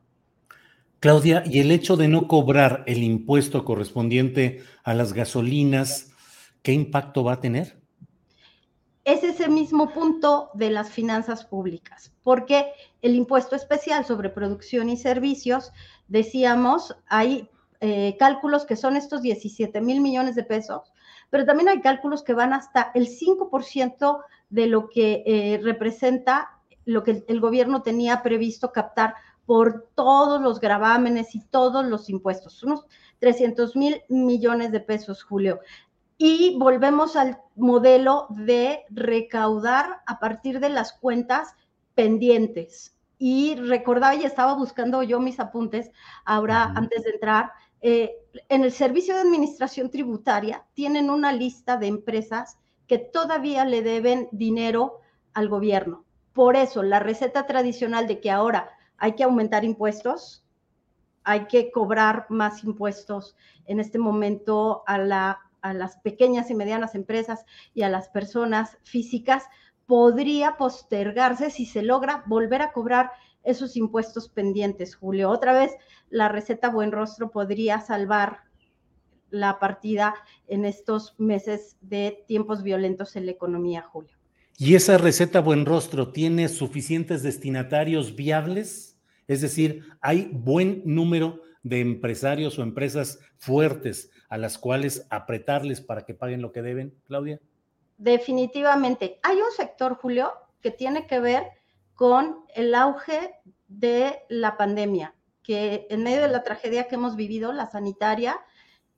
Claudia, 1.04 1.42
y 1.44 1.60
el 1.60 1.70
hecho 1.70 1.98
de 1.98 2.08
no 2.08 2.28
cobrar 2.28 2.82
el 2.86 3.02
impuesto 3.02 3.62
correspondiente 3.66 4.62
a 4.84 4.94
las 4.94 5.12
gasolinas, 5.12 6.14
¿qué 6.62 6.72
impacto 6.72 7.22
va 7.22 7.34
a 7.34 7.40
tener? 7.40 7.78
Es 9.04 9.22
ese 9.22 9.50
mismo 9.50 9.92
punto 9.92 10.48
de 10.54 10.70
las 10.70 10.88
finanzas 10.88 11.44
públicas, 11.44 12.10
porque 12.22 12.72
el 13.02 13.16
impuesto 13.16 13.54
especial 13.54 14.06
sobre 14.06 14.30
producción 14.30 14.88
y 14.88 14.96
servicios 14.96 15.72
decíamos, 16.08 16.96
hay 17.06 17.50
eh, 17.80 18.16
cálculos 18.18 18.64
que 18.64 18.76
son 18.76 18.96
estos 18.96 19.20
17 19.20 19.82
mil 19.82 20.00
millones 20.00 20.34
de 20.36 20.44
pesos, 20.44 20.94
pero 21.28 21.44
también 21.44 21.68
hay 21.68 21.82
cálculos 21.82 22.22
que 22.22 22.32
van 22.32 22.54
hasta 22.54 22.92
el 22.94 23.08
5% 23.08 24.22
de 24.48 24.66
lo 24.68 24.88
que 24.88 25.22
eh, 25.26 25.60
representa 25.62 26.48
lo 26.86 27.02
que 27.02 27.24
el 27.28 27.40
gobierno 27.40 27.82
tenía 27.82 28.22
previsto 28.22 28.72
captar 28.72 29.14
por 29.46 29.88
todos 29.94 30.40
los 30.40 30.60
gravámenes 30.60 31.34
y 31.34 31.40
todos 31.40 31.84
los 31.84 32.08
impuestos, 32.08 32.62
unos 32.62 32.86
300 33.18 33.76
mil 33.76 34.02
millones 34.08 34.72
de 34.72 34.80
pesos, 34.80 35.22
Julio. 35.22 35.60
Y 36.16 36.56
volvemos 36.58 37.16
al 37.16 37.38
modelo 37.56 38.26
de 38.30 38.84
recaudar 38.90 40.02
a 40.06 40.18
partir 40.18 40.60
de 40.60 40.68
las 40.68 40.92
cuentas 40.92 41.54
pendientes 41.94 42.94
y 43.18 43.56
recordaba 43.56 44.14
y 44.14 44.24
estaba 44.24 44.54
buscando 44.54 45.02
yo 45.02 45.20
mis 45.20 45.40
apuntes 45.40 45.90
ahora 46.24 46.72
antes 46.76 47.04
de 47.04 47.10
entrar. 47.10 47.52
Eh, 47.80 48.12
en 48.48 48.64
el 48.64 48.72
Servicio 48.72 49.14
de 49.14 49.20
Administración 49.20 49.90
Tributaria 49.90 50.64
tienen 50.74 51.10
una 51.10 51.32
lista 51.32 51.76
de 51.76 51.86
empresas 51.86 52.58
que 52.86 52.98
todavía 52.98 53.64
le 53.64 53.82
deben 53.82 54.28
dinero 54.32 55.00
al 55.32 55.48
gobierno. 55.48 56.04
Por 56.32 56.56
eso, 56.56 56.82
la 56.82 56.98
receta 56.98 57.46
tradicional 57.46 58.06
de 58.06 58.20
que 58.20 58.30
ahora 58.30 58.70
hay 58.98 59.14
que 59.14 59.24
aumentar 59.24 59.64
impuestos, 59.64 60.44
hay 61.22 61.46
que 61.46 61.70
cobrar 61.70 62.26
más 62.28 62.64
impuestos 62.64 63.36
en 63.66 63.80
este 63.80 63.98
momento 63.98 64.82
a, 64.86 64.98
la, 64.98 65.40
a 65.62 65.72
las 65.72 65.96
pequeñas 65.98 66.50
y 66.50 66.54
medianas 66.54 66.94
empresas 66.94 67.44
y 67.72 67.82
a 67.82 67.88
las 67.88 68.08
personas 68.08 68.78
físicas, 68.82 69.44
podría 69.86 70.56
postergarse 70.56 71.50
si 71.50 71.66
se 71.66 71.82
logra 71.82 72.24
volver 72.26 72.62
a 72.62 72.72
cobrar 72.72 73.10
esos 73.42 73.76
impuestos 73.76 74.28
pendientes, 74.28 74.96
Julio. 74.96 75.30
Otra 75.30 75.52
vez, 75.52 75.72
la 76.08 76.28
receta 76.28 76.70
Buen 76.70 76.92
Rostro 76.92 77.30
podría 77.30 77.80
salvar 77.80 78.40
la 79.30 79.58
partida 79.58 80.14
en 80.46 80.64
estos 80.64 81.14
meses 81.18 81.76
de 81.80 82.24
tiempos 82.26 82.62
violentos 82.62 83.16
en 83.16 83.26
la 83.26 83.32
economía, 83.32 83.82
Julio. 83.82 84.13
¿Y 84.56 84.76
esa 84.76 84.98
receta 84.98 85.40
Buen 85.40 85.66
Rostro 85.66 86.12
tiene 86.12 86.48
suficientes 86.48 87.24
destinatarios 87.24 88.14
viables? 88.14 88.96
Es 89.26 89.40
decir, 89.40 89.84
¿hay 90.00 90.30
buen 90.32 90.82
número 90.84 91.42
de 91.64 91.80
empresarios 91.80 92.56
o 92.58 92.62
empresas 92.62 93.18
fuertes 93.36 94.10
a 94.28 94.38
las 94.38 94.56
cuales 94.58 95.08
apretarles 95.10 95.80
para 95.80 96.04
que 96.04 96.14
paguen 96.14 96.40
lo 96.40 96.52
que 96.52 96.62
deben, 96.62 96.94
Claudia? 97.04 97.40
Definitivamente. 97.98 99.18
Hay 99.24 99.38
un 99.38 99.50
sector, 99.56 99.96
Julio, 99.96 100.32
que 100.60 100.70
tiene 100.70 101.08
que 101.08 101.18
ver 101.18 101.44
con 101.94 102.44
el 102.54 102.76
auge 102.76 103.34
de 103.66 104.20
la 104.28 104.56
pandemia. 104.56 105.14
que 105.42 105.86
en 105.90 106.02
medio 106.02 106.22
de 106.22 106.28
la 106.28 106.42
tragedia 106.42 106.88
que 106.88 106.94
hemos 106.94 107.16
vivido, 107.16 107.52
la 107.52 107.66
sanitaria, 107.66 108.40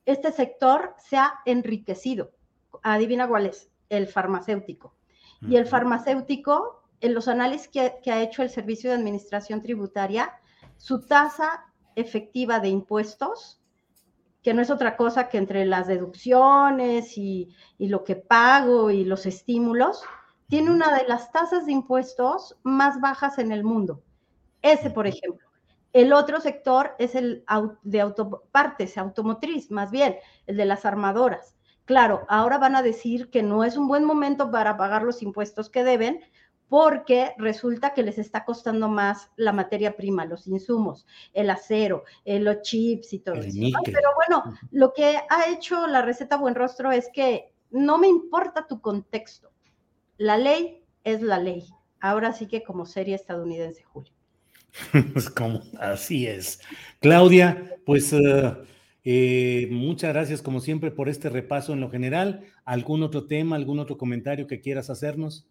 este 0.04 0.30
sector 0.30 0.94
se 0.96 1.16
ha 1.16 1.40
enriquecido. 1.44 2.30
Adivina 2.84 3.26
cuál 3.26 3.46
es, 3.46 3.68
el 3.88 4.06
farmacéutico. 4.06 4.95
Y 5.40 5.56
el 5.56 5.66
farmacéutico, 5.66 6.82
en 7.00 7.14
los 7.14 7.28
análisis 7.28 7.68
que, 7.68 7.98
que 8.02 8.12
ha 8.12 8.22
hecho 8.22 8.42
el 8.42 8.50
Servicio 8.50 8.90
de 8.90 8.96
Administración 8.96 9.62
Tributaria, 9.62 10.32
su 10.76 11.00
tasa 11.00 11.64
efectiva 11.94 12.60
de 12.60 12.68
impuestos 12.68 13.60
que 14.46 14.54
no 14.54 14.62
es 14.62 14.70
otra 14.70 14.96
cosa 14.96 15.28
que 15.28 15.38
entre 15.38 15.66
las 15.66 15.88
deducciones 15.88 17.18
y, 17.18 17.48
lo 17.80 18.04
que 18.04 18.14
pago 18.14 18.92
y 18.92 19.04
los 19.04 19.26
estímulos, 19.26 20.04
tiene 20.46 20.70
una 20.70 20.96
de 20.96 21.04
las 21.08 21.32
tasas 21.32 21.66
de 21.66 21.72
impuestos 21.72 22.56
más 22.62 23.00
bajas 23.00 23.40
en 23.40 23.50
el 23.50 23.64
mundo. 23.64 24.04
Ese, 24.62 24.88
por 24.90 25.08
ejemplo. 25.08 25.48
El 25.92 26.12
otro 26.12 26.40
sector 26.40 26.94
es 27.00 27.16
el 27.16 27.44
de 27.82 28.00
autopartes, 28.00 28.96
automotriz, 28.96 29.72
más 29.72 29.90
bien, 29.90 30.16
el 30.46 30.56
de 30.56 30.64
las 30.64 30.84
armadoras. 30.84 31.55
Claro, 31.86 32.26
ahora 32.28 32.58
van 32.58 32.76
a 32.76 32.82
decir 32.82 33.30
que 33.30 33.42
no 33.42 33.64
es 33.64 33.76
un 33.76 33.88
buen 33.88 34.04
momento 34.04 34.50
para 34.50 34.76
pagar 34.76 35.02
los 35.02 35.22
impuestos 35.22 35.70
que 35.70 35.84
deben, 35.84 36.20
porque 36.68 37.32
resulta 37.38 37.94
que 37.94 38.02
les 38.02 38.18
está 38.18 38.44
costando 38.44 38.88
más 38.88 39.30
la 39.36 39.52
materia 39.52 39.96
prima, 39.96 40.24
los 40.24 40.48
insumos, 40.48 41.06
el 41.32 41.48
acero, 41.48 42.04
eh, 42.24 42.40
los 42.40 42.62
chips 42.62 43.12
y 43.12 43.20
todo 43.20 43.36
eso. 43.36 43.56
Pero 43.84 44.08
bueno, 44.16 44.58
lo 44.72 44.92
que 44.92 45.16
ha 45.28 45.48
hecho 45.48 45.86
la 45.86 46.02
receta 46.02 46.36
Buen 46.36 46.56
Rostro 46.56 46.90
es 46.90 47.08
que 47.12 47.52
no 47.70 47.98
me 47.98 48.08
importa 48.08 48.66
tu 48.66 48.80
contexto. 48.80 49.52
La 50.18 50.36
ley 50.36 50.82
es 51.04 51.22
la 51.22 51.38
ley. 51.38 51.66
Ahora 52.00 52.32
sí 52.32 52.46
que 52.48 52.64
como 52.64 52.84
serie 52.84 53.14
estadounidense, 53.14 53.84
Julio. 53.84 54.12
como, 55.36 55.62
así 55.78 56.26
es. 56.26 56.60
Claudia, 57.00 57.78
pues 57.84 58.12
eh, 58.12 58.56
eh, 59.08 59.68
muchas 59.70 60.12
gracias 60.12 60.42
como 60.42 60.58
siempre 60.58 60.90
por 60.90 61.08
este 61.08 61.28
repaso 61.28 61.72
en 61.72 61.80
lo 61.80 61.90
general. 61.90 62.44
¿Algún 62.64 63.04
otro 63.04 63.28
tema, 63.28 63.54
algún 63.54 63.78
otro 63.78 63.96
comentario 63.96 64.48
que 64.48 64.60
quieras 64.60 64.90
hacernos? 64.90 65.46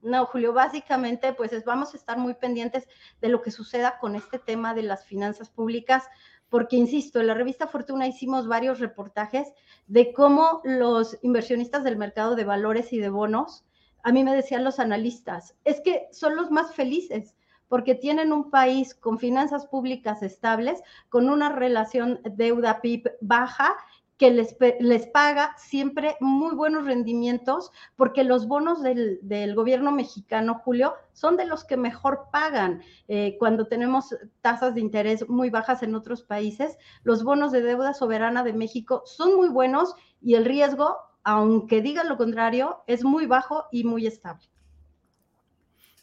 No, 0.00 0.24
Julio, 0.24 0.54
básicamente 0.54 1.34
pues 1.34 1.50
vamos 1.66 1.92
a 1.92 1.98
estar 1.98 2.16
muy 2.16 2.32
pendientes 2.32 2.88
de 3.20 3.28
lo 3.28 3.42
que 3.42 3.50
suceda 3.50 3.98
con 3.98 4.14
este 4.14 4.38
tema 4.38 4.72
de 4.72 4.84
las 4.84 5.04
finanzas 5.04 5.50
públicas, 5.50 6.04
porque, 6.48 6.76
insisto, 6.76 7.20
en 7.20 7.26
la 7.26 7.34
revista 7.34 7.66
Fortuna 7.66 8.08
hicimos 8.08 8.48
varios 8.48 8.80
reportajes 8.80 9.48
de 9.86 10.14
cómo 10.14 10.62
los 10.64 11.18
inversionistas 11.20 11.84
del 11.84 11.98
mercado 11.98 12.36
de 12.36 12.44
valores 12.44 12.90
y 12.94 13.00
de 13.00 13.10
bonos, 13.10 13.66
a 14.02 14.12
mí 14.12 14.24
me 14.24 14.34
decían 14.34 14.64
los 14.64 14.78
analistas, 14.78 15.54
es 15.64 15.82
que 15.82 16.08
son 16.10 16.36
los 16.36 16.50
más 16.50 16.74
felices 16.74 17.34
porque 17.74 17.96
tienen 17.96 18.32
un 18.32 18.52
país 18.52 18.94
con 18.94 19.18
finanzas 19.18 19.66
públicas 19.66 20.22
estables, 20.22 20.80
con 21.08 21.28
una 21.28 21.48
relación 21.48 22.20
deuda-PIB 22.22 23.14
baja 23.20 23.74
que 24.16 24.30
les, 24.30 24.56
les, 24.78 25.08
paga 25.08 25.56
siempre 25.58 26.14
muy 26.20 26.54
buenos 26.54 26.84
rendimientos, 26.84 27.72
porque 27.96 28.22
los 28.22 28.46
bonos 28.46 28.80
del, 28.80 29.54
gobierno 29.56 29.90
mexicano, 29.90 30.60
Julio, 30.64 30.94
son 31.14 31.36
de 31.36 31.46
los 31.46 31.64
que 31.64 31.76
mejor 31.76 32.28
pagan. 32.30 32.80
Eh, 33.08 33.34
cuando 33.40 33.66
tenemos 33.66 34.14
tasas 34.40 34.76
de 34.76 34.80
interés 34.80 35.28
muy 35.28 35.50
bajas 35.50 35.82
en 35.82 35.96
otros 35.96 36.22
países, 36.22 36.78
los 37.02 37.24
bonos 37.24 37.50
de 37.50 37.62
deuda 37.62 37.92
soberana 37.92 38.44
de 38.44 38.52
México 38.52 39.02
son 39.04 39.34
muy 39.34 39.48
buenos 39.48 39.96
y 40.22 40.36
el 40.36 40.44
riesgo, 40.44 40.96
aunque 41.24 41.82
digan 41.82 42.08
lo 42.08 42.16
contrario, 42.18 42.84
es 42.86 43.02
muy 43.02 43.26
bajo 43.26 43.64
y 43.72 43.82
muy 43.82 44.06
estable. 44.06 44.53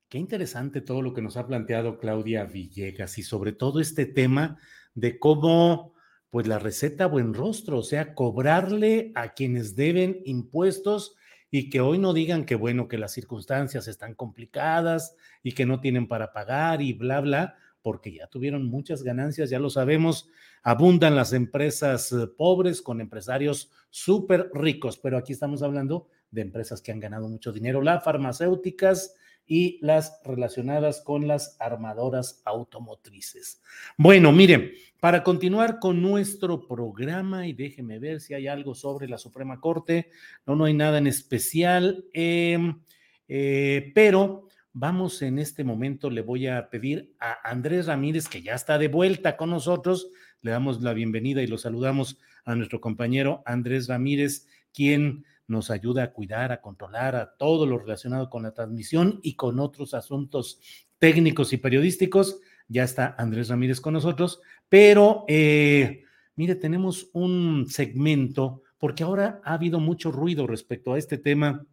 qué 0.08 0.18
interesante 0.18 0.80
todo 0.80 1.02
lo 1.02 1.14
que 1.14 1.22
nos 1.22 1.36
ha 1.36 1.46
planteado 1.46 2.00
Claudia 2.00 2.46
Villegas 2.46 3.18
y 3.18 3.24
sobre 3.24 3.52
todo 3.52 3.82
este 3.82 4.06
tema 4.06 4.60
de 4.94 5.20
cómo, 5.20 5.94
pues 6.30 6.48
la 6.48 6.58
receta 6.58 7.08
buen 7.08 7.34
rostro, 7.34 7.80
o 7.80 7.84
sea, 7.84 8.16
cobrarle 8.16 9.12
a 9.14 9.34
quienes 9.34 9.76
deben 9.76 10.22
impuestos 10.24 11.18
y 11.52 11.70
que 11.70 11.82
hoy 11.82 12.00
no 12.00 12.14
digan 12.14 12.46
que 12.46 12.56
bueno, 12.56 12.88
que 12.88 12.98
las 12.98 13.12
circunstancias 13.12 13.90
están 13.90 14.16
complicadas 14.16 15.18
y 15.44 15.52
que 15.52 15.66
no 15.66 15.82
tienen 15.82 16.08
para 16.08 16.32
pagar 16.32 16.82
y 16.82 16.94
bla, 16.94 17.20
bla, 17.20 17.58
porque 17.84 18.14
ya 18.14 18.28
tuvieron 18.28 18.66
muchas 18.66 19.04
ganancias, 19.04 19.50
ya 19.52 19.60
lo 19.60 19.70
sabemos, 19.70 20.30
abundan 20.64 21.16
las 21.16 21.34
empresas 21.34 22.12
eh, 22.12 22.28
pobres 22.36 22.82
con 22.82 23.02
empresarios 23.02 23.70
súper 23.92 24.50
ricos, 24.54 24.98
pero 24.98 25.18
aquí 25.18 25.34
estamos 25.34 25.62
hablando 25.62 26.08
de 26.32 26.42
empresas 26.42 26.82
que 26.82 26.92
han 26.92 27.00
ganado 27.00 27.28
mucho 27.28 27.52
dinero, 27.52 27.82
las 27.82 28.04
farmacéuticas 28.04 29.14
y 29.46 29.78
las 29.82 30.22
relacionadas 30.24 31.02
con 31.02 31.28
las 31.28 31.58
armadoras 31.60 32.42
automotrices. 32.46 33.62
Bueno, 33.98 34.32
miren, 34.32 34.72
para 35.02 35.22
continuar 35.22 35.80
con 35.80 36.02
nuestro 36.02 36.66
programa, 36.66 37.46
y 37.46 37.54
déjenme 37.54 38.00
ver 38.00 38.22
si 38.22 38.34
hay 38.34 38.48
algo 38.48 38.74
sobre 38.74 39.08
la 39.10 39.18
Suprema 39.18 39.60
Corte, 39.60 40.10
no, 40.46 40.56
no 40.56 40.66
hay 40.66 40.74
nada 40.74 40.98
en 40.98 41.08
especial, 41.08 42.06
em, 42.14 42.80
eh, 43.28 43.92
pero 43.94 44.48
Vamos 44.76 45.22
en 45.22 45.38
este 45.38 45.64
momento, 45.64 46.10
le 46.10 46.24
voy 46.24 46.48
a 46.48 46.72
pedir 46.72 47.14
a 47.20 47.48
Andrés 47.48 47.86
Ramírez, 47.86 48.28
que 48.28 48.42
ya 48.42 48.56
está 48.56 48.80
de 48.80 48.88
vuelta 48.88 49.38
con 49.38 49.52
nosotros, 49.52 50.10
le 50.42 50.50
damos 50.50 50.82
la 50.82 50.94
bienvenida 50.94 51.44
y 51.44 51.48
lo 51.48 51.60
saludamos 51.60 52.18
a 52.44 52.56
nuestro 52.56 52.82
compañero 52.82 53.44
Andrés 53.46 53.88
Ramírez, 53.88 54.48
quien 54.74 55.26
nos 55.46 55.70
ayuda 55.70 56.02
a 56.02 56.12
cuidar, 56.12 56.52
a 56.52 56.60
controlar 56.60 57.16
a 57.16 57.36
todo 57.38 57.68
lo 57.68 57.78
relacionado 57.78 58.32
con 58.32 58.42
la 58.42 58.56
transmisión 58.56 59.20
y 59.22 59.36
con 59.36 59.60
otros 59.60 59.94
asuntos 59.94 60.60
técnicos 60.98 61.54
y 61.54 61.58
periodísticos. 61.58 62.40
Ya 62.68 62.84
está 62.84 63.14
Andrés 63.20 63.50
Ramírez 63.50 63.80
con 63.80 63.94
nosotros, 63.94 64.42
pero 64.70 65.24
eh, 65.28 66.04
mire, 66.36 66.56
tenemos 66.56 67.12
un 67.14 67.68
segmento, 67.70 68.64
porque 68.80 69.04
ahora 69.04 69.40
ha 69.44 69.54
habido 69.54 69.80
mucho 69.80 70.12
ruido 70.12 70.48
respecto 70.48 70.94
a 70.94 70.98
este 70.98 71.20
tema 71.20 71.64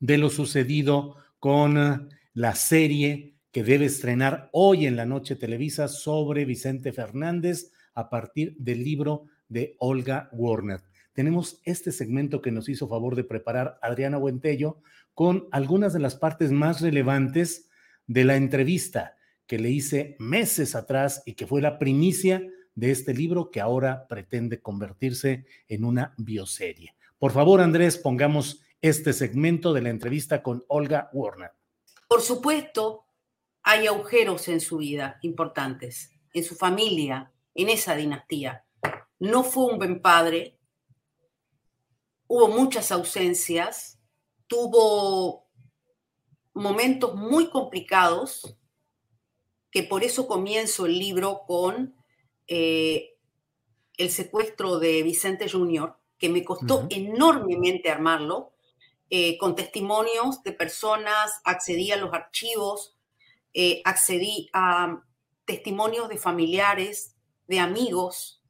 de 0.00 0.18
lo 0.18 0.28
sucedido 0.28 1.18
con 1.44 2.08
la 2.32 2.54
serie 2.54 3.34
que 3.52 3.62
debe 3.62 3.84
estrenar 3.84 4.48
hoy 4.50 4.86
en 4.86 4.96
la 4.96 5.04
noche 5.04 5.36
Televisa 5.36 5.88
sobre 5.88 6.46
Vicente 6.46 6.90
Fernández 6.90 7.70
a 7.92 8.08
partir 8.08 8.56
del 8.56 8.82
libro 8.82 9.26
de 9.50 9.76
Olga 9.78 10.30
Warner. 10.32 10.80
Tenemos 11.12 11.60
este 11.64 11.92
segmento 11.92 12.40
que 12.40 12.50
nos 12.50 12.70
hizo 12.70 12.88
favor 12.88 13.14
de 13.14 13.24
preparar 13.24 13.78
Adriana 13.82 14.16
Buentello 14.16 14.78
con 15.12 15.46
algunas 15.52 15.92
de 15.92 15.98
las 15.98 16.16
partes 16.16 16.50
más 16.50 16.80
relevantes 16.80 17.68
de 18.06 18.24
la 18.24 18.36
entrevista 18.36 19.14
que 19.46 19.58
le 19.58 19.68
hice 19.68 20.16
meses 20.18 20.74
atrás 20.74 21.22
y 21.26 21.34
que 21.34 21.46
fue 21.46 21.60
la 21.60 21.78
primicia 21.78 22.42
de 22.74 22.90
este 22.90 23.12
libro 23.12 23.50
que 23.50 23.60
ahora 23.60 24.06
pretende 24.08 24.62
convertirse 24.62 25.44
en 25.68 25.84
una 25.84 26.14
bioserie. 26.16 26.94
Por 27.18 27.32
favor, 27.32 27.60
Andrés, 27.60 27.98
pongamos 27.98 28.63
este 28.84 29.14
segmento 29.14 29.72
de 29.72 29.80
la 29.80 29.88
entrevista 29.88 30.42
con 30.42 30.62
Olga 30.68 31.08
Warner. 31.14 31.52
Por 32.06 32.20
supuesto, 32.20 33.06
hay 33.62 33.86
agujeros 33.86 34.46
en 34.48 34.60
su 34.60 34.76
vida 34.76 35.18
importantes, 35.22 36.10
en 36.34 36.44
su 36.44 36.54
familia, 36.54 37.32
en 37.54 37.70
esa 37.70 37.96
dinastía. 37.96 38.66
No 39.18 39.42
fue 39.42 39.72
un 39.72 39.78
buen 39.78 40.02
padre, 40.02 40.58
hubo 42.26 42.48
muchas 42.48 42.92
ausencias, 42.92 43.98
tuvo 44.46 45.48
momentos 46.52 47.14
muy 47.14 47.48
complicados, 47.48 48.58
que 49.70 49.82
por 49.82 50.04
eso 50.04 50.28
comienzo 50.28 50.84
el 50.84 50.98
libro 50.98 51.44
con 51.46 51.96
eh, 52.46 53.16
el 53.96 54.10
secuestro 54.10 54.78
de 54.78 55.02
Vicente 55.02 55.48
Jr., 55.48 55.96
que 56.18 56.28
me 56.28 56.44
costó 56.44 56.86
enormemente 56.90 57.90
armarlo, 57.90 58.53
eh, 59.10 59.36
con 59.38 59.54
testimonios 59.54 60.42
de 60.42 60.52
personas, 60.52 61.40
accedí 61.44 61.92
a 61.92 61.96
los 61.96 62.12
archivos, 62.12 62.96
eh, 63.52 63.82
accedí 63.84 64.48
a 64.52 65.02
testimonios 65.44 66.08
de 66.08 66.16
familiares, 66.16 67.14
de 67.46 67.60
amigos, 67.60 68.42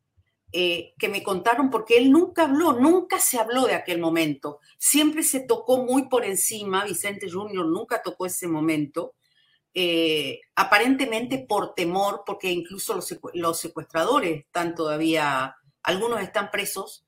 eh, 0.52 0.94
que 0.96 1.08
me 1.08 1.24
contaron, 1.24 1.70
porque 1.70 1.96
él 1.96 2.12
nunca 2.12 2.44
habló, 2.44 2.72
nunca 2.72 3.18
se 3.18 3.38
habló 3.38 3.66
de 3.66 3.74
aquel 3.74 3.98
momento. 3.98 4.60
Siempre 4.78 5.24
se 5.24 5.40
tocó 5.40 5.78
muy 5.78 6.08
por 6.08 6.24
encima, 6.24 6.84
Vicente 6.84 7.28
Junior 7.28 7.66
nunca 7.66 8.00
tocó 8.00 8.26
ese 8.26 8.46
momento, 8.46 9.14
aparentemente 10.54 11.44
por 11.48 11.74
temor, 11.74 12.22
porque 12.24 12.52
incluso 12.52 12.94
los, 12.94 13.58
secuestradores 13.58 14.44
están 14.46 14.76
todavía, 14.76 15.56
algunos 15.82 16.20
están 16.20 16.52
presos, 16.52 17.04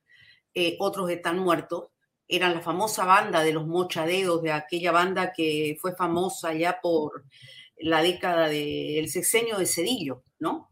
otros 0.80 1.08
están 1.10 1.38
muertos. 1.38 1.90
Eran 2.28 2.54
la 2.54 2.60
famosa 2.60 3.04
banda 3.04 3.42
de 3.42 3.52
los 3.52 3.66
mochadeos, 3.66 4.42
de 4.42 4.52
aquella 4.52 4.92
banda 4.92 5.32
que 5.32 5.76
fue 5.80 5.94
famosa 5.94 6.52
ya 6.54 6.80
por 6.80 7.24
la 7.78 8.02
década 8.02 8.48
del 8.48 9.08
sexenio 9.08 9.58
de 9.58 9.66
Cedillo, 9.66 10.22
¿no? 10.38 10.68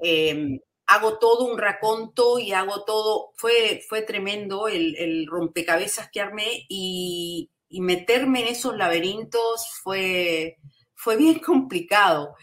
Em, 0.00 0.58
hago 0.86 1.18
todo 1.18 1.44
un 1.44 1.58
raconto 1.58 2.38
y 2.38 2.52
hago 2.52 2.84
todo, 2.84 3.30
fue, 3.36 3.82
fue 3.88 4.02
tremendo 4.02 4.68
el, 4.68 5.26
rompecabezas 5.26 6.10
que 6.10 6.20
armé 6.20 6.66
y, 6.68 7.48
meterme 7.70 8.42
en 8.42 8.48
esos 8.48 8.76
laberintos 8.76 9.66
fue, 9.82 10.58
fue 10.94 11.16
bien 11.16 11.38
complicado. 11.38 12.34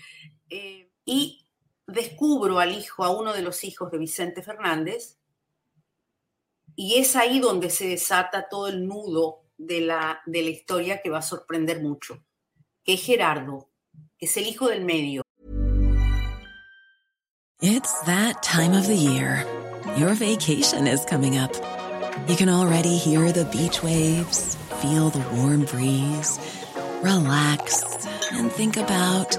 Eh, 0.50 0.90
y 1.06 1.46
descubro 1.86 2.60
al 2.60 2.72
hijo, 2.72 3.04
a 3.04 3.12
uno 3.12 3.34
de 3.34 3.44
los 3.44 3.64
hijos 3.64 3.92
de 3.92 4.00
Vicente 4.00 4.42
Fernández, 4.42 5.19
y 6.82 6.96
es 6.96 7.18
ahí 7.18 7.42
donde 7.42 7.70
se 7.70 7.90
desata 7.90 8.48
todo 8.48 8.70
el 8.70 8.88
nudo 8.88 9.44
de 9.58 9.82
la, 9.82 10.22
historia 10.26 11.02
que 11.02 11.10
va 11.10 11.18
a 11.18 11.22
sorprender 11.22 11.82
mucho, 11.82 12.24
que 12.86 12.94
es 12.94 13.04
Gerardo, 13.04 13.70
que 14.18 14.28
es 14.28 14.38
el 14.38 14.48
hijo 14.48 14.70
del 14.70 14.86
medio. 14.86 15.22
It's 17.62 17.94
that 18.06 18.42
time 18.42 18.72
of 18.72 18.88
the 18.88 18.96
year. 18.96 19.46
Your 19.98 20.14
vacation 20.14 20.88
is 20.88 21.04
coming 21.04 21.38
up. 21.38 21.52
You 22.30 22.38
can 22.38 22.48
already 22.48 22.96
hear 22.96 23.34
the 23.34 23.44
beach 23.52 23.84
waves, 23.84 24.56
feel 24.82 25.10
the 25.10 25.20
warm 25.36 25.66
breeze, 25.66 26.40
relax 27.04 27.84
and 28.32 28.50
think 28.50 28.78
about 28.78 29.38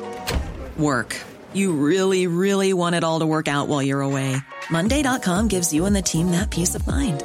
work. 0.76 1.16
You 1.54 1.72
really, 1.72 2.26
really 2.26 2.74
want 2.74 2.96
it 2.96 3.02
all 3.02 3.20
to 3.20 3.26
work 3.26 3.48
out 3.48 3.66
while 3.66 3.82
you're 3.82 4.02
away. 4.02 4.36
Monday.com 4.70 5.48
gives 5.48 5.72
you 5.72 5.86
and 5.86 5.96
the 5.96 6.02
team 6.02 6.32
that 6.32 6.50
peace 6.50 6.74
of 6.74 6.86
mind. 6.86 7.24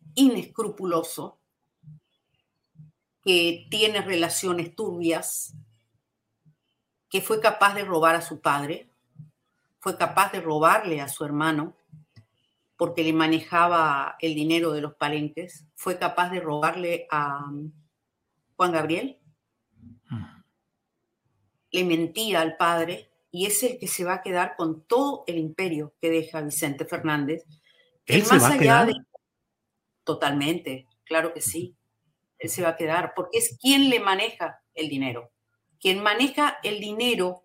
inescrupuloso, 0.15 1.37
que 3.23 3.67
tiene 3.69 4.01
relaciones 4.01 4.75
turbias, 4.75 5.53
que 7.09 7.21
fue 7.21 7.39
capaz 7.39 7.75
de 7.75 7.83
robar 7.83 8.15
a 8.15 8.21
su 8.21 8.39
padre, 8.39 8.89
fue 9.79 9.97
capaz 9.97 10.31
de 10.31 10.41
robarle 10.41 11.01
a 11.01 11.07
su 11.07 11.25
hermano 11.25 11.75
porque 12.77 13.03
le 13.03 13.13
manejaba 13.13 14.15
el 14.19 14.33
dinero 14.33 14.71
de 14.71 14.81
los 14.81 14.95
palenques, 14.95 15.65
fue 15.75 15.99
capaz 15.99 16.31
de 16.31 16.39
robarle 16.39 17.05
a 17.11 17.45
um, 17.45 17.71
Juan 18.55 18.71
Gabriel, 18.71 19.19
le 21.71 21.85
mentía 21.85 22.41
al 22.41 22.57
padre 22.57 23.11
y 23.31 23.45
es 23.45 23.61
el 23.61 23.77
que 23.77 23.87
se 23.87 24.03
va 24.03 24.15
a 24.15 24.21
quedar 24.21 24.55
con 24.55 24.81
todo 24.81 25.23
el 25.27 25.37
imperio 25.37 25.93
que 26.01 26.09
deja 26.09 26.41
Vicente 26.41 26.85
Fernández. 26.85 27.45
Él 28.05 28.23
más 28.29 28.43
allá 28.43 28.85
de 28.85 28.93
Totalmente, 30.03 30.87
claro 31.03 31.33
que 31.33 31.41
sí. 31.41 31.75
Él 32.37 32.49
se 32.49 32.63
va 32.63 32.69
a 32.69 32.75
quedar 32.75 33.13
porque 33.15 33.37
es 33.37 33.57
quien 33.59 33.89
le 33.89 33.99
maneja 33.99 34.61
el 34.73 34.89
dinero, 34.89 35.31
quien 35.79 36.01
maneja 36.01 36.57
el 36.63 36.79
dinero 36.79 37.43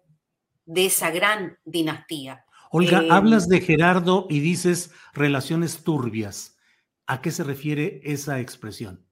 de 0.65 0.87
esa 0.87 1.11
gran 1.11 1.59
dinastía. 1.65 2.45
Olga, 2.71 2.99
em, 2.99 3.13
hablas 3.13 3.49
de 3.49 3.61
Gerardo 3.61 4.27
y 4.29 4.41
dices 4.41 4.91
relaciones 5.13 5.85
turbias. 5.85 6.59
¿A 7.07 7.23
qué 7.23 7.31
se 7.31 7.45
refiere 7.45 8.01
esa 8.05 8.41
expresión? 8.41 9.07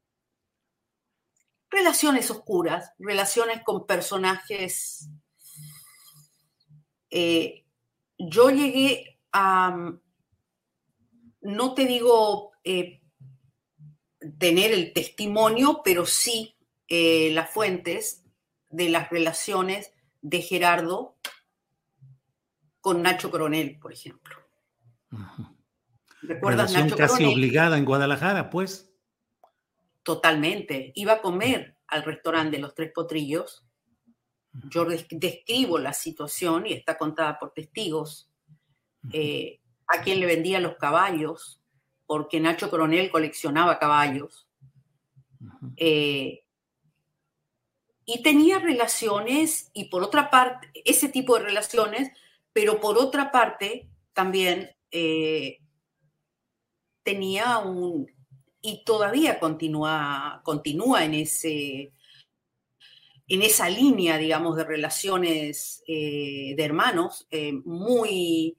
Relaciones 1.71 2.31
oscuras, 2.31 2.93
relaciones 2.99 3.63
con 3.63 3.87
personajes. 3.87 5.09
Eh, 7.11 7.65
yo 8.19 8.51
llegué 8.51 9.21
a, 9.33 9.93
no 11.43 11.75
te 11.75 11.87
digo 11.87 12.53
eh, 12.65 13.01
tener 14.39 14.73
el 14.73 14.93
testimonio, 14.93 15.83
pero 15.85 16.07
sí 16.07 16.57
eh, 16.89 17.31
las 17.33 17.51
fuentes 17.51 18.25
de 18.71 18.89
las 18.89 19.11
relaciones 19.11 19.93
de 20.21 20.43
Gerardo 20.43 21.17
con 22.81 23.03
Nacho 23.03 23.31
Coronel, 23.31 23.79
por 23.79 23.93
ejemplo. 23.93 24.37
¿Recuerdas 26.23 26.73
Nacho 26.73 26.97
casi 26.97 27.25
obligada 27.25 27.79
en 27.79 27.85
Guadalajara, 27.85 28.51
pues. 28.51 28.91
Totalmente. 30.03 30.93
Iba 30.95 31.15
a 31.15 31.23
comer 31.23 31.79
al 31.87 32.03
restaurante 32.03 32.57
de 32.57 32.63
los 32.63 32.75
Tres 32.75 32.93
Potrillos. 32.95 33.65
Yo 34.71 34.85
describo 34.85 35.79
la 35.79 35.93
situación 35.93 36.67
y 36.67 36.75
está 36.75 36.97
contada 36.97 37.39
por 37.39 37.53
testigos. 37.53 38.31
Eh, 39.13 39.61
a 39.87 40.03
quien 40.03 40.21
le 40.21 40.27
vendía 40.27 40.61
los 40.61 40.77
caballos, 40.77 41.61
porque 42.07 42.41
Nacho 42.41 42.71
Coronel 42.71 43.11
coleccionaba 43.11 43.79
caballos. 43.79 44.47
Eh, 45.77 46.43
y 48.07 48.23
tenía 48.23 48.59
relaciones, 48.59 49.71
y 49.73 49.87
por 49.87 50.03
otra 50.03 50.31
parte, 50.31 50.71
ese 50.85 51.09
tipo 51.09 51.37
de 51.37 51.45
relaciones, 51.45 52.11
pero 52.53 52.81
por 52.81 52.99
otra 52.99 53.33
parte 53.33 53.89
también 54.13 54.71
eh, 54.91 55.61
tenía 57.03 57.59
un, 57.59 58.07
y 58.61 58.85
todavía 58.85 59.41
continúa, 59.41 60.43
continúa 60.45 61.05
en, 61.05 61.15
ese, 61.15 61.93
en 63.27 63.43
esa 63.43 63.71
línea, 63.71 64.19
digamos, 64.19 64.57
de 64.57 64.65
relaciones 64.65 65.83
eh, 65.87 66.55
de 66.57 66.65
hermanos, 66.65 67.27
muy, 67.65 68.59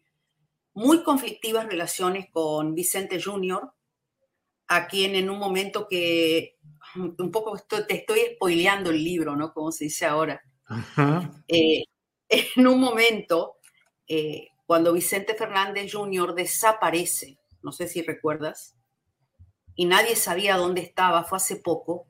muy 0.75 1.03
conflictivas 1.03 1.65
relaciones 1.65 2.27
con 2.31 2.75
Vicente 2.75 3.21
Junior, 3.21 3.73
a 4.67 4.87
quien 4.87 5.15
en 5.15 5.29
un 5.29 5.39
momento 5.39 5.87
que 5.87 6.57
un 6.95 7.31
poco 7.31 7.57
te 7.57 7.95
estoy 7.95 8.19
spoileando 8.35 8.89
el 8.89 9.03
libro, 9.03 9.35
¿no? 9.35 9.53
Como 9.53 9.71
se 9.71 9.85
dice 9.85 10.05
ahora. 10.05 10.41
Eh, 11.47 11.85
en 12.29 12.67
un 12.67 12.79
momento, 12.79 13.57
eh, 14.07 14.49
cuando 14.65 14.93
Vicente 14.93 15.33
Fernández 15.35 15.91
Jr. 15.93 16.35
desaparece, 16.35 17.37
no 17.61 17.71
sé 17.71 17.87
si 17.87 18.01
recuerdas, 18.01 18.75
y 19.75 19.85
nadie 19.85 20.15
sabía 20.15 20.57
dónde 20.57 20.81
estaba, 20.81 21.23
fue 21.23 21.37
hace 21.37 21.55
poco, 21.57 22.07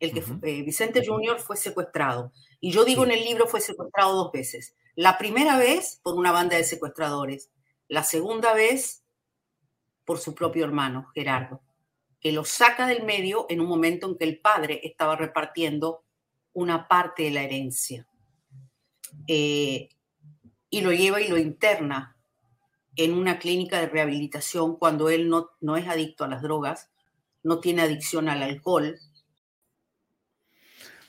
el 0.00 0.12
que 0.12 0.20
eh, 0.20 0.62
Vicente 0.62 1.02
Jr. 1.06 1.38
fue 1.38 1.56
secuestrado. 1.56 2.32
Y 2.60 2.70
yo 2.70 2.84
digo 2.84 3.04
en 3.04 3.10
el 3.10 3.24
libro 3.24 3.46
fue 3.46 3.60
secuestrado 3.60 4.14
dos 4.14 4.32
veces. 4.32 4.74
La 4.94 5.18
primera 5.18 5.58
vez 5.58 6.00
por 6.02 6.14
una 6.14 6.32
banda 6.32 6.56
de 6.56 6.64
secuestradores 6.64 7.50
la 7.88 8.02
segunda 8.02 8.52
vez 8.54 9.04
por 10.04 10.18
su 10.18 10.34
propio 10.34 10.64
hermano, 10.64 11.10
Gerardo, 11.14 11.62
que 12.20 12.32
lo 12.32 12.44
saca 12.44 12.86
del 12.86 13.04
medio 13.04 13.46
en 13.48 13.60
un 13.60 13.68
momento 13.68 14.08
en 14.08 14.16
que 14.16 14.24
el 14.24 14.38
padre 14.38 14.80
estaba 14.84 15.16
repartiendo 15.16 16.04
una 16.52 16.88
parte 16.88 17.24
de 17.24 17.30
la 17.30 17.42
herencia. 17.42 18.06
Eh, 19.26 19.88
y 20.70 20.80
lo 20.80 20.92
lleva 20.92 21.20
y 21.20 21.28
lo 21.28 21.38
interna 21.38 22.16
en 22.96 23.12
una 23.12 23.38
clínica 23.38 23.78
de 23.80 23.88
rehabilitación 23.88 24.76
cuando 24.76 25.10
él 25.10 25.28
no, 25.28 25.50
no 25.60 25.76
es 25.76 25.86
adicto 25.86 26.24
a 26.24 26.28
las 26.28 26.42
drogas, 26.42 26.90
no 27.42 27.60
tiene 27.60 27.82
adicción 27.82 28.28
al 28.28 28.42
alcohol. 28.42 28.98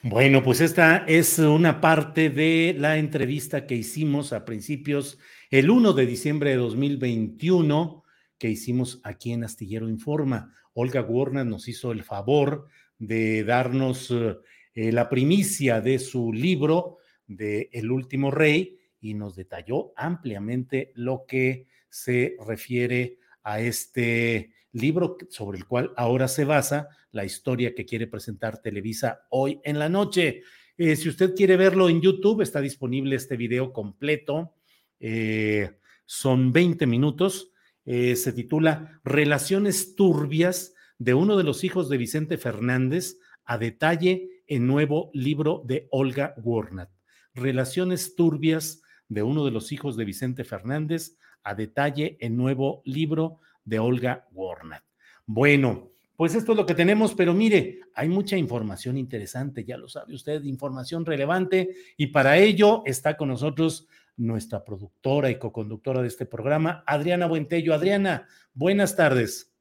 Bueno, 0.03 0.43
pues 0.43 0.61
esta 0.61 0.97
es 1.07 1.39
una 1.39 1.81
parte 1.81 2.29
de 2.29 2.75
la 2.77 2.97
entrevista 2.97 3.65
que 3.65 3.75
hicimos 3.75 4.31
a 4.31 4.45
principios, 4.45 5.17
el 5.49 5.69
1 5.69 5.93
de 5.93 6.05
diciembre 6.05 6.49
de 6.49 6.57
2021, 6.57 8.03
que 8.37 8.49
hicimos 8.49 8.99
aquí 9.03 9.31
en 9.31 9.45
Astillero 9.45 9.87
Informa. 9.87 10.53
Olga 10.73 11.01
Warner 11.01 11.45
nos 11.45 11.69
hizo 11.69 11.93
el 11.93 12.03
favor 12.03 12.67
de 12.99 13.45
darnos 13.45 14.11
eh, 14.11 14.91
la 14.91 15.07
primicia 15.07 15.79
de 15.79 15.99
su 15.99 16.33
libro 16.33 16.97
de 17.27 17.69
El 17.71 17.91
último 17.91 18.29
rey 18.29 18.77
y 18.99 19.13
nos 19.13 19.35
detalló 19.35 19.93
ampliamente 19.95 20.91
lo 20.95 21.25
que 21.25 21.67
se 21.89 22.35
refiere 22.45 23.17
a 23.43 23.61
este 23.61 24.51
libro 24.73 25.17
sobre 25.29 25.57
el 25.57 25.65
cual 25.65 25.93
ahora 25.95 26.27
se 26.27 26.43
basa 26.43 26.89
la 27.11 27.23
historia 27.23 27.73
que 27.73 27.85
quiere 27.85 28.07
presentar 28.07 28.61
Televisa 28.61 29.21
hoy 29.29 29.61
en 29.63 29.79
la 29.79 29.87
noche. 29.87 30.41
Eh, 30.77 30.97
si 30.97 31.07
usted 31.07 31.33
quiere 31.33 31.55
verlo 31.55 31.87
en 31.87 32.01
YouTube, 32.01 32.41
está 32.41 32.59
disponible 32.59 33.15
este 33.15 33.37
video 33.37 33.71
completo. 33.71 34.56
Eh, 34.99 35.77
son 36.05 36.51
20 36.51 36.87
minutos. 36.87 37.51
Eh, 37.85 38.15
se 38.15 38.33
titula 38.33 38.99
Relaciones 39.03 39.95
turbias 39.95 40.73
de 40.97 41.13
uno 41.13 41.37
de 41.37 41.43
los 41.43 41.63
hijos 41.63 41.89
de 41.89 41.97
Vicente 41.97 42.37
Fernández 42.37 43.17
a 43.45 43.57
detalle 43.57 44.43
en 44.47 44.67
nuevo 44.67 45.09
libro 45.13 45.63
de 45.65 45.87
Olga 45.91 46.33
Warnat. 46.37 46.89
Relaciones 47.33 48.15
turbias 48.15 48.81
de 49.07 49.23
uno 49.23 49.45
de 49.45 49.51
los 49.51 49.71
hijos 49.71 49.95
de 49.95 50.05
Vicente 50.05 50.43
Fernández 50.43 51.17
a 51.43 51.55
detalle 51.55 52.17
en 52.19 52.35
nuevo 52.35 52.81
libro 52.85 53.39
de 53.63 53.79
Olga 53.79 54.27
Warnat. 54.31 54.83
Bueno, 55.25 55.91
pues 56.17 56.33
esto 56.33 56.53
es 56.53 56.57
lo 56.57 56.65
que 56.65 56.73
tenemos, 56.73 57.13
pero 57.13 57.33
mire, 57.33 57.81
hay 57.93 58.09
mucha 58.09 58.35
información 58.35 58.97
interesante, 58.97 59.63
ya 59.63 59.77
lo 59.77 59.87
sabe 59.87 60.15
usted, 60.15 60.43
información 60.43 61.05
relevante, 61.05 61.75
y 61.95 62.07
para 62.07 62.37
ello 62.37 62.81
está 62.85 63.15
con 63.15 63.29
nosotros 63.29 63.87
nuestra 64.17 64.65
productora 64.65 65.29
y 65.29 65.39
coconductora 65.39 66.01
de 66.01 66.07
este 66.07 66.25
programa, 66.25 66.83
Adriana 66.85 67.27
Buentello. 67.27 67.73
Adriana, 67.73 68.27
buenas 68.53 68.95
tardes. 68.95 69.53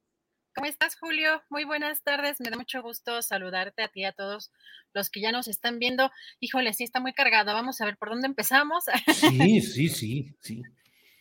¿Cómo 0.55 0.67
estás, 0.67 0.97
Julio? 0.97 1.43
Muy 1.51 1.65
buenas 1.65 2.03
tardes. 2.03 2.41
Me 2.41 2.49
da 2.49 2.57
mucho 2.57 2.81
gusto 2.83 3.21
saludarte 3.21 3.83
a 3.83 3.89
ti 3.89 4.01
y 4.01 4.05
a 4.05 4.13
todos 4.13 4.51
los 4.95 5.11
que 5.11 5.21
ya 5.21 5.31
nos 5.31 5.49
están 5.49 5.79
viendo. 5.79 6.11
Híjole, 6.41 6.73
sí 6.73 6.83
está 6.83 6.99
muy 6.99 7.13
cargado. 7.13 7.53
Vamos 7.53 7.81
a 7.83 7.85
ver 7.85 7.99
por 7.99 8.09
dónde 8.09 8.27
empezamos. 8.27 8.85
Sí, 9.15 9.61
sí, 9.61 9.89
sí, 9.91 10.35
sí. 10.41 10.63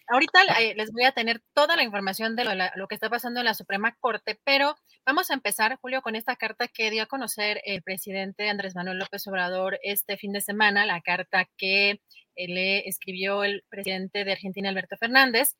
Ahorita 0.07 0.39
eh, 0.59 0.75
les 0.75 0.91
voy 0.91 1.03
a 1.03 1.11
tener 1.13 1.41
toda 1.53 1.75
la 1.75 1.83
información 1.83 2.35
de 2.35 2.43
lo, 2.75 2.87
que 2.87 2.95
está 2.95 3.09
pasando 3.09 3.39
en 3.39 3.45
la 3.45 3.55
Suprema 3.55 3.95
Corte, 3.99 4.39
pero 4.43 4.75
vamos 5.03 5.31
a 5.31 5.33
empezar, 5.33 5.77
Julio, 5.81 6.03
con 6.03 6.15
esta 6.15 6.35
carta 6.35 6.67
que 6.67 6.91
dio 6.91 7.03
a 7.03 7.07
conocer 7.07 7.59
el 7.65 7.81
presidente 7.81 8.47
Andrés 8.47 8.75
Manuel 8.75 8.99
López 8.99 9.25
Obrador 9.27 9.79
este 9.81 10.17
fin 10.17 10.31
de 10.31 10.41
semana, 10.41 10.85
la 10.85 11.01
carta 11.01 11.49
que 11.57 12.01
eh, 12.35 12.47
le 12.47 12.87
escribió 12.87 13.43
el 13.43 13.63
presidente 13.67 14.25
de 14.25 14.33
Argentina, 14.33 14.69
Alberto 14.69 14.95
Fernández. 14.97 15.55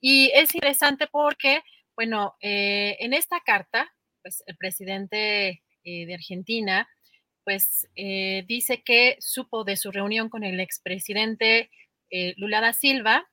Y 0.00 0.30
es 0.32 0.54
interesante 0.54 1.08
porque, 1.10 1.62
bueno, 1.96 2.36
eh, 2.40 2.96
en 3.00 3.14
esta 3.14 3.40
carta, 3.40 3.92
pues 4.22 4.44
el 4.46 4.56
presidente 4.56 5.62
de 5.84 6.14
Argentina, 6.14 6.86
pues 7.44 7.88
dice 7.94 8.82
que 8.84 9.16
supo 9.20 9.64
de 9.64 9.78
su 9.78 9.90
reunión 9.90 10.28
con 10.28 10.44
el 10.44 10.60
expresidente 10.60 11.70
Lula 12.36 12.60
da 12.60 12.74
Silva, 12.74 13.26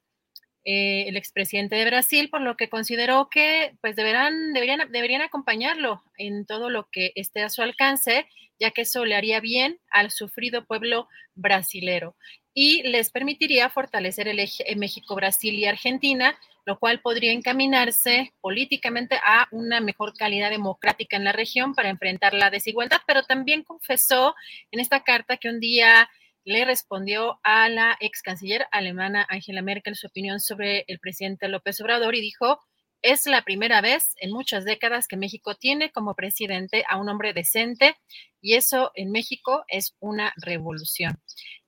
eh, 0.67 1.07
el 1.07 1.15
expresidente 1.15 1.75
de 1.75 1.85
Brasil, 1.85 2.29
por 2.31 2.41
lo 2.41 2.57
que 2.57 2.69
consideró 2.69 3.29
que 3.29 3.75
pues 3.81 3.95
deberán, 3.95 4.51
deberían, 4.51 4.91
deberían 4.91 5.21
acompañarlo 5.21 6.03
en 6.17 6.47
todo 6.47 6.71
lo 6.71 6.89
que 6.91 7.11
esté 7.13 7.43
a 7.43 7.49
su 7.49 7.61
alcance, 7.61 8.27
ya 8.59 8.71
que 8.71 8.81
eso 8.81 9.05
le 9.05 9.15
haría 9.15 9.39
bien 9.39 9.79
al 9.91 10.09
sufrido 10.09 10.65
pueblo 10.65 11.07
brasilero. 11.35 12.15
Y 12.55 12.81
les 12.81 13.11
permitiría 13.11 13.69
fortalecer 13.69 14.27
el 14.27 14.39
eje 14.39 14.75
México, 14.75 15.13
Brasil 15.13 15.53
y 15.53 15.65
Argentina, 15.65 16.35
lo 16.65 16.79
cual 16.79 16.99
podría 16.99 17.31
encaminarse 17.31 18.33
políticamente 18.41 19.19
a 19.23 19.47
una 19.51 19.81
mejor 19.81 20.15
calidad 20.15 20.49
democrática 20.49 21.15
en 21.15 21.25
la 21.25 21.31
región 21.31 21.75
para 21.75 21.89
enfrentar 21.89 22.33
la 22.33 22.49
desigualdad, 22.49 23.01
pero 23.05 23.21
también 23.21 23.61
confesó 23.63 24.33
en 24.71 24.79
esta 24.79 25.03
carta 25.03 25.37
que 25.37 25.49
un 25.49 25.59
día 25.59 26.09
le 26.45 26.63
respondió 26.63 27.39
a 27.43 27.67
la 27.69 27.97
ex 27.99 28.21
canciller 28.21 28.67
alemana 28.71 29.25
Angela 29.29 29.63
Merkel 29.63 29.95
su 29.95 30.07
opinión 30.07 30.39
sobre 30.39 30.85
el 30.87 30.99
presidente 30.99 31.47
López 31.49 31.81
Obrador 31.81 32.15
y 32.15 32.21
dijo, 32.21 32.59
es 33.01 33.25
la 33.25 33.43
primera 33.43 33.81
vez 33.81 34.13
en 34.17 34.31
muchas 34.31 34.63
décadas 34.63 35.07
que 35.07 35.17
México 35.17 35.55
tiene 35.55 35.91
como 35.91 36.13
presidente 36.13 36.85
a 36.87 36.97
un 36.97 37.09
hombre 37.09 37.33
decente 37.33 37.95
y 38.41 38.53
eso 38.53 38.91
en 38.93 39.11
México 39.11 39.65
es 39.67 39.95
una 39.99 40.33
revolución. 40.37 41.19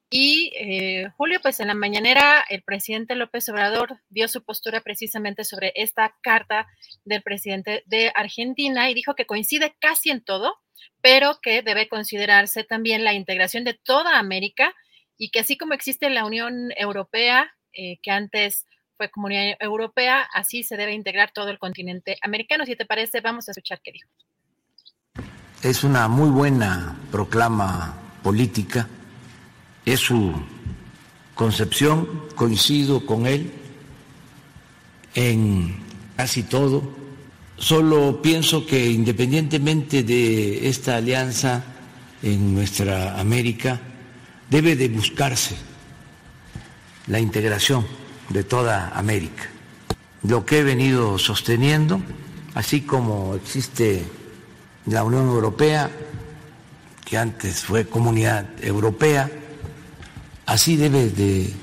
Y 0.09 0.53
eh, 0.57 1.11
Julio, 1.17 1.39
pues 1.41 1.59
en 1.59 1.67
la 1.67 1.73
mañanera 1.73 2.45
el 2.49 2.63
presidente 2.63 3.15
López 3.15 3.49
Obrador 3.49 3.99
dio 4.09 4.27
su 4.29 4.41
postura 4.43 4.79
precisamente 4.81 5.43
sobre 5.43 5.73
esta 5.75 6.15
carta 6.21 6.67
del 7.03 7.21
presidente 7.21 7.83
de 7.87 8.11
Argentina 8.15 8.89
y 8.89 8.93
dijo 8.93 9.15
que 9.15 9.25
coincide 9.25 9.75
casi 9.81 10.09
en 10.09 10.23
todo, 10.23 10.55
pero 11.01 11.39
que 11.41 11.61
debe 11.61 11.89
considerarse 11.89 12.63
también 12.63 13.03
la 13.03 13.13
integración 13.13 13.65
de 13.65 13.73
toda 13.73 14.17
América 14.17 14.73
y 15.17 15.29
que 15.29 15.39
así 15.39 15.57
como 15.57 15.73
existe 15.73 16.09
la 16.09 16.25
Unión 16.25 16.71
Europea, 16.77 17.51
eh, 17.73 17.97
que 18.01 18.11
antes 18.11 18.65
fue 18.95 19.11
Comunidad 19.11 19.57
Europea, 19.59 20.27
así 20.33 20.63
se 20.63 20.77
debe 20.77 20.93
integrar 20.93 21.31
todo 21.31 21.49
el 21.49 21.59
continente 21.59 22.17
americano. 22.21 22.65
Si 22.65 22.75
te 22.75 22.85
parece, 22.85 23.19
vamos 23.19 23.47
a 23.47 23.51
escuchar 23.51 23.81
qué 23.83 23.91
dijo. 23.91 24.09
Es 25.63 25.83
una 25.83 26.07
muy 26.07 26.29
buena 26.29 26.95
proclama 27.11 28.19
política, 28.23 28.87
es 29.93 29.99
su 29.99 30.33
concepción, 31.35 32.07
coincido 32.35 33.05
con 33.05 33.25
él 33.25 33.51
en 35.15 35.75
casi 36.15 36.43
todo 36.43 37.07
Solo 37.57 38.21
pienso 38.21 38.67
que 38.67 38.91
independientemente 38.91 40.03
de 40.03 40.69
esta 40.69 40.97
alianza 40.97 41.63
en 42.21 42.53
nuestra 42.53 43.19
América, 43.19 43.81
debe 44.47 44.75
de 44.75 44.89
buscarse 44.89 45.55
la 47.07 47.19
integración 47.19 47.85
de 48.29 48.43
toda 48.43 48.89
América. 48.89 49.49
Lo 50.21 50.45
que 50.45 50.59
he 50.59 50.63
venido 50.63 51.17
sosteniendo, 51.17 51.99
así 52.53 52.81
como 52.81 53.33
existe 53.33 54.03
la 54.85 55.03
Unión 55.03 55.27
Europea, 55.27 55.89
que 57.05 57.17
antes 57.17 57.65
fue 57.65 57.87
Comunidad 57.87 58.45
Europea, 58.61 59.31
así 60.47 60.77
debe 60.77 61.09
de 61.09 61.53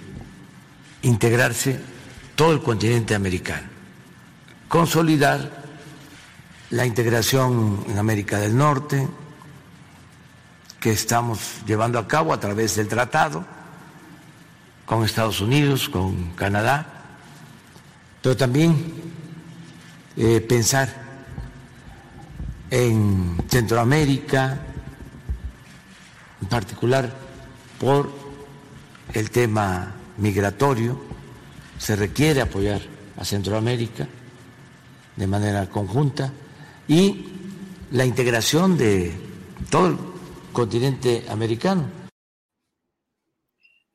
integrarse 1.03 1.81
todo 2.37 2.53
el 2.53 2.61
continente 2.61 3.15
americano, 3.15 3.67
consolidar 4.69 5.65
la 6.71 6.85
integración 6.85 7.85
en 7.89 7.99
América 7.99 8.39
del 8.39 8.57
Norte, 8.57 9.09
que 10.81 10.93
estamos 10.93 11.63
llevando 11.67 11.99
a 11.99 12.07
cabo 12.07 12.35
a 12.35 12.41
través 12.41 12.77
del 12.77 12.87
tratado 12.87 13.45
con 14.85 15.03
Estados 15.03 15.41
Unidos, 15.41 15.89
con 15.89 16.33
Canadá, 16.33 16.87
pero 18.21 18.37
también 18.37 18.93
eh, 20.17 20.43
pensar 20.43 20.95
en 22.71 23.39
Centroamérica, 23.49 24.61
en 26.43 26.49
particular 26.49 27.11
por 27.79 28.24
el 29.15 29.31
tema 29.31 29.95
migratorio, 30.19 31.01
se 31.79 31.97
requiere 31.97 32.41
apoyar 32.41 32.83
a 33.17 33.25
Centroamérica 33.25 34.09
de 35.17 35.27
manera 35.27 35.69
conjunta 35.71 36.33
y 36.89 37.27
la 37.93 38.05
integración 38.05 38.77
de 38.77 39.13
todo 39.71 39.87
el 39.87 39.99
continente 40.53 41.25
americano. 41.29 42.05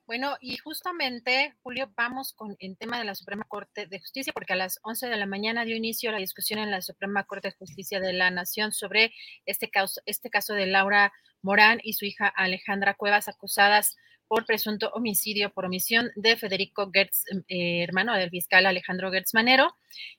Bueno, 0.06 0.36
y 0.40 0.56
justamente, 0.56 1.54
Julio, 1.62 1.92
vamos 1.94 2.32
con 2.32 2.56
el 2.58 2.76
tema 2.76 2.98
de 2.98 3.04
la 3.04 3.14
Suprema 3.14 3.44
Corte 3.44 3.86
de 3.86 4.00
Justicia, 4.00 4.32
porque 4.32 4.54
a 4.54 4.56
las 4.56 4.80
11 4.82 5.06
de 5.08 5.16
la 5.16 5.26
mañana 5.26 5.64
dio 5.64 5.76
inicio 5.76 6.10
la 6.10 6.18
discusión 6.18 6.58
en 6.58 6.70
la 6.70 6.82
Suprema 6.82 7.24
Corte 7.24 7.48
de 7.48 7.56
Justicia 7.56 8.00
de 8.00 8.12
la 8.12 8.30
Nación 8.30 8.72
sobre 8.72 9.12
este 9.46 9.70
caso, 9.70 10.00
este 10.06 10.28
caso 10.28 10.54
de 10.54 10.66
Laura 10.66 11.12
Morán 11.42 11.78
y 11.84 11.92
su 11.92 12.06
hija 12.06 12.26
Alejandra 12.26 12.94
Cuevas, 12.94 13.28
acusadas 13.28 13.96
por 14.30 14.46
presunto 14.46 14.90
homicidio 14.94 15.50
por 15.50 15.64
omisión 15.64 16.12
de 16.14 16.36
Federico 16.36 16.88
Gertz, 16.94 17.24
eh, 17.48 17.82
hermano 17.82 18.14
del 18.14 18.30
fiscal 18.30 18.64
Alejandro 18.64 19.10
Gertz 19.10 19.34
Manero, 19.34 19.74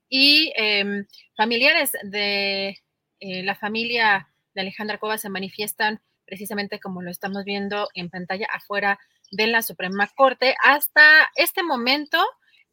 y 0.09 0.51
em, 0.57 1.05
familiares 1.38 1.93
de 2.03 2.77
eh, 3.21 3.43
la 3.43 3.55
familia 3.55 4.27
de 4.53 4.61
Alejandra 4.61 4.97
Cuevas 4.97 5.21
se 5.21 5.29
manifiestan 5.29 6.01
precisamente 6.25 6.77
como 6.81 7.01
lo 7.01 7.09
estamos 7.09 7.45
viendo 7.45 7.88
en 7.93 8.09
pantalla 8.09 8.47
afuera 8.51 8.99
de 9.31 9.47
la 9.47 9.61
Suprema 9.61 10.09
Corte. 10.13 10.55
Hasta 10.61 11.31
este 11.35 11.63
momento, 11.63 12.21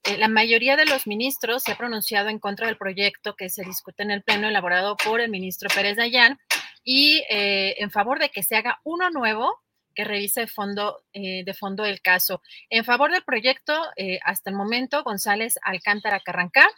eh, 0.02 0.18
la 0.18 0.26
mayoría 0.26 0.74
de 0.74 0.86
los 0.86 1.06
ministros 1.06 1.62
se 1.62 1.70
ha 1.70 1.78
pronunciado 1.78 2.30
en 2.30 2.40
contra 2.40 2.66
del 2.66 2.76
proyecto 2.76 3.36
que 3.36 3.48
se 3.48 3.62
discute 3.62 4.02
en 4.02 4.10
el 4.10 4.24
Pleno 4.24 4.48
elaborado 4.48 4.96
por 4.96 5.20
el 5.20 5.30
ministro 5.30 5.68
Pérez 5.72 5.98
Dayán 5.98 6.40
y 6.82 7.22
en 7.30 7.92
favor 7.92 8.18
de 8.18 8.30
que 8.30 8.42
se 8.42 8.56
haga 8.56 8.80
uno 8.82 9.10
nuevo 9.10 9.60
que 9.98 10.04
revise 10.04 10.46
fondo, 10.46 11.02
eh, 11.12 11.42
de 11.44 11.54
fondo 11.54 11.84
el 11.84 12.00
caso. 12.00 12.40
En 12.70 12.84
favor 12.84 13.10
del 13.10 13.24
proyecto, 13.24 13.74
eh, 13.96 14.20
hasta 14.22 14.48
el 14.48 14.54
momento, 14.54 15.02
González 15.02 15.58
Alcántara 15.60 16.20
Carrancá, 16.20 16.68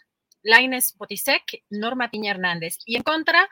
Laines 0.42 0.94
Potisek, 0.94 1.64
Norma 1.68 2.10
Piña 2.10 2.30
Hernández. 2.30 2.78
Y 2.86 2.96
en 2.96 3.02
contra, 3.02 3.46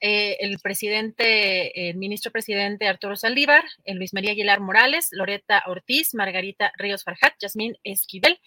el 0.00 0.58
presidente, 0.58 1.88
el 1.88 1.96
ministro 1.96 2.30
presidente 2.30 2.86
Arturo 2.86 3.16
Saldívar, 3.16 3.64
Luis 3.86 4.12
María 4.12 4.32
Aguilar 4.32 4.60
Morales, 4.60 5.08
Loreta 5.12 5.62
Ortiz, 5.66 6.12
Margarita 6.12 6.72
Ríos 6.76 7.04
Farjat, 7.04 7.32
Yasmín 7.40 7.78
Esquivel 7.84 8.38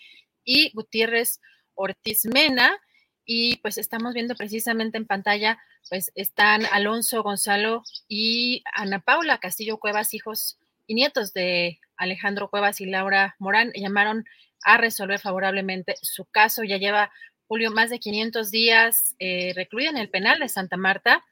y 0.44 0.72
Gutiérrez 0.76 1.40
Ortiz 1.74 2.26
Mena. 2.26 2.78
Y 3.26 3.58
pues 3.58 3.80
estamos 3.80 4.14
viendo 4.14 4.36
precisamente 4.36 5.00
en 5.00 5.08
pantalla, 5.08 5.58
pues 5.90 6.12
están 6.14 6.68
Alonso 6.68 7.24
Gonzalo 7.24 7.82
y 8.08 8.64
Ana 8.76 9.00
Paula 9.00 9.40
Castillo 9.40 9.80
Cuevas, 9.80 10.14
hijos 10.14 10.60
y 10.88 10.96
nietos 10.96 11.34
de 11.34 11.80
Alejandro 11.96 12.50
Cuevas 12.50 12.82
y 12.82 12.86
Laura 12.86 13.36
Morán, 13.40 13.72
llamaron 13.76 14.26
a 14.64 14.78
resolver 14.78 15.20
favorablemente 15.20 15.96
su 16.02 16.26
caso. 16.26 16.64
Ya 16.64 16.78
lleva 16.78 17.12
Julio 17.48 17.72
más 17.72 17.90
de 17.90 18.00
500 18.00 18.50
días 18.52 19.16
eh, 19.20 19.54
recluida 19.56 19.90
en 19.90 19.98
el 19.98 20.10
penal 20.10 20.40
de 20.40 20.50
Santa 20.50 20.78
Marta 20.78 21.24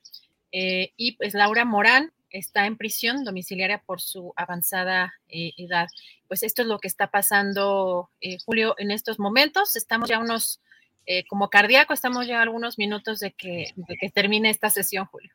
eh, 0.52 0.94
y 0.98 1.14
pues 1.14 1.34
Laura 1.34 1.66
Morán 1.66 2.12
está 2.30 2.66
en 2.66 2.78
prisión 2.78 3.24
domiciliaria 3.24 3.82
por 3.86 4.02
su 4.02 4.34
avanzada 4.36 5.14
eh, 5.30 5.52
edad. 5.58 5.88
Pues 6.28 6.44
esto 6.44 6.62
es 6.62 6.68
lo 6.68 6.80
que 6.80 6.88
está 6.88 7.08
pasando, 7.08 8.10
Julio, 8.46 8.76
en 8.78 8.92
estos 8.92 9.20
momentos. 9.20 9.76
Estamos 9.76 10.10
ya 10.10 10.20
unos 10.20 10.60
eh, 11.08 11.24
como 11.28 11.50
cardíaco 11.50 11.94
estamos 11.94 12.26
ya 12.26 12.42
algunos 12.42 12.80
minutos 12.80 13.20
de 13.20 13.32
que, 13.32 13.68
que 14.00 14.10
termine 14.10 14.50
esta 14.50 14.70
sesión, 14.70 15.06
Julio. 15.06 15.32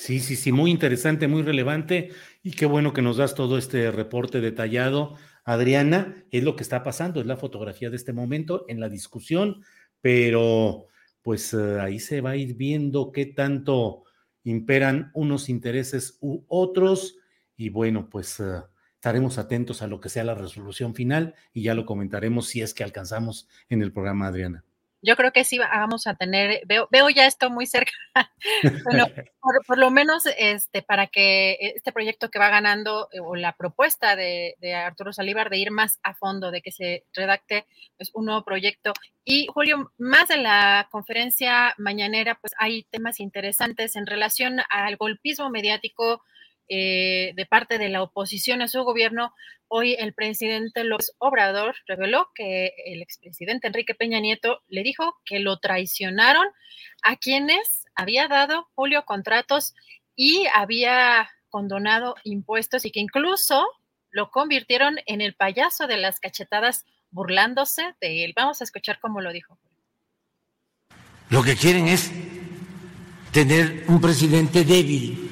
Sí, 0.00 0.18
sí, 0.20 0.34
sí, 0.34 0.50
muy 0.50 0.70
interesante, 0.70 1.28
muy 1.28 1.42
relevante 1.42 2.08
y 2.42 2.52
qué 2.52 2.64
bueno 2.64 2.94
que 2.94 3.02
nos 3.02 3.18
das 3.18 3.34
todo 3.34 3.58
este 3.58 3.90
reporte 3.90 4.40
detallado. 4.40 5.18
Adriana, 5.44 6.24
es 6.30 6.42
lo 6.42 6.56
que 6.56 6.62
está 6.62 6.82
pasando, 6.82 7.20
es 7.20 7.26
la 7.26 7.36
fotografía 7.36 7.90
de 7.90 7.96
este 7.96 8.14
momento 8.14 8.64
en 8.68 8.80
la 8.80 8.88
discusión, 8.88 9.62
pero 10.00 10.86
pues 11.20 11.52
eh, 11.52 11.78
ahí 11.80 11.98
se 11.98 12.22
va 12.22 12.30
a 12.30 12.36
ir 12.36 12.54
viendo 12.56 13.12
qué 13.12 13.26
tanto 13.26 14.04
imperan 14.42 15.10
unos 15.12 15.50
intereses 15.50 16.16
u 16.22 16.46
otros 16.48 17.18
y 17.54 17.68
bueno, 17.68 18.08
pues 18.08 18.40
eh, 18.40 18.62
estaremos 18.94 19.36
atentos 19.36 19.82
a 19.82 19.86
lo 19.86 20.00
que 20.00 20.08
sea 20.08 20.24
la 20.24 20.34
resolución 20.34 20.94
final 20.94 21.34
y 21.52 21.64
ya 21.64 21.74
lo 21.74 21.84
comentaremos 21.84 22.48
si 22.48 22.62
es 22.62 22.72
que 22.72 22.84
alcanzamos 22.84 23.48
en 23.68 23.82
el 23.82 23.92
programa, 23.92 24.28
Adriana 24.28 24.64
yo 25.02 25.16
creo 25.16 25.32
que 25.32 25.44
sí 25.44 25.58
vamos 25.58 26.06
a 26.06 26.14
tener, 26.14 26.60
veo, 26.66 26.88
veo 26.90 27.08
ya 27.08 27.26
esto 27.26 27.50
muy 27.50 27.66
cerca, 27.66 27.92
bueno, 28.84 29.06
por, 29.66 29.78
lo 29.78 29.90
menos 29.90 30.24
este, 30.38 30.82
para 30.82 31.06
que 31.06 31.56
este 31.60 31.92
proyecto 31.92 32.30
que 32.30 32.38
va 32.38 32.50
ganando 32.50 33.08
eh, 33.12 33.20
o 33.20 33.34
la 33.36 33.56
propuesta 33.56 34.16
de, 34.16 34.54
Arturo 34.74 35.12
Salívar 35.12 35.50
de 35.50 35.58
ir 35.58 35.70
más 35.70 35.98
a 36.02 36.14
fondo, 36.14 36.50
de 36.50 36.62
que 36.62 36.72
se 36.72 37.04
redacte 37.14 37.66
pues, 37.96 38.10
un 38.14 38.26
nuevo 38.26 38.44
proyecto. 38.44 38.92
Y 39.24 39.46
Julio, 39.52 39.92
más 39.98 40.30
en 40.30 40.42
la 40.42 40.88
conferencia 40.90 41.74
mañanera, 41.78 42.38
pues 42.40 42.52
hay 42.58 42.84
temas 42.84 43.20
interesantes 43.20 43.96
en 43.96 44.06
relación 44.06 44.60
al 44.68 44.96
golpismo 44.96 45.50
mediático 45.50 46.22
eh, 46.72 47.32
de 47.34 47.46
parte 47.46 47.78
de 47.78 47.88
la 47.88 48.00
oposición 48.00 48.62
a 48.62 48.68
su 48.68 48.84
gobierno, 48.84 49.34
hoy 49.66 49.96
el 49.98 50.14
presidente 50.14 50.84
López 50.84 51.10
Obrador 51.18 51.74
reveló 51.88 52.28
que 52.32 52.72
el 52.86 53.02
expresidente 53.02 53.66
Enrique 53.66 53.96
Peña 53.96 54.20
Nieto 54.20 54.62
le 54.68 54.84
dijo 54.84 55.16
que 55.24 55.40
lo 55.40 55.58
traicionaron 55.58 56.46
a 57.02 57.16
quienes 57.16 57.86
había 57.96 58.28
dado 58.28 58.68
Julio 58.76 59.04
contratos 59.04 59.74
y 60.14 60.46
había 60.54 61.28
condonado 61.48 62.14
impuestos 62.22 62.84
y 62.84 62.92
que 62.92 63.00
incluso 63.00 63.66
lo 64.10 64.30
convirtieron 64.30 64.98
en 65.06 65.20
el 65.20 65.34
payaso 65.34 65.88
de 65.88 65.96
las 65.96 66.20
cachetadas 66.20 66.84
burlándose 67.10 67.96
de 68.00 68.24
él. 68.24 68.32
Vamos 68.36 68.60
a 68.60 68.64
escuchar 68.64 69.00
cómo 69.00 69.20
lo 69.20 69.32
dijo. 69.32 69.58
Lo 71.30 71.42
que 71.42 71.56
quieren 71.56 71.88
es 71.88 72.12
tener 73.32 73.86
un 73.88 74.00
presidente 74.00 74.64
débil 74.64 75.29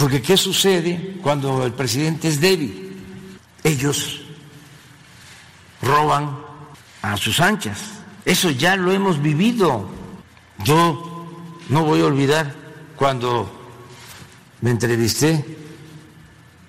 porque 0.00 0.22
¿qué 0.22 0.38
sucede 0.38 1.18
cuando 1.22 1.66
el 1.66 1.74
presidente 1.74 2.28
es 2.28 2.40
débil? 2.40 2.96
Ellos 3.62 4.22
roban 5.82 6.38
a 7.02 7.18
sus 7.18 7.38
anchas. 7.38 7.78
Eso 8.24 8.48
ya 8.50 8.76
lo 8.76 8.92
hemos 8.92 9.20
vivido. 9.20 9.90
Yo 10.64 11.28
no 11.68 11.84
voy 11.84 12.00
a 12.00 12.06
olvidar 12.06 12.54
cuando 12.96 13.50
me 14.62 14.70
entrevisté 14.70 15.44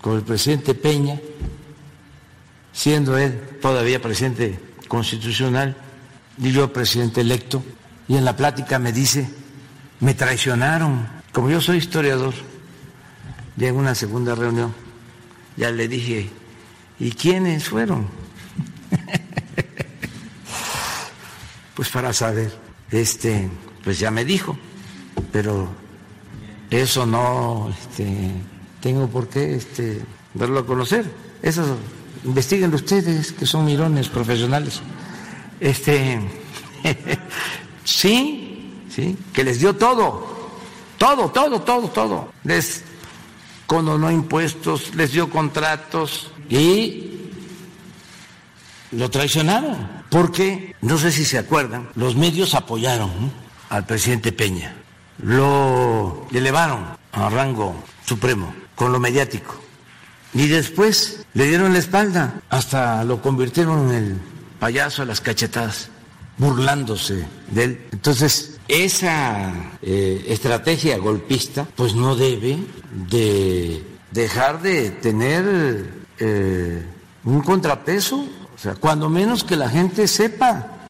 con 0.02 0.18
el 0.18 0.24
presidente 0.24 0.76
Peña, 0.76 1.18
siendo 2.74 3.18
él 3.18 3.60
todavía 3.62 4.02
presidente 4.02 4.60
constitucional 4.90 5.78
y 6.38 6.52
yo 6.52 6.74
presidente 6.74 7.22
electo, 7.22 7.64
y 8.10 8.18
en 8.18 8.26
la 8.26 8.36
plática 8.36 8.78
me 8.78 8.92
dice, 8.92 9.30
me 10.02 10.16
traicionaron. 10.16 11.08
Como 11.32 11.50
yo 11.50 11.62
soy 11.62 11.78
historiador, 11.78 12.34
ya 13.62 13.68
en 13.68 13.76
una 13.76 13.94
segunda 13.94 14.34
reunión, 14.34 14.74
ya 15.56 15.70
le 15.70 15.88
dije, 15.88 16.32
¿y 17.00 17.12
quiénes 17.12 17.70
fueron? 17.70 18.08
pues 21.76 21.90
para 21.90 22.12
saber, 22.12 22.52
este, 22.90 23.48
pues 23.84 24.00
ya 24.00 24.10
me 24.10 24.26
dijo, 24.26 24.58
pero 25.32 25.70
eso 26.72 27.06
no 27.06 27.72
este, 27.80 28.32
tengo 28.82 29.08
por 29.08 29.30
qué 29.30 29.54
este, 29.54 30.02
darlo 30.34 30.62
a 30.62 30.66
conocer. 30.66 31.06
Eso 31.44 31.78
investiguen 32.24 32.74
ustedes, 32.74 33.32
que 33.32 33.46
son 33.46 33.66
mirones 33.66 34.10
profesionales. 34.10 34.82
Este, 35.60 36.20
sí, 37.84 38.82
sí, 38.90 39.16
que 39.32 39.44
les 39.44 39.60
dio 39.60 39.76
todo, 39.76 40.50
todo, 40.98 41.30
todo, 41.30 41.62
todo, 41.62 41.88
todo. 41.90 42.34
Les 42.44 42.86
no 43.80 44.12
impuestos, 44.12 44.94
les 44.96 45.14
dio 45.14 45.30
contratos. 45.30 46.32
Y 46.50 47.12
lo 48.92 49.10
traicionaron. 49.10 50.02
Porque, 50.10 50.76
no 50.82 50.98
sé 50.98 51.12
si 51.12 51.24
se 51.24 51.38
acuerdan, 51.38 51.88
los 51.96 52.16
medios 52.16 52.54
apoyaron 52.54 53.32
al 53.70 53.86
presidente 53.86 54.34
Peña, 54.34 54.76
lo 55.24 56.28
elevaron 56.34 56.86
a 57.14 57.30
rango 57.30 57.82
supremo 58.06 58.54
con 58.76 58.92
lo 58.92 59.00
mediático. 59.00 59.56
Y 60.34 60.48
después 60.48 61.26
le 61.34 61.46
dieron 61.46 61.72
la 61.72 61.80
espalda, 61.80 62.42
hasta 62.50 63.04
lo 63.06 63.22
convirtieron 63.22 63.90
en 63.90 63.96
el 63.96 64.22
payaso 64.60 65.02
a 65.02 65.06
las 65.06 65.22
cachetadas, 65.22 65.90
burlándose 66.38 67.26
de 67.52 67.64
él. 67.64 67.88
Entonces, 67.94 68.51
esa 68.72 69.78
eh, 69.82 70.24
estrategia 70.30 70.98
golpista 70.98 71.68
pues 71.76 71.94
no 71.94 72.16
debe 72.16 72.58
de 73.10 73.84
dejar 74.12 74.62
de 74.62 74.92
tener 74.92 75.86
eh, 76.18 76.82
un 77.26 77.42
contrapeso, 77.42 78.26
o 78.56 78.58
sea, 78.58 78.76
cuando 78.76 79.10
menos 79.10 79.44
que 79.44 79.58
la 79.58 79.68
gente 79.68 80.08
sepa. 80.08 80.88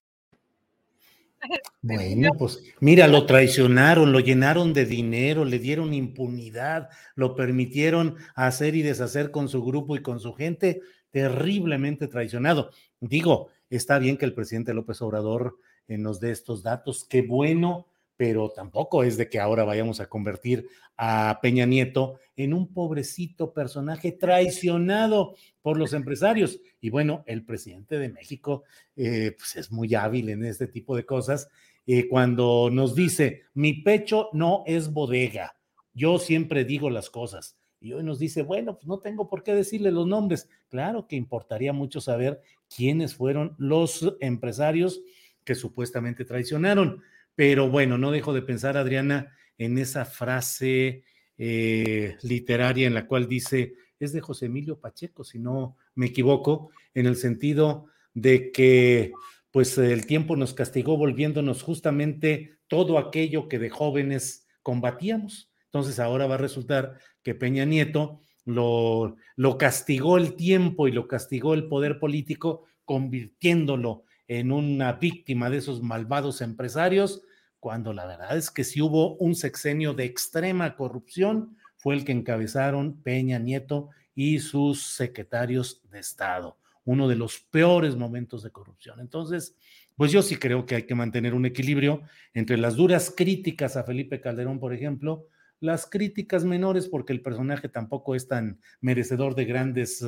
Bueno, 1.82 2.30
pues 2.38 2.62
mira, 2.82 3.08
lo 3.08 3.26
traicionaron, 3.26 4.12
lo 4.12 4.20
llenaron 4.20 4.74
de 4.74 4.86
dinero, 4.86 5.44
le 5.44 5.58
dieron 5.58 5.96
impunidad, 5.96 6.90
lo 7.16 7.36
permitieron 7.36 8.16
hacer 8.36 8.76
y 8.76 8.84
deshacer 8.84 9.32
con 9.32 9.50
su 9.50 9.64
grupo 9.64 9.96
y 9.96 10.04
con 10.04 10.20
su 10.20 10.34
gente, 10.34 10.82
terriblemente 11.10 12.08
traicionado. 12.08 12.70
Digo, 13.00 13.50
está 13.72 13.98
bien 13.98 14.18
que 14.18 14.26
el 14.26 14.36
presidente 14.36 14.76
López 14.76 15.02
Obrador 15.02 15.58
nos 15.98 16.20
dé 16.20 16.32
estos 16.32 16.64
datos. 16.64 17.04
Qué 17.04 17.22
bueno, 17.22 17.88
pero 18.18 18.50
tampoco 18.50 19.04
es 19.04 19.18
de 19.18 19.30
que 19.30 19.40
ahora 19.40 19.64
vayamos 19.64 20.00
a 20.00 20.08
convertir 20.08 20.68
a 20.96 21.40
Peña 21.42 21.66
Nieto 21.66 22.20
en 22.36 22.54
un 22.54 22.72
pobrecito 22.72 23.54
personaje 23.54 24.12
traicionado 24.12 25.36
por 25.64 25.78
los 25.78 25.94
empresarios. 25.94 26.60
Y 26.80 26.92
bueno, 26.92 27.24
el 27.26 27.44
presidente 27.44 27.98
de 27.98 28.10
México 28.10 28.64
eh, 28.96 29.36
pues 29.38 29.56
es 29.56 29.72
muy 29.72 29.96
hábil 29.96 30.30
en 30.30 30.46
este 30.46 30.68
tipo 30.68 30.96
de 30.96 31.06
cosas. 31.06 31.50
Eh, 31.88 32.08
cuando 32.08 32.70
nos 32.72 32.94
dice, 32.94 33.42
mi 33.56 33.82
pecho 33.82 34.30
no 34.34 34.64
es 34.68 34.94
bodega, 34.94 35.56
yo 35.94 36.20
siempre 36.20 36.64
digo 36.64 36.92
las 36.92 37.10
cosas. 37.10 37.58
Y 37.80 37.94
hoy 37.94 38.04
nos 38.04 38.20
dice, 38.20 38.44
bueno, 38.44 38.76
pues 38.76 38.86
no 38.86 39.00
tengo 39.00 39.28
por 39.28 39.42
qué 39.42 39.56
decirle 39.56 39.92
los 39.92 40.06
nombres. 40.06 40.48
Claro 40.70 41.08
que 41.08 41.16
importaría 41.16 41.74
mucho 41.74 42.00
saber 42.00 42.40
quiénes 42.74 43.16
fueron 43.16 43.56
los 43.58 44.16
empresarios 44.20 45.02
que 45.44 45.56
supuestamente 45.56 46.26
traicionaron. 46.26 47.02
Pero 47.36 47.70
bueno, 47.70 47.98
no 47.98 48.12
dejo 48.12 48.34
de 48.34 48.42
pensar, 48.42 48.78
Adriana, 48.78 49.36
en 49.58 49.78
esa 49.78 50.06
frase 50.06 51.04
eh, 51.38 52.18
literaria 52.22 52.88
en 52.88 52.94
la 52.94 53.08
cual 53.08 53.28
dice, 53.28 53.74
es 54.00 54.14
de 54.14 54.22
José 54.22 54.48
Emilio 54.48 54.80
Pacheco, 54.80 55.24
si 55.24 55.40
no 55.40 55.78
me 55.96 56.08
equivoco, 56.08 56.72
en 56.94 57.06
el 57.06 57.16
sentido 57.16 57.88
de 58.14 58.52
que 58.52 59.14
pues 59.52 59.78
el 59.78 60.06
tiempo 60.06 60.36
nos 60.36 60.54
castigó 60.54 60.98
volviéndonos 60.98 61.62
justamente 61.62 62.58
todo 62.68 62.98
aquello 62.98 63.50
que 63.50 63.60
de 63.60 63.70
jóvenes 63.70 64.48
combatíamos. 64.64 65.52
Entonces 65.66 66.00
ahora 66.00 66.28
va 66.28 66.36
a 66.36 66.40
resultar 66.40 66.98
que 67.24 67.36
Peña 67.36 67.66
Nieto 67.66 68.22
lo, 68.46 69.16
lo 69.36 69.58
castigó 69.58 70.18
el 70.18 70.36
tiempo 70.36 70.88
y 70.88 70.92
lo 70.92 71.08
castigó 71.08 71.54
el 71.54 71.68
poder 71.68 72.00
político, 72.00 72.66
convirtiéndolo 72.86 74.06
en 74.32 74.54
una 74.54 74.94
víctima 74.94 75.50
de 75.50 75.58
esos 75.58 75.82
malvados 75.82 76.40
empresarios, 76.40 77.22
cuando 77.60 77.92
la 77.92 78.06
verdad 78.06 78.38
es 78.38 78.50
que 78.50 78.64
si 78.64 78.82
hubo 78.82 79.18
un 79.18 79.36
sexenio 79.36 79.94
de 79.94 80.06
extrema 80.06 80.78
corrupción, 80.78 81.58
fue 81.76 81.96
el 81.96 82.06
que 82.06 82.14
encabezaron 82.14 83.02
Peña 83.02 83.40
Nieto 83.40 83.90
y 84.16 84.40
sus 84.40 84.84
secretarios 84.84 85.82
de 85.92 86.00
Estado, 86.00 86.58
uno 86.86 87.10
de 87.10 87.18
los 87.18 87.42
peores 87.42 87.98
momentos 87.98 88.42
de 88.42 88.52
corrupción. 88.52 89.02
Entonces, 89.02 89.58
pues 89.98 90.14
yo 90.14 90.22
sí 90.22 90.38
creo 90.38 90.66
que 90.66 90.76
hay 90.76 90.84
que 90.84 90.96
mantener 90.96 91.34
un 91.34 91.46
equilibrio 91.46 92.02
entre 92.34 92.56
las 92.56 92.78
duras 92.78 93.14
críticas 93.14 93.76
a 93.76 93.84
Felipe 93.84 94.22
Calderón, 94.22 94.62
por 94.62 94.74
ejemplo, 94.74 95.28
las 95.60 95.86
críticas 95.86 96.46
menores, 96.46 96.88
porque 96.88 97.12
el 97.12 97.22
personaje 97.22 97.68
tampoco 97.68 98.16
es 98.16 98.30
tan 98.30 98.62
merecedor 98.80 99.36
de 99.36 99.44
grandes 99.44 100.02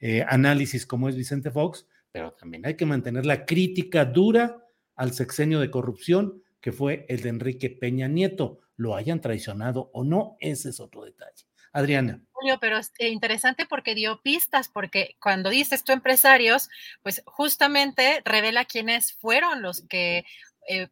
eh, 0.00 0.24
análisis 0.26 0.86
como 0.86 1.10
es 1.10 1.16
Vicente 1.16 1.50
Fox, 1.50 1.86
pero 2.12 2.32
también 2.32 2.66
hay 2.66 2.76
que 2.76 2.86
mantener 2.86 3.26
la 3.26 3.44
crítica 3.44 4.04
dura 4.04 4.64
al 4.96 5.12
sexenio 5.12 5.60
de 5.60 5.70
corrupción 5.70 6.42
que 6.60 6.72
fue 6.72 7.06
el 7.08 7.22
de 7.22 7.28
Enrique 7.28 7.70
Peña 7.70 8.08
Nieto. 8.08 8.58
Lo 8.76 8.94
hayan 8.96 9.20
traicionado 9.20 9.90
o 9.92 10.04
no, 10.04 10.36
ese 10.40 10.70
es 10.70 10.80
otro 10.80 11.04
detalle. 11.04 11.44
Adriana. 11.72 12.20
Julio, 12.32 12.58
pero 12.60 12.78
es 12.78 12.92
eh, 12.98 13.08
interesante 13.08 13.66
porque 13.66 13.94
dio 13.94 14.20
pistas, 14.22 14.68
porque 14.68 15.16
cuando 15.20 15.50
dice 15.50 15.74
esto 15.74 15.92
empresarios, 15.92 16.68
pues 17.02 17.22
justamente 17.26 18.22
revela 18.24 18.64
quiénes 18.64 19.12
fueron 19.12 19.62
los 19.62 19.82
que 19.82 20.24
eh, 20.68 20.88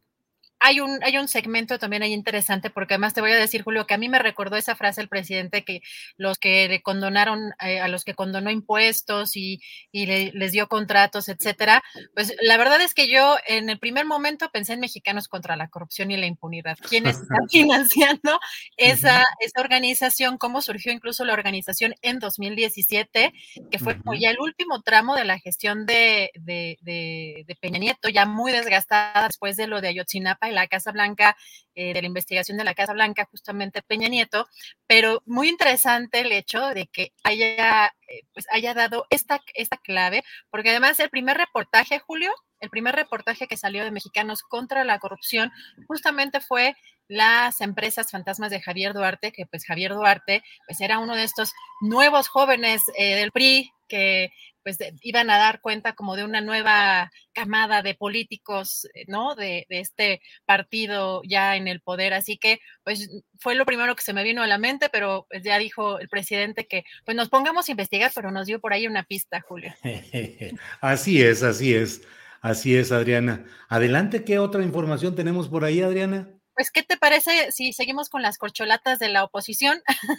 hay 0.59 0.79
un, 0.79 0.99
hay 1.03 1.17
un 1.17 1.27
segmento 1.27 1.77
también 1.79 2.03
ahí 2.03 2.13
interesante, 2.13 2.69
porque 2.69 2.95
además 2.95 3.13
te 3.13 3.21
voy 3.21 3.31
a 3.31 3.37
decir, 3.37 3.63
Julio, 3.63 3.85
que 3.85 3.93
a 3.93 3.97
mí 3.97 4.09
me 4.09 4.19
recordó 4.19 4.55
esa 4.55 4.75
frase 4.75 5.01
el 5.01 5.09
presidente 5.09 5.63
que 5.63 5.81
los 6.17 6.37
que 6.39 6.67
le 6.67 6.81
condonaron, 6.81 7.53
eh, 7.63 7.79
a 7.79 7.87
los 7.87 8.03
que 8.03 8.15
condonó 8.15 8.49
impuestos 8.49 9.35
y, 9.35 9.61
y 9.91 10.05
les 10.05 10.51
dio 10.51 10.67
contratos, 10.67 11.29
etcétera. 11.29 11.83
Pues 12.13 12.33
la 12.41 12.57
verdad 12.57 12.81
es 12.81 12.93
que 12.93 13.07
yo 13.07 13.37
en 13.47 13.69
el 13.69 13.79
primer 13.79 14.05
momento 14.05 14.49
pensé 14.51 14.73
en 14.73 14.79
mexicanos 14.79 15.27
contra 15.27 15.55
la 15.55 15.67
corrupción 15.67 16.11
y 16.11 16.17
la 16.17 16.25
impunidad. 16.25 16.77
¿Quiénes 16.89 17.17
están 17.21 17.47
financiando 17.49 18.39
esa, 18.77 19.23
esa 19.39 19.61
organización? 19.61 20.37
¿Cómo 20.37 20.61
surgió 20.61 20.91
incluso 20.91 21.25
la 21.25 21.33
organización 21.33 21.93
en 22.01 22.19
2017? 22.19 23.33
Que 23.69 23.79
fue 23.79 23.97
como 23.97 24.13
ya 24.15 24.31
el 24.31 24.39
último 24.39 24.81
tramo 24.81 25.15
de 25.15 25.25
la 25.25 25.39
gestión 25.39 25.85
de, 25.85 26.31
de, 26.35 26.77
de, 26.81 27.43
de 27.47 27.55
Peña 27.55 27.79
Nieto, 27.79 28.09
ya 28.09 28.25
muy 28.25 28.51
desgastada 28.51 29.27
después 29.27 29.55
de 29.55 29.67
lo 29.67 29.81
de 29.81 29.89
Ayotzinapa 29.89 30.46
la 30.51 30.67
Casa 30.67 30.91
Blanca, 30.91 31.37
eh, 31.75 31.93
de 31.93 32.01
la 32.01 32.07
investigación 32.07 32.57
de 32.57 32.63
la 32.63 32.73
Casa 32.73 32.93
Blanca, 32.93 33.27
justamente 33.29 33.81
Peña 33.81 34.07
Nieto, 34.07 34.47
pero 34.87 35.21
muy 35.25 35.49
interesante 35.49 36.21
el 36.21 36.31
hecho 36.31 36.69
de 36.69 36.87
que 36.87 37.13
haya, 37.23 37.87
eh, 38.07 38.21
pues 38.33 38.45
haya 38.51 38.73
dado 38.73 39.05
esta, 39.09 39.41
esta 39.53 39.77
clave, 39.77 40.23
porque 40.49 40.69
además 40.69 40.99
el 40.99 41.09
primer 41.09 41.37
reportaje, 41.37 41.99
Julio, 41.99 42.33
el 42.59 42.69
primer 42.69 42.95
reportaje 42.95 43.47
que 43.47 43.57
salió 43.57 43.83
de 43.83 43.91
Mexicanos 43.91 44.41
contra 44.41 44.83
la 44.83 44.99
corrupción 44.99 45.51
justamente 45.87 46.41
fue 46.41 46.75
las 47.07 47.61
empresas 47.61 48.11
fantasmas 48.11 48.51
de 48.51 48.61
Javier 48.61 48.93
Duarte, 48.93 49.31
que 49.31 49.45
pues 49.45 49.65
Javier 49.65 49.93
Duarte 49.93 50.43
pues 50.65 50.81
era 50.81 50.99
uno 50.99 51.15
de 51.15 51.23
estos 51.23 51.53
nuevos 51.81 52.27
jóvenes 52.27 52.81
eh, 52.97 53.15
del 53.15 53.31
PRI 53.31 53.71
que 53.87 54.31
pues 54.67 54.79
iban 55.01 55.29
a 55.29 55.37
dar 55.37 55.61
cuenta 55.61 55.93
como 55.93 56.17
de 56.17 56.25
una 56.25 56.41
nueva 56.41 57.09
camada 57.31 57.81
de 57.81 57.95
políticos, 57.95 58.85
eh, 58.93 59.05
¿no? 59.07 59.33
De, 59.33 59.65
este 59.69 60.21
partido 60.45 61.21
ya 61.23 61.55
en 61.55 61.69
el 61.69 61.79
poder. 61.79 62.13
Así 62.13 62.37
que, 62.37 62.59
pues 62.83 63.09
fue 63.39 63.55
lo 63.55 63.65
primero 63.65 63.95
que 63.95 64.01
se 64.01 64.11
me 64.11 64.25
vino 64.25 64.43
a 64.43 64.47
la 64.47 64.57
mente, 64.57 64.89
pero 64.89 65.25
pues, 65.29 65.41
ya 65.41 65.57
dijo 65.57 65.99
el 65.99 66.09
presidente 66.09 66.67
que 66.67 66.83
pues 67.05 67.15
nos 67.15 67.29
pongamos 67.29 67.69
a 67.69 67.71
investigar, 67.71 68.11
pero 68.13 68.29
nos 68.29 68.45
dio 68.45 68.59
por 68.59 68.73
ahí 68.73 68.87
una 68.87 69.03
pista, 69.03 69.39
Julio. 69.39 69.73
así 70.81 71.21
es, 71.21 71.43
así 71.43 71.73
es, 71.73 72.01
así 72.41 72.75
es, 72.75 72.91
Adriana. 72.91 73.45
Adelante, 73.69 74.25
¿qué 74.25 74.37
otra 74.37 74.63
información 74.63 75.15
tenemos 75.15 75.47
por 75.47 75.63
ahí, 75.63 75.81
Adriana? 75.81 76.27
Pues, 76.57 76.71
¿qué 76.71 76.81
te 76.81 76.97
parece 76.97 77.51
si 77.51 77.71
seguimos 77.71 78.09
con 78.09 78.23
las 78.23 78.39
corcholatas 78.39 78.97
de 78.97 79.09
la 79.09 79.23
oposición? 79.23 79.79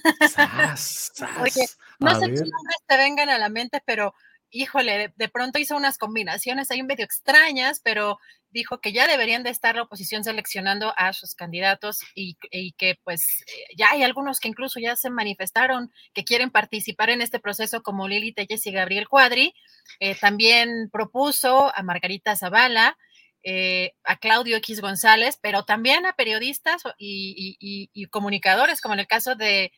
no 0.69 0.77
sé 0.77 1.11
qué 1.51 1.67
nombres 2.01 2.79
te 2.87 2.97
vengan 2.97 3.29
a 3.29 3.39
la 3.39 3.49
mente, 3.49 3.83
pero 3.85 4.15
híjole, 4.51 5.13
de, 5.15 5.29
pronto 5.29 5.59
hizo 5.59 5.77
unas 5.77 5.99
combinaciones 5.99 6.71
ahí 6.71 6.83
medio 6.83 7.05
extrañas, 7.05 7.81
pero 7.83 8.19
dijo 8.51 8.81
que 8.81 8.93
ya 8.93 9.07
deberían 9.07 9.43
de 9.43 9.51
estar 9.51 9.77
la 9.77 9.83
oposición 9.83 10.25
seleccionando 10.25 10.95
a 10.97 11.13
sus 11.13 11.35
candidatos 11.35 11.99
y, 12.15 12.37
que 12.79 12.99
pues 13.05 13.45
eh, 13.47 13.75
ya 13.77 13.91
hay 13.91 14.03
algunos 14.03 14.41
que 14.41 14.49
incluso 14.49 14.81
ya 14.81 14.97
se 14.97 15.11
manifestaron 15.11 15.93
que 16.15 16.25
quieren 16.25 16.51
participar 16.51 17.11
en 17.11 17.21
este 17.23 17.41
proceso 17.41 17.83
como 17.83 18.09
Lili 18.09 18.33
Telles 18.33 18.67
y 18.67 18.73
Gabriel 18.73 19.09
Cuadri. 19.09 19.55
Eh, 20.01 20.15
también 20.15 20.89
propuso 20.91 21.73
a 21.75 21.83
Margarita 21.83 22.37
Zavala, 22.37 22.97
eh, 23.43 23.93
a 24.05 24.17
Claudio 24.17 24.57
X 24.57 24.81
González, 24.81 25.39
pero 25.41 25.65
también 25.65 26.07
a 26.07 26.15
periodistas 26.15 26.83
y, 26.99 28.07
comunicadores, 28.11 28.81
como 28.81 28.95
en 28.95 29.01
el 29.01 29.07
caso 29.07 29.35
de 29.37 29.73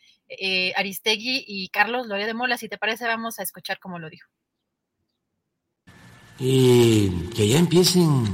Aristegui 0.77 1.45
y 1.47 1.69
Carlos 1.71 2.07
Lorea 2.07 2.27
de 2.27 2.35
Mola. 2.35 2.57
Si 2.57 2.69
te 2.69 2.79
parece, 2.79 3.07
vamos 3.07 3.39
a 3.39 3.43
escuchar 3.43 3.79
cómo 3.81 3.99
lo 3.99 4.09
dijo 4.09 4.29
y 6.41 7.11
que 7.35 7.47
ya 7.47 7.59
empiecen 7.59 8.25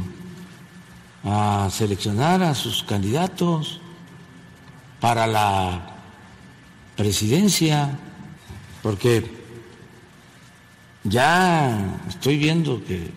a 1.24 1.68
seleccionar 1.72 2.40
a 2.44 2.54
sus 2.54 2.84
candidatos 2.84 3.80
para 5.00 5.26
la 5.26 5.96
presidencia, 6.96 7.98
porque 8.80 9.28
ya 11.02 11.98
estoy 12.08 12.38
viendo 12.38 12.82
que 12.84 13.02
eh, 13.02 13.10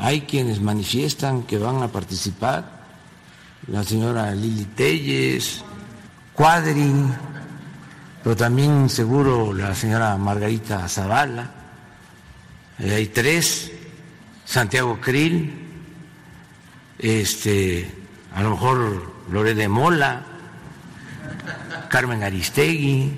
hay 0.00 0.22
quienes 0.22 0.60
manifiestan 0.60 1.44
que 1.44 1.58
van 1.58 1.80
a 1.80 1.88
participar, 1.88 2.82
la 3.68 3.84
señora 3.84 4.34
Lili 4.34 4.64
Telles, 4.64 5.62
Cuadri, 6.34 6.92
pero 8.22 8.36
también 8.36 8.90
seguro 8.90 9.52
la 9.52 9.74
señora 9.76 10.16
Margarita 10.16 10.88
Zavala 10.88 11.63
hay 12.78 13.06
tres, 13.06 13.70
Santiago 14.44 15.00
Krill, 15.00 15.52
este, 16.98 17.90
a 18.34 18.42
lo 18.42 18.50
mejor 18.50 19.12
Lorena 19.30 19.68
Mola, 19.68 20.22
Carmen 21.88 22.22
Aristegui, 22.22 23.12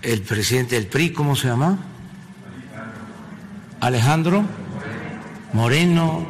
el 0.00 0.22
presidente 0.22 0.74
del 0.76 0.86
PRI, 0.86 1.12
¿cómo 1.12 1.36
se 1.36 1.48
llama? 1.48 1.78
Alejandro 3.80 4.44
Moreno, 5.52 6.26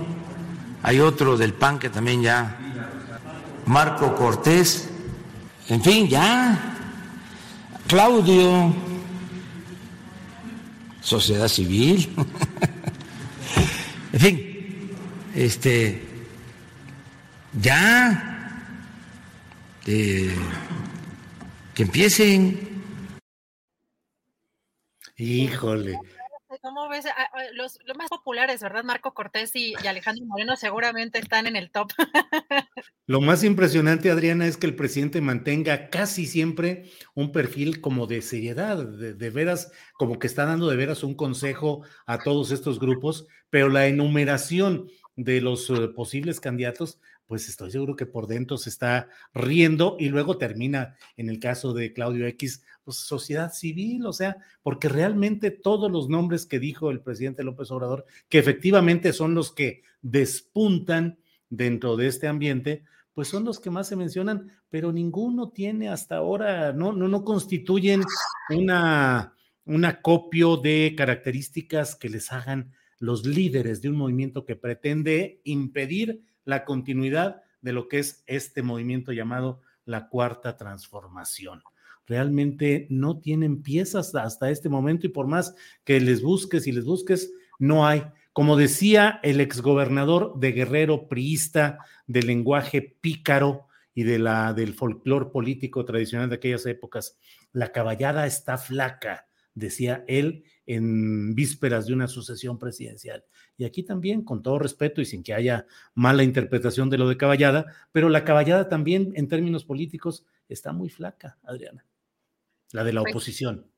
hay 0.82 1.01
otro 1.01 1.36
del 1.36 1.55
PAN 1.55 1.78
que 1.78 1.90
también 1.90 2.23
ya, 2.23 2.59
Marco 3.66 4.16
Cortés, 4.16 4.89
en 5.69 5.82
fin, 5.82 6.09
ya, 6.09 6.59
Claudio 7.86 8.74
sociedad 11.03 11.49
civil, 11.49 12.09
en 14.12 14.20
fin, 14.20 14.91
este, 15.35 16.01
ya, 17.61 18.33
eh, 19.87 20.35
que 21.74 21.83
empiecen. 21.83 22.69
Híjole, 25.16 25.99
¿Cómo 26.62 26.89
ves? 26.89 27.06
Ah, 27.06 27.12
ah, 27.18 27.43
los, 27.55 27.80
más 27.98 28.09
populares, 28.09 28.62
¿verdad? 28.62 28.84
Marco 28.84 29.14
Cortés 29.14 29.51
y, 29.56 29.74
Alejandro 29.84 30.24
Moreno 30.26 30.55
seguramente 30.55 31.18
están 31.18 31.48
en 31.48 31.56
el 31.56 31.72
top. 31.72 31.90
Lo 33.09 33.20
más 33.20 33.43
impresionante, 33.43 34.12
Adriana, 34.12 34.47
es 34.47 34.56
que 34.56 34.68
el 34.68 34.76
presidente 34.76 35.20
mantenga 35.20 35.90
casi 35.90 36.24
siempre 36.24 36.89
un 37.14 37.32
perfil 37.32 37.80
como 37.80 38.06
de 38.06 38.22
seriedad, 38.22 38.76
de, 38.76 39.30
veras, 39.30 39.72
como 39.94 40.20
que 40.20 40.28
está 40.28 40.47
dando 40.47 40.68
de 40.68 40.76
veras 40.76 41.02
un 41.02 41.16
consejo 41.16 41.82
a 42.06 42.18
todos 42.18 42.52
estos 42.52 42.78
grupos, 42.78 43.26
pero 43.51 43.68
la 43.68 43.89
enumeración 43.89 44.89
de 45.16 45.40
los 45.40 45.68
eh, 45.68 45.89
posibles 45.89 46.39
candidatos, 46.39 47.01
pues 47.32 47.48
estoy 47.48 47.70
seguro 47.70 47.96
que 47.96 48.04
por 48.04 48.26
dentro 48.26 48.59
se 48.59 48.68
está 48.68 49.09
riendo 49.32 49.96
y 49.98 50.10
luego 50.10 50.36
termina, 50.36 50.96
en 51.16 51.30
el 51.30 51.40
caso 51.40 51.72
de 51.72 51.94
Claudio 51.94 52.26
X, 52.26 52.62
pues, 52.84 52.98
sociedad 52.98 53.54
civil, 53.54 54.04
o 54.04 54.12
sea, 54.12 54.36
porque 54.62 54.90
realmente 54.90 55.50
todos 55.50 55.90
los 55.90 56.10
nombres 56.10 56.44
que 56.44 56.59
dijo 56.59 56.90
el 56.90 57.00
presidente 57.00 57.42
López 57.42 57.70
Obrador, 57.70 58.04
que 58.28 58.38
efectivamente 58.38 59.14
son 59.14 59.34
los 59.34 59.50
que 59.50 59.82
despuntan 60.02 61.20
dentro 61.48 61.96
de 61.96 62.09
este 62.09 62.28
ambiente, 62.28 62.84
pues 63.14 63.28
son 63.28 63.44
los 63.44 63.60
que 63.60 63.70
más 63.70 63.88
se 63.88 63.96
mencionan, 63.96 64.52
pero 64.68 64.92
ninguno 64.92 65.48
tiene 65.48 65.88
hasta 65.88 66.16
ahora, 66.16 66.74
no, 66.74 66.92
no, 66.92 67.09
no 67.09 67.24
constituyen 67.24 68.02
una, 68.50 69.34
un 69.64 69.86
acopio 69.86 70.59
de 70.59 70.92
características 70.94 71.96
que 71.96 72.10
les 72.10 72.30
hagan 72.30 72.74
los 72.98 73.24
líderes 73.24 73.80
de 73.80 73.88
un 73.88 73.96
movimiento 73.96 74.44
que 74.44 74.54
pretende 74.54 75.40
impedir 75.44 76.20
la 76.44 76.64
continuidad 76.64 77.43
de 77.60 77.73
lo 77.73 77.89
que 77.89 77.98
es 77.98 78.24
este 78.27 78.62
movimiento 78.62 79.12
llamado 79.12 79.60
la 79.85 80.09
cuarta 80.09 80.56
transformación. 80.56 81.62
Realmente 82.06 82.86
no 82.90 83.19
tienen 83.19 83.62
piezas 83.62 84.14
hasta 84.14 84.51
este 84.51 84.69
momento 84.69 85.06
y 85.06 85.10
por 85.10 85.27
más 85.27 85.55
que 85.85 86.01
les 86.01 86.23
busques 86.23 86.66
y 86.66 86.73
les 86.73 86.85
busques, 86.85 87.32
no 87.59 87.86
hay. 87.86 88.05
Como 88.32 88.56
decía 88.56 89.20
el 89.23 89.40
exgobernador 89.40 90.39
de 90.39 90.52
Guerrero, 90.52 91.09
priista, 91.09 91.78
del 92.06 92.27
lenguaje 92.27 92.97
pícaro 93.01 93.69
y 93.94 94.05
de 94.05 94.19
la, 94.19 94.52
del 94.52 94.74
folclore 94.74 95.27
político 95.27 95.85
tradicional 95.85 96.28
de 96.28 96.36
aquellas 96.36 96.66
épocas, 96.66 97.19
la 97.52 97.73
caballada 97.73 98.27
está 98.27 98.59
flaca, 98.59 99.27
decía 99.55 100.05
él 100.09 100.45
en 100.66 101.35
vísperas 101.35 101.87
de 101.87 101.93
una 101.93 102.09
sucesión 102.09 102.59
presidencial. 102.59 103.24
Y 103.57 103.65
aquí 103.65 103.83
también, 103.83 104.24
con 104.24 104.43
todo 104.43 104.59
respeto 104.59 105.01
y 105.01 105.05
sin 105.05 105.23
que 105.23 105.35
haya 105.35 105.66
mala 105.95 106.23
interpretación 106.23 106.89
de 106.91 106.99
lo 106.99 107.09
de 107.09 107.16
caballada, 107.16 107.66
pero 107.93 108.09
la 108.09 108.24
caballada 108.24 108.69
también 108.69 109.12
en 109.16 109.29
términos 109.29 109.65
políticos 109.65 110.24
está 110.49 110.73
muy 110.73 110.89
flaca, 110.89 111.39
Adriana, 111.45 111.85
la 112.73 112.85
de 112.85 112.93
la 112.93 113.03
Pues, 113.03 113.12
oposición. 113.12 113.70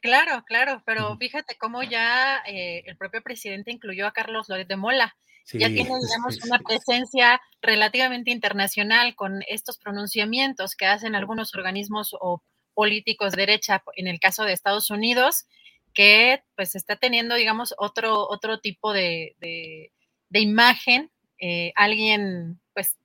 Claro, 0.00 0.42
claro, 0.46 0.82
pero 0.86 1.16
fíjate 1.18 1.56
cómo 1.58 1.82
ya 1.82 2.38
eh, 2.46 2.82
el 2.86 2.96
propio 2.96 3.22
presidente 3.22 3.70
incluyó 3.72 4.06
a 4.06 4.12
Carlos 4.12 4.48
Loret 4.48 4.66
de 4.68 4.76
Mola. 4.76 5.14
ya 5.52 5.68
tiene, 5.68 5.90
digamos, 6.00 6.36
sí, 6.36 6.40
una 6.46 6.58
presencia 6.60 7.40
relativamente 7.60 8.30
internacional 8.30 9.14
con 9.14 9.42
estos 9.48 9.76
pronunciamientos 9.78 10.76
que 10.76 10.86
hacen 10.86 11.14
algunos 11.14 11.54
organismos 11.54 12.16
o 12.18 12.42
políticos 12.74 13.32
de 13.32 13.42
derecha, 13.42 13.82
en 13.96 14.06
el 14.08 14.20
caso 14.20 14.44
de 14.44 14.52
Estados 14.52 14.90
Unidos, 14.90 15.46
que 15.94 16.42
pues 16.56 16.74
está 16.74 16.96
teniendo, 16.96 17.34
digamos, 17.34 17.74
otro, 17.78 18.28
otro 18.28 18.60
tipo 18.60 18.92
de, 18.92 19.36
de- 19.40 19.92
imagen, 20.40 21.10
eh, 21.38 21.72
alguien, 21.76 22.60
pues, 22.74 22.96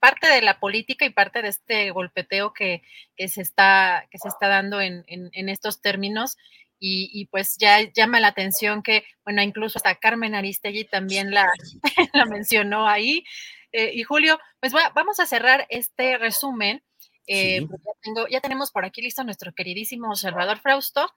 parte 0.00 0.28
de 0.28 0.42
la 0.42 0.60
política 0.60 1.04
y 1.04 1.10
parte 1.10 1.42
de 1.42 1.48
este 1.48 1.90
golpeteo 1.90 2.52
que, 2.52 2.82
que 3.16 3.28
se, 3.28 3.42
está, 3.42 4.06
que 4.10 4.18
se 4.18 4.28
está 4.28 4.48
dando 4.48 4.80
en, 4.80 5.04
en- 5.08 5.30
en 5.32 5.48
estos 5.48 5.80
términos. 5.82 6.36
Y, 6.80 7.10
y, 7.12 7.26
pues 7.26 7.56
ya 7.58 7.80
llama 7.92 8.20
la 8.20 8.28
atención 8.28 8.82
que, 8.84 9.04
bueno, 9.24 9.42
incluso 9.42 9.78
hasta 9.78 9.96
Carmen 9.96 10.36
Aristegui 10.36 10.84
también 10.84 11.32
la, 11.32 11.48
la 12.14 12.24
mencionó 12.26 12.86
ahí. 12.88 13.24
Eh, 13.72 13.90
y 13.94 14.02
Julio, 14.04 14.38
pues 14.60 14.74
va- 14.74 14.92
vamos 14.94 15.18
a 15.20 15.26
cerrar 15.26 15.66
este 15.70 16.18
resumen. 16.18 16.82
Eh, 17.28 17.58
Sí. 17.60 17.66
pues 17.66 17.80
ya, 17.84 17.92
tengo, 18.02 18.26
ya 18.28 18.40
tenemos 18.40 18.72
por 18.72 18.84
aquí 18.84 19.02
listo 19.02 19.22
nuestro 19.22 19.52
queridísimo 19.54 20.16
Salvador 20.16 20.58
Frausto. 20.58 21.08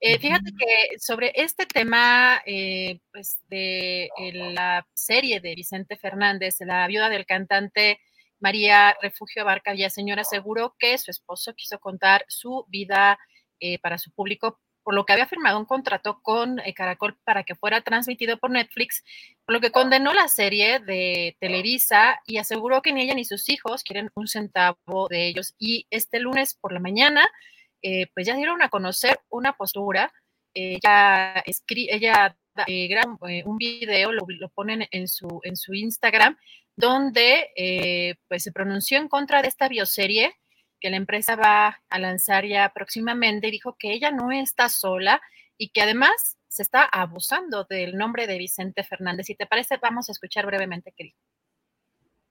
Eh, 0.00 0.18
fíjate 0.18 0.52
que 0.58 0.98
sobre 0.98 1.32
este 1.34 1.64
tema 1.66 2.42
eh, 2.46 3.00
pues 3.10 3.38
de 3.48 4.10
la 4.34 4.86
serie 4.94 5.40
de 5.40 5.54
Vicente 5.54 5.96
Fernández, 5.96 6.56
la 6.60 6.86
viuda 6.86 7.08
del 7.08 7.24
cantante 7.26 7.98
María 8.38 8.94
Refugio 9.00 9.42
Abarca 9.42 9.72
Villaseñor 9.72 10.20
aseguró 10.20 10.76
que 10.78 10.98
su 10.98 11.10
esposo 11.10 11.54
quiso 11.54 11.78
contar 11.78 12.24
su 12.28 12.66
vida 12.68 13.18
para 13.80 13.96
su 13.96 14.10
público, 14.12 14.60
por 14.84 14.94
lo 14.94 15.04
que 15.04 15.14
había 15.14 15.26
firmado 15.26 15.58
un 15.58 15.64
contrato 15.64 16.20
con 16.22 16.60
eh, 16.60 16.74
Caracol 16.74 17.16
para 17.24 17.42
que 17.42 17.56
fuera 17.56 17.80
transmitido 17.80 18.38
por 18.38 18.50
Netflix, 18.50 19.02
por 19.44 19.54
lo 19.54 19.60
que 19.60 19.72
condenó 19.72 20.12
la 20.12 20.28
serie 20.28 20.78
de 20.78 21.36
Televisa 21.40 22.20
y 22.26 22.36
aseguró 22.36 22.82
que 22.82 22.92
ni 22.92 23.02
ella 23.02 23.14
ni 23.14 23.24
sus 23.24 23.48
hijos 23.48 23.82
quieren 23.82 24.10
un 24.14 24.28
centavo 24.28 25.08
de 25.08 25.26
ellos. 25.26 25.54
Y 25.58 25.86
este 25.90 26.20
lunes 26.20 26.54
por 26.54 26.72
la 26.72 26.80
mañana, 26.80 27.26
eh, 27.82 28.06
pues 28.14 28.26
ya 28.26 28.36
dieron 28.36 28.62
a 28.62 28.68
conocer 28.68 29.18
una 29.30 29.54
postura. 29.54 30.12
eh, 30.54 30.78
ella, 30.82 31.42
ella 31.76 32.36
eh, 32.68 32.88
eh, 33.28 33.42
un 33.46 33.56
video, 33.58 34.12
lo, 34.12 34.24
lo 34.28 34.48
ponen 34.50 34.86
en 34.90 35.08
su, 35.08 35.40
en 35.42 35.56
su 35.56 35.74
Instagram, 35.74 36.36
donde 36.76 37.50
eh, 37.56 38.16
pues 38.28 38.42
se 38.44 38.52
pronunció 38.52 38.98
en 38.98 39.08
contra 39.08 39.42
de 39.42 39.48
esta 39.48 39.68
bioserie 39.68 40.34
que 40.84 40.90
la 40.90 40.98
empresa 40.98 41.34
va 41.34 41.80
a 41.88 41.98
lanzar 41.98 42.44
ya 42.44 42.70
próximamente 42.74 43.50
dijo 43.50 43.74
que 43.78 43.94
ella 43.94 44.10
no 44.10 44.30
está 44.32 44.68
sola 44.68 45.18
y 45.56 45.70
que 45.70 45.80
además 45.80 46.36
se 46.46 46.60
está 46.60 46.82
abusando 46.82 47.64
del 47.64 47.96
nombre 47.96 48.26
de 48.26 48.36
Vicente 48.36 48.84
Fernández. 48.84 49.24
Si 49.24 49.34
te 49.34 49.46
parece, 49.46 49.78
vamos 49.80 50.10
a 50.10 50.12
escuchar 50.12 50.44
brevemente 50.44 50.92
qué 50.94 51.04
dijo. 51.04 51.18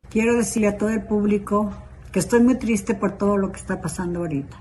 Quiero 0.07 0.35
decirle 0.37 0.67
a 0.67 0.77
todo 0.77 0.89
el 0.89 1.03
público 1.03 1.75
que 2.11 2.19
estoy 2.19 2.41
muy 2.41 2.59
triste 2.59 2.93
por 2.93 3.17
todo 3.17 3.37
lo 3.37 3.51
que 3.51 3.57
está 3.57 3.81
pasando 3.81 4.19
ahorita. 4.19 4.55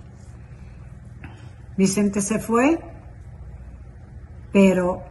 Vicente 1.77 2.23
se 2.23 2.39
fue, 2.39 2.79
pero 4.55 5.05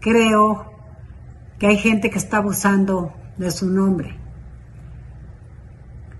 creo 0.00 0.74
que 1.58 1.68
hay 1.68 1.78
gente 1.78 2.10
que 2.10 2.18
está 2.18 2.36
abusando 2.36 3.14
de 3.38 3.50
su 3.50 3.66
nombre. 3.70 4.14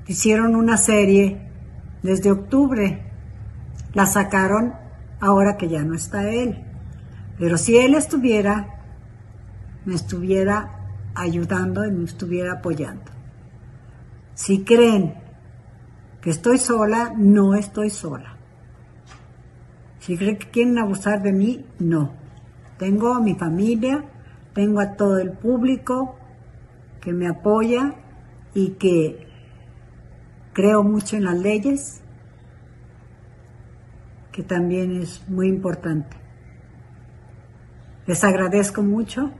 Hicieron 0.06 0.56
una 0.56 0.78
serie 0.78 1.49
desde 2.02 2.30
octubre, 2.30 3.02
la 3.92 4.06
sacaron 4.06 4.74
ahora 5.20 5.56
que 5.56 5.68
ya 5.68 5.82
no 5.82 5.94
está 5.94 6.28
él. 6.30 6.64
Pero 7.38 7.58
si 7.58 7.76
él 7.76 7.94
estuviera, 7.94 8.80
me 9.84 9.94
estuviera 9.94 10.80
ayudando 11.14 11.84
y 11.86 11.90
me 11.90 12.04
estuviera 12.04 12.54
apoyando. 12.54 13.10
Si 14.34 14.64
creen 14.64 15.14
que 16.20 16.30
estoy 16.30 16.58
sola, 16.58 17.12
no 17.16 17.54
estoy 17.54 17.90
sola. 17.90 18.36
Si 20.00 20.16
creen 20.16 20.38
que 20.38 20.50
quieren 20.50 20.78
abusar 20.78 21.22
de 21.22 21.32
mí, 21.32 21.64
no. 21.78 22.12
Tengo 22.78 23.14
a 23.14 23.20
mi 23.20 23.34
familia, 23.34 24.04
tengo 24.54 24.80
a 24.80 24.96
todo 24.96 25.18
el 25.18 25.32
público 25.32 26.16
que 27.00 27.12
me 27.12 27.28
apoya 27.28 27.94
y 28.54 28.70
que 28.70 29.29
creo 30.52 30.82
mucho 30.82 31.16
en 31.16 31.24
las 31.24 31.38
leyes, 31.38 32.00
que 34.32 34.42
también 34.42 35.00
es 35.00 35.28
muy 35.28 35.48
importante. 35.48 36.16
Les 38.06 38.24
agradezco 38.24 38.82
mucho. 38.82 39.30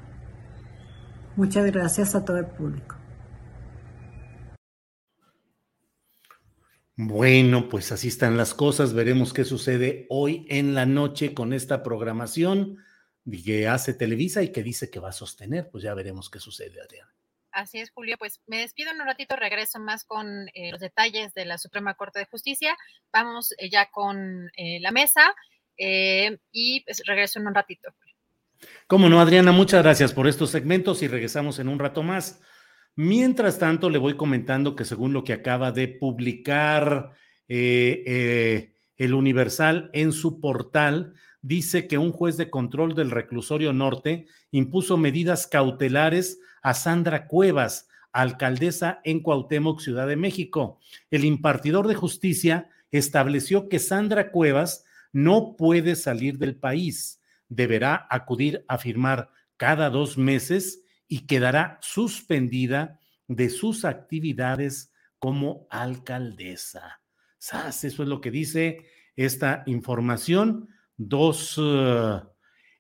Muchas 1.37 1.67
gracias 1.67 2.15
a 2.15 2.25
todo 2.25 2.39
el 2.39 2.47
público. 2.47 2.97
Bueno, 6.97 7.69
pues 7.71 7.93
así 7.93 8.09
están 8.09 8.37
las 8.37 8.53
cosas. 8.53 8.93
Veremos 8.93 9.33
qué 9.33 9.45
sucede 9.45 10.07
hoy 10.11 10.47
en 10.51 10.75
la 10.75 10.85
noche 10.85 11.33
con 11.33 11.55
esta 11.55 11.83
programación 11.83 12.77
que 13.45 13.69
hace 13.69 13.95
Televisa 13.95 14.43
y 14.43 14.53
que 14.53 14.63
dice 14.63 14.91
que 14.91 15.01
va 15.01 15.09
a 15.09 15.13
sostener. 15.13 15.71
Pues 15.71 15.83
ya 15.83 15.95
veremos 15.95 16.29
qué 16.29 16.41
sucede, 16.41 16.81
Adriana. 16.83 17.11
Así 17.53 17.79
es, 17.79 17.91
Julio. 17.91 18.17
Pues 18.19 18.41
me 18.47 18.59
despido 18.59 18.91
en 18.91 19.01
un 19.01 19.07
ratito, 19.07 19.37
regreso 19.37 19.79
más 19.79 20.05
con 20.05 20.49
eh, 20.55 20.71
los 20.71 20.81
detalles 20.81 21.35
de 21.35 21.45
la 21.45 21.59
Suprema 21.59 21.95
Corte 21.95 22.19
de 22.19 22.27
Justicia. 22.27 22.77
Vamos 23.13 23.55
eh, 23.59 23.69
ya 23.71 23.91
con 23.91 24.51
eh, 24.57 24.79
la 24.81 24.91
mesa 24.91 25.35
y 25.83 26.85
pues, 26.85 27.03
regreso 27.07 27.39
en 27.39 27.47
un 27.47 27.55
ratito. 27.55 27.89
Cómo 28.87 29.09
no, 29.09 29.19
Adriana, 29.19 29.51
muchas 29.51 29.83
gracias 29.83 30.13
por 30.13 30.29
estos 30.29 30.51
segmentos 30.51 31.03
y 31.03 31.09
regresamos 31.09 31.59
en 31.59 31.69
un 31.69 31.79
rato 31.79 32.03
más. 32.03 32.43
Mientras 32.97 33.59
tanto, 33.59 33.89
le 33.89 33.97
voy 33.97 34.15
comentando 34.15 34.77
que 34.77 34.85
según 34.85 35.15
lo 35.15 35.25
que 35.25 35.33
acaba 35.33 35.73
de 35.73 35.89
publicar 35.89 37.13
el 37.49 39.15
Universal 39.15 39.89
en 39.95 40.13
su 40.13 40.39
portal, 40.39 41.15
dice 41.41 41.89
que 41.89 41.97
un 41.97 42.13
juez 42.13 42.37
de 42.37 42.51
control 42.51 42.95
del 42.95 43.11
reclusorio 43.11 43.73
norte 43.73 44.27
impuso 44.51 44.99
medidas 44.99 45.47
cautelares 45.47 46.41
a 46.63 46.75
Sandra 46.75 47.27
Cuevas, 47.27 47.89
alcaldesa 48.13 49.01
en 49.05 49.21
Cuauhtémoc, 49.21 49.81
Ciudad 49.81 50.07
de 50.07 50.17
México. 50.17 50.81
El 51.11 51.25
impartidor 51.25 51.87
de 51.87 51.95
justicia 51.95 52.71
estableció 52.91 53.69
que 53.69 53.79
Sandra 53.79 54.31
Cuevas 54.31 54.85
no 55.13 55.57
puede 55.57 55.97
salir 55.97 56.39
del 56.39 56.57
país, 56.57 57.21
deberá 57.49 58.07
acudir 58.11 58.65
a 58.69 58.79
firmar 58.79 59.31
cada 59.57 59.91
dos 59.91 60.17
meses 60.17 60.83
y 61.09 61.27
quedará 61.27 61.79
suspendida 61.83 63.01
de 63.27 63.51
sus 63.51 63.85
actividades 63.85 64.93
como 65.19 65.67
alcaldesa. 65.71 67.01
¿Sabes? 67.39 67.85
Eso 67.85 68.03
es 68.03 68.09
lo 68.09 68.21
que 68.21 68.31
dice 68.31 68.87
esta 69.17 69.63
información. 69.67 70.69
Dos, 70.97 71.59
uh, 71.59 72.23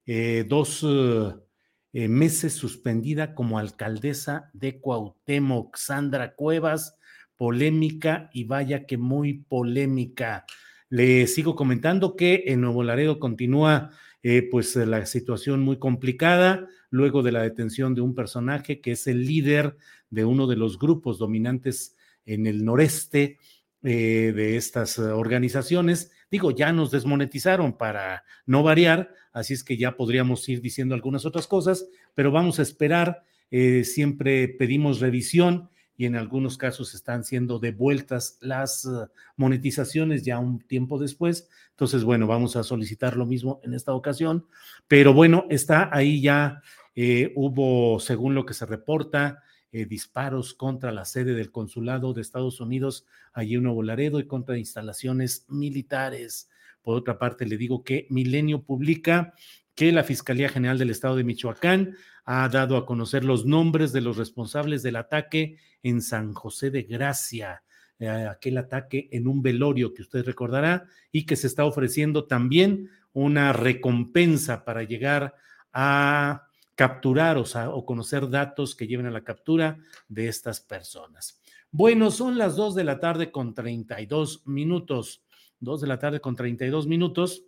eh, 0.07 0.44
dos 0.48 0.82
uh, 0.82 1.43
eh, 1.92 2.08
meses 2.08 2.52
suspendida 2.54 3.34
como 3.34 3.58
alcaldesa 3.58 4.50
de 4.52 4.80
Cuauhtémoc. 4.80 5.76
Sandra 5.76 6.34
Cuevas, 6.34 6.96
polémica 7.36 8.30
y 8.32 8.44
vaya 8.44 8.86
que 8.86 8.96
muy 8.96 9.44
polémica. 9.48 10.44
Le 10.88 11.26
sigo 11.26 11.54
comentando 11.54 12.16
que 12.16 12.44
en 12.46 12.60
Nuevo 12.60 12.82
Laredo 12.82 13.18
continúa 13.18 13.90
eh, 14.22 14.46
pues 14.50 14.76
la 14.76 15.06
situación 15.06 15.60
muy 15.60 15.78
complicada 15.78 16.68
luego 16.90 17.22
de 17.22 17.32
la 17.32 17.42
detención 17.42 17.94
de 17.94 18.02
un 18.02 18.14
personaje 18.14 18.80
que 18.80 18.92
es 18.92 19.06
el 19.06 19.24
líder 19.24 19.76
de 20.10 20.24
uno 20.24 20.46
de 20.46 20.56
los 20.56 20.78
grupos 20.78 21.18
dominantes 21.18 21.96
en 22.26 22.46
el 22.46 22.64
noreste 22.64 23.38
eh, 23.82 24.32
de 24.36 24.56
estas 24.56 24.98
uh, 24.98 25.16
organizaciones. 25.16 26.12
Digo, 26.30 26.50
ya 26.50 26.72
nos 26.72 26.90
desmonetizaron 26.90 27.78
para 27.78 28.24
no 28.44 28.62
variar, 28.62 29.14
así 29.32 29.55
es 29.55 29.65
que 29.65 29.77
ya 29.77 29.97
podríamos 29.97 30.48
ir 30.48 30.61
diciendo 30.61 30.94
algunas 30.94 31.24
otras 31.24 31.47
cosas, 31.47 31.86
pero 32.15 32.31
vamos 32.31 32.59
a 32.59 32.62
esperar. 32.62 33.24
Eh, 33.51 33.85
siempre 33.85 34.48
pedimos 34.48 35.01
revisión 35.01 35.70
y 35.97 36.07
en 36.07 36.16
algunos 36.16 36.57
casos 36.57 36.94
están 36.94 37.24
siendo 37.24 37.59
devueltas 37.59 38.39
las 38.40 38.86
eh, 38.86 39.07
monetizaciones 39.36 40.24
ya 40.24 40.39
un 40.39 40.61
tiempo 40.61 40.98
después. 40.98 41.48
Entonces, 41.70 42.05
bueno, 42.05 42.27
vamos 42.27 42.57
a 42.57 42.62
solicitar 42.62 43.16
lo 43.16 43.24
mismo 43.24 43.61
en 43.65 43.74
esta 43.74 43.94
ocasión, 43.94 44.47
pero 44.86 45.15
bueno, 45.15 45.47
está 45.48 45.89
ahí 45.93 46.20
ya, 46.20 46.62
eh, 46.94 47.32
hubo, 47.36 48.01
según 48.01 48.35
lo 48.35 48.44
que 48.44 48.55
se 48.55 48.66
reporta, 48.66 49.43
eh, 49.73 49.86
disparos 49.86 50.52
contra 50.52 50.90
la 50.90 51.05
sede 51.05 51.32
del 51.35 51.52
consulado 51.52 52.12
de 52.12 52.23
Estados 52.23 52.61
Unidos 52.61 53.07
allí 53.32 53.55
en 53.55 53.62
Nuevo 53.62 53.85
Laredo 53.85 54.19
y 54.19 54.27
contra 54.27 54.59
instalaciones 54.59 55.47
militares. 55.48 56.49
Por 56.82 56.97
otra 56.97 57.19
parte, 57.19 57.47
le 57.47 57.57
digo 57.57 57.82
que 57.85 58.07
Milenio 58.11 58.62
publica 58.62 59.35
que 59.74 59.93
la 59.93 60.05
Fiscalía 60.05 60.48
General 60.48 60.78
del 60.78 60.90
Estado 60.90 61.16
de 61.16 61.24
Michoacán 61.24 61.97
ha 62.24 62.48
dado 62.48 62.77
a 62.77 62.86
conocer 62.86 63.24
los 63.24 63.47
nombres 63.47 63.93
de 63.93 64.01
los 64.01 64.16
responsables 64.16 64.82
del 64.82 64.97
ataque 64.97 65.57
en 65.82 66.02
San 66.02 66.35
José 66.35 66.70
de 66.70 66.82
Gracia, 66.82 67.62
eh, 67.98 68.09
aquel 68.09 68.59
ataque 68.59 69.09
en 69.12 69.27
un 69.27 69.43
velorio 69.43 69.94
que 69.94 70.02
usted 70.02 70.24
recordará 70.24 70.86
y 71.12 71.27
que 71.27 71.36
se 71.36 71.47
está 71.47 71.65
ofreciendo 71.65 72.27
también 72.27 72.90
una 73.12 73.52
recompensa 73.52 74.65
para 74.65 74.82
llegar 74.82 75.35
a 75.73 76.47
capturar 76.74 77.36
o, 77.36 77.85
conocer 77.85 78.31
datos 78.31 78.74
que 78.74 78.86
lleven 78.86 79.07
a 79.07 79.11
la 79.11 79.23
captura 79.23 79.78
de 80.09 80.28
estas 80.28 80.61
personas. 80.61 81.40
Bueno, 81.70 82.11
son 82.11 82.39
las 82.39 82.57
2 82.57 82.74
de 82.74 82.85
la 82.85 83.01
tarde 83.01 83.31
con 83.31 83.55
32 83.55 84.47
minutos. 84.47 85.23
2 85.60 85.80
de 85.80 85.86
la 85.86 85.98
tarde 85.98 86.20
con 86.20 86.36
32 86.36 86.86
minutos. 86.86 87.44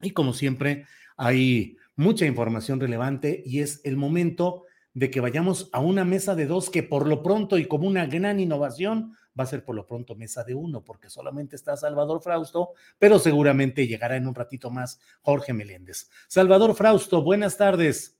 Y 0.00 0.10
como 0.10 0.34
siempre, 0.34 0.86
hay 1.16 1.76
mucha 1.96 2.26
información 2.26 2.80
relevante 2.80 3.42
y 3.44 3.60
es 3.60 3.80
el 3.84 3.96
momento 3.96 4.64
de 4.94 5.10
que 5.10 5.20
vayamos 5.20 5.70
a 5.72 5.80
una 5.80 6.04
mesa 6.04 6.34
de 6.34 6.46
dos 6.46 6.68
que 6.68 6.82
por 6.82 7.06
lo 7.06 7.22
pronto 7.22 7.56
y 7.56 7.66
como 7.66 7.86
una 7.86 8.06
gran 8.06 8.40
innovación 8.40 9.16
va 9.38 9.44
a 9.44 9.46
ser 9.46 9.64
por 9.64 9.74
lo 9.74 9.86
pronto 9.86 10.14
mesa 10.14 10.44
de 10.44 10.54
uno, 10.54 10.84
porque 10.84 11.08
solamente 11.08 11.56
está 11.56 11.76
Salvador 11.76 12.20
Frausto, 12.22 12.72
pero 12.98 13.18
seguramente 13.18 13.86
llegará 13.86 14.16
en 14.16 14.26
un 14.26 14.34
ratito 14.34 14.70
más 14.70 15.00
Jorge 15.22 15.54
Meléndez. 15.54 16.10
Salvador 16.28 16.74
Frausto, 16.74 17.22
buenas 17.22 17.56
tardes. 17.56 18.16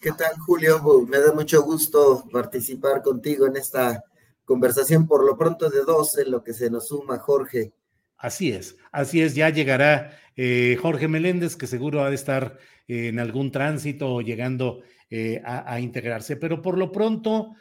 ¿Qué 0.00 0.12
tal, 0.12 0.32
Julio? 0.46 0.80
Me 1.06 1.18
da 1.18 1.32
mucho 1.34 1.62
gusto 1.62 2.24
participar 2.32 3.02
contigo 3.02 3.46
en 3.46 3.56
esta 3.56 4.02
conversación 4.46 5.06
por 5.06 5.26
lo 5.26 5.36
pronto 5.36 5.68
de 5.68 5.84
dos, 5.84 6.16
en 6.16 6.30
lo 6.30 6.42
que 6.42 6.54
se 6.54 6.70
nos 6.70 6.88
suma 6.88 7.18
Jorge. 7.18 7.74
Así 8.20 8.52
es, 8.52 8.76
así 8.92 9.22
es, 9.22 9.34
ya 9.34 9.48
llegará 9.48 10.18
eh, 10.36 10.76
Jorge 10.80 11.08
Meléndez, 11.08 11.56
que 11.56 11.66
seguro 11.66 12.02
ha 12.02 12.10
de 12.10 12.16
estar 12.16 12.58
eh, 12.86 13.08
en 13.08 13.18
algún 13.18 13.50
tránsito 13.50 14.12
o 14.14 14.20
llegando 14.20 14.82
eh, 15.08 15.40
a, 15.42 15.80
integrarse. 15.80 16.36
Pero 16.36 16.60
por 16.60 16.76
lo 16.76 16.92
pronto, 16.92 17.54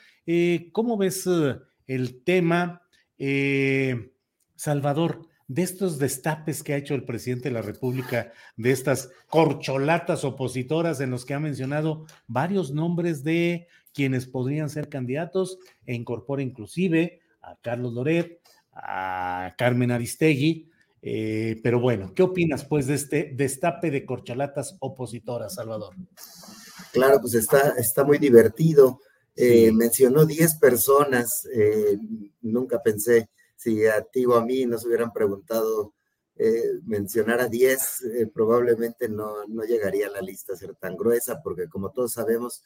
¿cómo 0.73 0.97
ves 0.97 1.27
el 1.87 2.23
tema, 2.23 2.81
Salvador, 4.55 5.29
de 5.47 5.63
estos 5.63 5.97
destapes 5.97 6.61
que 6.61 6.73
ha 6.73 6.77
hecho 6.77 6.93
el 6.93 7.05
presidente 7.05 7.47
de 7.47 7.55
la 7.55 7.61
República, 7.61 8.33
de 8.57 8.71
estas 8.71 9.09
corcholatas 9.29 10.25
opositoras 10.25 10.99
en 10.99 11.09
los 11.09 11.25
que 11.25 11.33
ha 11.33 11.39
mencionado 11.39 12.05
varios 12.27 12.71
nombres 12.71 13.23
de 13.23 13.67
quienes 13.93 14.27
podrían 14.27 14.69
ser 14.69 14.89
candidatos 14.89 15.57
e 15.85 15.95
incorpora 15.95 16.43
inclusive 16.43 17.21
a 17.41 17.55
Carlos 17.61 17.93
Loret, 17.93 18.38
a 18.83 19.55
Carmen 19.57 19.91
Aristegui. 19.91 20.69
Eh, 21.01 21.59
pero 21.63 21.79
bueno, 21.79 22.13
¿qué 22.13 22.23
opinas 22.23 22.65
pues 22.65 22.87
de 22.87 22.95
este 22.95 23.31
destape 23.33 23.89
de 23.89 24.05
corcholatas 24.05 24.75
opositoras, 24.79 25.55
Salvador? 25.55 25.95
Claro, 26.91 27.21
pues 27.21 27.35
está, 27.35 27.75
está 27.77 28.03
muy 28.03 28.17
divertido. 28.17 28.99
Eh, 29.35 29.71
mencionó 29.71 30.25
10 30.25 30.55
personas. 30.55 31.47
Eh, 31.53 31.97
nunca 32.41 32.81
pensé 32.81 33.29
si 33.55 33.85
a 33.85 34.01
ti 34.01 34.25
o 34.25 34.35
a 34.35 34.45
mí 34.45 34.65
nos 34.65 34.85
hubieran 34.85 35.11
preguntado 35.11 35.93
mencionar 36.85 37.41
a 37.41 37.49
10, 37.49 38.31
probablemente 38.33 39.09
no, 39.09 39.45
no 39.49 39.63
llegaría 39.63 40.07
a 40.07 40.09
la 40.09 40.21
lista 40.21 40.53
a 40.53 40.55
ser 40.55 40.73
tan 40.75 40.95
gruesa, 40.95 41.41
porque 41.43 41.67
como 41.67 41.91
todos 41.91 42.13
sabemos, 42.13 42.63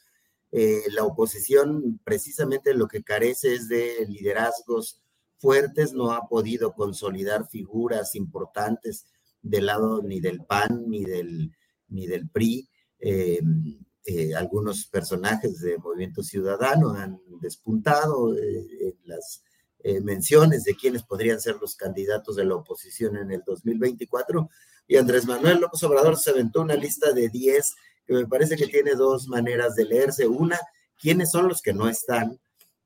la 0.52 1.02
oposición 1.02 1.98
precisamente 2.04 2.72
lo 2.72 2.86
que 2.86 3.02
carece 3.02 3.52
es 3.52 3.66
de 3.66 4.06
liderazgos 4.08 5.03
fuertes, 5.44 5.92
no 5.92 6.10
ha 6.12 6.26
podido 6.26 6.72
consolidar 6.72 7.46
figuras 7.46 8.14
importantes 8.14 9.04
del 9.42 9.66
lado 9.66 10.02
ni 10.02 10.18
del 10.18 10.42
PAN 10.42 10.84
ni 10.88 11.04
del, 11.04 11.52
ni 11.88 12.06
del 12.06 12.30
PRI. 12.30 12.66
Eh, 12.98 13.42
eh, 14.06 14.34
algunos 14.34 14.86
personajes 14.86 15.60
de 15.60 15.76
Movimiento 15.76 16.22
Ciudadano 16.22 16.92
han 16.92 17.20
despuntado 17.42 18.34
eh, 18.34 18.66
en 18.80 18.96
las 19.04 19.42
menciones 20.02 20.64
de 20.64 20.74
quiénes 20.74 21.02
podrían 21.02 21.38
ser 21.38 21.56
los 21.60 21.76
candidatos 21.76 22.36
de 22.36 22.46
la 22.46 22.54
oposición 22.54 23.18
en 23.18 23.30
el 23.30 23.42
2024. 23.44 24.48
Y 24.88 24.96
Andrés 24.96 25.26
Manuel 25.26 25.60
López 25.60 25.82
Obrador 25.82 26.16
se 26.16 26.30
aventó 26.30 26.62
una 26.62 26.74
lista 26.74 27.12
de 27.12 27.28
10 27.28 27.74
que 28.06 28.14
me 28.14 28.26
parece 28.26 28.56
que 28.56 28.66
tiene 28.66 28.94
dos 28.94 29.28
maneras 29.28 29.74
de 29.74 29.84
leerse. 29.84 30.26
Una, 30.26 30.58
quiénes 30.98 31.30
son 31.30 31.48
los 31.48 31.60
que 31.60 31.74
no 31.74 31.86
están 31.86 32.40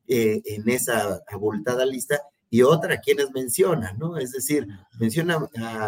en 0.09 0.69
esa 0.71 1.23
abultada 1.29 1.87
lista 1.87 2.21
y 2.51 2.63
otra 2.63 3.01
quienes 3.01 3.31
mencionan, 3.33 3.99
¿no? 3.99 4.17
Es 4.17 4.33
decir, 4.33 4.67
menciona 4.99 5.39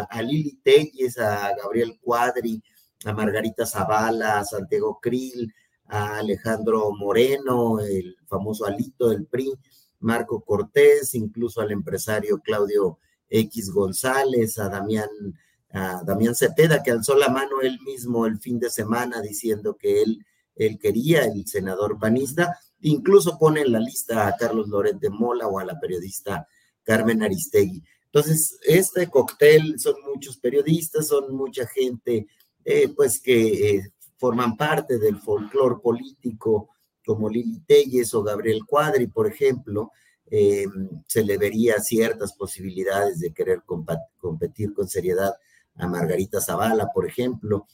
a, 0.09 0.21
Lili 0.21 0.59
Telles, 0.63 1.17
a 1.17 1.55
Gabriel 1.55 1.99
Cuadri, 2.01 2.61
a 3.05 3.13
Margarita 3.13 3.65
Zavala, 3.65 4.39
a 4.39 4.45
Santiago 4.45 4.99
Krill, 5.01 5.51
a 5.87 6.17
Alejandro 6.19 6.91
Moreno, 6.91 7.79
el 7.79 8.15
famoso 8.27 8.65
Alito 8.65 9.09
del 9.09 9.25
PRI, 9.25 9.53
Marco 9.99 10.41
Cortés, 10.41 11.15
incluso 11.15 11.61
al 11.61 11.71
empresario 11.71 12.39
Claudio 12.39 12.99
X 13.29 13.71
González, 13.71 14.59
a 14.59 14.69
Damián, 14.69 15.09
a 15.71 16.03
Damián 16.03 16.35
Cepeda, 16.35 16.83
que 16.83 16.91
alzó 16.91 17.15
la 17.15 17.29
mano 17.29 17.61
él 17.61 17.79
mismo 17.85 18.25
el 18.25 18.39
fin 18.39 18.59
de 18.59 18.69
semana 18.69 19.21
diciendo 19.21 19.77
que 19.79 20.01
él, 20.01 20.25
él 20.55 20.77
quería 20.79 21.23
el 21.23 21.47
senador 21.47 21.97
panista, 21.97 22.59
Incluso 22.81 23.37
pone 23.37 23.61
en 23.61 23.71
la 23.71 23.79
lista 23.79 24.27
a 24.27 24.35
Carlos 24.35 24.67
Loret 24.67 24.97
de 24.97 25.09
Mola 25.09 25.47
o 25.47 25.59
a 25.59 25.65
la 25.65 25.79
periodista 25.79 26.47
Carmen 26.83 27.23
Aristegui. 27.23 27.83
Entonces, 28.13 28.57
este 28.63 29.09
cóctel 29.09 29.79
son 29.79 29.95
muchos 30.05 30.37
periodistas, 30.37 31.07
son 31.07 31.33
mucha 31.33 31.65
gente, 31.67 32.27
eh, 32.65 32.89
pues 32.89 33.21
que 33.21 33.69
eh, 33.69 33.93
forman 34.17 34.57
parte 34.57 34.99
del 34.99 35.17
folclore 35.17 35.77
político, 35.81 36.69
como 37.05 37.29
Lili 37.29 37.61
Telles 37.61 38.13
o 38.13 38.21
Gabriel 38.21 38.65
Cuadri, 38.65 39.07
por 39.07 39.27
ejemplo, 39.27 39.91
eh, 40.29 40.65
se 41.07 41.23
le 41.23 41.37
vería 41.37 41.79
ciertas 41.79 42.33
posibilidades 42.33 43.19
de 43.19 43.33
querer 43.33 43.63
competir 43.63 44.73
con 44.73 44.87
seriedad 44.87 45.33
a 45.75 45.87
Margarita 45.87 46.41
Zavala, 46.41 46.89
por 46.93 47.07
ejemplo, 47.07 47.65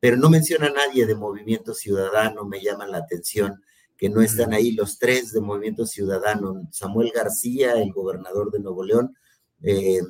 pero 0.00 0.16
no 0.16 0.30
menciona 0.30 0.66
a 0.66 0.70
nadie 0.70 1.06
de 1.06 1.14
Movimiento 1.14 1.74
Ciudadano, 1.74 2.44
me 2.44 2.60
llama 2.60 2.86
la 2.86 2.98
atención 2.98 3.62
que 3.96 4.08
no 4.08 4.20
están 4.20 4.52
ahí 4.52 4.72
los 4.72 4.98
tres 4.98 5.32
de 5.32 5.40
Movimiento 5.40 5.86
Ciudadano, 5.86 6.68
Samuel 6.72 7.12
García, 7.14 7.74
el 7.74 7.92
gobernador 7.92 8.50
de 8.50 8.60
Nuevo 8.60 8.84
León, 8.84 9.16
eh, 9.62 10.00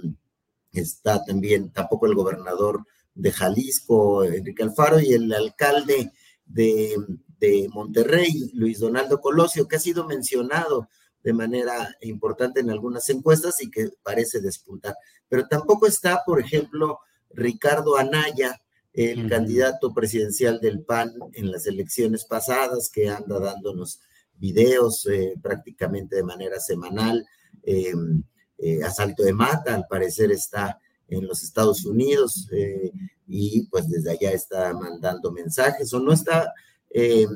está 0.72 1.24
también 1.24 1.70
tampoco 1.70 2.06
el 2.06 2.14
gobernador 2.14 2.84
de 3.14 3.30
Jalisco, 3.30 4.24
Enrique 4.24 4.62
Alfaro, 4.62 5.00
y 5.00 5.12
el 5.12 5.32
alcalde 5.32 6.12
de, 6.44 6.96
de 7.38 7.68
Monterrey, 7.72 8.50
Luis 8.54 8.80
Donaldo 8.80 9.20
Colosio, 9.20 9.68
que 9.68 9.76
ha 9.76 9.80
sido 9.80 10.04
mencionado 10.04 10.88
de 11.22 11.32
manera 11.32 11.96
importante 12.02 12.60
en 12.60 12.70
algunas 12.70 13.08
encuestas 13.08 13.62
y 13.62 13.70
que 13.70 13.90
parece 14.02 14.40
despuntar. 14.40 14.94
Pero 15.28 15.46
tampoco 15.48 15.86
está, 15.86 16.22
por 16.24 16.40
ejemplo, 16.40 16.98
Ricardo 17.30 17.96
Anaya, 17.96 18.60
el 18.94 19.28
candidato 19.28 19.92
presidencial 19.92 20.60
del 20.60 20.80
PAN 20.80 21.12
en 21.32 21.50
las 21.50 21.66
elecciones 21.66 22.24
pasadas, 22.24 22.88
que 22.88 23.08
anda 23.08 23.40
dándonos 23.40 24.00
videos 24.38 25.06
eh, 25.06 25.34
prácticamente 25.42 26.16
de 26.16 26.22
manera 26.22 26.60
semanal. 26.60 27.26
Em, 27.64 28.22
eh, 28.58 28.84
asalto 28.84 29.24
de 29.24 29.32
mata, 29.32 29.74
al 29.74 29.86
parecer 29.88 30.30
está 30.30 30.78
en 31.08 31.26
los 31.26 31.42
Estados 31.42 31.84
Unidos 31.84 32.48
eh, 32.52 32.92
y 33.26 33.66
pues 33.66 33.88
desde 33.88 34.12
allá 34.12 34.30
está 34.30 34.72
mandando 34.72 35.32
mensajes. 35.32 35.92
O 35.92 35.98
no 35.98 36.12
está 36.12 36.52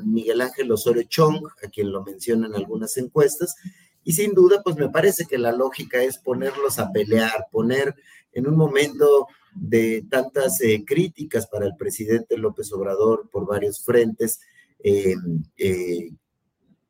Miguel 0.05 0.39
Ángel 0.39 0.71
Osorio 0.71 1.03
Chong, 1.03 1.45
a 1.61 1.67
quien 1.67 1.91
lo 1.91 2.01
mencionan 2.01 2.55
algunas 2.55 2.95
encuestas. 2.95 3.57
Y 4.05 4.13
sin 4.13 4.33
duda, 4.33 4.61
pues 4.63 4.77
me 4.77 4.87
parece 4.87 5.25
que 5.25 5.37
la 5.37 5.51
lógica 5.51 6.01
es 6.01 6.17
ponerlos 6.17 6.79
a 6.79 6.89
pelear, 6.93 7.47
poner 7.51 7.93
en 8.31 8.47
un 8.47 8.55
momento 8.55 9.27
de 9.55 10.05
tantas 10.09 10.61
eh, 10.61 10.83
críticas 10.85 11.47
para 11.47 11.65
el 11.65 11.75
presidente 11.75 12.37
López 12.37 12.71
Obrador 12.71 13.29
por 13.31 13.45
varios 13.45 13.83
frentes, 13.83 14.39
eh, 14.83 15.15
eh, 15.57 16.11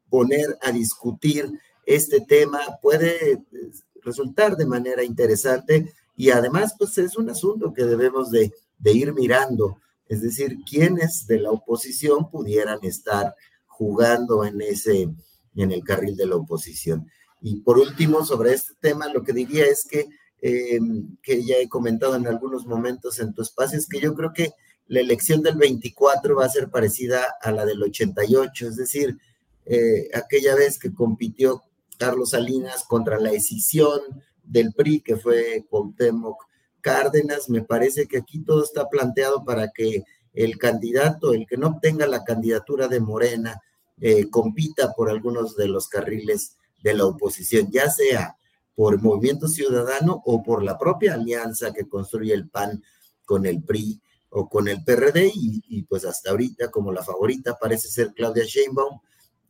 poner 0.09 0.57
a 0.61 0.71
discutir 0.71 1.49
este 1.85 2.21
tema 2.21 2.59
puede 2.81 3.43
resultar 4.03 4.55
de 4.55 4.65
manera 4.65 5.03
interesante 5.03 5.91
y 6.15 6.29
además 6.29 6.75
pues 6.77 6.97
es 6.97 7.17
un 7.17 7.29
asunto 7.29 7.73
que 7.73 7.85
debemos 7.85 8.29
de, 8.29 8.53
de 8.77 8.93
ir 8.93 9.13
mirando, 9.13 9.79
es 10.07 10.21
decir, 10.21 10.57
quiénes 10.69 11.25
de 11.27 11.39
la 11.39 11.51
oposición 11.51 12.29
pudieran 12.29 12.79
estar 12.83 13.35
jugando 13.65 14.43
en 14.43 14.61
ese, 14.61 15.09
en 15.55 15.71
el 15.71 15.83
carril 15.83 16.15
de 16.15 16.25
la 16.25 16.35
oposición. 16.35 17.07
Y 17.41 17.61
por 17.61 17.77
último, 17.77 18.25
sobre 18.25 18.53
este 18.53 18.73
tema, 18.79 19.07
lo 19.07 19.23
que 19.23 19.33
diría 19.33 19.65
es 19.65 19.85
que, 19.89 20.07
eh, 20.41 20.79
que 21.21 21.43
ya 21.43 21.57
he 21.57 21.67
comentado 21.67 22.15
en 22.15 22.27
algunos 22.27 22.65
momentos 22.65 23.19
en 23.19 23.33
tu 23.33 23.41
espacio, 23.41 23.77
es 23.77 23.87
que 23.87 23.99
yo 23.99 24.15
creo 24.15 24.31
que 24.33 24.53
la 24.87 25.01
elección 25.01 25.41
del 25.43 25.55
24 25.55 26.35
va 26.35 26.45
a 26.45 26.49
ser 26.49 26.69
parecida 26.69 27.35
a 27.41 27.51
la 27.51 27.65
del 27.65 27.81
88, 27.83 28.67
es 28.67 28.75
decir, 28.75 29.17
eh, 29.65 30.09
aquella 30.13 30.55
vez 30.55 30.79
que 30.79 30.93
compitió 30.93 31.63
Carlos 31.97 32.31
Salinas 32.31 32.85
contra 32.85 33.19
la 33.19 33.31
decisión 33.31 33.99
del 34.43 34.73
PRI, 34.73 35.01
que 35.01 35.15
fue 35.15 35.65
Cuauhtémoc 35.69 36.43
Cárdenas, 36.81 37.49
me 37.49 37.61
parece 37.61 38.07
que 38.07 38.17
aquí 38.17 38.39
todo 38.39 38.63
está 38.63 38.89
planteado 38.89 39.43
para 39.43 39.69
que 39.69 40.03
el 40.33 40.57
candidato, 40.57 41.33
el 41.33 41.45
que 41.45 41.57
no 41.57 41.67
obtenga 41.67 42.07
la 42.07 42.23
candidatura 42.23 42.87
de 42.87 42.99
Morena, 42.99 43.61
eh, 44.01 44.29
compita 44.29 44.93
por 44.93 45.09
algunos 45.09 45.55
de 45.55 45.67
los 45.67 45.87
carriles 45.87 46.55
de 46.81 46.93
la 46.93 47.05
oposición, 47.05 47.69
ya 47.69 47.89
sea 47.89 48.37
por 48.79 49.01
Movimiento 49.01 49.49
Ciudadano 49.49 50.21
o 50.23 50.41
por 50.41 50.63
la 50.63 50.77
propia 50.77 51.15
alianza 51.15 51.73
que 51.73 51.89
construye 51.89 52.33
el 52.33 52.47
PAN 52.47 52.81
con 53.25 53.45
el 53.45 53.61
PRI 53.61 54.01
o 54.29 54.47
con 54.47 54.69
el 54.69 54.85
PRD 54.85 55.33
y, 55.35 55.83
pues 55.83 56.05
hasta 56.05 56.31
ahorita 56.31 56.71
como 56.71 56.93
la 56.93 57.03
favorita 57.03 57.57
parece 57.59 57.89
ser 57.89 58.13
Claudia 58.13 58.45
Sheinbaum, 58.45 59.01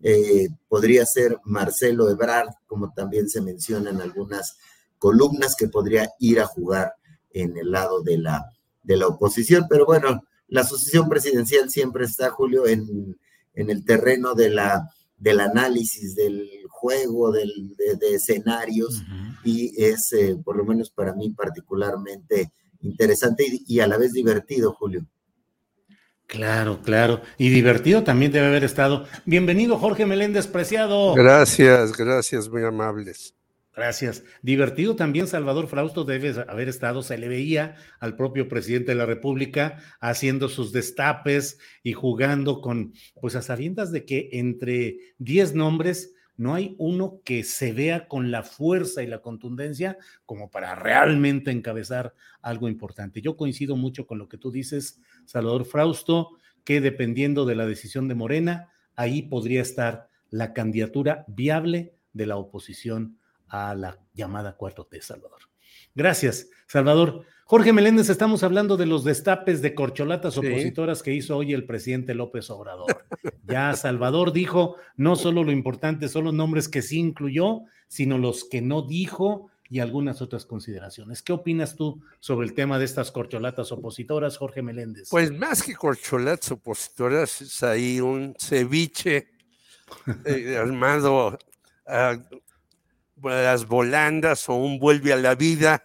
eh, 0.01 0.47
podría 0.67 1.05
ser 1.05 1.37
Marcelo 1.43 2.09
Ebrard, 2.09 2.49
como 2.65 2.91
también 2.91 3.29
se 3.29 3.39
menciona 3.39 3.91
en 3.91 4.01
algunas 4.01 4.57
columnas 4.97 5.55
que 5.55 5.67
podría 5.67 6.09
ir 6.17 6.39
a 6.39 6.47
jugar 6.47 6.95
en 7.29 7.55
el 7.55 7.69
lado 7.69 8.01
de 8.01 8.17
la, 8.17 8.51
de 8.81 8.97
la 8.97 9.05
oposición, 9.05 9.67
pero 9.69 9.85
bueno, 9.85 10.23
la 10.47 10.61
asociación 10.61 11.07
presidencial 11.07 11.69
siempre 11.69 12.05
está, 12.05 12.31
Julio, 12.31 12.65
en, 12.65 13.15
en 13.53 13.69
el 13.69 13.85
terreno 13.85 14.33
de 14.33 14.49
la, 14.49 14.89
del 15.19 15.39
análisis, 15.39 16.15
del 16.15 16.49
juego, 16.69 17.31
del, 17.31 17.75
de, 17.77 18.15
escenarios, 18.15 19.03
y 19.43 19.73
es, 19.83 20.13
eh, 20.13 20.37
por 20.43 20.55
lo 20.55 20.65
menos 20.65 20.89
para 20.89 21.13
mí, 21.13 21.29
particularmente 21.31 22.51
interesante 22.81 23.45
y, 23.67 23.79
a 23.79 23.87
la 23.87 23.97
vez 23.97 24.13
divertido, 24.13 24.73
Julio. 24.73 25.05
Claro, 26.25 26.81
claro. 26.81 27.21
Y 27.37 27.49
divertido 27.49 28.03
también 28.03 28.31
debe 28.31 28.47
haber 28.47 28.63
estado. 28.63 29.05
Bienvenido, 29.25 29.77
Jorge 29.77 30.05
Meléndez 30.05 30.47
Preciado. 30.47 31.13
Gracias, 31.15 31.97
gracias, 31.97 32.47
muy 32.49 32.63
amables. 32.63 33.33
Gracias. 33.79 34.25
Divertido 34.41 34.97
también 34.97 35.25
Salvador 35.25 35.67
Frausto 35.69 36.03
debe 36.03 36.33
haber 36.49 36.67
estado, 36.67 37.01
se 37.01 37.17
le 37.17 37.29
veía 37.29 37.77
al 38.01 38.17
propio 38.17 38.49
presidente 38.49 38.91
de 38.91 38.97
la 38.97 39.05
República 39.05 39.77
haciendo 40.01 40.49
sus 40.49 40.73
destapes 40.73 41.59
y 41.81 41.93
jugando 41.93 42.59
con, 42.59 42.91
pues 43.21 43.37
a 43.37 43.41
sabiendas 43.41 43.93
de 43.93 44.03
que 44.03 44.31
entre 44.33 44.97
10 45.19 45.55
nombres 45.55 46.13
no 46.35 46.55
hay 46.55 46.75
uno 46.77 47.21
que 47.23 47.45
se 47.45 47.71
vea 47.71 48.09
con 48.09 48.31
la 48.31 48.43
fuerza 48.43 49.01
y 49.01 49.07
la 49.07 49.21
contundencia 49.21 49.97
como 50.25 50.51
para 50.51 50.75
realmente 50.75 51.49
encabezar 51.49 52.13
algo 52.41 52.67
importante. 52.67 53.21
Yo 53.21 53.37
coincido 53.37 53.77
mucho 53.77 54.05
con 54.05 54.17
lo 54.17 54.27
que 54.27 54.37
tú 54.37 54.51
dices, 54.51 54.99
Salvador 55.23 55.63
Frausto, 55.63 56.31
que 56.65 56.81
dependiendo 56.81 57.45
de 57.45 57.55
la 57.55 57.65
decisión 57.65 58.09
de 58.09 58.15
Morena, 58.15 58.73
ahí 58.97 59.21
podría 59.21 59.61
estar 59.61 60.09
la 60.29 60.51
candidatura 60.51 61.23
viable 61.29 61.93
de 62.11 62.25
la 62.25 62.35
oposición 62.35 63.19
a 63.49 63.75
la 63.75 63.99
llamada 64.13 64.55
cuarto 64.55 64.85
T, 64.85 65.01
Salvador. 65.01 65.39
Gracias, 65.95 66.49
Salvador. 66.67 67.25
Jorge 67.45 67.73
Meléndez, 67.73 68.09
estamos 68.09 68.43
hablando 68.43 68.77
de 68.77 68.85
los 68.85 69.03
destapes 69.03 69.63
de 69.63 69.73
corcholatas 69.73 70.37
opositoras 70.37 71.01
que 71.01 71.15
hizo 71.15 71.35
hoy 71.35 71.53
el 71.53 71.65
presidente 71.65 72.13
López 72.13 72.51
Obrador. 72.51 73.05
Ya 73.47 73.75
Salvador 73.75 74.31
dijo 74.31 74.75
no 74.97 75.15
solo 75.15 75.43
lo 75.43 75.51
importante 75.51 76.09
son 76.09 76.25
los 76.25 76.33
nombres 76.35 76.69
que 76.69 76.83
sí 76.83 76.99
incluyó, 76.99 77.61
sino 77.87 78.19
los 78.19 78.45
que 78.45 78.61
no 78.61 78.83
dijo 78.83 79.49
y 79.67 79.79
algunas 79.79 80.21
otras 80.21 80.45
consideraciones. 80.45 81.23
¿Qué 81.23 81.33
opinas 81.33 81.75
tú 81.75 82.01
sobre 82.19 82.47
el 82.47 82.53
tema 82.53 82.77
de 82.77 82.85
estas 82.85 83.11
corcholatas 83.11 83.71
opositoras, 83.71 84.37
Jorge 84.37 84.61
Meléndez? 84.61 85.09
Pues 85.09 85.31
más 85.31 85.63
que 85.63 85.75
corcholatas 85.75 86.51
opositoras, 86.51 87.41
es 87.41 87.63
ahí 87.63 87.99
un 87.99 88.35
ceviche 88.37 89.29
eh, 90.25 90.55
armado 90.55 91.37
a 91.87 92.17
las 93.23 93.67
volandas 93.67 94.47
o 94.49 94.55
un 94.55 94.79
vuelve 94.79 95.13
a 95.13 95.17
la 95.17 95.35
vida, 95.35 95.83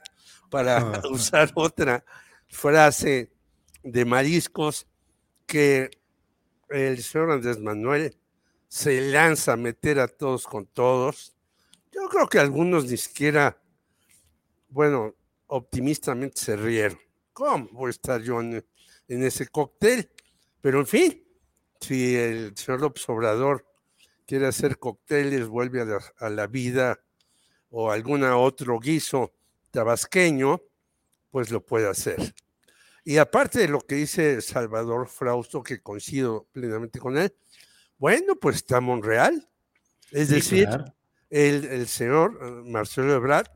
para 0.51 0.78
ah. 0.78 1.02
usar 1.11 1.51
otra 1.55 2.05
frase 2.48 3.32
de 3.82 4.05
mariscos, 4.05 4.86
que 5.47 5.90
el 6.70 7.02
señor 7.02 7.32
Andrés 7.32 7.59
Manuel 7.59 8.16
se 8.69 9.01
lanza 9.01 9.52
a 9.52 9.56
meter 9.56 10.01
a 10.01 10.09
todos 10.09 10.47
con 10.47 10.66
todos. 10.66 11.36
Yo 11.93 12.09
creo 12.09 12.28
que 12.28 12.39
algunos 12.39 12.86
ni 12.86 12.97
siquiera, 12.97 13.61
bueno, 14.69 15.15
optimistamente 15.47 16.40
se 16.40 16.56
rieron. 16.56 16.98
¿Cómo 17.32 17.69
voy 17.73 17.89
a 17.89 17.90
estar 17.90 18.23
yo 18.23 18.40
en, 18.40 18.65
ese 19.06 19.48
cóctel? 19.48 20.11
Pero 20.61 20.81
en 20.81 20.86
fin, 20.86 21.24
si 21.81 22.16
el 22.16 22.56
señor 22.56 22.81
López 22.81 23.09
Obrador 23.09 23.66
quiere 24.27 24.47
hacer 24.47 24.78
cócteles, 24.78 25.47
vuelve 25.47 26.01
a 26.19 26.31
la 26.31 26.47
vida 26.47 27.01
o 27.76 27.90
algún 27.90 28.22
otro 28.22 28.78
guiso 28.78 29.32
tabasqueño, 29.72 30.62
pues 31.30 31.51
lo 31.51 31.60
puede 31.60 31.88
hacer. 31.88 32.32
Y 33.05 33.16
aparte 33.16 33.59
de 33.59 33.68
lo 33.68 33.80
que 33.80 33.96
dice 33.96 34.40
Salvador 34.42 35.09
Frausto, 35.09 35.60
que 35.60 35.82
coincido 35.82 36.46
plenamente 36.52 37.01
con 37.01 37.18
él, 37.18 37.34
bueno, 37.98 38.36
pues 38.36 38.56
está 38.56 38.80
Monreal. 38.80 39.48
Es 40.12 40.28
decir, 40.28 40.68
el, 41.28 41.88
señor 41.88 42.38
eh, 42.40 42.70
Marcelo 42.70 43.12
Ebrard 43.12 43.51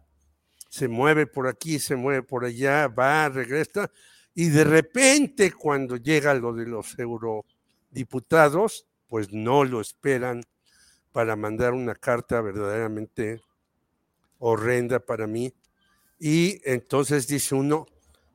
se 0.69 0.89
mueve 0.89 1.29
por 1.29 1.47
aquí, 1.47 1.79
se 1.79 1.95
mueve 1.95 2.25
por 2.25 2.45
allá, 2.45 2.89
va, 2.89 3.29
regresa, 3.29 3.89
y 4.35 4.49
de 4.49 4.65
repente 4.65 5.53
cuando 5.53 5.97
llega 5.97 6.35
lo 6.35 6.53
de 6.53 6.67
los 6.67 6.99
eurodiputados, 6.99 8.85
pues 9.07 9.33
no 9.33 9.65
lo 9.65 9.81
esperan 9.81 10.43
para 11.13 11.37
mandar 11.37 11.73
una 11.73 11.95
carta 11.95 12.41
verdaderamente 12.41 13.41
horrenda 14.39 15.01
para 15.01 15.27
mí. 15.27 15.53
Y 16.19 16.61
entonces 16.65 17.27
dice 17.27 17.55
uno, 17.55 17.87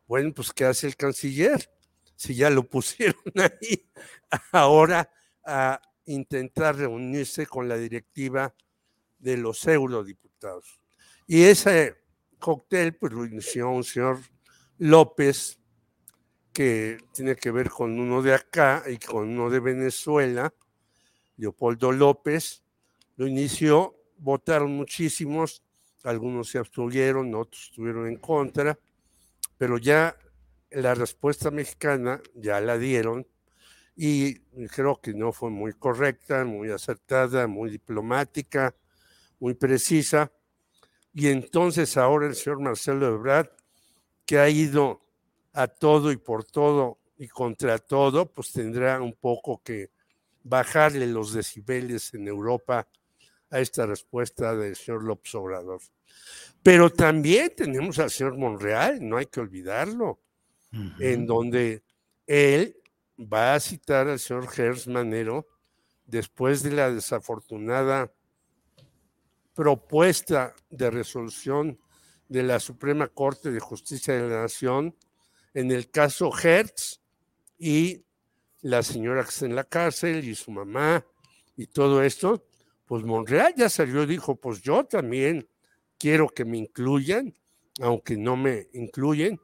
bueno, 0.07 0.33
pues 0.33 0.51
¿qué 0.53 0.65
hace 0.65 0.87
el 0.87 0.95
canciller? 0.95 1.69
Si 2.15 2.35
ya 2.35 2.49
lo 2.49 2.63
pusieron 2.69 3.21
ahí, 3.35 3.89
ahora 4.51 5.09
a 5.45 5.81
intentar 6.05 6.75
reunirse 6.75 7.45
con 7.45 7.67
la 7.67 7.77
directiva 7.77 8.53
de 9.19 9.37
los 9.37 9.65
eurodiputados. 9.67 10.79
Y 11.27 11.43
ese 11.43 11.95
cóctel, 12.39 12.95
pues 12.95 13.13
lo 13.13 13.25
inició 13.25 13.69
un 13.69 13.83
señor 13.83 14.19
López, 14.77 15.59
que 16.53 16.99
tiene 17.13 17.35
que 17.35 17.51
ver 17.51 17.69
con 17.69 17.99
uno 17.99 18.21
de 18.21 18.35
acá 18.35 18.83
y 18.87 18.97
con 18.97 19.29
uno 19.29 19.49
de 19.49 19.59
Venezuela, 19.59 20.53
Leopoldo 21.37 21.91
López, 21.91 22.63
lo 23.15 23.25
inició, 23.25 23.95
votaron 24.17 24.71
muchísimos, 24.71 25.62
algunos 26.03 26.49
se 26.49 26.57
abstuvieron, 26.57 27.33
otros 27.33 27.63
estuvieron 27.69 28.07
en 28.07 28.17
contra, 28.17 28.77
pero 29.57 29.77
ya 29.77 30.17
la 30.71 30.95
respuesta 30.95 31.51
mexicana 31.51 32.21
ya 32.35 32.59
la 32.59 32.77
dieron 32.77 33.27
y 33.95 34.39
creo 34.69 34.99
que 34.99 35.13
no 35.13 35.31
fue 35.31 35.49
muy 35.49 35.73
correcta, 35.73 36.43
muy 36.45 36.71
acertada, 36.71 37.47
muy 37.47 37.69
diplomática, 37.69 38.75
muy 39.39 39.53
precisa. 39.53 40.31
Y 41.13 41.27
entonces 41.27 41.95
ahora 41.95 42.27
el 42.27 42.35
señor 42.35 42.59
Marcelo 42.59 43.07
Ebrard, 43.07 43.49
que 44.25 44.39
ha 44.39 44.49
ido 44.49 45.01
a 45.53 45.67
todo 45.67 46.11
y 46.11 46.17
por 46.17 46.43
todo 46.43 46.99
y 47.17 47.27
contra 47.27 47.77
todo, 47.77 48.31
pues 48.31 48.51
tendrá 48.51 48.99
un 48.99 49.13
poco 49.13 49.61
que 49.63 49.91
bajarle 50.43 51.05
los 51.07 51.33
decibeles 51.33 52.13
en 52.15 52.27
Europa 52.27 52.87
a 53.53 53.59
esta 53.59 53.85
respuesta 53.85 54.55
del 54.55 54.75
señor 54.75 55.03
López 55.03 55.35
Obrador. 55.35 55.79
Pero 56.63 56.89
también 56.89 57.53
tenemos 57.55 57.99
al 57.99 58.09
señor 58.09 58.35
Monreal, 58.35 58.97
no 59.07 59.17
hay 59.17 59.27
que 59.27 59.39
olvidarlo, 59.39 60.19
en 60.99 61.27
donde 61.27 61.83
él 62.25 62.75
va 63.19 63.53
a 63.53 63.59
citar 63.59 64.07
al 64.07 64.19
señor 64.19 64.47
Gers 64.47 64.87
Manero 64.87 65.47
después 66.07 66.63
de 66.63 66.71
la 66.71 66.89
desafortunada 66.89 68.11
propuesta 69.53 70.55
de 70.71 70.89
resolución 70.89 71.79
de 72.27 72.41
la 72.41 72.59
Suprema 72.59 73.07
Corte 73.07 73.51
de 73.51 73.59
Justicia 73.59 74.15
de 74.15 74.27
la 74.27 74.41
Nación 74.41 74.95
en 75.53 75.71
el 75.71 75.91
caso 75.91 76.31
Hertz 76.35 77.01
y 77.59 78.03
la 78.61 78.81
señora 78.81 79.23
que 79.23 79.29
está 79.29 79.45
en 79.45 79.55
la 79.55 79.63
cárcel 79.63 80.27
y 80.27 80.33
su 80.33 80.49
mamá 80.49 81.05
y 81.55 81.67
todo 81.67 82.01
esto, 82.01 82.47
pues 82.93 83.05
Monreal 83.05 83.55
ya 83.57 83.69
salió 83.69 84.03
y 84.03 84.05
dijo, 84.05 84.35
pues 84.35 84.61
yo 84.61 84.83
también 84.85 85.49
quiero 85.97 86.29
que 86.29 86.45
me 86.45 86.59
incluyan, 86.59 87.35
aunque 87.81 88.15
no 88.15 88.37
me 88.37 88.67
incluyen. 88.73 89.41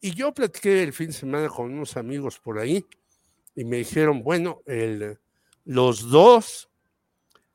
Y 0.00 0.14
yo 0.14 0.32
platiqué 0.32 0.84
el 0.84 0.92
fin 0.92 1.08
de 1.08 1.14
semana 1.14 1.48
con 1.48 1.72
unos 1.72 1.96
amigos 1.96 2.38
por 2.38 2.60
ahí 2.60 2.86
y 3.56 3.64
me 3.64 3.78
dijeron, 3.78 4.22
bueno, 4.22 4.62
el, 4.66 5.18
los 5.64 6.08
dos 6.08 6.70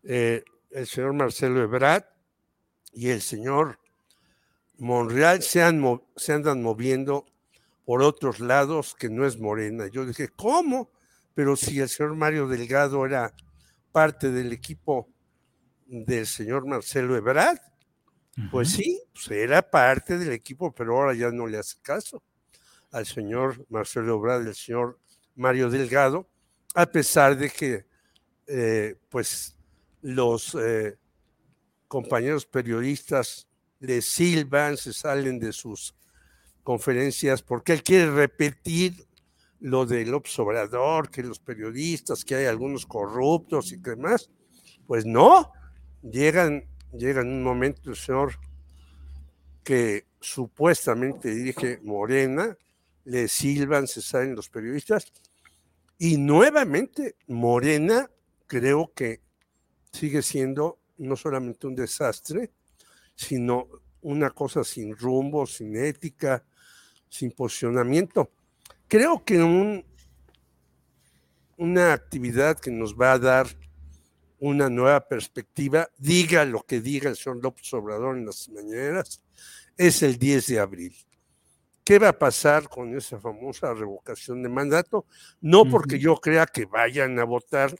eh, 0.04 0.44
el 0.70 0.86
señor 0.86 1.14
Marcelo 1.14 1.64
Ebrard 1.64 2.04
y 2.92 3.08
el 3.08 3.22
señor 3.22 3.80
Monreal 4.80 5.42
se, 5.42 5.62
se 6.18 6.34
andan 6.34 6.62
moviendo 6.62 7.26
por 7.86 8.02
otros 8.02 8.42
lados 8.42 8.96
que 9.00 9.08
no 9.08 9.26
es 9.26 9.40
Morena. 9.40 9.88
Yo 9.88 10.06
dije, 10.06 10.28
¿cómo? 10.28 10.92
Pero 11.36 11.56
si 11.56 11.80
el 11.80 11.88
señor 11.88 12.18
Mario 12.18 12.50
Delgado 12.50 13.06
era 13.06 13.34
parte 13.92 14.32
del 14.32 14.52
equipo 14.54 15.10
del 15.86 16.28
señor 16.28 16.68
Marcelo 16.68 17.16
Ebrard, 17.16 17.60
pues 18.52 18.70
sí, 18.70 19.02
pues 19.14 19.32
era 19.32 19.62
parte 19.62 20.18
del 20.18 20.32
equipo, 20.32 20.72
pero 20.72 20.98
ahora 20.98 21.14
ya 21.14 21.30
no 21.30 21.46
le 21.46 21.58
hace 21.58 21.78
caso 21.82 22.24
al 22.92 23.06
señor 23.06 23.66
Marcelo 23.70 24.16
Ebrard, 24.16 24.48
el 24.48 24.56
señor 24.56 25.00
Mario 25.36 25.70
Delgado, 25.70 26.30
a 26.76 26.86
pesar 26.86 27.38
de 27.38 27.50
que, 27.50 27.86
eh, 28.48 28.96
pues, 29.10 29.56
los 30.02 30.56
eh, 30.56 30.98
compañeros 31.88 32.46
periodistas 32.46 33.48
le 33.80 34.02
silban, 34.02 34.78
se 34.78 34.94
salen 34.94 35.40
de 35.40 35.52
sus 35.52 35.96
conferencias 36.64 37.42
porque 37.42 37.74
él 37.74 37.84
quiere 37.84 38.12
repetir 38.12 39.08
lo 39.60 39.86
del 39.86 40.14
observador, 40.14 41.10
que 41.10 41.24
los 41.24 41.40
periodistas, 41.40 42.24
que 42.24 42.36
hay 42.36 42.46
algunos 42.46 42.86
corruptos 42.86 43.72
y 43.72 43.78
demás. 43.78 44.30
Pues 44.88 45.06
no, 45.06 45.52
llegan, 46.02 46.66
llegan 46.94 47.28
un 47.28 47.44
momento, 47.44 47.90
el 47.90 47.96
señor 47.96 48.40
que 49.64 50.06
supuestamente 50.20 51.34
dirige 51.34 51.80
Morena, 51.84 52.58
le 53.06 53.28
silban, 53.28 53.88
se 53.88 54.02
salen 54.02 54.36
los 54.36 54.50
periodistas, 54.50 55.12
y 55.98 56.18
nuevamente 56.18 57.16
Morena 57.28 58.10
creo 58.48 58.92
que 58.96 59.22
sigue 59.92 60.22
siendo 60.22 60.80
no 60.98 61.16
solamente 61.16 61.68
un 61.68 61.76
desastre, 61.76 62.52
sino 63.16 63.68
una 64.02 64.30
cosa 64.30 64.64
sin 64.64 64.96
rumbo, 64.96 65.46
sin 65.46 65.76
ética, 65.76 66.44
sin 67.10 67.32
posicionamiento. 67.32 68.32
Creo 68.90 69.24
que 69.24 69.38
un, 69.38 69.86
una 71.58 71.94
actividad 71.94 72.60
que 72.60 72.72
nos 72.72 72.96
va 72.96 73.14
a 73.14 73.20
dar 73.20 73.48
una 74.40 74.68
nueva 74.68 75.08
perspectiva, 75.08 75.88
diga 76.00 76.44
lo 76.44 76.64
que 76.64 76.82
diga 76.82 77.08
el 77.08 77.16
señor 77.16 77.44
López 77.44 77.72
Obrador 77.76 78.18
en 78.18 78.26
las 78.26 78.50
mañaneras, 78.50 79.22
es 79.78 80.02
el 80.02 80.18
10 80.18 80.48
de 80.48 80.60
abril. 80.60 80.96
¿Qué 81.84 82.00
va 82.00 82.10
a 82.10 82.18
pasar 82.18 82.68
con 82.68 82.98
esa 82.98 83.20
famosa 83.20 83.76
revocación 83.76 84.42
de 84.42 84.50
mandato? 84.50 85.06
No 85.40 85.66
porque 85.66 86.00
yo 86.00 86.16
crea 86.16 86.48
que 86.48 86.66
vayan 86.66 87.20
a 87.20 87.26
votar 87.26 87.76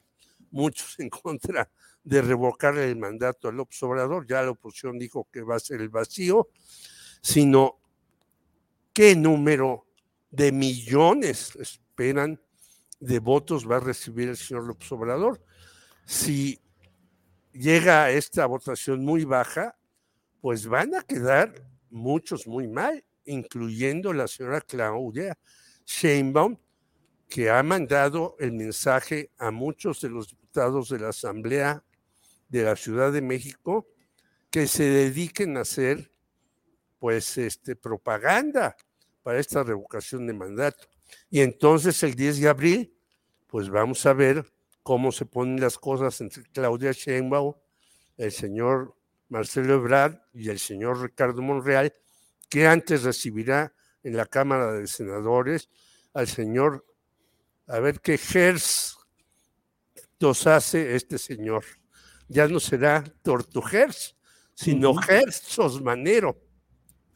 muchos 0.52 1.00
en 1.00 1.10
contra 1.10 1.72
de 2.04 2.22
revocar 2.22 2.78
el 2.78 2.98
mandato 2.98 3.48
al 3.48 3.56
López 3.56 3.82
Obrador, 3.82 4.28
ya 4.28 4.44
la 4.44 4.52
oposición 4.52 5.00
dijo 5.00 5.28
que 5.34 5.42
va 5.42 5.56
a 5.56 5.60
ser 5.60 5.82
el 5.82 5.90
vacío, 5.90 6.50
sino 7.20 7.80
qué 8.94 9.16
número 9.16 9.89
de 10.32 10.52
millones 10.52 11.56
esperan 11.56 12.40
de 13.00 13.20
votos 13.20 13.70
va 13.70 13.78
a 13.78 13.80
recibir 13.82 14.30
el 14.30 14.38
señor 14.38 14.66
López 14.66 14.92
Obrador. 14.92 15.42
Si 16.06 16.62
llega 17.54 18.04
a 18.04 18.12
esta 18.12 18.46
votación 18.46 19.04
muy 19.04 19.26
baja, 19.26 19.78
pues 20.42 20.68
van 20.68 20.96
a 20.96 21.02
quedar 21.02 21.54
muchos 21.90 22.48
muy 22.48 22.68
mal, 22.68 23.04
incluyendo 23.26 24.14
la 24.14 24.28
señora 24.28 24.62
Claudia 24.62 25.38
Sheinbaum, 25.86 26.58
que 27.28 27.50
ha 27.50 27.62
mandado 27.64 28.36
el 28.40 28.52
mensaje 28.52 29.32
a 29.38 29.52
muchos 29.52 30.02
de 30.02 30.10
los 30.10 30.30
diputados 30.30 30.90
de 30.90 31.00
la 31.00 31.10
Asamblea 31.10 31.84
de 32.48 32.64
la 32.64 32.76
Ciudad 32.76 33.12
de 33.12 33.22
México 33.22 33.88
que 34.50 34.68
se 34.68 34.84
dediquen 34.84 35.58
a 35.58 35.62
hacer 35.62 36.12
pues 36.98 37.38
este 37.38 37.76
propaganda 37.76 38.76
para 39.24 39.40
esta 39.40 39.64
revocación 39.64 40.28
de 40.28 40.34
mandato. 40.34 40.88
Y 41.30 41.42
entonces 41.42 42.02
el 42.04 42.16
10 42.16 42.42
de 42.42 42.50
abril 42.50 42.96
pues 43.48 43.70
vamos 43.70 44.06
a 44.06 44.14
ver 44.14 44.46
cómo 44.84 45.12
se 45.12 45.26
ponen 45.26 45.60
las 45.60 45.78
cosas 45.78 46.22
entre 46.22 46.44
Claudia 46.44 46.92
Sheinbaum, 46.92 47.56
el 48.18 48.32
señor 48.32 48.96
Marcelo 49.28 49.76
Ebrard 49.76 50.20
y 50.34 50.50
el 50.50 50.60
señor 50.60 51.02
Ricardo 51.02 51.42
Monreal, 51.42 51.94
que 52.48 52.68
antes 52.68 53.04
recibirá 53.04 53.74
en 54.04 54.16
la 54.16 54.26
Cámara 54.26 54.74
de 54.74 54.88
Senadores 54.88 55.70
al 56.14 56.28
señor, 56.28 56.86
a 57.68 57.80
ver 57.80 58.02
qué 58.02 58.18
Gers 58.18 58.98
nos 60.20 60.46
hace 60.48 60.96
este 60.96 61.18
señor 61.18 61.64
ya 62.30 62.48
no 62.48 62.60
será 62.60 63.04
Tortugers, 63.24 64.16
sino 64.54 64.96
Gers 64.96 65.58
Manero. 65.82 66.38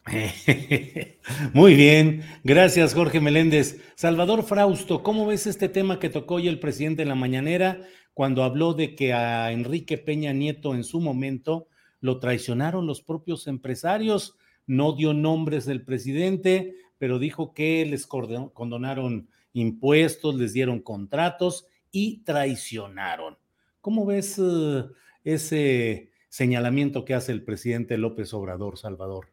Muy 1.53 1.75
bien, 1.75 2.23
gracias 2.43 2.93
Jorge 2.93 3.21
Meléndez. 3.21 3.81
Salvador 3.95 4.43
Frausto, 4.43 5.01
¿cómo 5.01 5.25
ves 5.25 5.47
este 5.47 5.69
tema 5.69 5.99
que 5.99 6.09
tocó 6.09 6.35
hoy 6.35 6.47
el 6.49 6.59
presidente 6.59 7.03
en 7.03 7.09
la 7.09 7.15
mañanera 7.15 7.79
cuando 8.13 8.43
habló 8.43 8.73
de 8.73 8.95
que 8.95 9.13
a 9.13 9.51
Enrique 9.51 9.97
Peña 9.97 10.33
Nieto 10.33 10.75
en 10.75 10.83
su 10.83 10.99
momento 10.99 11.67
lo 12.01 12.19
traicionaron 12.19 12.85
los 12.85 13.01
propios 13.01 13.47
empresarios? 13.47 14.35
No 14.67 14.93
dio 14.93 15.13
nombres 15.13 15.65
del 15.65 15.85
presidente, 15.85 16.75
pero 16.97 17.17
dijo 17.17 17.53
que 17.53 17.85
les 17.85 18.05
condonaron 18.05 19.29
impuestos, 19.53 20.35
les 20.35 20.51
dieron 20.51 20.81
contratos 20.81 21.65
y 21.91 22.23
traicionaron. 22.23 23.37
¿Cómo 23.79 24.05
ves 24.05 24.37
eh, 24.37 24.83
ese 25.23 26.11
señalamiento 26.27 27.05
que 27.05 27.13
hace 27.13 27.31
el 27.31 27.43
presidente 27.43 27.97
López 27.97 28.33
Obrador, 28.33 28.77
Salvador? 28.77 29.32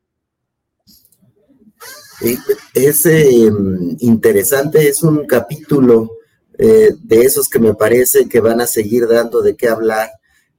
Es 2.74 3.06
em, 3.06 3.96
interesante, 4.00 4.88
es 4.88 5.02
un 5.02 5.26
capítulo 5.26 6.18
eh, 6.58 6.90
de 7.02 7.22
esos 7.22 7.48
que 7.48 7.58
me 7.58 7.74
parece 7.74 8.28
que 8.28 8.40
van 8.40 8.60
a 8.60 8.66
seguir 8.66 9.08
dando 9.08 9.40
de 9.40 9.56
qué 9.56 9.68
hablar 9.68 10.10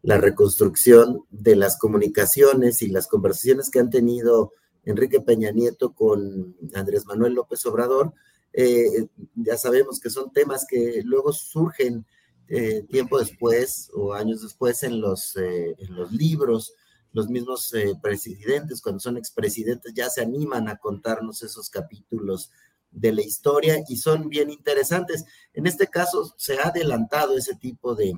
la 0.02 0.18
reconstrucción 0.18 1.26
de 1.30 1.56
las 1.56 1.78
comunicaciones 1.78 2.82
y 2.82 2.88
las 2.88 3.08
conversaciones 3.08 3.70
que 3.70 3.80
han 3.80 3.90
tenido 3.90 4.54
Enrique 4.84 5.22
Peña 5.22 5.52
Nieto 5.52 5.94
con 5.94 6.56
Andrés 6.74 7.06
Manuel 7.06 7.34
López 7.34 7.66
Obrador. 7.66 8.14
Eh, 8.54 9.08
ya 9.36 9.58
sabemos 9.58 10.00
que 10.00 10.10
son 10.10 10.32
temas 10.32 10.66
que 10.68 11.02
luego 11.06 11.32
surgen 11.32 12.06
eh, 12.48 12.84
tiempo 12.90 13.20
después 13.20 13.90
o 13.94 14.14
años 14.14 14.42
después 14.42 14.84
eh, 14.84 14.88
en 14.88 15.96
los 15.96 16.12
libros, 16.12 16.74
los 17.12 17.30
mismos 17.30 17.74
eh, 17.74 17.94
presidentes, 18.02 18.82
cuando 18.82 19.00
son 19.00 19.18
expresidentes, 19.18 19.94
ya 19.94 20.10
se 20.10 20.22
animan 20.22 20.68
a 20.70 20.78
contarnos 20.78 21.44
esos 21.44 21.70
capítulos 21.70 22.52
de 22.92 23.14
la 23.14 23.22
historia 23.22 23.84
y 23.88 23.98
son 23.98 24.30
bien 24.30 24.50
interesantes. 24.50 25.26
En 25.54 25.68
este 25.68 25.88
caso 25.88 26.34
se 26.38 26.60
ha 26.60 26.68
adelantado 26.68 27.38
ese 27.38 27.56
tipo 27.56 27.96
de, 27.96 28.14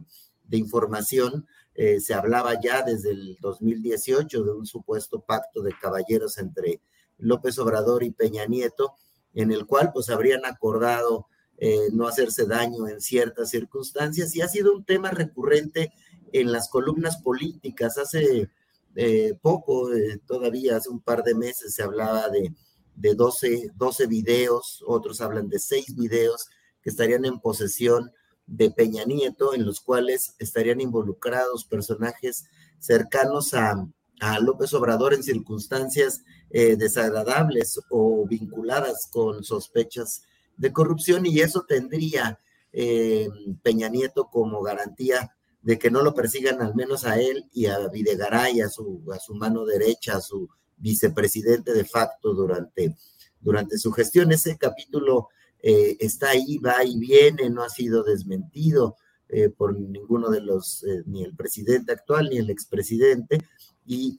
información. 0.52 1.48
se 1.76 2.14
hablaba 2.14 2.60
ya 2.62 2.84
desde 2.84 3.12
el 3.12 3.38
2018 3.42 4.44
de 4.44 4.52
un 4.52 4.68
supuesto 4.68 5.22
pacto 5.22 5.64
de 5.64 5.74
caballeros 5.80 6.38
entre 6.38 6.82
López 7.18 7.58
Obrador 7.60 8.04
y 8.04 8.12
Peña 8.12 8.46
Nieto, 8.46 8.94
en 9.34 9.52
el 9.52 9.66
cual 9.66 9.92
pues 9.94 10.10
habrían 10.10 10.46
acordado 10.46 11.28
eh, 11.58 11.90
no 11.94 12.08
hacerse 12.08 12.46
daño 12.46 12.88
en 12.88 13.00
ciertas 13.00 13.50
circunstancias 13.50 14.36
y 14.36 14.42
ha 14.42 14.48
sido 14.48 14.74
un 14.76 14.84
tema 14.84 15.12
recurrente 15.12 15.94
en 16.32 16.52
las 16.52 16.70
columnas 16.70 17.22
políticas. 17.22 17.98
Hace 17.98 18.50
eh, 18.96 19.34
poco, 19.42 19.94
eh, 19.94 20.20
todavía 20.26 20.78
hace 20.78 20.90
un 20.90 21.02
par 21.02 21.24
de 21.24 21.36
meses, 21.36 21.76
se 21.76 21.84
hablaba 21.84 22.30
de, 22.30 22.54
de 22.96 23.16
12, 23.16 23.72
12 23.76 24.08
videos, 24.08 24.84
otros 24.86 25.22
hablan 25.22 25.50
de 25.50 25.60
6 25.60 25.96
videos 25.96 26.48
que 26.82 26.90
estarían 26.90 27.26
en 27.26 27.40
posesión 27.40 28.12
de 28.46 28.72
Peña 28.72 29.06
Nieto, 29.06 29.54
en 29.54 29.66
los 29.66 29.80
cuales 29.80 30.36
estarían 30.40 30.82
involucrados 30.82 31.66
personajes 31.66 32.46
cercanos 32.80 33.54
a, 33.54 33.88
a 34.20 34.40
López 34.40 34.74
Obrador 34.74 35.14
en 35.14 35.24
circunstancias 35.24 36.24
desagradables 36.52 37.80
o 37.90 38.28
vinculadas 38.28 39.08
con 39.12 39.44
sospechas 39.44 40.22
de 40.58 40.72
corrupción 40.72 41.26
y 41.26 41.40
eso 41.40 41.66
tendría 41.68 42.40
eh, 42.72 43.30
Peña 43.62 43.88
Nieto 43.90 44.30
como 44.32 44.62
garantía 44.62 45.36
de 45.64 45.80
que 45.80 45.90
no 45.90 46.04
lo 46.04 46.14
persigan 46.14 46.62
al 46.62 46.76
menos 46.76 47.06
a 47.06 47.20
él 47.20 47.50
y 47.52 47.66
a 47.66 47.88
Videgaray, 47.88 48.62
a 48.62 48.70
su, 48.70 49.04
a 49.12 49.20
su 49.20 49.34
mano 49.34 49.66
derecha, 49.66 50.18
a 50.18 50.22
su 50.22 50.48
vicepresidente 50.78 51.74
de 51.74 51.86
facto 51.86 52.34
durante, 52.34 52.96
durante 53.40 53.78
su 53.78 53.92
gestión. 53.92 54.32
Ese 54.32 54.58
capítulo 54.58 55.30
eh, 55.60 55.98
está 56.00 56.30
ahí, 56.30 56.58
va 56.58 56.84
y 56.84 57.00
viene, 57.00 57.50
no 57.50 57.64
ha 57.64 57.70
sido 57.70 58.04
desmentido 58.04 58.98
eh, 59.30 59.50
por 59.50 59.80
ninguno 59.80 60.30
de 60.30 60.42
los, 60.42 60.86
ni 61.06 61.24
el 61.24 61.36
presidente 61.36 61.94
actual 61.94 62.30
ni 62.30 62.38
el 62.38 62.50
expresidente, 62.50 63.40
y 63.86 64.18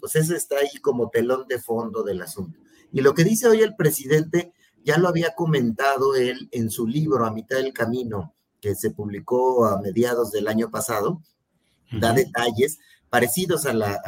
pues 0.00 0.16
ese 0.16 0.36
está 0.36 0.56
ahí 0.56 0.80
como 0.80 1.10
telón 1.10 1.46
de 1.48 1.58
fondo 1.58 2.02
del 2.02 2.22
asunto. 2.22 2.58
Y 2.92 3.00
lo 3.00 3.14
que 3.14 3.24
dice 3.24 3.48
hoy 3.48 3.60
el 3.60 3.74
presidente 3.76 4.52
ya 4.84 4.98
lo 4.98 5.08
había 5.08 5.34
comentado 5.34 6.14
él 6.14 6.48
en 6.52 6.70
su 6.70 6.86
libro 6.86 7.24
A 7.24 7.32
mitad 7.32 7.56
del 7.56 7.72
camino, 7.72 8.34
que 8.62 8.76
se 8.76 8.92
publicó 8.92 9.66
a 9.66 9.82
mediados 9.82 10.30
del 10.30 10.46
año 10.46 10.70
pasado, 10.70 11.20
da 11.90 12.12
detalles 12.12 12.78
parecidos 13.10 13.66
a, 13.66 13.74
la, 13.74 14.00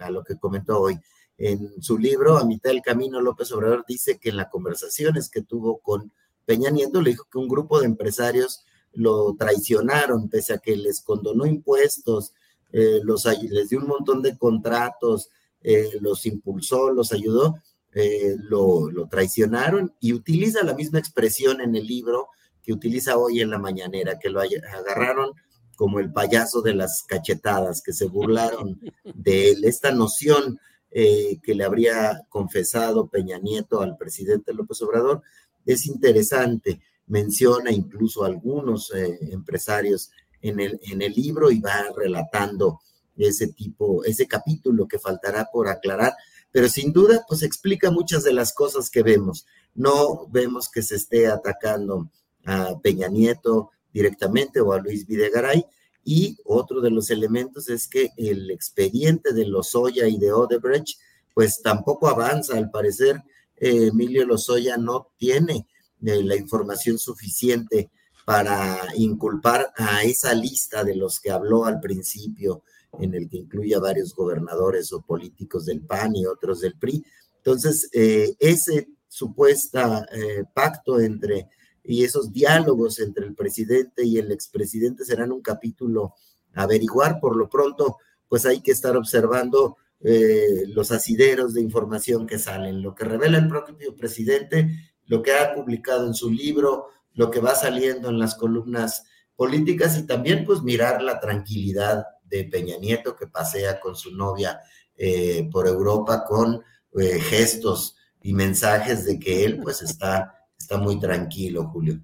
a, 0.00 0.10
lo 0.10 0.24
que 0.24 0.38
comentó 0.38 0.80
hoy. 0.80 0.98
En 1.36 1.80
su 1.82 1.98
libro, 1.98 2.38
A 2.38 2.44
mitad 2.44 2.70
del 2.70 2.80
camino, 2.80 3.20
López 3.20 3.52
Obrador 3.52 3.84
dice 3.86 4.18
que 4.18 4.30
en 4.30 4.38
las 4.38 4.48
conversaciones 4.48 5.28
que 5.28 5.42
tuvo 5.42 5.78
con 5.78 6.10
Peña 6.46 6.70
Nieto, 6.70 7.02
le 7.02 7.10
dijo 7.10 7.26
que 7.30 7.38
un 7.38 7.48
grupo 7.48 7.78
de 7.78 7.86
empresarios 7.86 8.64
lo 8.94 9.34
traicionaron, 9.36 10.28
pese 10.28 10.54
a 10.54 10.58
que 10.58 10.74
les 10.76 11.02
condonó 11.02 11.44
impuestos, 11.44 12.32
eh, 12.72 13.00
los, 13.02 13.26
les 13.42 13.68
dio 13.68 13.78
un 13.78 13.88
montón 13.88 14.22
de 14.22 14.38
contratos, 14.38 15.28
eh, 15.62 15.90
los 16.00 16.24
impulsó, 16.24 16.90
los 16.90 17.12
ayudó, 17.12 17.56
eh, 17.92 18.36
lo, 18.38 18.90
lo, 18.90 19.06
traicionaron 19.06 19.94
y 20.00 20.14
utiliza 20.14 20.64
la 20.64 20.74
misma 20.74 20.98
expresión 20.98 21.60
en 21.60 21.76
el 21.76 21.86
libro 21.86 22.28
que 22.62 22.72
utiliza 22.72 23.16
hoy 23.16 23.40
en 23.40 23.50
la 23.50 23.58
mañanera, 23.58 24.18
que 24.18 24.30
lo 24.30 24.40
agarraron 24.40 25.32
como 25.76 25.98
el 25.98 26.12
payaso 26.12 26.62
de 26.62 26.74
las 26.74 27.02
cachetadas, 27.02 27.82
que 27.82 27.92
se 27.92 28.06
burlaron 28.06 28.80
de 29.14 29.50
él. 29.50 29.64
Esta 29.64 29.90
noción 29.90 30.58
que 30.90 31.54
le 31.54 31.64
habría 31.64 32.22
confesado 32.28 33.08
Peña 33.08 33.38
Nieto 33.38 33.80
al 33.80 33.96
presidente 33.96 34.52
López 34.52 34.80
Obrador 34.82 35.22
es 35.64 35.86
interesante. 35.86 36.80
Menciona 37.06 37.72
incluso 37.72 38.24
algunos 38.24 38.92
empresarios 38.94 40.10
en 40.40 40.60
el, 40.60 40.78
en 40.82 41.02
el 41.02 41.12
libro 41.12 41.50
y 41.50 41.60
va 41.60 41.86
relatando 41.96 42.80
ese 43.16 43.48
tipo, 43.48 44.04
ese 44.04 44.26
capítulo 44.26 44.86
que 44.86 44.98
faltará 44.98 45.48
por 45.52 45.68
aclarar, 45.68 46.14
pero 46.50 46.68
sin 46.68 46.92
duda, 46.92 47.24
pues 47.26 47.42
explica 47.42 47.90
muchas 47.90 48.24
de 48.24 48.32
las 48.32 48.52
cosas 48.52 48.90
que 48.90 49.02
vemos. 49.02 49.46
No 49.74 50.26
vemos 50.28 50.70
que 50.70 50.82
se 50.82 50.96
esté 50.96 51.26
atacando 51.26 52.10
a 52.44 52.78
Peña 52.80 53.08
Nieto 53.08 53.70
directamente 53.92 54.60
o 54.60 54.72
a 54.72 54.78
Luis 54.78 55.06
Videgaray, 55.06 55.64
y 56.04 56.36
otro 56.44 56.80
de 56.80 56.90
los 56.90 57.10
elementos 57.10 57.68
es 57.68 57.86
que 57.86 58.10
el 58.16 58.50
expediente 58.50 59.32
de 59.32 59.46
Lozoya 59.46 60.08
y 60.08 60.18
de 60.18 60.32
Odebrecht, 60.32 60.98
pues 61.32 61.62
tampoco 61.62 62.08
avanza. 62.08 62.56
Al 62.56 62.70
parecer, 62.70 63.22
eh, 63.56 63.88
Emilio 63.88 64.26
Lozoya 64.26 64.76
no 64.76 65.12
tiene 65.16 65.66
eh, 66.04 66.22
la 66.24 66.34
información 66.34 66.98
suficiente 66.98 67.90
para 68.24 68.78
inculpar 68.96 69.72
a 69.76 70.02
esa 70.02 70.34
lista 70.34 70.84
de 70.84 70.96
los 70.96 71.20
que 71.20 71.30
habló 71.30 71.64
al 71.64 71.80
principio, 71.80 72.62
en 72.98 73.14
el 73.14 73.28
que 73.28 73.38
incluye 73.38 73.74
a 73.74 73.80
varios 73.80 74.14
gobernadores 74.14 74.92
o 74.92 75.02
políticos 75.02 75.66
del 75.66 75.80
PAN 75.80 76.14
y 76.16 76.26
otros 76.26 76.60
del 76.60 76.74
PRI. 76.74 77.04
Entonces, 77.38 77.88
eh, 77.92 78.34
ese 78.38 78.88
supuesto 79.08 79.78
eh, 80.12 80.44
pacto 80.54 81.00
entre 81.00 81.48
y 81.84 82.04
esos 82.04 82.32
diálogos 82.32 82.98
entre 83.00 83.26
el 83.26 83.34
presidente 83.34 84.04
y 84.04 84.18
el 84.18 84.30
expresidente 84.32 85.04
serán 85.04 85.32
un 85.32 85.42
capítulo 85.42 86.14
a 86.54 86.62
averiguar. 86.62 87.20
Por 87.20 87.36
lo 87.36 87.48
pronto, 87.48 87.98
pues 88.28 88.46
hay 88.46 88.60
que 88.60 88.72
estar 88.72 88.96
observando 88.96 89.76
eh, 90.00 90.64
los 90.68 90.90
asideros 90.90 91.54
de 91.54 91.60
información 91.60 92.26
que 92.26 92.38
salen, 92.38 92.82
lo 92.82 92.94
que 92.94 93.04
revela 93.04 93.38
el 93.38 93.48
propio 93.48 93.94
presidente, 93.96 94.68
lo 95.06 95.22
que 95.22 95.32
ha 95.34 95.54
publicado 95.54 96.06
en 96.06 96.14
su 96.14 96.30
libro, 96.30 96.88
lo 97.14 97.30
que 97.30 97.40
va 97.40 97.54
saliendo 97.54 98.08
en 98.08 98.18
las 98.18 98.34
columnas 98.34 99.04
políticas 99.36 99.98
y 99.98 100.06
también 100.06 100.44
pues 100.44 100.62
mirar 100.62 101.02
la 101.02 101.20
tranquilidad 101.20 102.04
de 102.24 102.44
Peña 102.44 102.78
Nieto 102.78 103.14
que 103.14 103.26
pasea 103.26 103.80
con 103.80 103.94
su 103.94 104.14
novia 104.16 104.60
eh, 104.96 105.48
por 105.50 105.66
Europa 105.66 106.24
con 106.24 106.62
eh, 106.98 107.20
gestos 107.20 107.96
y 108.22 108.32
mensajes 108.32 109.04
de 109.04 109.18
que 109.18 109.44
él 109.44 109.60
pues 109.62 109.82
está, 109.82 110.41
está 110.72 110.82
muy 110.82 110.98
tranquilo, 110.98 111.64
Julio. 111.64 112.00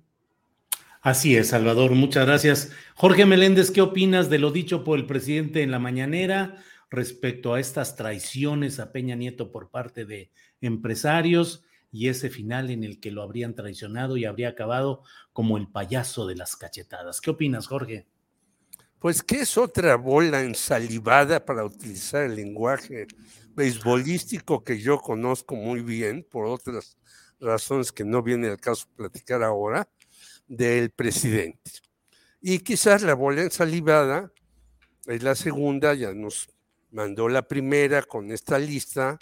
Así 1.01 1.37
es, 1.37 1.49
Salvador, 1.49 1.93
muchas 1.93 2.27
gracias. 2.27 2.73
Jorge 2.95 3.25
Meléndez, 3.25 3.71
¿qué 3.71 3.81
opinas 3.81 4.29
de 4.29 4.39
lo 4.39 4.51
dicho 4.51 4.85
por 4.85 4.99
el 4.99 5.07
presidente 5.07 5.63
en 5.63 5.71
la 5.71 5.79
mañanera 5.79 6.63
respecto 6.91 7.55
a 7.55 7.61
estas 7.61 7.97
traiciones 7.97 8.79
a 8.79 8.93
Peña 8.93 9.15
Nieto 9.15 9.51
por 9.51 9.71
parte 9.71 10.05
de 10.05 10.31
empresarios? 10.61 11.65
y 11.91 12.09
ese 12.09 12.29
final 12.29 12.69
en 12.69 12.85
el 12.85 13.01
que 13.01 13.11
lo 13.11 13.23
habrían 13.23 13.55
traicionado 13.55 14.19
y 14.19 14.27
habría 14.27 14.51
acabado 14.51 15.03
como 15.33 15.57
el 15.57 15.69
payaso 15.69 16.27
de 16.27 16.37
las 16.37 16.55
cachetadas. 16.55 17.23
¿Qué 17.23 17.31
opinas, 17.31 17.67
Jorge? 17.67 18.07
Pues 18.99 19.23
que 19.23 19.37
es 19.41 19.57
otra 19.57 19.97
bola 19.97 20.43
ensalivada 20.43 21.43
para 21.43 21.65
utilizar 21.65 22.25
el 22.25 22.37
lenguaje 22.37 23.07
beisbolístico 23.55 24.63
que 24.63 24.79
yo 24.79 24.99
conozco 24.99 25.57
muy 25.57 25.81
bien, 25.81 26.27
por 26.31 26.45
otras 26.45 26.98
razones 27.41 27.93
que 27.93 28.05
no 28.05 28.23
viene 28.23 28.49
al 28.49 28.59
caso 28.59 28.87
platicar 28.97 29.43
ahora, 29.43 29.89
del 30.47 30.91
presidente. 30.91 31.71
Y 32.41 32.61
quizás 32.61 33.03
la 33.03 33.15
bola 33.15 33.43
ensalivada 33.43 34.33
es 35.07 35.23
la 35.23 35.35
segunda, 35.35 35.95
ya 35.95 36.13
nos 36.13 36.49
mandó 36.91 37.29
la 37.29 37.43
primera 37.43 38.03
con 38.03 38.31
esta 38.31 38.59
lista, 38.59 39.19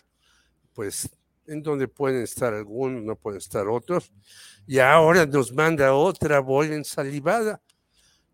pues 0.73 1.09
en 1.47 1.63
donde 1.63 1.89
pueden 1.89 2.23
estar 2.23 2.53
algunos, 2.55 3.03
no 3.03 3.17
pueden 3.17 3.39
estar 3.39 3.69
otros, 3.69 4.13
y 4.67 4.79
ahora 4.79 5.27
nos 5.27 5.53
manda 5.53 5.95
otra 5.95 6.41
bola 6.41 6.75
ensalivada. 6.75 7.61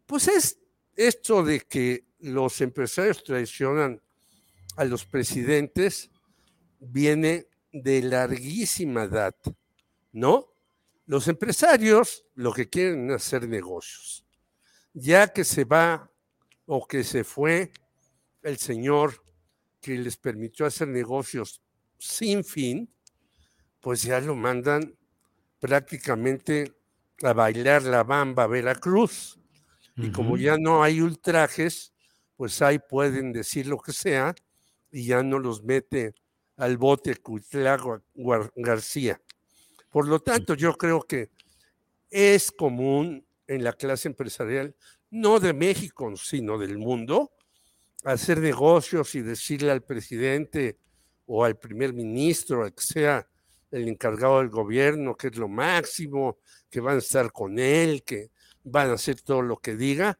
Pues 0.06 0.28
es 0.28 0.59
esto 0.96 1.42
de 1.42 1.60
que 1.60 2.04
los 2.20 2.60
empresarios 2.60 3.22
traicionan 3.22 4.00
a 4.76 4.84
los 4.84 5.04
presidentes 5.04 6.10
viene 6.80 7.46
de 7.72 8.02
larguísima 8.02 9.06
data, 9.06 9.52
¿no? 10.12 10.48
Los 11.06 11.28
empresarios 11.28 12.24
lo 12.34 12.52
que 12.52 12.68
quieren 12.68 13.10
es 13.10 13.16
hacer 13.16 13.48
negocios. 13.48 14.24
Ya 14.93 15.32
que 15.32 15.44
se 15.44 15.64
va 15.64 16.10
o 16.66 16.86
que 16.86 17.02
se 17.02 17.24
fue 17.24 17.72
el 18.43 18.59
señor 18.59 19.24
que 19.80 19.98
les 19.98 20.16
permitió 20.16 20.66
hacer 20.66 20.89
negocios 20.89 21.60
sin 21.98 22.44
fin, 22.44 22.93
pues 23.80 24.02
ya 24.02 24.20
lo 24.20 24.34
mandan 24.34 24.97
prácticamente 25.59 26.72
a 27.22 27.32
bailar 27.32 27.82
la 27.82 28.05
bamba 28.05 28.44
a 28.44 28.47
Veracruz. 28.47 29.39
Y 29.97 30.10
como 30.10 30.36
ya 30.36 30.56
no 30.56 30.82
hay 30.82 31.01
ultrajes, 31.01 31.93
pues 32.36 32.62
ahí 32.62 32.78
pueden 32.78 33.32
decir 33.32 33.66
lo 33.66 33.78
que 33.78 33.93
sea 33.93 34.34
y 34.90 35.06
ya 35.06 35.22
no 35.22 35.39
los 35.39 35.62
mete 35.62 36.14
al 36.56 36.76
bote 36.76 37.16
Cuitlago 37.16 38.02
García. 38.56 39.20
Por 39.93 40.09
lo 40.09 40.20
tanto, 40.20 40.55
yo 40.55 40.73
creo 40.73 41.02
que 41.02 41.31
es 42.10 42.51
común 42.51 43.24
en 43.47 43.62
la 43.62 43.74
clase 43.74 44.09
empresarial, 44.09 44.74
no 45.10 45.39
de 45.39 45.52
México, 45.52 46.10
sino 46.16 46.56
del 46.59 46.78
mundo, 46.78 47.32
hacer 48.02 48.39
negocios 48.39 49.14
y 49.14 49.20
decirle 49.20 49.70
al 49.70 49.82
presidente 49.82 50.78
o 51.27 51.44
al 51.44 51.59
primer 51.59 51.93
ministro, 51.93 52.64
al 52.64 52.74
que 52.74 52.82
sea, 52.82 53.28
el 53.70 53.89
encargado 53.89 54.39
del 54.39 54.48
gobierno, 54.48 55.14
que 55.14 55.28
es 55.28 55.36
lo 55.36 55.48
máximo, 55.48 56.39
que 56.70 56.81
van 56.81 56.97
a 56.97 56.98
estar 56.98 57.31
con 57.31 57.59
él, 57.59 58.02
que 58.02 58.31
van 58.64 58.90
a 58.90 58.94
hacer 58.94 59.20
todo 59.20 59.43
lo 59.43 59.59
que 59.59 59.77
diga, 59.77 60.19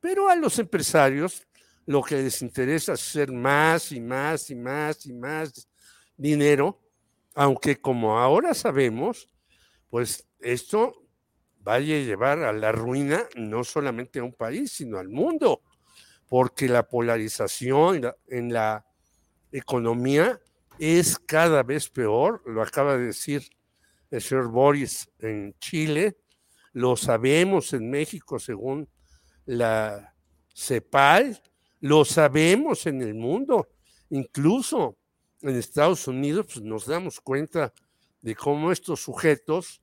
pero 0.00 0.28
a 0.28 0.36
los 0.36 0.58
empresarios 0.58 1.46
lo 1.86 2.02
que 2.02 2.16
les 2.16 2.42
interesa 2.42 2.94
es 2.94 3.00
hacer 3.00 3.32
más 3.32 3.92
y 3.92 4.00
más 4.00 4.50
y 4.50 4.54
más 4.54 5.06
y 5.06 5.12
más 5.12 5.68
dinero, 6.16 6.83
aunque 7.34 7.80
como 7.80 8.18
ahora 8.18 8.54
sabemos, 8.54 9.28
pues 9.90 10.28
esto 10.40 11.04
vaya 11.58 11.96
a 11.96 12.00
llevar 12.00 12.40
a 12.40 12.52
la 12.52 12.72
ruina 12.72 13.24
no 13.36 13.64
solamente 13.64 14.18
a 14.18 14.24
un 14.24 14.32
país, 14.32 14.72
sino 14.72 14.98
al 14.98 15.08
mundo, 15.08 15.62
porque 16.28 16.68
la 16.68 16.86
polarización 16.86 18.02
en 18.28 18.52
la 18.52 18.86
economía 19.50 20.40
es 20.78 21.18
cada 21.18 21.62
vez 21.62 21.88
peor, 21.88 22.42
lo 22.46 22.62
acaba 22.62 22.96
de 22.96 23.06
decir 23.06 23.48
el 24.10 24.20
señor 24.20 24.48
Boris 24.48 25.10
en 25.18 25.54
Chile, 25.58 26.18
lo 26.72 26.96
sabemos 26.96 27.72
en 27.72 27.88
México 27.90 28.38
según 28.38 28.88
la 29.46 30.14
CEPAL, 30.54 31.40
lo 31.80 32.04
sabemos 32.04 32.86
en 32.86 33.02
el 33.02 33.14
mundo, 33.14 33.68
incluso 34.10 34.96
en 35.50 35.56
Estados 35.56 36.08
Unidos 36.08 36.46
pues 36.46 36.64
nos 36.64 36.86
damos 36.86 37.20
cuenta 37.20 37.72
de 38.22 38.34
cómo 38.34 38.72
estos 38.72 39.00
sujetos, 39.00 39.82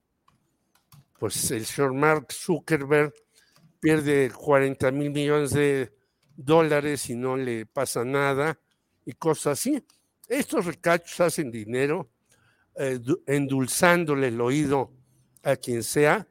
pues 1.20 1.52
el 1.52 1.66
señor 1.66 1.94
Mark 1.94 2.28
Zuckerberg 2.32 3.14
pierde 3.80 4.32
40 4.32 4.92
mil 4.92 5.12
millones 5.12 5.52
de 5.52 5.94
dólares 6.36 7.10
y 7.10 7.16
no 7.16 7.38
le 7.38 7.66
pasa 7.68 8.04
nada 8.04 8.60
y 9.06 9.14
cosas 9.14 9.60
así. 9.60 9.86
Estos 10.28 10.66
recachos 10.66 11.20
hacen 11.20 11.52
dinero 11.52 12.10
eh, 12.76 13.00
endulzándole 13.28 14.30
el 14.30 14.42
oído 14.42 14.92
a 15.44 15.56
quien 15.56 15.84
sea 15.84 16.28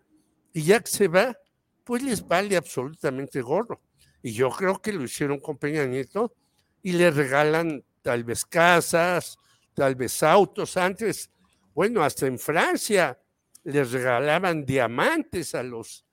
y 0.53 0.63
ya 0.63 0.81
que 0.81 0.91
se 0.91 1.07
va, 1.07 1.37
pues 1.85 2.03
les 2.03 2.27
vale 2.27 2.57
absolutamente 2.57 3.41
gorro. 3.41 3.81
Y 4.23 4.33
yo 4.33 4.51
creo 4.51 4.83
que 4.83 4.93
lo 4.93 5.05
hicieron 5.05 5.39
con 5.39 5.57
Peña 5.57 5.87
Nieto 5.87 6.35
y 6.83 6.93
le 6.93 7.11
regalan 7.11 7.85
tal 8.03 8.25
vez 8.25 8.45
casas, 8.45 9.37
tal 9.75 9.95
vez 9.95 10.23
autos. 10.23 10.77
Antes, 10.77 11.31
bueno, 11.75 12.03
hasta 12.03 12.27
en 12.27 12.39
Francia 12.39 13.19
les 13.65 13.93
regalaban 13.93 14.65
diamantes 14.65 15.55
a 15.55 15.63
los 15.63 16.05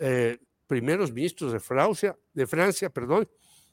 eh, 0.00 0.38
primeros 0.66 1.12
ministros 1.12 1.52
de 1.52 1.60
Francia, 1.60 2.16
de 2.32 2.46
Francia, 2.46 2.90
perdón, 2.90 3.28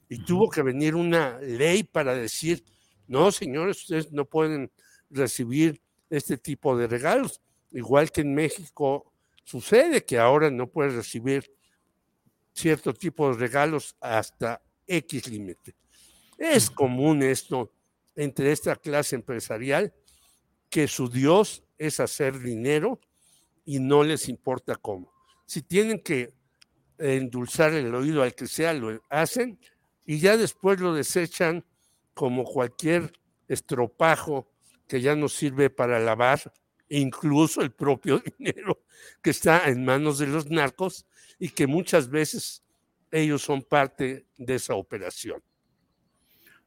y 0.08 0.24
tuvo 0.24 0.50
que 0.50 0.62
venir 0.62 0.94
una 0.94 1.38
ley 1.38 1.84
para 1.84 2.14
decir, 2.14 2.64
no, 3.06 3.32
señores, 3.32 3.78
ustedes 3.82 4.12
no 4.12 4.24
pueden 4.24 4.70
recibir 5.10 5.80
este 6.10 6.36
tipo 6.36 6.76
de 6.76 6.86
regalos. 6.86 7.40
Igual 7.70 8.10
que 8.10 8.20
en 8.20 8.34
México 8.34 9.12
sucede 9.44 10.04
que 10.04 10.18
ahora 10.18 10.50
no 10.50 10.68
puedes 10.68 10.94
recibir 10.94 11.50
cierto 12.52 12.92
tipo 12.92 13.30
de 13.30 13.38
regalos 13.38 13.96
hasta 14.00 14.62
X 14.86 15.28
límite. 15.28 15.74
Es 16.38 16.70
común 16.70 17.22
esto 17.22 17.72
entre 18.14 18.52
esta 18.52 18.76
clase 18.76 19.16
empresarial 19.16 19.92
que 20.68 20.88
su 20.88 21.08
Dios 21.08 21.62
es 21.78 22.00
hacer 22.00 22.38
dinero 22.38 23.00
y 23.64 23.78
no 23.78 24.02
les 24.02 24.28
importa 24.28 24.76
cómo. 24.76 25.12
Si 25.46 25.62
tienen 25.62 26.00
que 26.00 26.32
endulzar 26.98 27.72
el 27.74 27.94
oído 27.94 28.22
al 28.22 28.34
que 28.34 28.46
sea, 28.46 28.72
lo 28.72 29.02
hacen 29.10 29.58
y 30.04 30.18
ya 30.18 30.36
después 30.36 30.80
lo 30.80 30.94
desechan 30.94 31.64
como 32.14 32.44
cualquier 32.44 33.12
estropajo 33.48 34.48
que 34.86 35.00
ya 35.00 35.16
no 35.16 35.28
sirve 35.28 35.70
para 35.70 35.98
lavar, 35.98 36.52
incluso 36.88 37.62
el 37.62 37.72
propio 37.72 38.22
dinero 38.38 38.82
que 39.22 39.30
está 39.30 39.68
en 39.68 39.84
manos 39.84 40.18
de 40.18 40.26
los 40.26 40.50
narcos 40.50 41.06
y 41.38 41.50
que 41.50 41.66
muchas 41.66 42.08
veces 42.08 42.62
ellos 43.10 43.42
son 43.42 43.62
parte 43.62 44.26
de 44.36 44.54
esa 44.54 44.74
operación. 44.74 45.42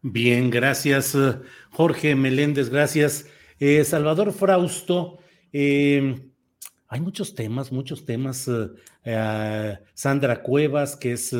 Bien, 0.07 0.51
gracias 0.51 1.15
eh, 1.15 1.33
Jorge 1.71 2.13
Meléndez, 2.13 2.69
gracias. 2.69 3.25
Eh, 3.59 3.83
Salvador 3.83 4.33
Frausto, 4.33 5.17
eh, 5.51 6.29
hay 6.87 6.99
muchos 6.99 7.33
temas, 7.33 7.71
muchos 7.71 8.05
temas. 8.05 8.47
Sandra 9.95 10.43
Cuevas, 10.43 10.95
que 10.95 11.13
es 11.13 11.35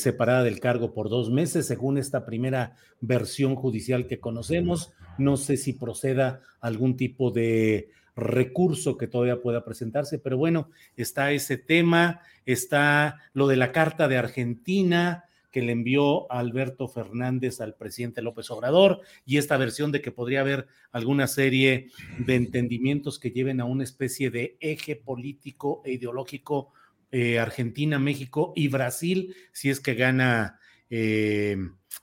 separada 0.00 0.44
del 0.44 0.60
cargo 0.60 0.94
por 0.94 1.08
dos 1.08 1.32
meses, 1.32 1.66
según 1.66 1.98
esta 1.98 2.24
primera 2.24 2.76
versión 3.00 3.56
judicial 3.56 4.06
que 4.06 4.20
conocemos. 4.20 4.92
No 5.18 5.36
sé 5.36 5.56
si 5.56 5.72
proceda 5.72 6.42
algún 6.60 6.96
tipo 6.96 7.32
de 7.32 7.90
recurso 8.14 8.96
que 8.96 9.08
todavía 9.08 9.42
pueda 9.42 9.64
presentarse, 9.64 10.20
pero 10.20 10.38
bueno, 10.38 10.70
está 10.96 11.32
ese 11.32 11.56
tema, 11.56 12.20
está 12.46 13.16
lo 13.32 13.48
de 13.48 13.56
la 13.56 13.72
carta 13.72 14.06
de 14.06 14.16
Argentina 14.16 15.24
que 15.58 15.64
le 15.64 15.72
envió 15.72 16.30
Alberto 16.30 16.86
Fernández 16.86 17.60
al 17.60 17.74
presidente 17.74 18.22
López 18.22 18.48
Obrador 18.52 19.00
y 19.26 19.38
esta 19.38 19.56
versión 19.56 19.90
de 19.90 20.00
que 20.00 20.12
podría 20.12 20.42
haber 20.42 20.68
alguna 20.92 21.26
serie 21.26 21.90
de 22.16 22.36
entendimientos 22.36 23.18
que 23.18 23.32
lleven 23.32 23.60
a 23.60 23.64
una 23.64 23.82
especie 23.82 24.30
de 24.30 24.56
eje 24.60 24.94
político 24.94 25.82
e 25.84 25.94
ideológico 25.94 26.72
eh, 27.10 27.40
Argentina, 27.40 27.98
México 27.98 28.52
y 28.54 28.68
Brasil, 28.68 29.34
si 29.50 29.68
es 29.68 29.80
que 29.80 29.94
gana 29.94 30.60
eh, 30.90 31.56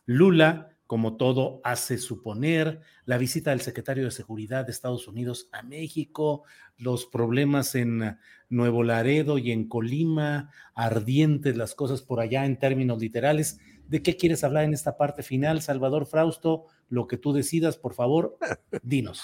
Lula 0.06 0.75
como 0.88 1.18
todo 1.18 1.62
hace 1.64 1.98
suponer, 1.98 2.82
la 3.06 3.18
visita 3.18 3.49
del 3.49 3.62
secretario 3.62 4.06
de 4.06 4.12
Seguridad 4.12 4.66
de 4.66 4.72
Estados 4.72 5.07
Unidos 5.07 5.49
a 5.52 5.64
México, 5.64 6.44
los 6.78 7.06
problemas 7.06 7.74
en 7.76 8.18
Nuevo 8.49 8.84
Laredo 8.84 9.38
y 9.38 9.52
en 9.52 9.68
Colima, 9.68 10.52
ardientes 10.76 11.57
las 11.57 11.74
cosas 11.74 12.02
por 12.02 12.20
allá 12.20 12.45
en 12.45 12.60
términos 12.60 12.99
literales. 12.99 13.60
¿De 13.88 14.03
qué 14.03 14.16
quieres 14.16 14.44
hablar 14.44 14.64
en 14.66 14.74
esta 14.74 14.98
parte 14.98 15.24
final, 15.24 15.62
Salvador 15.62 16.06
Frausto? 16.06 16.66
Lo 16.90 17.07
que 17.07 17.18
tú 17.18 17.34
decidas, 17.34 17.78
por 17.78 17.94
favor, 17.94 18.38
dinos. 18.84 19.24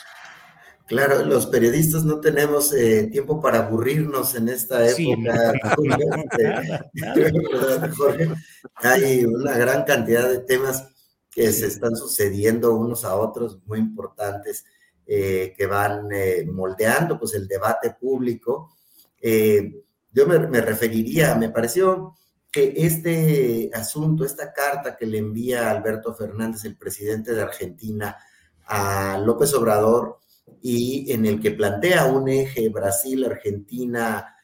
Claro, 0.88 1.24
los 1.24 1.46
periodistas 1.46 2.04
no 2.04 2.20
tenemos 2.20 2.74
eh, 2.74 3.08
tiempo 3.12 3.40
para 3.40 3.60
aburrirnos 3.60 4.36
en 4.36 4.50
esta 4.50 4.86
época. 4.86 5.54
Hay 8.76 9.24
una 9.24 9.58
gran 9.58 9.86
cantidad 9.86 10.28
de 10.28 10.40
temas 10.40 10.92
que 11.32 11.52
se 11.54 11.68
están 11.68 11.96
sucediendo 11.96 12.76
unos 12.76 13.06
a 13.06 13.16
otros 13.16 13.60
muy 13.66 13.80
importantes 13.80 14.66
eh, 15.08 15.54
que 15.58 15.66
van 15.66 16.10
eh, 16.12 16.46
moldeando 16.46 17.18
pues 17.18 17.34
el 17.34 17.48
debate 17.48 17.96
público. 18.00 18.76
Eh, 19.20 19.84
yo 20.12 20.28
me, 20.28 20.40
me, 20.40 20.60
referiría, 20.60 21.36
me 21.36 21.50
pareció 21.50 22.16
que 22.52 22.74
este 22.76 23.72
asunto, 23.74 24.26
esta 24.26 24.52
carta 24.52 24.98
que 24.98 25.06
le 25.06 25.20
envía 25.20 25.72
Alberto 25.72 26.14
Fernández, 26.14 26.66
el 26.66 26.78
presidente 26.78 27.34
de 27.34 27.42
Argentina, 27.42 28.18
a 28.66 29.18
López 29.18 29.54
Obrador 29.54 30.20
y 30.62 31.12
en 31.14 31.26
el 31.26 31.40
que 31.40 31.52
plantea 31.52 32.06
un 32.06 32.28
eje 32.28 32.68
Brasil-Argentina, 32.70 34.36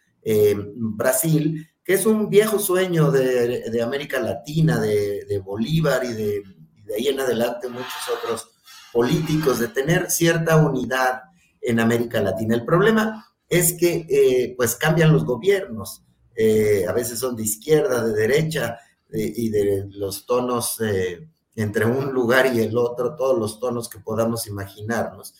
Brasil, 0.75 1.65
que 1.83 1.93
es 1.93 2.05
un 2.05 2.29
viejo 2.29 2.59
sueño 2.59 3.11
de, 3.11 3.69
de 3.69 3.81
América 3.81 4.19
Latina, 4.19 4.79
de, 4.79 5.25
de 5.25 5.39
Bolívar 5.39 6.03
y 6.03 6.13
de 6.13 6.43
de 6.87 6.95
ahí 6.95 7.07
en 7.07 7.19
adelante 7.19 7.67
muchos 7.67 8.09
otros 8.17 8.49
políticos, 8.91 9.59
de 9.59 9.67
tener 9.67 10.09
cierta 10.09 10.57
unidad 10.57 11.21
en 11.61 11.79
América 11.79 12.21
Latina. 12.21 12.55
El 12.55 12.65
problema 12.65 13.27
es 13.49 13.73
que 13.73 14.05
eh, 14.09 14.53
pues 14.57 14.75
cambian 14.75 15.13
los 15.13 15.25
gobiernos, 15.25 16.03
eh, 16.35 16.85
a 16.87 16.93
veces 16.93 17.19
son 17.19 17.35
de 17.35 17.43
izquierda, 17.43 18.03
de 18.03 18.13
derecha 18.13 18.79
y 19.09 19.49
de 19.49 19.85
los 19.91 20.25
tonos 20.25 20.81
eh, 20.81 21.29
entre 21.55 21.85
un 21.85 22.11
lugar 22.11 22.53
y 22.53 22.59
el 22.59 22.77
otro, 22.77 23.15
todos 23.15 23.39
los 23.39 23.57
tonos 23.59 23.87
que 23.87 23.99
podamos 23.99 24.47
imaginarnos. 24.47 25.33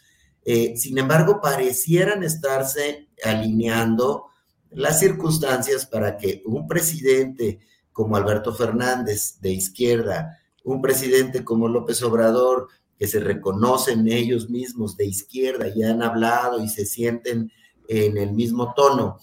sin 0.76 0.98
embargo, 0.98 1.42
parecieran 1.42 2.24
estarse 2.24 3.10
alineando 3.24 4.28
las 4.72 5.00
circunstancias 5.00 5.86
para 5.86 6.18
que 6.18 6.42
un 6.46 6.66
presidente 6.66 7.60
como 7.92 8.16
Alberto 8.16 8.54
Fernández 8.54 9.40
de 9.42 9.52
izquierda 9.52 10.40
un 10.68 10.82
presidente 10.82 11.44
como 11.46 11.70
López 11.70 12.04
Obrador, 12.04 12.68
que 13.00 13.08
se 13.08 13.20
reconocen 13.20 14.08
ellos 14.12 14.50
mismos 14.50 14.98
de 14.98 15.06
izquierda 15.06 15.68
y 15.74 15.84
han 15.84 16.04
hablado 16.04 16.62
y 16.62 16.68
se 16.68 16.86
sienten 16.86 17.52
en 17.88 18.18
el 18.18 18.34
mismo 18.34 18.74
tono, 18.74 19.18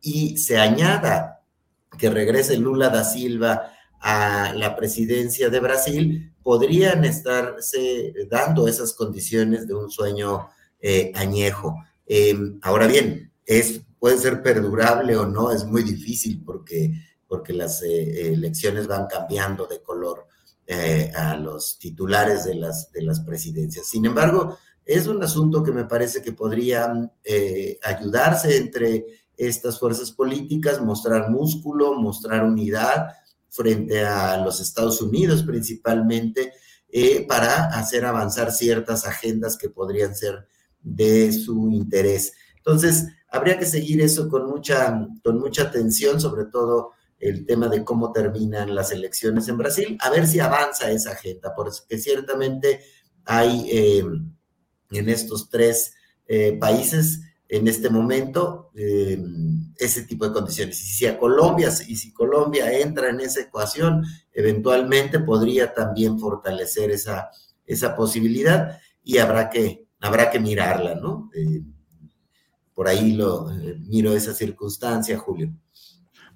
y 0.00 0.38
se 0.38 0.58
añada 0.58 1.42
que 1.98 2.08
regrese 2.08 2.56
Lula 2.56 2.88
da 2.88 3.02
Silva 3.02 3.72
a 4.00 4.52
la 4.54 4.76
presidencia 4.76 5.50
de 5.50 5.58
Brasil, 5.58 6.32
podrían 6.42 7.04
estarse 7.04 8.14
dando 8.30 8.68
esas 8.68 8.92
condiciones 8.92 9.66
de 9.66 9.74
un 9.74 9.90
sueño 9.90 10.48
eh, 10.80 11.10
añejo. 11.16 11.74
Em, 12.06 12.60
ahora 12.62 12.86
bien, 12.86 13.32
es, 13.44 13.80
puede 13.98 14.18
ser 14.18 14.42
perdurable 14.42 15.16
o 15.16 15.26
no, 15.26 15.50
es 15.50 15.64
muy 15.64 15.82
difícil 15.82 16.44
porque, 16.44 16.92
porque 17.26 17.52
las 17.52 17.82
eh, 17.82 18.32
elecciones 18.32 18.86
van 18.86 19.08
cambiando 19.08 19.66
de 19.66 19.82
color. 19.82 20.28
Eh, 20.68 21.12
a 21.14 21.36
los 21.36 21.78
titulares 21.78 22.44
de 22.44 22.56
las, 22.56 22.90
de 22.90 23.00
las 23.00 23.20
presidencias. 23.20 23.86
Sin 23.86 24.04
embargo, 24.04 24.58
es 24.84 25.06
un 25.06 25.22
asunto 25.22 25.62
que 25.62 25.70
me 25.70 25.84
parece 25.84 26.22
que 26.22 26.32
podría 26.32 27.08
eh, 27.22 27.78
ayudarse 27.84 28.56
entre 28.56 29.06
estas 29.36 29.78
fuerzas 29.78 30.10
políticas, 30.10 30.80
mostrar 30.80 31.30
músculo, 31.30 31.94
mostrar 31.94 32.42
unidad 32.42 33.12
frente 33.48 34.04
a 34.04 34.38
los 34.38 34.60
Estados 34.60 35.00
Unidos 35.00 35.44
principalmente, 35.44 36.52
eh, 36.88 37.24
para 37.28 37.66
hacer 37.66 38.04
avanzar 38.04 38.50
ciertas 38.50 39.06
agendas 39.06 39.56
que 39.56 39.70
podrían 39.70 40.16
ser 40.16 40.48
de 40.82 41.32
su 41.32 41.70
interés. 41.70 42.32
Entonces, 42.56 43.06
habría 43.30 43.56
que 43.56 43.66
seguir 43.66 44.00
eso 44.00 44.28
con 44.28 44.48
mucha, 44.48 45.06
con 45.22 45.38
mucha 45.38 45.62
atención, 45.62 46.20
sobre 46.20 46.46
todo 46.46 46.90
el 47.18 47.46
tema 47.46 47.68
de 47.68 47.84
cómo 47.84 48.12
terminan 48.12 48.74
las 48.74 48.92
elecciones 48.92 49.48
en 49.48 49.58
Brasil, 49.58 49.98
a 50.00 50.10
ver 50.10 50.26
si 50.26 50.40
avanza 50.40 50.90
esa 50.90 51.12
agenda, 51.12 51.54
porque 51.54 51.98
ciertamente 51.98 52.80
hay 53.24 53.68
eh, 53.70 54.04
en 54.90 55.08
estos 55.08 55.48
tres 55.48 55.94
eh, 56.26 56.56
países 56.60 57.22
en 57.48 57.68
este 57.68 57.90
momento 57.90 58.70
eh, 58.74 59.22
ese 59.76 60.02
tipo 60.02 60.26
de 60.26 60.32
condiciones. 60.32 60.80
Y 60.82 60.86
si 60.86 61.06
a 61.06 61.18
Colombia, 61.18 61.70
y 61.86 61.96
si 61.96 62.12
Colombia 62.12 62.72
entra 62.76 63.10
en 63.10 63.20
esa 63.20 63.40
ecuación, 63.40 64.04
eventualmente 64.32 65.20
podría 65.20 65.72
también 65.72 66.18
fortalecer 66.18 66.90
esa, 66.90 67.30
esa 67.64 67.94
posibilidad 67.94 68.78
y 69.02 69.18
habrá 69.18 69.48
que, 69.48 69.86
habrá 70.00 70.30
que 70.30 70.40
mirarla, 70.40 70.96
¿no? 70.96 71.30
por 72.74 72.88
ahí 72.88 73.12
lo 73.12 73.46
miro 73.86 74.14
esa 74.14 74.34
circunstancia, 74.34 75.16
Julio. 75.16 75.50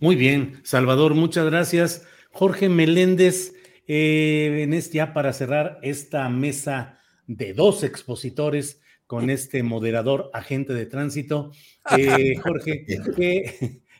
Muy 0.00 0.16
bien, 0.16 0.60
Salvador, 0.64 1.14
muchas 1.14 1.44
gracias. 1.44 2.06
Jorge 2.32 2.70
Meléndez, 2.70 3.52
eh, 3.86 4.62
en 4.62 4.72
este, 4.72 4.96
ya 4.96 5.12
para 5.12 5.34
cerrar 5.34 5.78
esta 5.82 6.26
mesa 6.30 6.98
de 7.26 7.52
dos 7.52 7.84
expositores 7.84 8.80
con 9.06 9.28
este 9.28 9.62
moderador 9.62 10.30
agente 10.32 10.72
de 10.72 10.86
tránsito. 10.86 11.52
Eh, 11.98 12.36
Jorge, 12.36 12.84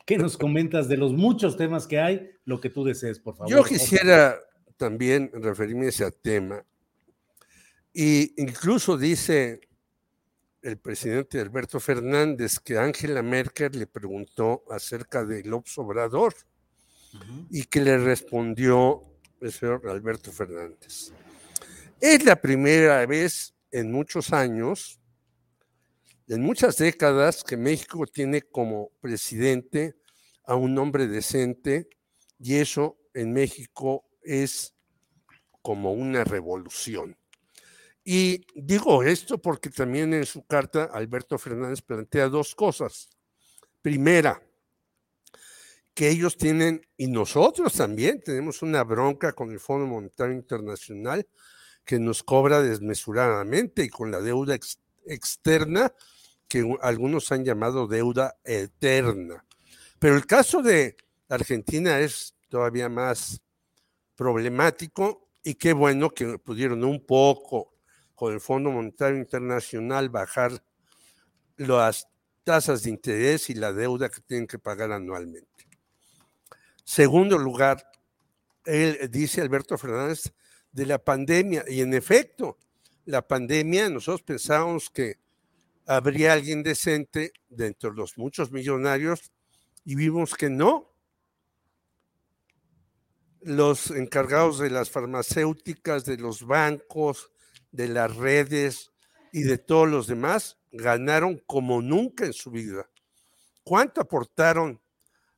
¿qué, 0.07 0.19
nos 0.19 0.37
comentas 0.37 0.87
de 0.89 0.97
los 0.97 1.13
muchos 1.13 1.57
temas 1.57 1.87
que 1.87 1.99
hay? 1.99 2.31
Lo 2.45 2.61
que 2.61 2.71
tú 2.71 2.85
desees, 2.85 3.19
por 3.19 3.37
favor. 3.37 3.51
Yo 3.51 3.65
quisiera 3.65 4.39
también 4.77 5.31
referirme 5.35 5.87
a 5.87 5.89
ese 5.89 6.11
tema. 6.13 6.65
Y 7.93 8.41
incluso 8.41 8.97
dice 8.97 9.61
el 10.63 10.79
presidente 10.79 11.41
Alberto 11.41 11.81
Fernández 11.81 12.59
que 12.59 12.79
Angela 12.79 13.23
Merkel 13.23 13.73
le 13.79 13.87
preguntó 13.87 14.65
acerca 14.71 15.25
de 15.25 15.43
López 15.45 15.77
Obrador 15.79 16.35
y 17.51 17.65
que 17.65 17.81
le 17.81 17.99
respondió 17.99 19.03
el 19.41 19.53
señor 19.53 19.89
Alberto 19.89 20.31
Fernández. 20.31 21.13
Es 22.01 22.25
la 22.25 22.37
primera 22.41 23.05
vez 23.07 23.55
en 23.71 23.91
muchos 23.91 24.33
años, 24.33 25.01
en 26.29 26.43
muchas 26.43 26.77
décadas, 26.77 27.43
que 27.43 27.57
México 27.57 28.07
tiene 28.07 28.43
como 28.43 28.91
presidente 29.01 29.97
a 30.45 30.55
un 30.55 30.79
hombre 30.79 31.07
decente 31.07 31.89
y 32.39 32.57
eso 32.57 32.99
en 33.15 33.33
México 33.33 34.05
es 34.23 34.75
como 35.63 35.93
una 35.93 36.25
revolución. 36.25 37.17
Y 38.13 38.45
digo 38.57 39.05
esto 39.05 39.39
porque 39.39 39.71
también 39.71 40.13
en 40.13 40.27
su 40.27 40.45
carta 40.45 40.91
Alberto 40.93 41.39
Fernández 41.39 41.81
plantea 41.81 42.29
dos 42.29 42.57
cosas. 42.57 43.09
Primera, 43.83 44.43
que 45.95 46.09
ellos 46.09 46.37
tienen, 46.37 46.85
y 46.97 47.07
nosotros 47.07 47.73
también 47.73 48.21
tenemos 48.21 48.63
una 48.63 48.83
bronca 48.83 49.33
con 49.33 49.53
el 49.53 49.61
Fondo 49.61 49.87
Monetario 49.87 50.35
Internacional 50.35 51.25
que 51.85 52.01
nos 52.01 52.25
cobra 52.25 52.61
desmesuradamente 52.61 53.85
y 53.85 53.89
con 53.89 54.11
la 54.11 54.21
deuda 54.21 54.59
externa 55.07 55.95
que 56.49 56.69
algunos 56.83 57.31
han 57.31 57.45
llamado 57.45 57.87
deuda 57.87 58.41
eterna. 58.43 59.45
Pero 60.01 60.17
el 60.17 60.27
caso 60.27 60.63
de 60.63 60.97
Argentina 61.29 62.01
es 62.01 62.35
todavía 62.49 62.89
más 62.89 63.41
problemático 64.17 65.29
y 65.45 65.55
qué 65.55 65.73
bueno 65.73 66.11
que 66.11 66.39
pudieron 66.39 66.83
un 66.83 67.07
poco 67.07 67.71
con 68.21 68.35
el 68.35 68.41
Fondo 68.43 68.71
Monetario 68.71 69.17
Internacional 69.17 70.11
bajar 70.11 70.63
las 71.57 72.07
tasas 72.45 72.83
de 72.83 72.91
interés 72.91 73.49
y 73.49 73.55
la 73.55 73.73
deuda 73.73 74.11
que 74.11 74.21
tienen 74.21 74.47
que 74.47 74.59
pagar 74.59 74.93
anualmente. 74.93 75.67
Segundo 76.85 77.39
lugar, 77.39 77.83
él 78.67 79.09
dice 79.11 79.41
Alberto 79.41 79.79
Fernández 79.79 80.35
de 80.71 80.85
la 80.85 80.99
pandemia 80.99 81.65
y 81.67 81.81
en 81.81 81.95
efecto, 81.95 82.59
la 83.07 83.27
pandemia 83.27 83.89
nosotros 83.89 84.23
pensábamos 84.23 84.91
que 84.91 85.19
habría 85.87 86.35
alguien 86.35 86.63
decente 86.63 87.33
dentro 87.49 87.89
de 87.89 87.97
los 87.97 88.19
muchos 88.19 88.53
millonarios 88.53 89.33
y 89.83 89.95
vimos 89.95 90.35
que 90.35 90.51
no. 90.51 90.93
Los 93.41 93.91
encargados 93.91 94.59
de 94.59 94.69
las 94.69 94.91
farmacéuticas, 94.91 96.05
de 96.05 96.19
los 96.19 96.47
bancos, 96.47 97.30
de 97.73 97.89
las 97.89 98.15
redes 98.17 98.93
y 99.33 99.43
de 99.43 99.59
todos 99.59 99.89
los 99.89 100.07
demás 100.07 100.59
ganaron 100.73 101.39
como 101.47 101.83
nunca 101.83 102.27
en 102.27 102.33
su 102.33 102.51
vida. 102.51 102.89
¿Cuánto 103.63 104.01
aportaron 104.01 104.81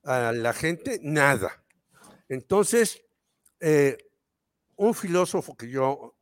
a 0.02 0.32
la 0.32 0.52
gente? 0.52 0.98
Nada. 1.02 1.64
Entonces, 2.28 3.02
eh, 3.60 3.98
un 4.76 4.94
filósofo 4.94 5.56
que 5.56 5.68
yo 5.68 6.16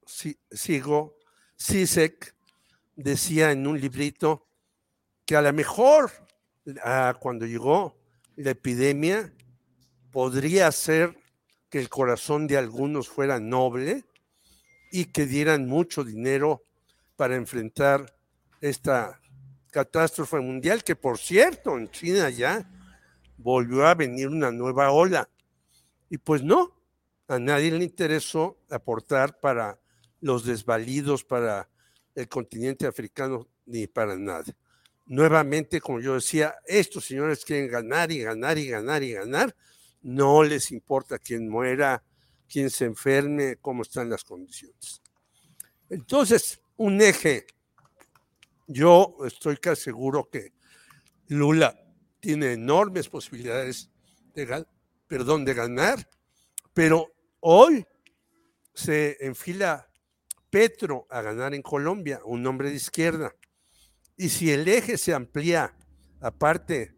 sigo, 0.51 1.16
Sisek, 1.57 2.35
decía 2.97 3.53
en 3.53 3.66
un 3.66 3.81
librito 3.81 4.47
que 5.24 5.37
a 5.37 5.43
lo 5.43 5.53
mejor 5.53 6.11
ah, 6.85 7.16
cuando 7.20 7.47
llegó 7.47 7.97
la 8.37 8.51
epidemia 8.51 9.32
podría 10.11 10.70
ser 10.73 11.16
que 11.69 11.78
el 11.78 11.89
corazón 11.89 12.47
de 12.47 12.59
algunos 12.59 13.09
fuera 13.09 13.39
noble 13.39 14.05
y 14.91 15.07
que 15.07 15.27
dieran 15.27 15.67
mucho 15.67 16.05
dinero 16.05 16.65
para 17.17 17.37
enfrentar 17.37 18.17
esta 18.61 19.21
catástrofe 19.71 20.41
mundial, 20.41 20.83
que 20.83 20.97
por 20.97 21.19
cierto, 21.19 21.77
en 21.77 21.91
China 21.91 22.29
ya 22.31 22.69
volvió 23.37 23.87
a 23.87 23.95
venir 23.95 24.29
una 24.29 24.51
nueva 24.51 24.91
ola. 24.91 25.29
Y 26.09 26.19
pues 26.19 26.43
no, 26.43 26.77
a 27.29 27.39
nadie 27.39 27.71
le 27.71 27.85
interesó 27.85 28.59
aportar 28.69 29.39
para 29.39 29.79
los 30.21 30.45
desvalidos, 30.45 31.25
para 31.25 31.69
el 32.15 32.29
continente 32.29 32.87
africano, 32.87 33.47
ni 33.67 33.87
para 33.87 34.17
nada. 34.17 34.45
Nuevamente, 35.07 35.81
como 35.81 36.01
yo 36.01 36.15
decía, 36.15 36.55
estos 36.67 37.05
señores 37.05 37.45
quieren 37.45 37.69
ganar 37.69 38.12
y 38.12 38.21
ganar 38.21 38.59
y 38.59 38.69
ganar 38.69 39.03
y 39.03 39.12
ganar. 39.12 39.55
No 40.03 40.43
les 40.43 40.71
importa 40.73 41.19
quién 41.19 41.49
muera, 41.49 42.03
quién 42.51 42.68
se 42.68 42.85
enferme, 42.85 43.56
cómo 43.60 43.82
están 43.82 44.10
las 44.10 44.24
condiciones. 44.24 45.01
Entonces, 45.89 46.60
un 46.77 47.01
eje, 47.01 47.47
yo 48.66 49.16
estoy 49.24 49.56
casi 49.56 49.85
seguro 49.85 50.28
que 50.28 50.52
Lula 51.28 51.78
tiene 52.18 52.52
enormes 52.52 53.09
posibilidades 53.09 53.90
de, 54.35 54.66
perdón, 55.06 55.44
de 55.44 55.55
ganar, 55.55 56.09
pero 56.74 57.12
hoy 57.40 57.86
se 58.74 59.16
enfila 59.24 59.89
Petro 60.51 61.06
a 61.09 61.22
ganar 61.22 61.55
en 61.55 61.62
Colombia, 61.62 62.20
un 62.24 62.44
hombre 62.47 62.70
de 62.70 62.77
izquierda. 62.77 63.35
Y 64.16 64.28
si 64.28 64.51
el 64.51 64.66
eje 64.66 64.98
se 64.98 65.14
amplía, 65.14 65.77
aparte 66.20 66.97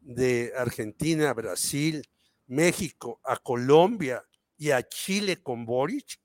de 0.00 0.52
Argentina, 0.56 1.32
Brasil, 1.34 2.02
México, 2.46 3.20
a 3.24 3.36
Colombia 3.36 4.24
y 4.64 4.70
a 4.70 4.82
Chile 4.82 5.42
con 5.42 5.66
Boric, 5.66 6.18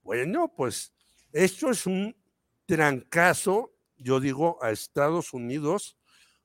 bueno, 0.00 0.50
pues 0.56 0.94
esto 1.30 1.70
es 1.70 1.84
un 1.84 2.16
trancazo, 2.64 3.74
yo 3.98 4.18
digo, 4.18 4.58
a 4.62 4.70
Estados 4.70 5.34
Unidos 5.34 5.98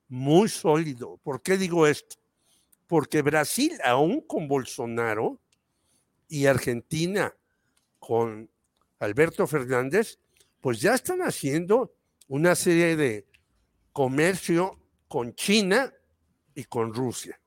muy 0.08 0.50
sólido. 0.50 1.16
¿Por 1.22 1.40
qué 1.40 1.56
digo 1.56 1.86
esto? 1.86 2.16
Porque 2.86 3.22
Brasil, 3.22 3.78
aún 3.82 4.20
con 4.20 4.46
Bolsonaro, 4.46 5.40
y 6.28 6.44
Argentina 6.44 7.34
con 7.98 8.50
Alberto 8.98 9.46
Fernández, 9.46 10.18
pues 10.60 10.82
ya 10.82 10.94
están 10.94 11.22
haciendo 11.22 11.94
una 12.28 12.54
serie 12.54 12.94
de 12.94 13.26
comercio 13.94 14.78
con 15.08 15.34
China 15.34 15.90
y 16.54 16.64
con 16.64 16.92
Rusia. 16.92 17.40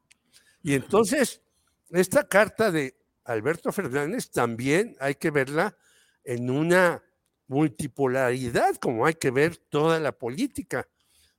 Y 0.63 0.73
entonces, 0.73 1.43
esta 1.91 2.27
carta 2.27 2.71
de 2.71 3.04
Alberto 3.25 3.71
Fernández 3.71 4.29
también 4.31 4.95
hay 4.99 5.15
que 5.15 5.31
verla 5.31 5.75
en 6.23 6.49
una 6.49 7.03
multipolaridad, 7.47 8.75
como 8.77 9.05
hay 9.05 9.15
que 9.15 9.31
ver 9.31 9.57
toda 9.57 9.99
la 9.99 10.11
política. 10.11 10.87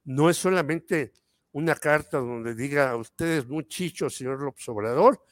No 0.04 0.28
es 0.30 0.36
solamente 0.36 1.12
una 1.52 1.74
carta 1.74 2.18
donde 2.18 2.54
diga 2.54 2.90
a 2.90 2.96
ustedes 2.96 3.46
muy 3.46 3.66
chicho, 3.66 4.10
señor 4.10 4.40
López 4.40 4.68
Obrador, 4.68 5.22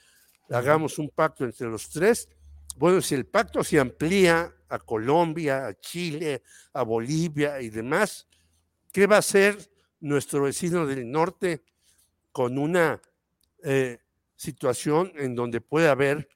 hagamos 0.50 0.98
un 0.98 1.10
pacto 1.10 1.44
entre 1.44 1.68
los 1.68 1.90
tres. 1.90 2.28
Bueno, 2.76 3.00
si 3.02 3.14
el 3.14 3.26
pacto 3.26 3.62
se 3.62 3.78
amplía 3.78 4.52
a 4.68 4.78
Colombia, 4.78 5.66
a 5.66 5.74
Chile, 5.74 6.42
a 6.72 6.82
Bolivia 6.82 7.60
y 7.60 7.70
demás, 7.70 8.26
¿qué 8.92 9.06
va 9.06 9.16
a 9.16 9.20
hacer 9.20 9.58
nuestro 10.00 10.42
vecino 10.42 10.86
del 10.86 11.10
norte 11.10 11.62
con 12.32 12.58
una 12.58 13.00
eh, 13.62 13.98
situación 14.36 15.12
en 15.16 15.34
donde 15.34 15.60
puede 15.60 15.88
haber 15.88 16.28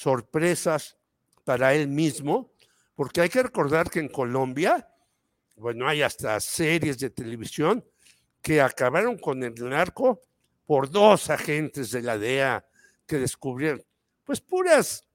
sorpresas 0.00 0.96
para 1.44 1.74
él 1.74 1.88
mismo? 1.88 2.52
Porque 2.94 3.20
hay 3.20 3.28
que 3.28 3.42
recordar 3.42 3.90
que 3.90 4.00
en 4.00 4.08
Colombia, 4.08 4.88
bueno, 5.56 5.86
hay 5.86 6.00
hasta 6.00 6.40
series 6.40 6.98
de 6.98 7.10
televisión 7.10 7.84
que 8.40 8.62
acabaron 8.62 9.18
con 9.18 9.42
el 9.42 9.54
narco 9.68 10.20
por 10.64 10.90
dos 10.90 11.28
agentes 11.28 11.90
de 11.90 12.00
la 12.00 12.16
DEA 12.16 12.64
que 13.06 13.18
descubrieron, 13.18 13.84
pues 14.24 14.40
puras 14.40 15.06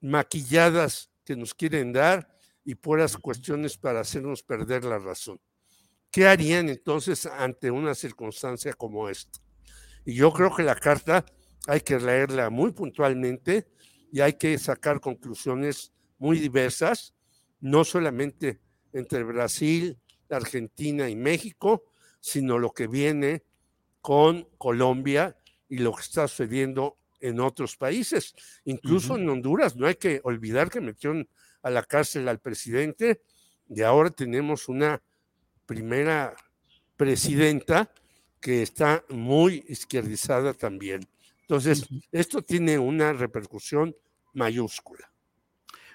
maquilladas 0.00 1.10
que 1.24 1.34
nos 1.34 1.54
quieren 1.54 1.92
dar 1.92 2.36
y 2.64 2.74
puras 2.74 3.16
cuestiones 3.16 3.78
para 3.78 4.00
hacernos 4.00 4.42
perder 4.42 4.84
la 4.84 4.98
razón. 4.98 5.40
¿Qué 6.10 6.26
harían 6.26 6.68
entonces 6.68 7.24
ante 7.24 7.70
una 7.70 7.94
circunstancia 7.94 8.74
como 8.74 9.08
esta? 9.08 9.38
Y 10.04 10.14
yo 10.14 10.32
creo 10.32 10.54
que 10.54 10.64
la 10.64 10.74
carta 10.74 11.24
hay 11.66 11.80
que 11.80 11.98
leerla 11.98 12.50
muy 12.50 12.72
puntualmente 12.72 13.72
y 14.12 14.20
hay 14.20 14.34
que 14.34 14.56
sacar 14.58 15.00
conclusiones 15.00 15.90
muy 16.18 16.38
diversas, 16.38 17.14
no 17.60 17.82
solamente 17.82 18.60
entre 18.92 19.24
Brasil, 19.24 19.98
Argentina 20.28 21.08
y 21.08 21.16
México, 21.16 21.84
sino 22.20 22.58
lo 22.58 22.72
que 22.72 22.86
viene 22.86 23.42
con 24.02 24.46
Colombia 24.58 25.36
y 25.68 25.78
lo 25.78 25.94
que 25.94 26.02
está 26.02 26.28
sucediendo 26.28 26.98
en 27.20 27.40
otros 27.40 27.76
países. 27.76 28.34
Incluso 28.64 29.16
en 29.16 29.28
Honduras, 29.28 29.76
no 29.76 29.86
hay 29.86 29.94
que 29.94 30.20
olvidar 30.24 30.70
que 30.70 30.80
metieron 30.80 31.28
a 31.62 31.70
la 31.70 31.82
cárcel 31.82 32.28
al 32.28 32.38
presidente 32.38 33.22
y 33.68 33.80
ahora 33.80 34.10
tenemos 34.10 34.68
una 34.68 35.02
primera 35.64 36.36
presidenta 36.96 37.90
que 38.40 38.62
está 38.62 39.04
muy 39.08 39.64
izquierdizada 39.68 40.52
también. 40.52 41.08
Entonces, 41.42 41.86
esto 42.10 42.42
tiene 42.42 42.78
una 42.78 43.12
repercusión 43.12 43.94
mayúscula. 44.32 45.12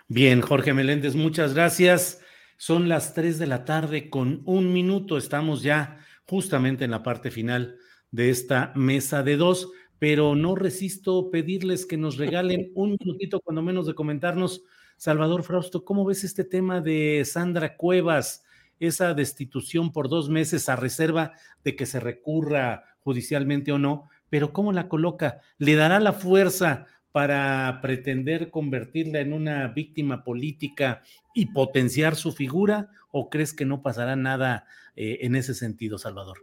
Bien, 0.07 0.41
Jorge 0.41 0.73
Meléndez, 0.73 1.15
muchas 1.15 1.53
gracias. 1.53 2.21
Son 2.57 2.87
las 2.87 3.13
3 3.13 3.39
de 3.39 3.47
la 3.47 3.65
tarde 3.65 4.09
con 4.09 4.41
un 4.45 4.71
minuto. 4.71 5.17
Estamos 5.17 5.63
ya 5.63 5.99
justamente 6.25 6.85
en 6.85 6.91
la 6.91 7.03
parte 7.03 7.31
final 7.31 7.77
de 8.11 8.29
esta 8.29 8.71
mesa 8.75 9.23
de 9.23 9.37
dos. 9.37 9.71
pero 9.99 10.35
no 10.35 10.53
resisto 10.53 11.31
pedirles 11.31 11.87
que 11.87 11.97
nos 11.97 12.17
regalen 12.17 12.71
un 12.75 12.97
minutito, 12.99 13.39
cuando 13.39 13.63
menos, 13.63 13.87
de 13.87 13.95
comentarnos, 13.95 14.61
Salvador 14.95 15.43
Frausto, 15.43 15.83
¿cómo 15.83 16.05
ves 16.05 16.23
este 16.23 16.43
tema 16.43 16.81
de 16.81 17.23
Sandra 17.25 17.75
Cuevas, 17.75 18.43
esa 18.79 19.15
destitución 19.15 19.91
por 19.91 20.07
dos 20.07 20.29
meses 20.29 20.69
a 20.69 20.75
reserva 20.75 21.33
de 21.63 21.75
que 21.75 21.87
se 21.87 21.99
recurra 21.99 22.83
judicialmente 22.99 23.71
o 23.71 23.79
no? 23.79 24.09
Pero 24.29 24.53
¿cómo 24.53 24.71
la 24.71 24.87
coloca? 24.87 25.41
¿Le 25.57 25.75
dará 25.75 25.99
la 25.99 26.13
fuerza 26.13 26.85
para 27.11 27.79
pretender 27.81 28.51
convertirla 28.51 29.19
en 29.19 29.33
una 29.33 29.67
víctima 29.69 30.23
política 30.23 31.01
y 31.33 31.47
potenciar 31.47 32.15
su 32.15 32.31
figura? 32.31 32.89
¿O 33.11 33.29
crees 33.29 33.53
que 33.53 33.65
no 33.65 33.81
pasará 33.81 34.15
nada 34.15 34.65
eh, 34.95 35.19
en 35.21 35.35
ese 35.35 35.53
sentido, 35.53 35.97
Salvador? 35.97 36.37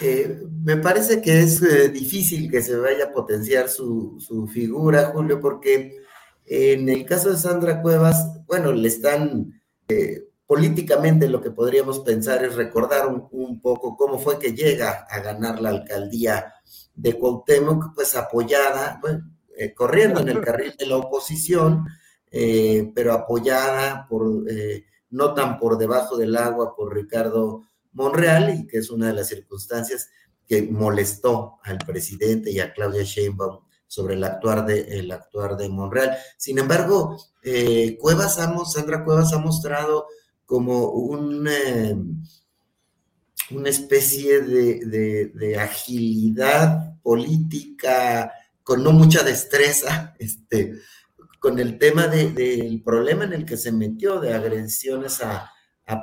Eh, 0.00 0.42
me 0.64 0.76
parece 0.76 1.20
que 1.20 1.40
es 1.40 1.62
eh, 1.62 1.88
difícil 1.88 2.50
que 2.50 2.62
se 2.62 2.76
vaya 2.76 3.06
a 3.06 3.12
potenciar 3.12 3.68
su, 3.68 4.16
su, 4.18 4.46
figura, 4.46 5.06
Julio, 5.06 5.40
porque 5.40 6.00
en 6.46 6.88
el 6.88 7.04
caso 7.04 7.30
de 7.30 7.36
Sandra 7.36 7.82
Cuevas, 7.82 8.40
bueno, 8.46 8.72
le 8.72 8.88
están 8.88 9.60
políticamente 10.50 11.28
lo 11.28 11.40
que 11.40 11.52
podríamos 11.52 12.00
pensar 12.00 12.44
es 12.44 12.56
recordar 12.56 13.06
un, 13.06 13.28
un, 13.30 13.60
poco 13.60 13.96
cómo 13.96 14.18
fue 14.18 14.36
que 14.36 14.52
llega 14.52 15.06
a 15.08 15.20
ganar 15.20 15.60
la 15.60 15.68
alcaldía 15.68 16.52
de 16.92 17.16
Cuauhtémoc, 17.16 17.94
pues 17.94 18.16
apoyada, 18.16 18.98
bueno, 19.00 19.30
eh, 19.56 19.72
corriendo 19.72 20.18
en 20.18 20.28
el 20.28 20.40
carril 20.40 20.74
de 20.76 20.86
la 20.86 20.96
oposición, 20.96 21.86
eh, 22.32 22.90
pero 22.96 23.12
apoyada 23.12 24.08
por, 24.08 24.44
eh, 24.50 24.86
no 25.10 25.34
tan 25.34 25.56
por 25.56 25.78
debajo 25.78 26.16
del 26.16 26.36
agua 26.36 26.74
por 26.74 26.96
Ricardo 26.96 27.62
Monreal, 27.92 28.52
y 28.52 28.66
que 28.66 28.78
es 28.78 28.90
una 28.90 29.06
de 29.06 29.12
las 29.12 29.28
circunstancias 29.28 30.08
que 30.48 30.62
molestó 30.62 31.60
al 31.62 31.78
presidente 31.78 32.50
y 32.50 32.58
a 32.58 32.72
Claudia 32.72 33.04
Sheinbaum 33.04 33.60
sobre 33.86 34.14
el 34.14 34.24
actuar 34.24 34.66
de, 34.66 34.80
el 34.98 35.12
actuar 35.12 35.56
de 35.56 35.68
Monreal. 35.68 36.18
Sin 36.36 36.58
embargo, 36.58 37.16
Cuevas 38.00 38.34
Sandra 38.34 39.04
Cuevas 39.04 39.32
ha 39.32 39.38
mostrado 39.38 40.06
como 40.50 40.88
un, 40.88 41.48
una 43.52 43.68
especie 43.68 44.40
de, 44.40 45.30
de 45.32 45.56
agilidad 45.56 47.00
política 47.04 48.32
con 48.64 48.82
no 48.82 48.90
mucha 48.90 49.22
destreza, 49.22 50.16
este, 50.18 50.74
con 51.38 51.60
el 51.60 51.78
tema 51.78 52.08
del 52.08 52.82
problema 52.82 53.22
en 53.22 53.32
el 53.32 53.44
que 53.44 53.56
se 53.56 53.70
metió 53.70 54.18
de 54.18 54.34
agresiones 54.34 55.20
a, 55.22 55.52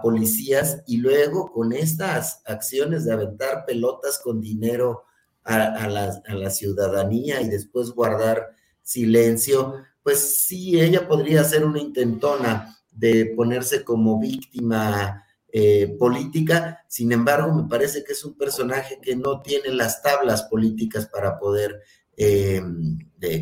policías 0.02 0.84
y 0.86 0.98
luego 0.98 1.49
con 1.49 1.72
estas 1.72 2.41
acciones 2.45 3.06
de 3.06 3.14
aventar 3.14 3.64
pelotas 3.65 4.19
con 4.22 4.41
dinero 4.41 5.03
a, 5.44 5.88
la, 5.88 6.49
ciudadanía 6.49 7.41
y 7.41 7.48
después 7.48 7.91
guardar 7.91 8.48
silencio, 8.82 9.76
pues 10.03 10.45
sí, 10.45 10.78
ella 10.78 11.07
podría 11.07 11.41
ser 11.45 11.64
una 11.64 11.80
intentona 11.80 12.76
de 12.98 13.34
ponerse 13.36 13.84
como 13.84 14.19
víctima 14.19 15.24
eh, 15.49 15.95
política, 15.99 16.84
sin 16.88 17.11
embargo, 17.11 17.53
me 17.53 17.69
parece 17.69 18.03
que 18.03 18.14
es 18.14 18.26
un 18.26 18.36
personaje 18.36 18.99
que 19.02 19.15
no 19.15 19.41
tiene 19.41 19.69
las 19.69 20.02
tablas 20.02 20.44
políticas 20.44 21.07
para 21.07 21.38
poder 21.38 21.82
eh, 22.18 22.61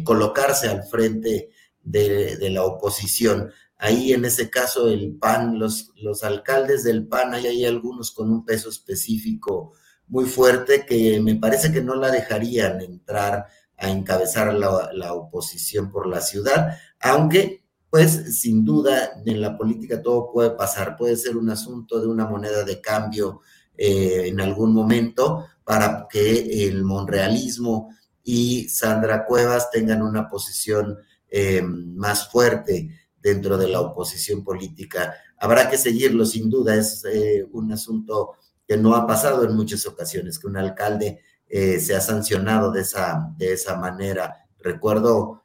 colocarse 0.04 0.68
al 0.68 0.84
frente 0.84 1.50
de, 1.82 2.50
la 2.50 2.64
oposición. 2.64 3.52
Ahí 3.78 4.14
en 4.14 4.26
ese 4.26 4.50
caso 4.50 4.90
el 4.90 5.16
PAN, 5.16 5.58
los, 5.58 5.94
los 5.96 6.24
alcaldes 6.24 6.84
del 6.84 7.08
PAN, 7.08 7.34
hay, 7.34 7.48
hay 7.48 7.66
algunos 7.66 8.12
con 8.12 8.30
un 8.32 8.46
peso 8.46 8.70
específico 8.70 9.74
muy 10.08 10.26
fuerte 10.26 10.86
que 10.86 11.20
me 11.22 11.36
parece 11.36 11.72
que 11.72 11.82
no 11.82 11.96
la 11.96 12.12
dejarían 12.12 12.82
entrar 12.82 13.48
a 13.78 13.90
encabezar 13.90 14.54
la, 14.54 14.92
la 14.94 15.14
oposición 15.14 15.92
por 15.92 16.08
la 16.08 16.22
ciudad, 16.22 16.78
aunque 17.00 17.65
pues 17.96 18.42
sin 18.42 18.66
duda 18.66 19.22
en 19.26 19.40
la 19.40 19.58
política 19.58 20.02
todo 20.02 20.30
puede 20.30 20.50
pasar, 20.50 20.98
puede 20.98 21.16
ser 21.16 21.38
un 21.38 21.50
asunto 21.50 22.02
de 22.02 22.08
una 22.08 22.26
moneda 22.28 22.66
de 22.66 22.82
cambio 22.82 23.40
eh, 23.78 24.24
en 24.26 24.42
algún 24.42 24.74
momento 24.74 25.46
para 25.64 26.06
que 26.10 26.68
el 26.68 26.84
monrealismo 26.84 27.96
y 28.22 28.68
Sandra 28.68 29.26
Cuevas 29.26 29.72
tengan 29.72 30.02
una 30.02 30.28
posición 30.28 30.98
eh, 31.30 31.62
más 31.62 32.30
fuerte 32.30 32.90
dentro 33.18 33.58
de 33.58 33.70
la 33.70 33.80
oposición 33.80 34.44
política. 34.44 35.14
Habrá 35.40 35.70
que 35.70 35.78
seguirlo, 35.78 36.26
sin 36.26 36.50
duda, 36.50 36.76
es 36.76 37.02
eh, 37.06 37.48
un 37.54 37.72
asunto 37.72 38.34
que 38.68 38.76
no 38.76 38.94
ha 38.94 39.08
pasado 39.08 39.46
en 39.46 39.56
muchas 39.56 39.86
ocasiones, 39.86 40.38
que 40.38 40.48
un 40.48 40.58
alcalde 40.58 41.22
eh, 41.48 41.80
se 41.80 41.96
ha 41.96 42.02
sancionado 42.02 42.74
de 42.74 42.82
esa, 42.82 43.34
de 43.38 43.54
esa 43.54 43.78
manera. 43.78 44.46
Recuerdo 44.60 45.44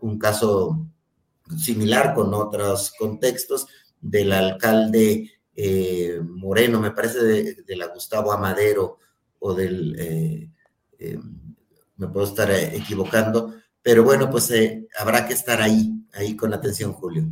un 0.00 0.18
caso 0.18 0.88
similar 1.56 2.14
con 2.14 2.34
otros 2.34 2.92
contextos 2.98 3.66
del 4.00 4.32
alcalde 4.32 5.32
Moreno, 6.22 6.80
me 6.80 6.92
parece 6.92 7.18
de, 7.64 7.76
la 7.76 7.86
Gustavo 7.86 8.32
Amadero 8.32 8.98
o 9.40 9.54
del 9.54 10.48
eh, 10.98 11.18
me 11.96 12.08
puedo 12.08 12.26
estar 12.26 12.50
eh, 12.50 12.76
equivocando, 12.76 13.54
pero 13.82 14.02
bueno, 14.02 14.30
pues 14.30 14.50
eh, 14.50 14.86
habrá 14.98 15.26
que 15.26 15.34
estar 15.34 15.62
ahí, 15.62 15.92
ahí 16.12 16.36
con 16.36 16.52
atención, 16.52 16.92
Julio. 16.92 17.28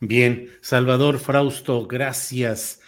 Bien, 0.00 0.50
Salvador 0.60 1.18
Frausto, 1.18 1.86
gracias. 1.86 2.80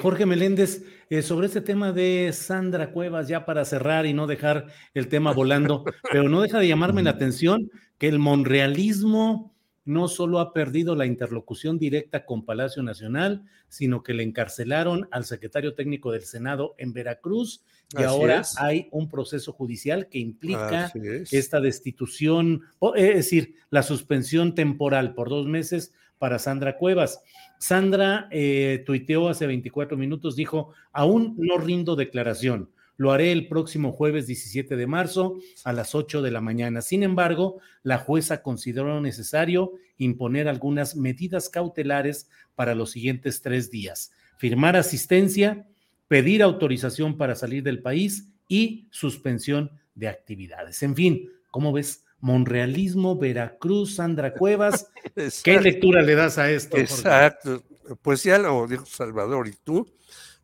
Jorge 0.00 0.26
Meléndez, 0.26 0.84
sobre 1.22 1.48
este 1.48 1.60
tema 1.60 1.90
de 1.90 2.32
Sandra 2.32 2.92
Cuevas, 2.92 3.26
ya 3.26 3.44
para 3.44 3.64
cerrar 3.64 4.06
y 4.06 4.12
no 4.12 4.28
dejar 4.28 4.66
el 4.94 5.08
tema 5.08 5.32
volando, 5.32 5.82
pero 6.12 6.28
no 6.28 6.40
deja 6.40 6.60
de 6.60 6.68
llamarme 6.68 7.02
la 7.02 7.10
atención 7.10 7.68
que 7.98 8.06
el 8.06 8.20
monrealismo 8.20 9.51
no 9.84 10.08
solo 10.08 10.38
ha 10.38 10.52
perdido 10.52 10.94
la 10.94 11.06
interlocución 11.06 11.78
directa 11.78 12.24
con 12.24 12.44
Palacio 12.44 12.82
Nacional, 12.82 13.44
sino 13.68 14.02
que 14.02 14.14
le 14.14 14.22
encarcelaron 14.22 15.08
al 15.10 15.24
secretario 15.24 15.74
técnico 15.74 16.12
del 16.12 16.22
Senado 16.22 16.74
en 16.78 16.92
Veracruz 16.92 17.64
y 17.98 18.02
ahora 18.02 18.42
hay 18.58 18.88
un 18.90 19.08
proceso 19.08 19.52
judicial 19.52 20.08
que 20.08 20.18
implica 20.18 20.92
esta 21.30 21.60
destitución, 21.60 22.62
es 22.94 23.14
decir, 23.16 23.56
la 23.70 23.82
suspensión 23.82 24.54
temporal 24.54 25.14
por 25.14 25.28
dos 25.28 25.46
meses 25.46 25.92
para 26.18 26.38
Sandra 26.38 26.78
Cuevas. 26.78 27.20
Sandra 27.58 28.28
eh, 28.30 28.82
tuiteó 28.86 29.28
hace 29.28 29.46
24 29.46 29.96
minutos, 29.96 30.36
dijo, 30.36 30.72
aún 30.92 31.34
no 31.36 31.58
rindo 31.58 31.96
declaración 31.96 32.70
lo 33.02 33.10
haré 33.10 33.32
el 33.32 33.48
próximo 33.48 33.90
jueves 33.90 34.28
17 34.28 34.76
de 34.76 34.86
marzo 34.86 35.36
a 35.64 35.72
las 35.72 35.96
8 35.96 36.22
de 36.22 36.30
la 36.30 36.40
mañana. 36.40 36.82
Sin 36.82 37.02
embargo, 37.02 37.58
la 37.82 37.98
jueza 37.98 38.42
consideró 38.42 39.00
necesario 39.00 39.72
imponer 39.98 40.46
algunas 40.46 40.94
medidas 40.94 41.48
cautelares 41.48 42.28
para 42.54 42.76
los 42.76 42.92
siguientes 42.92 43.42
tres 43.42 43.72
días. 43.72 44.12
Firmar 44.38 44.76
asistencia, 44.76 45.66
pedir 46.06 46.44
autorización 46.44 47.16
para 47.16 47.34
salir 47.34 47.64
del 47.64 47.82
país 47.82 48.28
y 48.46 48.86
suspensión 48.92 49.72
de 49.96 50.06
actividades. 50.06 50.80
En 50.84 50.94
fin, 50.94 51.28
¿cómo 51.50 51.72
ves? 51.72 52.04
Monrealismo, 52.20 53.18
Veracruz, 53.18 53.96
Sandra 53.96 54.32
Cuevas. 54.32 54.92
¿Qué 55.42 55.60
lectura 55.60 56.02
le 56.02 56.14
das 56.14 56.38
a 56.38 56.52
esto? 56.52 56.76
Exacto. 56.76 57.64
Pues 58.00 58.22
ya 58.22 58.38
lo 58.38 58.68
dijo 58.68 58.86
Salvador 58.86 59.48
y 59.48 59.54
tú 59.64 59.92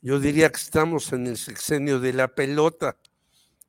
yo 0.00 0.20
diría 0.20 0.50
que 0.50 0.60
estamos 0.60 1.12
en 1.12 1.26
el 1.26 1.36
sexenio 1.36 2.00
de 2.00 2.12
la 2.12 2.28
pelota. 2.28 2.96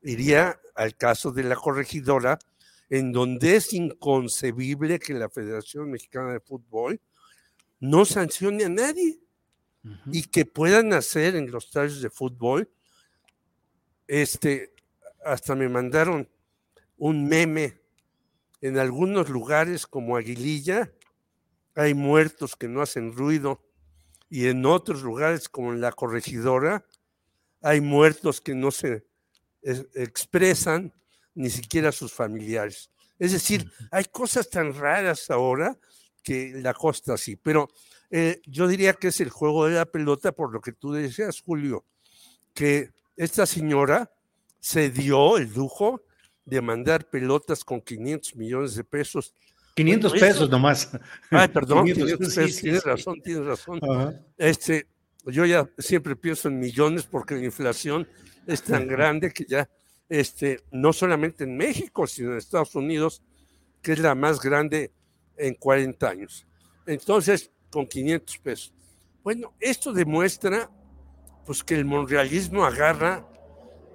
Iría 0.01 0.59
al 0.75 0.95
caso 0.95 1.31
de 1.31 1.43
la 1.43 1.55
corregidora, 1.55 2.39
en 2.89 3.11
donde 3.11 3.55
es 3.55 3.73
inconcebible 3.73 4.99
que 4.99 5.13
la 5.13 5.29
Federación 5.29 5.91
Mexicana 5.91 6.33
de 6.33 6.39
Fútbol 6.39 7.01
no 7.79 8.05
sancione 8.05 8.65
a 8.65 8.69
nadie 8.69 9.19
y 10.11 10.23
que 10.23 10.45
puedan 10.45 10.93
hacer 10.93 11.35
en 11.35 11.51
los 11.51 11.71
tallos 11.71 12.01
de 12.01 12.09
fútbol. 12.09 12.69
Este, 14.07 14.73
hasta 15.23 15.55
me 15.55 15.69
mandaron 15.69 16.27
un 16.97 17.27
meme 17.27 17.79
en 18.61 18.77
algunos 18.77 19.29
lugares 19.29 19.87
como 19.87 20.17
Aguililla, 20.17 20.91
hay 21.75 21.93
muertos 21.93 22.55
que 22.55 22.67
no 22.67 22.81
hacen 22.81 23.13
ruido 23.13 23.61
y 24.29 24.47
en 24.47 24.65
otros 24.65 25.01
lugares 25.01 25.49
como 25.49 25.73
en 25.73 25.81
la 25.81 25.91
corregidora 25.91 26.85
hay 27.61 27.81
muertos 27.81 28.39
que 28.41 28.55
no 28.55 28.71
se 28.71 29.05
expresan 29.61 30.93
ni 31.33 31.49
siquiera 31.49 31.91
sus 31.91 32.13
familiares. 32.13 32.91
Es 33.17 33.33
decir, 33.33 33.69
hay 33.91 34.05
cosas 34.05 34.49
tan 34.49 34.73
raras 34.73 35.29
ahora 35.29 35.77
que 36.23 36.53
la 36.61 36.73
costa 36.73 37.17
sí, 37.17 37.35
pero 37.35 37.69
eh, 38.09 38.41
yo 38.45 38.67
diría 38.67 38.93
que 38.93 39.09
es 39.09 39.19
el 39.19 39.29
juego 39.29 39.65
de 39.65 39.75
la 39.75 39.85
pelota 39.85 40.31
por 40.31 40.53
lo 40.53 40.61
que 40.61 40.71
tú 40.71 40.93
decías, 40.93 41.41
Julio, 41.41 41.85
que 42.53 42.91
esta 43.15 43.45
señora 43.45 44.11
se 44.59 44.89
dio 44.89 45.37
el 45.37 45.53
lujo 45.53 46.01
de 46.45 46.61
mandar 46.61 47.09
pelotas 47.09 47.63
con 47.63 47.81
500 47.81 48.35
millones 48.35 48.75
de 48.75 48.83
pesos 48.83 49.33
500 49.79 50.13
pesos 50.13 50.49
nomás. 50.49 50.91
Ay, 51.31 51.47
perdón, 51.47 51.85
tienes 51.85 52.83
razón, 52.83 53.21
tienes 53.21 53.45
razón. 53.45 53.79
Este, 54.37 54.87
yo 55.25 55.45
ya 55.45 55.69
siempre 55.77 56.17
pienso 56.17 56.49
en 56.49 56.59
millones 56.59 57.03
porque 57.03 57.35
la 57.35 57.45
inflación 57.45 58.05
es 58.45 58.61
tan 58.61 58.87
grande 58.87 59.31
que 59.31 59.45
ya 59.47 59.69
este, 60.09 60.59
no 60.71 60.91
solamente 60.91 61.45
en 61.45 61.55
México, 61.55 62.07
sino 62.07 62.31
en 62.31 62.39
Estados 62.39 62.75
Unidos, 62.75 63.21
que 63.81 63.93
es 63.93 63.99
la 63.99 64.15
más 64.15 64.41
grande 64.41 64.91
en 65.37 65.53
40 65.53 66.09
años. 66.09 66.45
Entonces, 66.85 67.49
con 67.71 67.87
500 67.87 68.37
pesos. 68.39 68.73
Bueno, 69.23 69.53
esto 69.61 69.93
demuestra 69.93 70.69
pues 71.45 71.63
que 71.63 71.75
el 71.75 71.85
monrealismo 71.85 72.65
agarra 72.65 73.25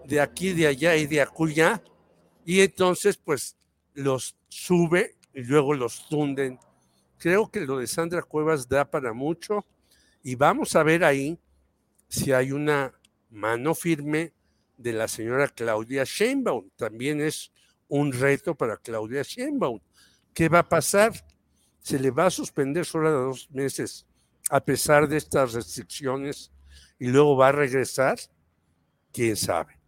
de 0.06 0.20
aquí, 0.20 0.54
de 0.54 0.66
allá 0.66 0.96
y 0.96 1.06
de 1.06 1.20
acullá, 1.20 1.82
y 2.46 2.60
entonces 2.60 3.18
pues 3.18 3.56
los 3.92 4.36
sube 4.48 5.16
y 5.34 5.42
luego 5.42 5.74
los 5.74 6.08
tunden. 6.08 6.58
Creo 7.18 7.50
que 7.50 7.60
lo 7.60 7.78
de 7.78 7.86
Sandra 7.86 8.22
Cuevas 8.22 8.68
da 8.68 8.84
para 8.84 9.12
mucho 9.12 9.64
y 10.22 10.34
vamos 10.34 10.74
a 10.76 10.82
ver 10.82 11.04
ahí 11.04 11.38
si 12.08 12.32
hay 12.32 12.52
una 12.52 12.92
mano 13.30 13.74
firme 13.74 14.32
de 14.76 14.92
la 14.92 15.08
señora 15.08 15.48
Claudia 15.48 16.04
Sheinbaum. 16.04 16.70
También 16.76 17.20
es 17.20 17.52
un 17.88 18.12
reto 18.12 18.54
para 18.54 18.76
Claudia 18.76 19.22
Sheinbaum. 19.22 19.80
¿Qué 20.32 20.48
va 20.48 20.60
a 20.60 20.68
pasar? 20.68 21.12
¿Se 21.80 21.98
le 21.98 22.10
va 22.10 22.26
a 22.26 22.30
suspender 22.30 22.84
solo 22.84 23.08
a 23.08 23.12
dos 23.12 23.50
meses 23.50 24.06
a 24.50 24.60
pesar 24.60 25.08
de 25.08 25.16
estas 25.16 25.52
restricciones 25.52 26.52
y 26.98 27.08
luego 27.08 27.36
va 27.36 27.48
a 27.48 27.52
regresar? 27.52 28.18
¿Quién 29.12 29.36
sabe? 29.36 29.78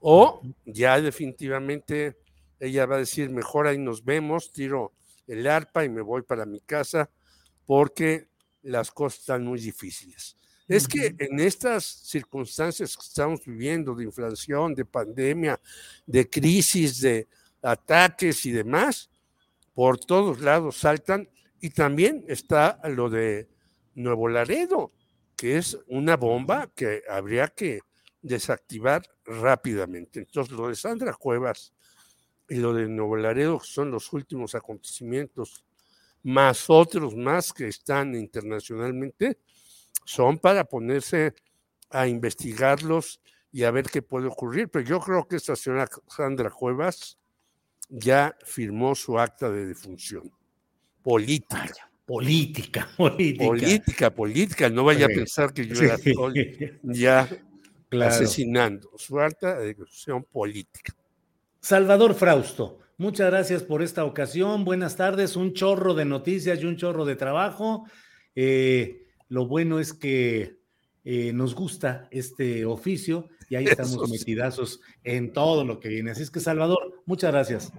O 0.00 0.42
ya 0.64 1.00
definitivamente 1.00 2.16
ella 2.62 2.86
va 2.86 2.94
a 2.94 3.00
decir, 3.00 3.28
mejor 3.28 3.66
ahí 3.66 3.76
nos 3.76 4.04
vemos, 4.04 4.52
tiro 4.52 4.92
el 5.26 5.48
arpa 5.48 5.84
y 5.84 5.88
me 5.88 6.00
voy 6.00 6.22
para 6.22 6.46
mi 6.46 6.60
casa 6.60 7.10
porque 7.66 8.28
las 8.62 8.92
cosas 8.92 9.18
están 9.18 9.44
muy 9.44 9.58
difíciles. 9.58 10.36
Es 10.68 10.86
que 10.86 11.12
en 11.18 11.40
estas 11.40 11.84
circunstancias 11.84 12.96
que 12.96 13.02
estamos 13.02 13.44
viviendo 13.44 13.96
de 13.96 14.04
inflación, 14.04 14.76
de 14.76 14.84
pandemia, 14.84 15.60
de 16.06 16.30
crisis, 16.30 17.00
de 17.00 17.26
ataques 17.62 18.46
y 18.46 18.52
demás, 18.52 19.10
por 19.74 19.98
todos 19.98 20.40
lados 20.40 20.76
saltan 20.76 21.28
y 21.60 21.70
también 21.70 22.24
está 22.28 22.80
lo 22.84 23.10
de 23.10 23.48
Nuevo 23.96 24.28
Laredo, 24.28 24.92
que 25.36 25.58
es 25.58 25.76
una 25.88 26.16
bomba 26.16 26.70
que 26.76 27.02
habría 27.10 27.48
que 27.48 27.80
desactivar 28.22 29.02
rápidamente. 29.24 30.20
Entonces, 30.20 30.56
lo 30.56 30.68
de 30.68 30.76
Sandra 30.76 31.12
Cuevas 31.14 31.72
y 32.52 32.56
lo 32.56 32.74
de 32.74 32.86
Nuevo 32.86 33.16
Laredo 33.16 33.60
son 33.60 33.90
los 33.90 34.12
últimos 34.12 34.54
acontecimientos, 34.54 35.64
más 36.22 36.68
otros 36.68 37.16
más 37.16 37.50
que 37.50 37.66
están 37.66 38.14
internacionalmente, 38.14 39.38
son 40.04 40.38
para 40.38 40.64
ponerse 40.64 41.34
a 41.88 42.06
investigarlos 42.06 43.22
y 43.50 43.62
a 43.62 43.70
ver 43.70 43.86
qué 43.86 44.02
puede 44.02 44.26
ocurrir. 44.26 44.68
Pero 44.68 44.84
yo 44.84 45.00
creo 45.00 45.26
que 45.26 45.36
esta 45.36 45.56
señora 45.56 45.88
Sandra 46.06 46.50
Cuevas 46.50 47.16
ya 47.88 48.36
firmó 48.44 48.94
su 48.94 49.18
acta 49.18 49.50
de 49.50 49.64
defunción 49.64 50.30
política. 51.02 51.90
política, 52.04 52.86
política. 52.98 53.46
Política, 53.46 54.14
política. 54.14 54.68
No 54.68 54.84
vaya 54.84 55.06
a 55.06 55.08
pensar 55.08 55.54
que 55.54 55.66
yo 55.66 55.82
la 55.82 55.94
estoy 55.94 56.78
ya 56.82 57.26
asesinando. 58.02 58.90
Su 58.98 59.18
acta 59.18 59.58
de 59.58 59.68
defunción 59.68 60.22
política. 60.24 60.94
Salvador 61.62 62.14
Frausto, 62.14 62.80
muchas 62.98 63.30
gracias 63.30 63.62
por 63.62 63.82
esta 63.82 64.04
ocasión. 64.04 64.64
Buenas 64.64 64.96
tardes. 64.96 65.36
Un 65.36 65.54
chorro 65.54 65.94
de 65.94 66.04
noticias 66.04 66.60
y 66.60 66.66
un 66.66 66.76
chorro 66.76 67.04
de 67.04 67.14
trabajo. 67.14 67.86
Eh, 68.34 69.06
lo 69.28 69.46
bueno 69.46 69.78
es 69.78 69.92
que 69.92 70.58
eh, 71.04 71.32
nos 71.32 71.54
gusta 71.54 72.08
este 72.10 72.64
oficio 72.66 73.28
y 73.48 73.54
ahí 73.54 73.66
estamos 73.66 74.10
metidazos 74.10 74.80
en 75.04 75.32
todo 75.32 75.64
lo 75.64 75.78
que 75.78 75.88
viene. 75.88 76.10
Así 76.10 76.24
es 76.24 76.32
que, 76.32 76.40
Salvador, 76.40 77.00
muchas 77.06 77.30
gracias. 77.30 77.72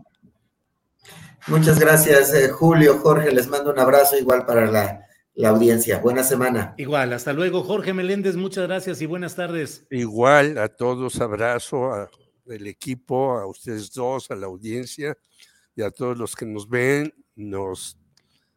Muchas 1.48 1.78
gracias, 1.78 2.34
eh, 2.34 2.48
Julio, 2.48 3.00
Jorge. 3.00 3.34
Les 3.34 3.50
mando 3.50 3.74
un 3.74 3.80
abrazo 3.80 4.18
igual 4.18 4.46
para 4.46 4.72
la, 4.72 5.06
la, 5.34 5.50
audiencia. 5.50 6.00
Buena 6.00 6.24
semana. 6.24 6.74
Igual, 6.78 7.12
hasta 7.12 7.34
luego. 7.34 7.64
Jorge 7.64 7.92
Meléndez, 7.92 8.38
muchas 8.38 8.66
gracias 8.66 9.02
y 9.02 9.08
buenas 9.08 9.36
tardes. 9.36 9.86
Igual, 9.90 10.58
a 10.58 10.70
todos, 10.70 11.20
abrazo 11.20 12.08
al 12.50 12.68
equipo, 12.68 13.38
a 13.38 13.48
ustedes 13.48 13.92
dos, 13.92 14.30
a 14.32 14.36
la 14.36 14.48
audiencia 14.48 15.18
y 15.76 15.82
a 15.82 15.92
todos 15.92 16.18
los 16.18 16.36
que 16.36 16.46
nos 16.46 16.68
ven, 16.68 17.14
nos 17.36 17.98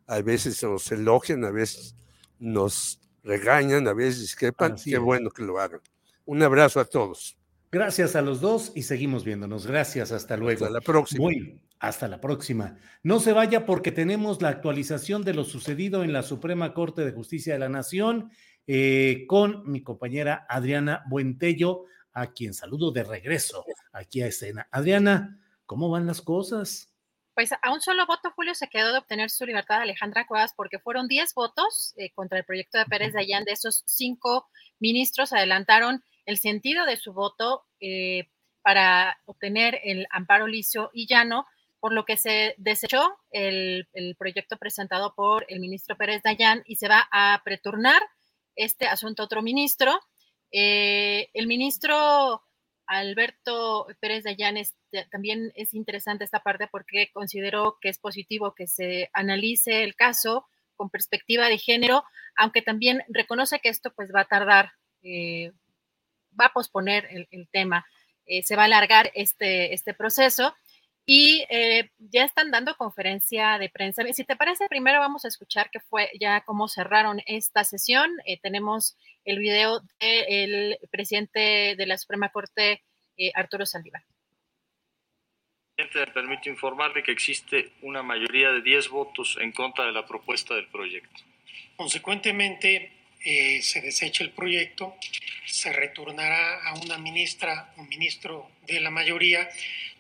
a 0.07 0.21
veces 0.21 0.63
nos 0.63 0.91
elogian, 0.93 1.45
a 1.45 1.51
veces 1.51 1.97
nos 2.39 3.01
regañan, 3.23 3.89
a 3.89 3.93
veces 3.93 4.21
discrepan. 4.21 4.77
Qué 4.83 4.99
bueno 4.99 5.31
que 5.31 5.43
lo 5.43 5.59
hagan. 5.59 5.81
Un 6.25 6.43
abrazo 6.43 6.81
a 6.81 6.85
todos. 6.85 7.37
Gracias 7.73 8.15
a 8.17 8.23
los 8.23 8.41
dos 8.41 8.73
y 8.75 8.83
seguimos 8.85 9.25
viéndonos. 9.25 9.67
Gracias, 9.67 10.13
hasta 10.13 10.37
luego. 10.37 10.65
Hasta 10.65 10.73
la 10.73 10.81
próxima. 10.81 11.23
Muy, 11.23 11.61
hasta 11.79 12.09
la 12.09 12.21
próxima. 12.21 12.79
No 13.03 13.21
se 13.21 13.33
vaya 13.33 13.67
porque 13.67 13.93
tenemos 13.93 14.41
la 14.41 14.49
actualización 14.49 15.25
de 15.25 15.35
lo 15.35 15.45
sucedido 15.45 16.05
en 16.05 16.13
la 16.13 16.23
Suprema 16.23 16.73
Corte 16.73 17.05
de 17.05 17.13
Justicia 17.13 17.53
de 17.55 17.59
la 17.59 17.69
Nación 17.69 18.31
eh, 18.67 19.25
con 19.29 19.71
mi 19.71 19.83
compañera 19.83 20.47
Adriana 20.49 21.05
Buentello, 21.09 21.85
a 22.17 22.33
quien 22.33 22.55
saludo 22.55 22.91
de 22.91 23.05
regreso 23.05 23.65
aquí 23.93 24.23
a 24.23 24.27
escena. 24.27 24.67
Adriana, 24.71 25.39
¿cómo 25.67 25.91
van 25.91 26.07
las 26.07 26.23
cosas? 26.23 26.91
Pues 27.35 27.53
a 27.53 27.71
un 27.71 27.83
solo 27.83 28.07
voto, 28.07 28.33
Julio, 28.35 28.55
se 28.55 28.69
quedó 28.69 28.93
de 28.93 28.99
obtener 28.99 29.29
su 29.29 29.45
libertad 29.45 29.83
Alejandra 29.83 30.27
Cuevas 30.27 30.55
porque 30.57 30.79
fueron 30.79 31.09
10 31.09 31.35
votos 31.35 31.93
eh, 31.99 32.11
contra 32.15 32.39
el 32.39 32.45
proyecto 32.45 32.79
de 32.79 32.87
Pérez 32.87 33.13
de 33.13 33.27
esos 33.49 33.83
cinco 33.85 34.49
ministros 34.79 35.35
adelantaron 35.35 36.03
el 36.25 36.39
sentido 36.39 36.87
de 36.87 36.97
su 36.97 37.13
voto 37.13 37.67
eh, 37.81 38.31
para 38.63 39.19
obtener 39.27 39.79
el 39.85 40.07
amparo 40.11 40.47
licio 40.47 40.91
y 40.95 41.07
llano, 41.07 41.47
por 41.79 41.93
lo 41.93 42.07
que 42.07 42.17
se 42.17 42.55
desechó 42.57 43.19
el, 43.31 43.87
proyecto 44.19 44.57
presentado 44.57 45.15
por 45.15 45.45
el 45.51 45.61
ministro 45.61 45.99
Pérez 45.99 46.23
Dayán 46.23 46.63
y 46.65 46.77
se 46.77 46.89
va 46.89 47.07
a 47.13 47.43
preturnar 47.45 48.01
este 48.55 48.87
asunto 48.87 49.23
a 49.23 49.27
otro 49.27 49.43
ministro. 49.43 50.01
Eh, 50.53 51.29
el 51.35 51.47
ministro 51.47 52.43
Alberto 52.87 53.87
Pérez 54.01 54.25
de 54.25 54.37
Llanes 54.37 54.75
también 55.11 55.53
es 55.55 55.75
interesante 55.75 56.25
esta 56.25 56.41
parte 56.41 56.69
porque 56.69 57.11
considero 57.13 57.79
que 57.81 57.89
es 57.89 57.99
positivo 57.99 58.55
que 58.55 58.67
se 58.67 59.11
analice 59.13 59.83
el 59.83 59.97
caso 59.97 60.47
con 60.77 60.91
perspectiva 60.91 61.49
de 61.49 61.59
género, 61.59 62.05
aunque 62.37 62.63
también 62.63 63.03
reconoce 63.09 63.61
que 63.61 63.71
esto 63.71 63.93
pues 63.95 64.11
va 64.15 64.21
a 64.21 64.29
tardar, 64.29 64.73
eh, 65.03 65.53
va 66.39 66.47
a 66.47 66.53
posponer 66.53 67.09
el, 67.31 67.49
tema, 67.51 67.87
eh, 68.27 68.43
se 68.43 68.57
va 68.57 68.63
a 68.63 68.67
alargar 68.67 69.11
este, 69.15 69.75
este 69.75 69.95
proceso 69.95 70.55
y 71.07 71.45
eh, 71.49 71.91
ya 71.99 72.25
están 72.25 72.51
dando 72.51 72.75
conferencia 72.77 73.59
de 73.59 73.71
prensa. 73.71 74.03
Si 74.13 74.25
te 74.25 74.35
parece, 74.35 74.67
primero 74.69 74.99
vamos 74.99 75.25
a 75.25 75.29
escuchar 75.29 75.71
qué 75.71 75.79
fue 75.79 76.11
ya 76.21 76.41
cómo 76.43 76.67
cerraron 76.69 77.23
esta 77.27 77.63
sesión. 77.63 78.11
tenemos 78.43 78.97
el 79.25 79.39
video 79.39 79.81
del 80.01 80.79
presidente 80.91 81.75
de 81.77 81.87
la 81.87 81.97
Suprema 81.97 82.31
Corte, 82.31 82.83
eh, 83.17 83.31
Arturo 83.35 83.65
Saldívar. 83.65 84.03
Me 85.79 86.07
permito 86.07 86.49
informarle 86.49 87.03
que 87.03 87.13
existe 87.13 87.73
una 87.83 88.03
mayoría 88.03 88.51
de 88.51 88.63
10 88.63 88.89
votos 88.89 89.37
en 89.41 89.53
contra 89.53 89.85
de 89.85 89.93
la 89.93 90.07
propuesta 90.07 90.55
del 90.55 90.67
proyecto. 90.69 91.21
Consecuentemente, 91.77 92.93
eh, 93.23 93.61
se 93.61 93.81
desecha 93.81 94.25
el 94.25 94.31
proyecto, 94.31 94.95
se 95.45 95.73
retornará 95.73 96.65
a 96.65 96.75
una 96.81 96.97
ministra 96.97 97.73
o 97.77 97.83
ministro 97.83 98.51
de 98.67 98.81
la 98.81 98.91
mayoría. 98.91 99.49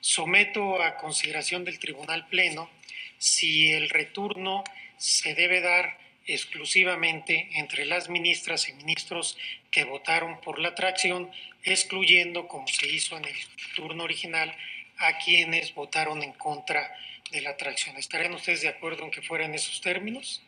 Someto 0.06 0.80
a 0.80 0.98
consideración 0.98 1.64
del 1.64 1.80
Tribunal 1.80 2.28
Pleno 2.28 2.70
si 3.18 3.72
el 3.72 3.90
retorno 3.90 4.62
se 4.98 5.34
debe 5.34 5.60
dar 5.60 5.98
exclusivamente 6.26 7.48
entre 7.54 7.84
las 7.86 8.08
ministras 8.08 8.68
y 8.68 8.74
ministros 8.74 9.36
que 9.72 9.82
votaron 9.82 10.40
por 10.42 10.60
la 10.60 10.68
atracción, 10.68 11.28
excluyendo, 11.64 12.46
como 12.46 12.68
se 12.68 12.86
hizo 12.86 13.16
en 13.16 13.24
el 13.24 13.34
turno 13.74 14.04
original, 14.04 14.54
a 14.98 15.18
quienes 15.18 15.74
votaron 15.74 16.22
en 16.22 16.34
contra 16.34 16.96
de 17.32 17.40
la 17.40 17.50
atracción. 17.50 17.96
¿Estarían 17.96 18.34
ustedes 18.34 18.62
de 18.62 18.68
acuerdo 18.68 19.02
en 19.02 19.10
que 19.10 19.22
fueran 19.22 19.56
esos 19.56 19.80
términos? 19.80 20.40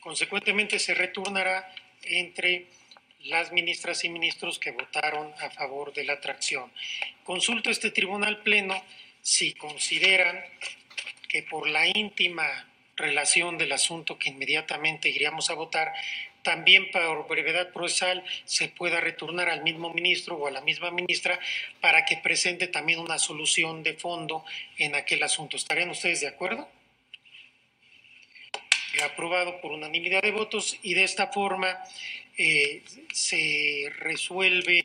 Consecuentemente, 0.00 0.78
se 0.78 0.94
retornará 0.94 1.70
entre 2.04 2.68
las 3.28 3.52
ministras 3.52 4.04
y 4.04 4.08
ministros 4.08 4.58
que 4.58 4.72
votaron 4.72 5.32
a 5.40 5.50
favor 5.50 5.92
de 5.92 6.04
la 6.04 6.14
atracción. 6.14 6.70
Consulto 7.24 7.70
este 7.70 7.90
tribunal 7.90 8.42
pleno 8.42 8.82
si 9.22 9.52
consideran 9.54 10.44
que 11.28 11.42
por 11.42 11.68
la 11.68 11.86
íntima 11.86 12.46
relación 12.96 13.58
del 13.58 13.72
asunto 13.72 14.18
que 14.18 14.30
inmediatamente 14.30 15.08
iríamos 15.08 15.50
a 15.50 15.54
votar, 15.54 15.92
también 16.42 16.92
por 16.92 17.26
brevedad 17.26 17.72
procesal 17.72 18.24
se 18.44 18.68
pueda 18.68 19.00
retornar 19.00 19.50
al 19.50 19.64
mismo 19.64 19.92
ministro 19.92 20.36
o 20.36 20.46
a 20.46 20.52
la 20.52 20.60
misma 20.60 20.92
ministra 20.92 21.40
para 21.80 22.04
que 22.04 22.18
presente 22.18 22.68
también 22.68 23.00
una 23.00 23.18
solución 23.18 23.82
de 23.82 23.94
fondo 23.94 24.44
en 24.78 24.94
aquel 24.94 25.24
asunto. 25.24 25.56
¿Estarían 25.56 25.90
ustedes 25.90 26.20
de 26.20 26.28
acuerdo? 26.28 26.68
Aprobado 29.04 29.60
por 29.60 29.72
unanimidad 29.72 30.22
de 30.22 30.30
votos 30.30 30.78
y 30.82 30.94
de 30.94 31.02
esta 31.02 31.26
forma 31.26 31.76
eh, 32.38 32.82
se 33.12 33.90
resuelve 33.98 34.82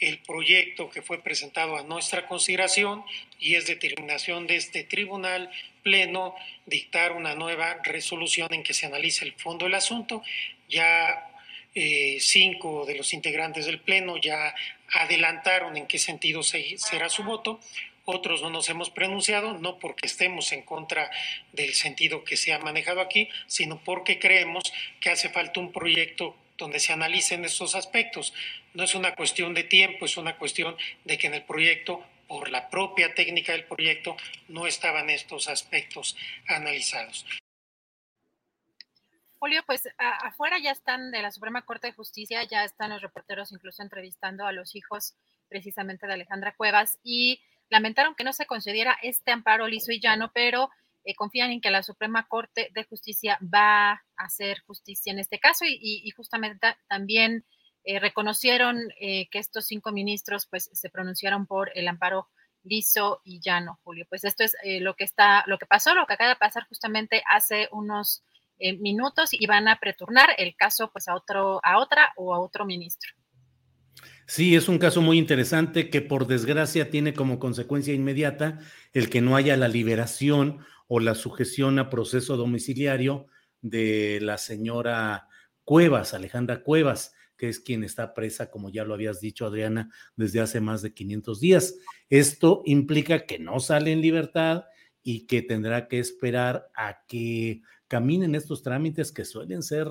el 0.00 0.18
proyecto 0.18 0.90
que 0.90 1.02
fue 1.02 1.22
presentado 1.22 1.76
a 1.76 1.82
nuestra 1.82 2.26
consideración 2.26 3.04
y 3.38 3.56
es 3.56 3.66
determinación 3.66 4.46
de 4.46 4.56
este 4.56 4.84
tribunal 4.84 5.50
pleno 5.82 6.34
dictar 6.66 7.12
una 7.12 7.34
nueva 7.34 7.78
resolución 7.82 8.52
en 8.52 8.62
que 8.62 8.74
se 8.74 8.86
analice 8.86 9.24
el 9.24 9.32
fondo 9.32 9.64
del 9.66 9.74
asunto. 9.74 10.22
Ya 10.68 11.28
eh, 11.74 12.18
cinco 12.20 12.86
de 12.86 12.96
los 12.96 13.12
integrantes 13.12 13.66
del 13.66 13.80
pleno 13.80 14.16
ya 14.16 14.54
adelantaron 14.92 15.76
en 15.76 15.86
qué 15.86 15.98
sentido 15.98 16.42
será 16.42 17.08
su 17.08 17.24
voto. 17.24 17.60
Otros 18.04 18.40
no 18.40 18.48
nos 18.48 18.68
hemos 18.70 18.88
pronunciado, 18.88 19.58
no 19.58 19.78
porque 19.78 20.06
estemos 20.06 20.52
en 20.52 20.62
contra 20.62 21.10
del 21.52 21.74
sentido 21.74 22.24
que 22.24 22.38
se 22.38 22.54
ha 22.54 22.58
manejado 22.58 23.02
aquí, 23.02 23.28
sino 23.46 23.78
porque 23.84 24.18
creemos 24.18 24.72
que 25.00 25.10
hace 25.10 25.28
falta 25.28 25.60
un 25.60 25.72
proyecto 25.72 26.34
donde 26.58 26.80
se 26.80 26.92
analicen 26.92 27.44
estos 27.44 27.74
aspectos. 27.74 28.34
No 28.74 28.82
es 28.84 28.94
una 28.94 29.14
cuestión 29.14 29.54
de 29.54 29.64
tiempo, 29.64 30.04
es 30.04 30.16
una 30.16 30.36
cuestión 30.36 30.76
de 31.04 31.16
que 31.16 31.28
en 31.28 31.34
el 31.34 31.44
proyecto, 31.44 32.04
por 32.26 32.50
la 32.50 32.68
propia 32.68 33.14
técnica 33.14 33.52
del 33.52 33.64
proyecto, 33.64 34.16
no 34.48 34.66
estaban 34.66 35.08
estos 35.08 35.48
aspectos 35.48 36.16
analizados. 36.48 37.24
Julio, 39.38 39.62
pues 39.66 39.88
afuera 39.98 40.58
ya 40.58 40.72
están 40.72 41.12
de 41.12 41.22
la 41.22 41.30
Suprema 41.30 41.62
Corte 41.62 41.86
de 41.86 41.92
Justicia, 41.92 42.42
ya 42.42 42.64
están 42.64 42.90
los 42.90 43.00
reporteros 43.00 43.52
incluso 43.52 43.82
entrevistando 43.82 44.44
a 44.44 44.52
los 44.52 44.74
hijos 44.74 45.14
precisamente 45.48 46.08
de 46.08 46.14
Alejandra 46.14 46.56
Cuevas 46.56 46.98
y 47.04 47.40
lamentaron 47.70 48.16
que 48.16 48.24
no 48.24 48.32
se 48.32 48.46
concediera 48.46 48.98
este 49.00 49.30
amparo 49.30 49.68
liso 49.68 49.92
y 49.92 50.00
llano, 50.00 50.32
pero 50.34 50.70
eh, 51.08 51.14
confían 51.14 51.52
en 51.52 51.62
que 51.62 51.70
la 51.70 51.82
Suprema 51.82 52.28
Corte 52.28 52.70
de 52.74 52.84
Justicia 52.84 53.38
va 53.42 53.92
a 53.92 54.02
hacer 54.18 54.60
justicia 54.66 55.10
en 55.10 55.18
este 55.18 55.38
caso 55.38 55.64
y, 55.66 56.10
justamente 56.14 56.76
también 56.86 57.46
eh, 57.84 57.98
reconocieron 57.98 58.78
eh, 59.00 59.26
que 59.30 59.38
estos 59.38 59.64
cinco 59.64 59.90
ministros 59.90 60.46
pues 60.50 60.68
se 60.70 60.90
pronunciaron 60.90 61.46
por 61.46 61.70
el 61.74 61.88
amparo 61.88 62.28
liso 62.62 63.22
y 63.24 63.40
llano, 63.40 63.78
Julio. 63.84 64.04
Pues 64.10 64.22
esto 64.24 64.44
es 64.44 64.54
lo 64.82 64.96
que 64.96 65.04
está, 65.04 65.44
lo 65.46 65.56
que 65.56 65.64
pasó, 65.64 65.94
lo 65.94 66.04
que 66.04 66.12
acaba 66.12 66.28
de 66.28 66.36
pasar 66.36 66.66
justamente 66.68 67.22
hace 67.26 67.70
unos 67.72 68.22
minutos 68.78 69.30
y 69.32 69.46
van 69.46 69.66
a 69.66 69.80
preturnar 69.80 70.28
el 70.36 70.56
caso 70.56 70.90
pues 70.92 71.08
a 71.08 71.14
otro, 71.14 71.58
a 71.62 71.78
otra 71.78 72.12
o 72.16 72.34
a 72.34 72.38
otro 72.38 72.66
ministro. 72.66 73.10
Sí, 74.26 74.54
es 74.54 74.68
un 74.68 74.78
caso 74.78 75.00
muy 75.00 75.16
interesante 75.16 75.88
que 75.88 76.02
por 76.02 76.26
desgracia 76.26 76.90
tiene 76.90 77.14
como 77.14 77.38
consecuencia 77.38 77.94
inmediata 77.94 78.58
el 78.92 79.08
que 79.08 79.22
no 79.22 79.36
haya 79.36 79.56
la 79.56 79.68
liberación 79.68 80.66
o 80.88 81.00
la 81.00 81.14
sujeción 81.14 81.78
a 81.78 81.90
proceso 81.90 82.36
domiciliario 82.36 83.26
de 83.60 84.18
la 84.20 84.38
señora 84.38 85.28
Cuevas, 85.64 86.14
Alejandra 86.14 86.62
Cuevas, 86.62 87.12
que 87.36 87.48
es 87.48 87.60
quien 87.60 87.84
está 87.84 88.14
presa, 88.14 88.50
como 88.50 88.70
ya 88.70 88.84
lo 88.84 88.94
habías 88.94 89.20
dicho, 89.20 89.46
Adriana, 89.46 89.90
desde 90.16 90.40
hace 90.40 90.60
más 90.60 90.82
de 90.82 90.92
500 90.92 91.40
días. 91.40 91.76
Esto 92.08 92.62
implica 92.66 93.26
que 93.26 93.38
no 93.38 93.60
sale 93.60 93.92
en 93.92 94.00
libertad 94.00 94.64
y 95.02 95.26
que 95.26 95.42
tendrá 95.42 95.86
que 95.86 96.00
esperar 96.00 96.68
a 96.74 97.04
que 97.06 97.62
caminen 97.86 98.34
estos 98.34 98.62
trámites 98.62 99.12
que 99.12 99.24
suelen 99.24 99.62
ser 99.62 99.88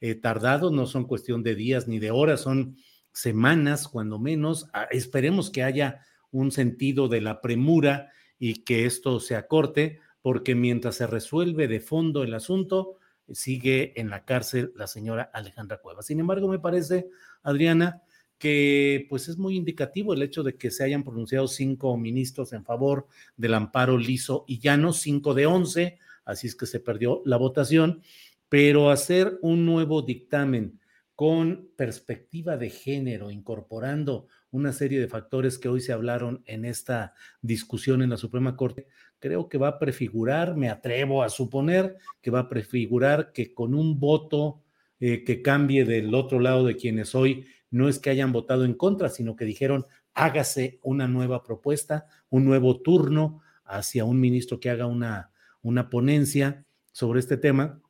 eh, 0.00 0.14
tardados, 0.16 0.72
no 0.72 0.86
son 0.86 1.04
cuestión 1.04 1.42
de 1.42 1.54
días 1.54 1.86
ni 1.86 2.00
de 2.00 2.10
horas, 2.10 2.40
son 2.40 2.76
semanas, 3.12 3.86
cuando 3.86 4.18
menos. 4.18 4.68
Ah, 4.72 4.88
esperemos 4.90 5.50
que 5.50 5.62
haya 5.62 6.00
un 6.30 6.50
sentido 6.50 7.08
de 7.08 7.20
la 7.20 7.40
premura 7.40 8.10
y 8.38 8.64
que 8.64 8.86
esto 8.86 9.20
se 9.20 9.36
acorte, 9.36 10.00
porque 10.22 10.54
mientras 10.54 10.96
se 10.96 11.06
resuelve 11.06 11.68
de 11.68 11.80
fondo 11.80 12.22
el 12.22 12.34
asunto, 12.34 12.96
sigue 13.32 13.98
en 14.00 14.08
la 14.08 14.24
cárcel 14.24 14.72
la 14.76 14.86
señora 14.86 15.30
Alejandra 15.34 15.80
Cuevas. 15.80 16.06
Sin 16.06 16.20
embargo, 16.20 16.48
me 16.48 16.58
parece, 16.58 17.08
Adriana, 17.42 18.02
que 18.38 19.06
pues 19.08 19.28
es 19.28 19.38
muy 19.38 19.56
indicativo 19.56 20.14
el 20.14 20.22
hecho 20.22 20.42
de 20.42 20.56
que 20.56 20.70
se 20.70 20.84
hayan 20.84 21.04
pronunciado 21.04 21.46
cinco 21.46 21.96
ministros 21.96 22.52
en 22.52 22.64
favor 22.64 23.06
del 23.36 23.54
amparo 23.54 23.98
liso 23.98 24.44
y 24.48 24.58
llano, 24.58 24.92
cinco 24.92 25.34
de 25.34 25.46
once, 25.46 25.98
así 26.24 26.46
es 26.46 26.56
que 26.56 26.66
se 26.66 26.80
perdió 26.80 27.22
la 27.24 27.36
votación, 27.36 28.02
pero 28.48 28.90
hacer 28.90 29.38
un 29.42 29.64
nuevo 29.64 30.02
dictamen 30.02 30.80
con 31.14 31.68
perspectiva 31.76 32.56
de 32.56 32.70
género, 32.70 33.30
incorporando 33.30 34.26
una 34.50 34.72
serie 34.72 34.98
de 34.98 35.06
factores 35.06 35.58
que 35.58 35.68
hoy 35.68 35.80
se 35.80 35.92
hablaron 35.92 36.42
en 36.46 36.64
esta 36.64 37.14
discusión 37.42 38.02
en 38.02 38.10
la 38.10 38.16
Suprema 38.16 38.56
Corte, 38.56 38.88
creo 39.22 39.48
que 39.48 39.56
va 39.56 39.68
a 39.68 39.78
prefigurar, 39.78 40.56
me 40.56 40.68
atrevo 40.68 41.22
a 41.22 41.30
suponer, 41.30 41.96
que 42.20 42.32
va 42.32 42.40
a 42.40 42.48
prefigurar 42.48 43.32
que 43.32 43.54
con 43.54 43.72
un 43.72 44.00
voto 44.00 44.64
eh, 44.98 45.22
que 45.22 45.42
cambie 45.42 45.84
del 45.84 46.12
otro 46.12 46.40
lado 46.40 46.66
de 46.66 46.74
quienes 46.74 47.14
hoy 47.14 47.46
no 47.70 47.88
es 47.88 48.00
que 48.00 48.10
hayan 48.10 48.32
votado 48.32 48.64
en 48.64 48.74
contra, 48.74 49.08
sino 49.08 49.36
que 49.36 49.44
dijeron 49.44 49.86
hágase 50.12 50.80
una 50.82 51.06
nueva 51.06 51.44
propuesta, 51.44 52.06
un 52.30 52.44
nuevo 52.44 52.82
turno 52.82 53.40
hacia 53.64 54.04
un 54.04 54.18
ministro 54.18 54.58
que 54.58 54.70
haga 54.70 54.86
una, 54.86 55.30
una 55.62 55.88
ponencia 55.88 56.66
sobre 56.90 57.20
este 57.20 57.36
tema, 57.36 57.80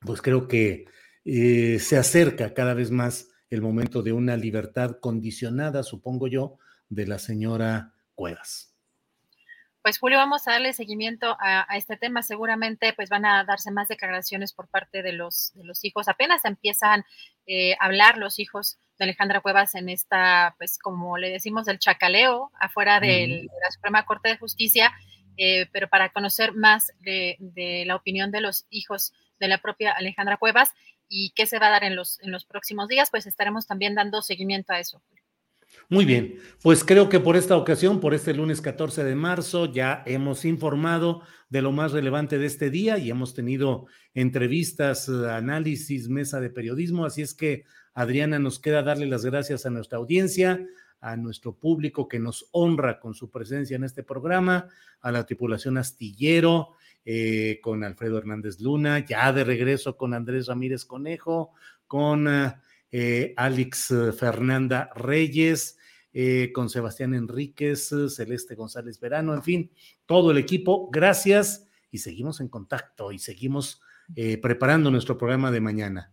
pues 0.00 0.20
creo 0.20 0.48
que 0.48 0.86
eh, 1.24 1.78
se 1.78 1.96
acerca 1.96 2.54
cada 2.54 2.74
vez 2.74 2.90
más 2.90 3.28
el 3.50 3.62
momento 3.62 4.02
de 4.02 4.12
una 4.12 4.36
libertad 4.36 4.98
condicionada, 5.00 5.84
supongo 5.84 6.26
yo, 6.26 6.58
de 6.88 7.06
la 7.06 7.20
señora 7.20 7.94
Cuevas. 8.16 8.69
Pues 9.82 9.98
Julio, 9.98 10.18
vamos 10.18 10.46
a 10.46 10.52
darle 10.52 10.74
seguimiento 10.74 11.36
a, 11.40 11.64
este 11.74 11.96
tema. 11.96 12.22
Seguramente 12.22 12.92
pues 12.92 13.08
van 13.08 13.24
a 13.24 13.44
darse 13.44 13.70
más 13.70 13.88
declaraciones 13.88 14.52
por 14.52 14.68
parte 14.68 15.02
de 15.02 15.12
los, 15.12 15.52
de 15.54 15.64
los 15.64 15.84
hijos. 15.84 16.08
Apenas 16.08 16.44
empiezan 16.44 17.04
eh, 17.46 17.74
a 17.80 17.86
hablar 17.86 18.18
los 18.18 18.38
hijos 18.38 18.78
de 18.98 19.04
Alejandra 19.04 19.40
Cuevas 19.40 19.74
en 19.74 19.88
esta, 19.88 20.54
pues 20.58 20.78
como 20.78 21.16
le 21.16 21.30
decimos, 21.30 21.66
el 21.66 21.78
chacaleo 21.78 22.50
afuera 22.60 23.00
de 23.00 23.48
la 23.62 23.70
Suprema 23.70 24.04
Corte 24.04 24.28
de 24.28 24.36
Justicia, 24.36 24.92
eh, 25.38 25.66
pero 25.72 25.88
para 25.88 26.10
conocer 26.10 26.52
más 26.52 26.92
de, 27.00 27.36
de 27.38 27.84
la 27.86 27.96
opinión 27.96 28.30
de 28.30 28.42
los 28.42 28.66
hijos 28.68 29.14
de 29.38 29.48
la 29.48 29.58
propia 29.58 29.92
Alejandra 29.92 30.36
Cuevas 30.36 30.74
y 31.08 31.30
qué 31.30 31.46
se 31.46 31.58
va 31.58 31.68
a 31.68 31.70
dar 31.70 31.84
en 31.84 31.96
los, 31.96 32.20
en 32.20 32.30
los 32.30 32.44
próximos 32.44 32.86
días, 32.88 33.10
pues 33.10 33.26
estaremos 33.26 33.66
también 33.66 33.94
dando 33.94 34.20
seguimiento 34.20 34.74
a 34.74 34.78
eso. 34.78 35.02
Muy 35.88 36.04
bien, 36.04 36.36
pues 36.62 36.84
creo 36.84 37.08
que 37.08 37.18
por 37.18 37.36
esta 37.36 37.56
ocasión, 37.56 38.00
por 38.00 38.14
este 38.14 38.34
lunes 38.34 38.60
14 38.60 39.02
de 39.02 39.14
marzo, 39.16 39.66
ya 39.66 40.02
hemos 40.06 40.44
informado 40.44 41.22
de 41.48 41.62
lo 41.62 41.72
más 41.72 41.92
relevante 41.92 42.38
de 42.38 42.46
este 42.46 42.70
día 42.70 42.98
y 42.98 43.10
hemos 43.10 43.34
tenido 43.34 43.86
entrevistas, 44.14 45.08
análisis, 45.08 46.08
mesa 46.08 46.40
de 46.40 46.50
periodismo, 46.50 47.04
así 47.04 47.22
es 47.22 47.34
que 47.34 47.64
Adriana 47.94 48.38
nos 48.38 48.60
queda 48.60 48.82
darle 48.82 49.06
las 49.06 49.24
gracias 49.24 49.66
a 49.66 49.70
nuestra 49.70 49.98
audiencia, 49.98 50.64
a 51.00 51.16
nuestro 51.16 51.56
público 51.56 52.08
que 52.08 52.20
nos 52.20 52.48
honra 52.52 53.00
con 53.00 53.14
su 53.14 53.30
presencia 53.30 53.76
en 53.76 53.84
este 53.84 54.02
programa, 54.02 54.68
a 55.00 55.10
la 55.10 55.24
tripulación 55.24 55.78
astillero, 55.78 56.74
eh, 57.04 57.58
con 57.62 57.82
Alfredo 57.82 58.18
Hernández 58.18 58.60
Luna, 58.60 59.04
ya 59.04 59.32
de 59.32 59.42
regreso 59.42 59.96
con 59.96 60.12
Andrés 60.12 60.46
Ramírez 60.46 60.84
Conejo, 60.84 61.52
con 61.86 62.28
eh, 62.90 63.34
Alex 63.36 63.90
eh, 63.90 64.12
Fernanda 64.12 64.90
Reyes, 64.94 65.76
con 66.52 66.68
Sebastián 66.68 67.14
Enríquez, 67.14 67.94
Celeste 68.08 68.56
González 68.56 68.98
Verano, 68.98 69.32
en 69.32 69.44
fin, 69.44 69.72
todo 70.06 70.32
el 70.32 70.38
equipo. 70.38 70.90
Gracias 70.90 71.68
y 71.88 71.98
seguimos 71.98 72.40
en 72.40 72.48
contacto 72.48 73.12
y 73.12 73.20
seguimos 73.20 73.80
preparando 74.42 74.90
nuestro 74.90 75.16
programa 75.16 75.52
de 75.52 75.60
mañana. 75.60 76.12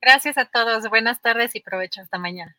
Gracias 0.00 0.38
a 0.38 0.46
todos, 0.46 0.90
buenas 0.90 1.22
tardes 1.22 1.54
y 1.54 1.60
provecho 1.60 2.00
hasta 2.00 2.18
mañana. 2.18 2.58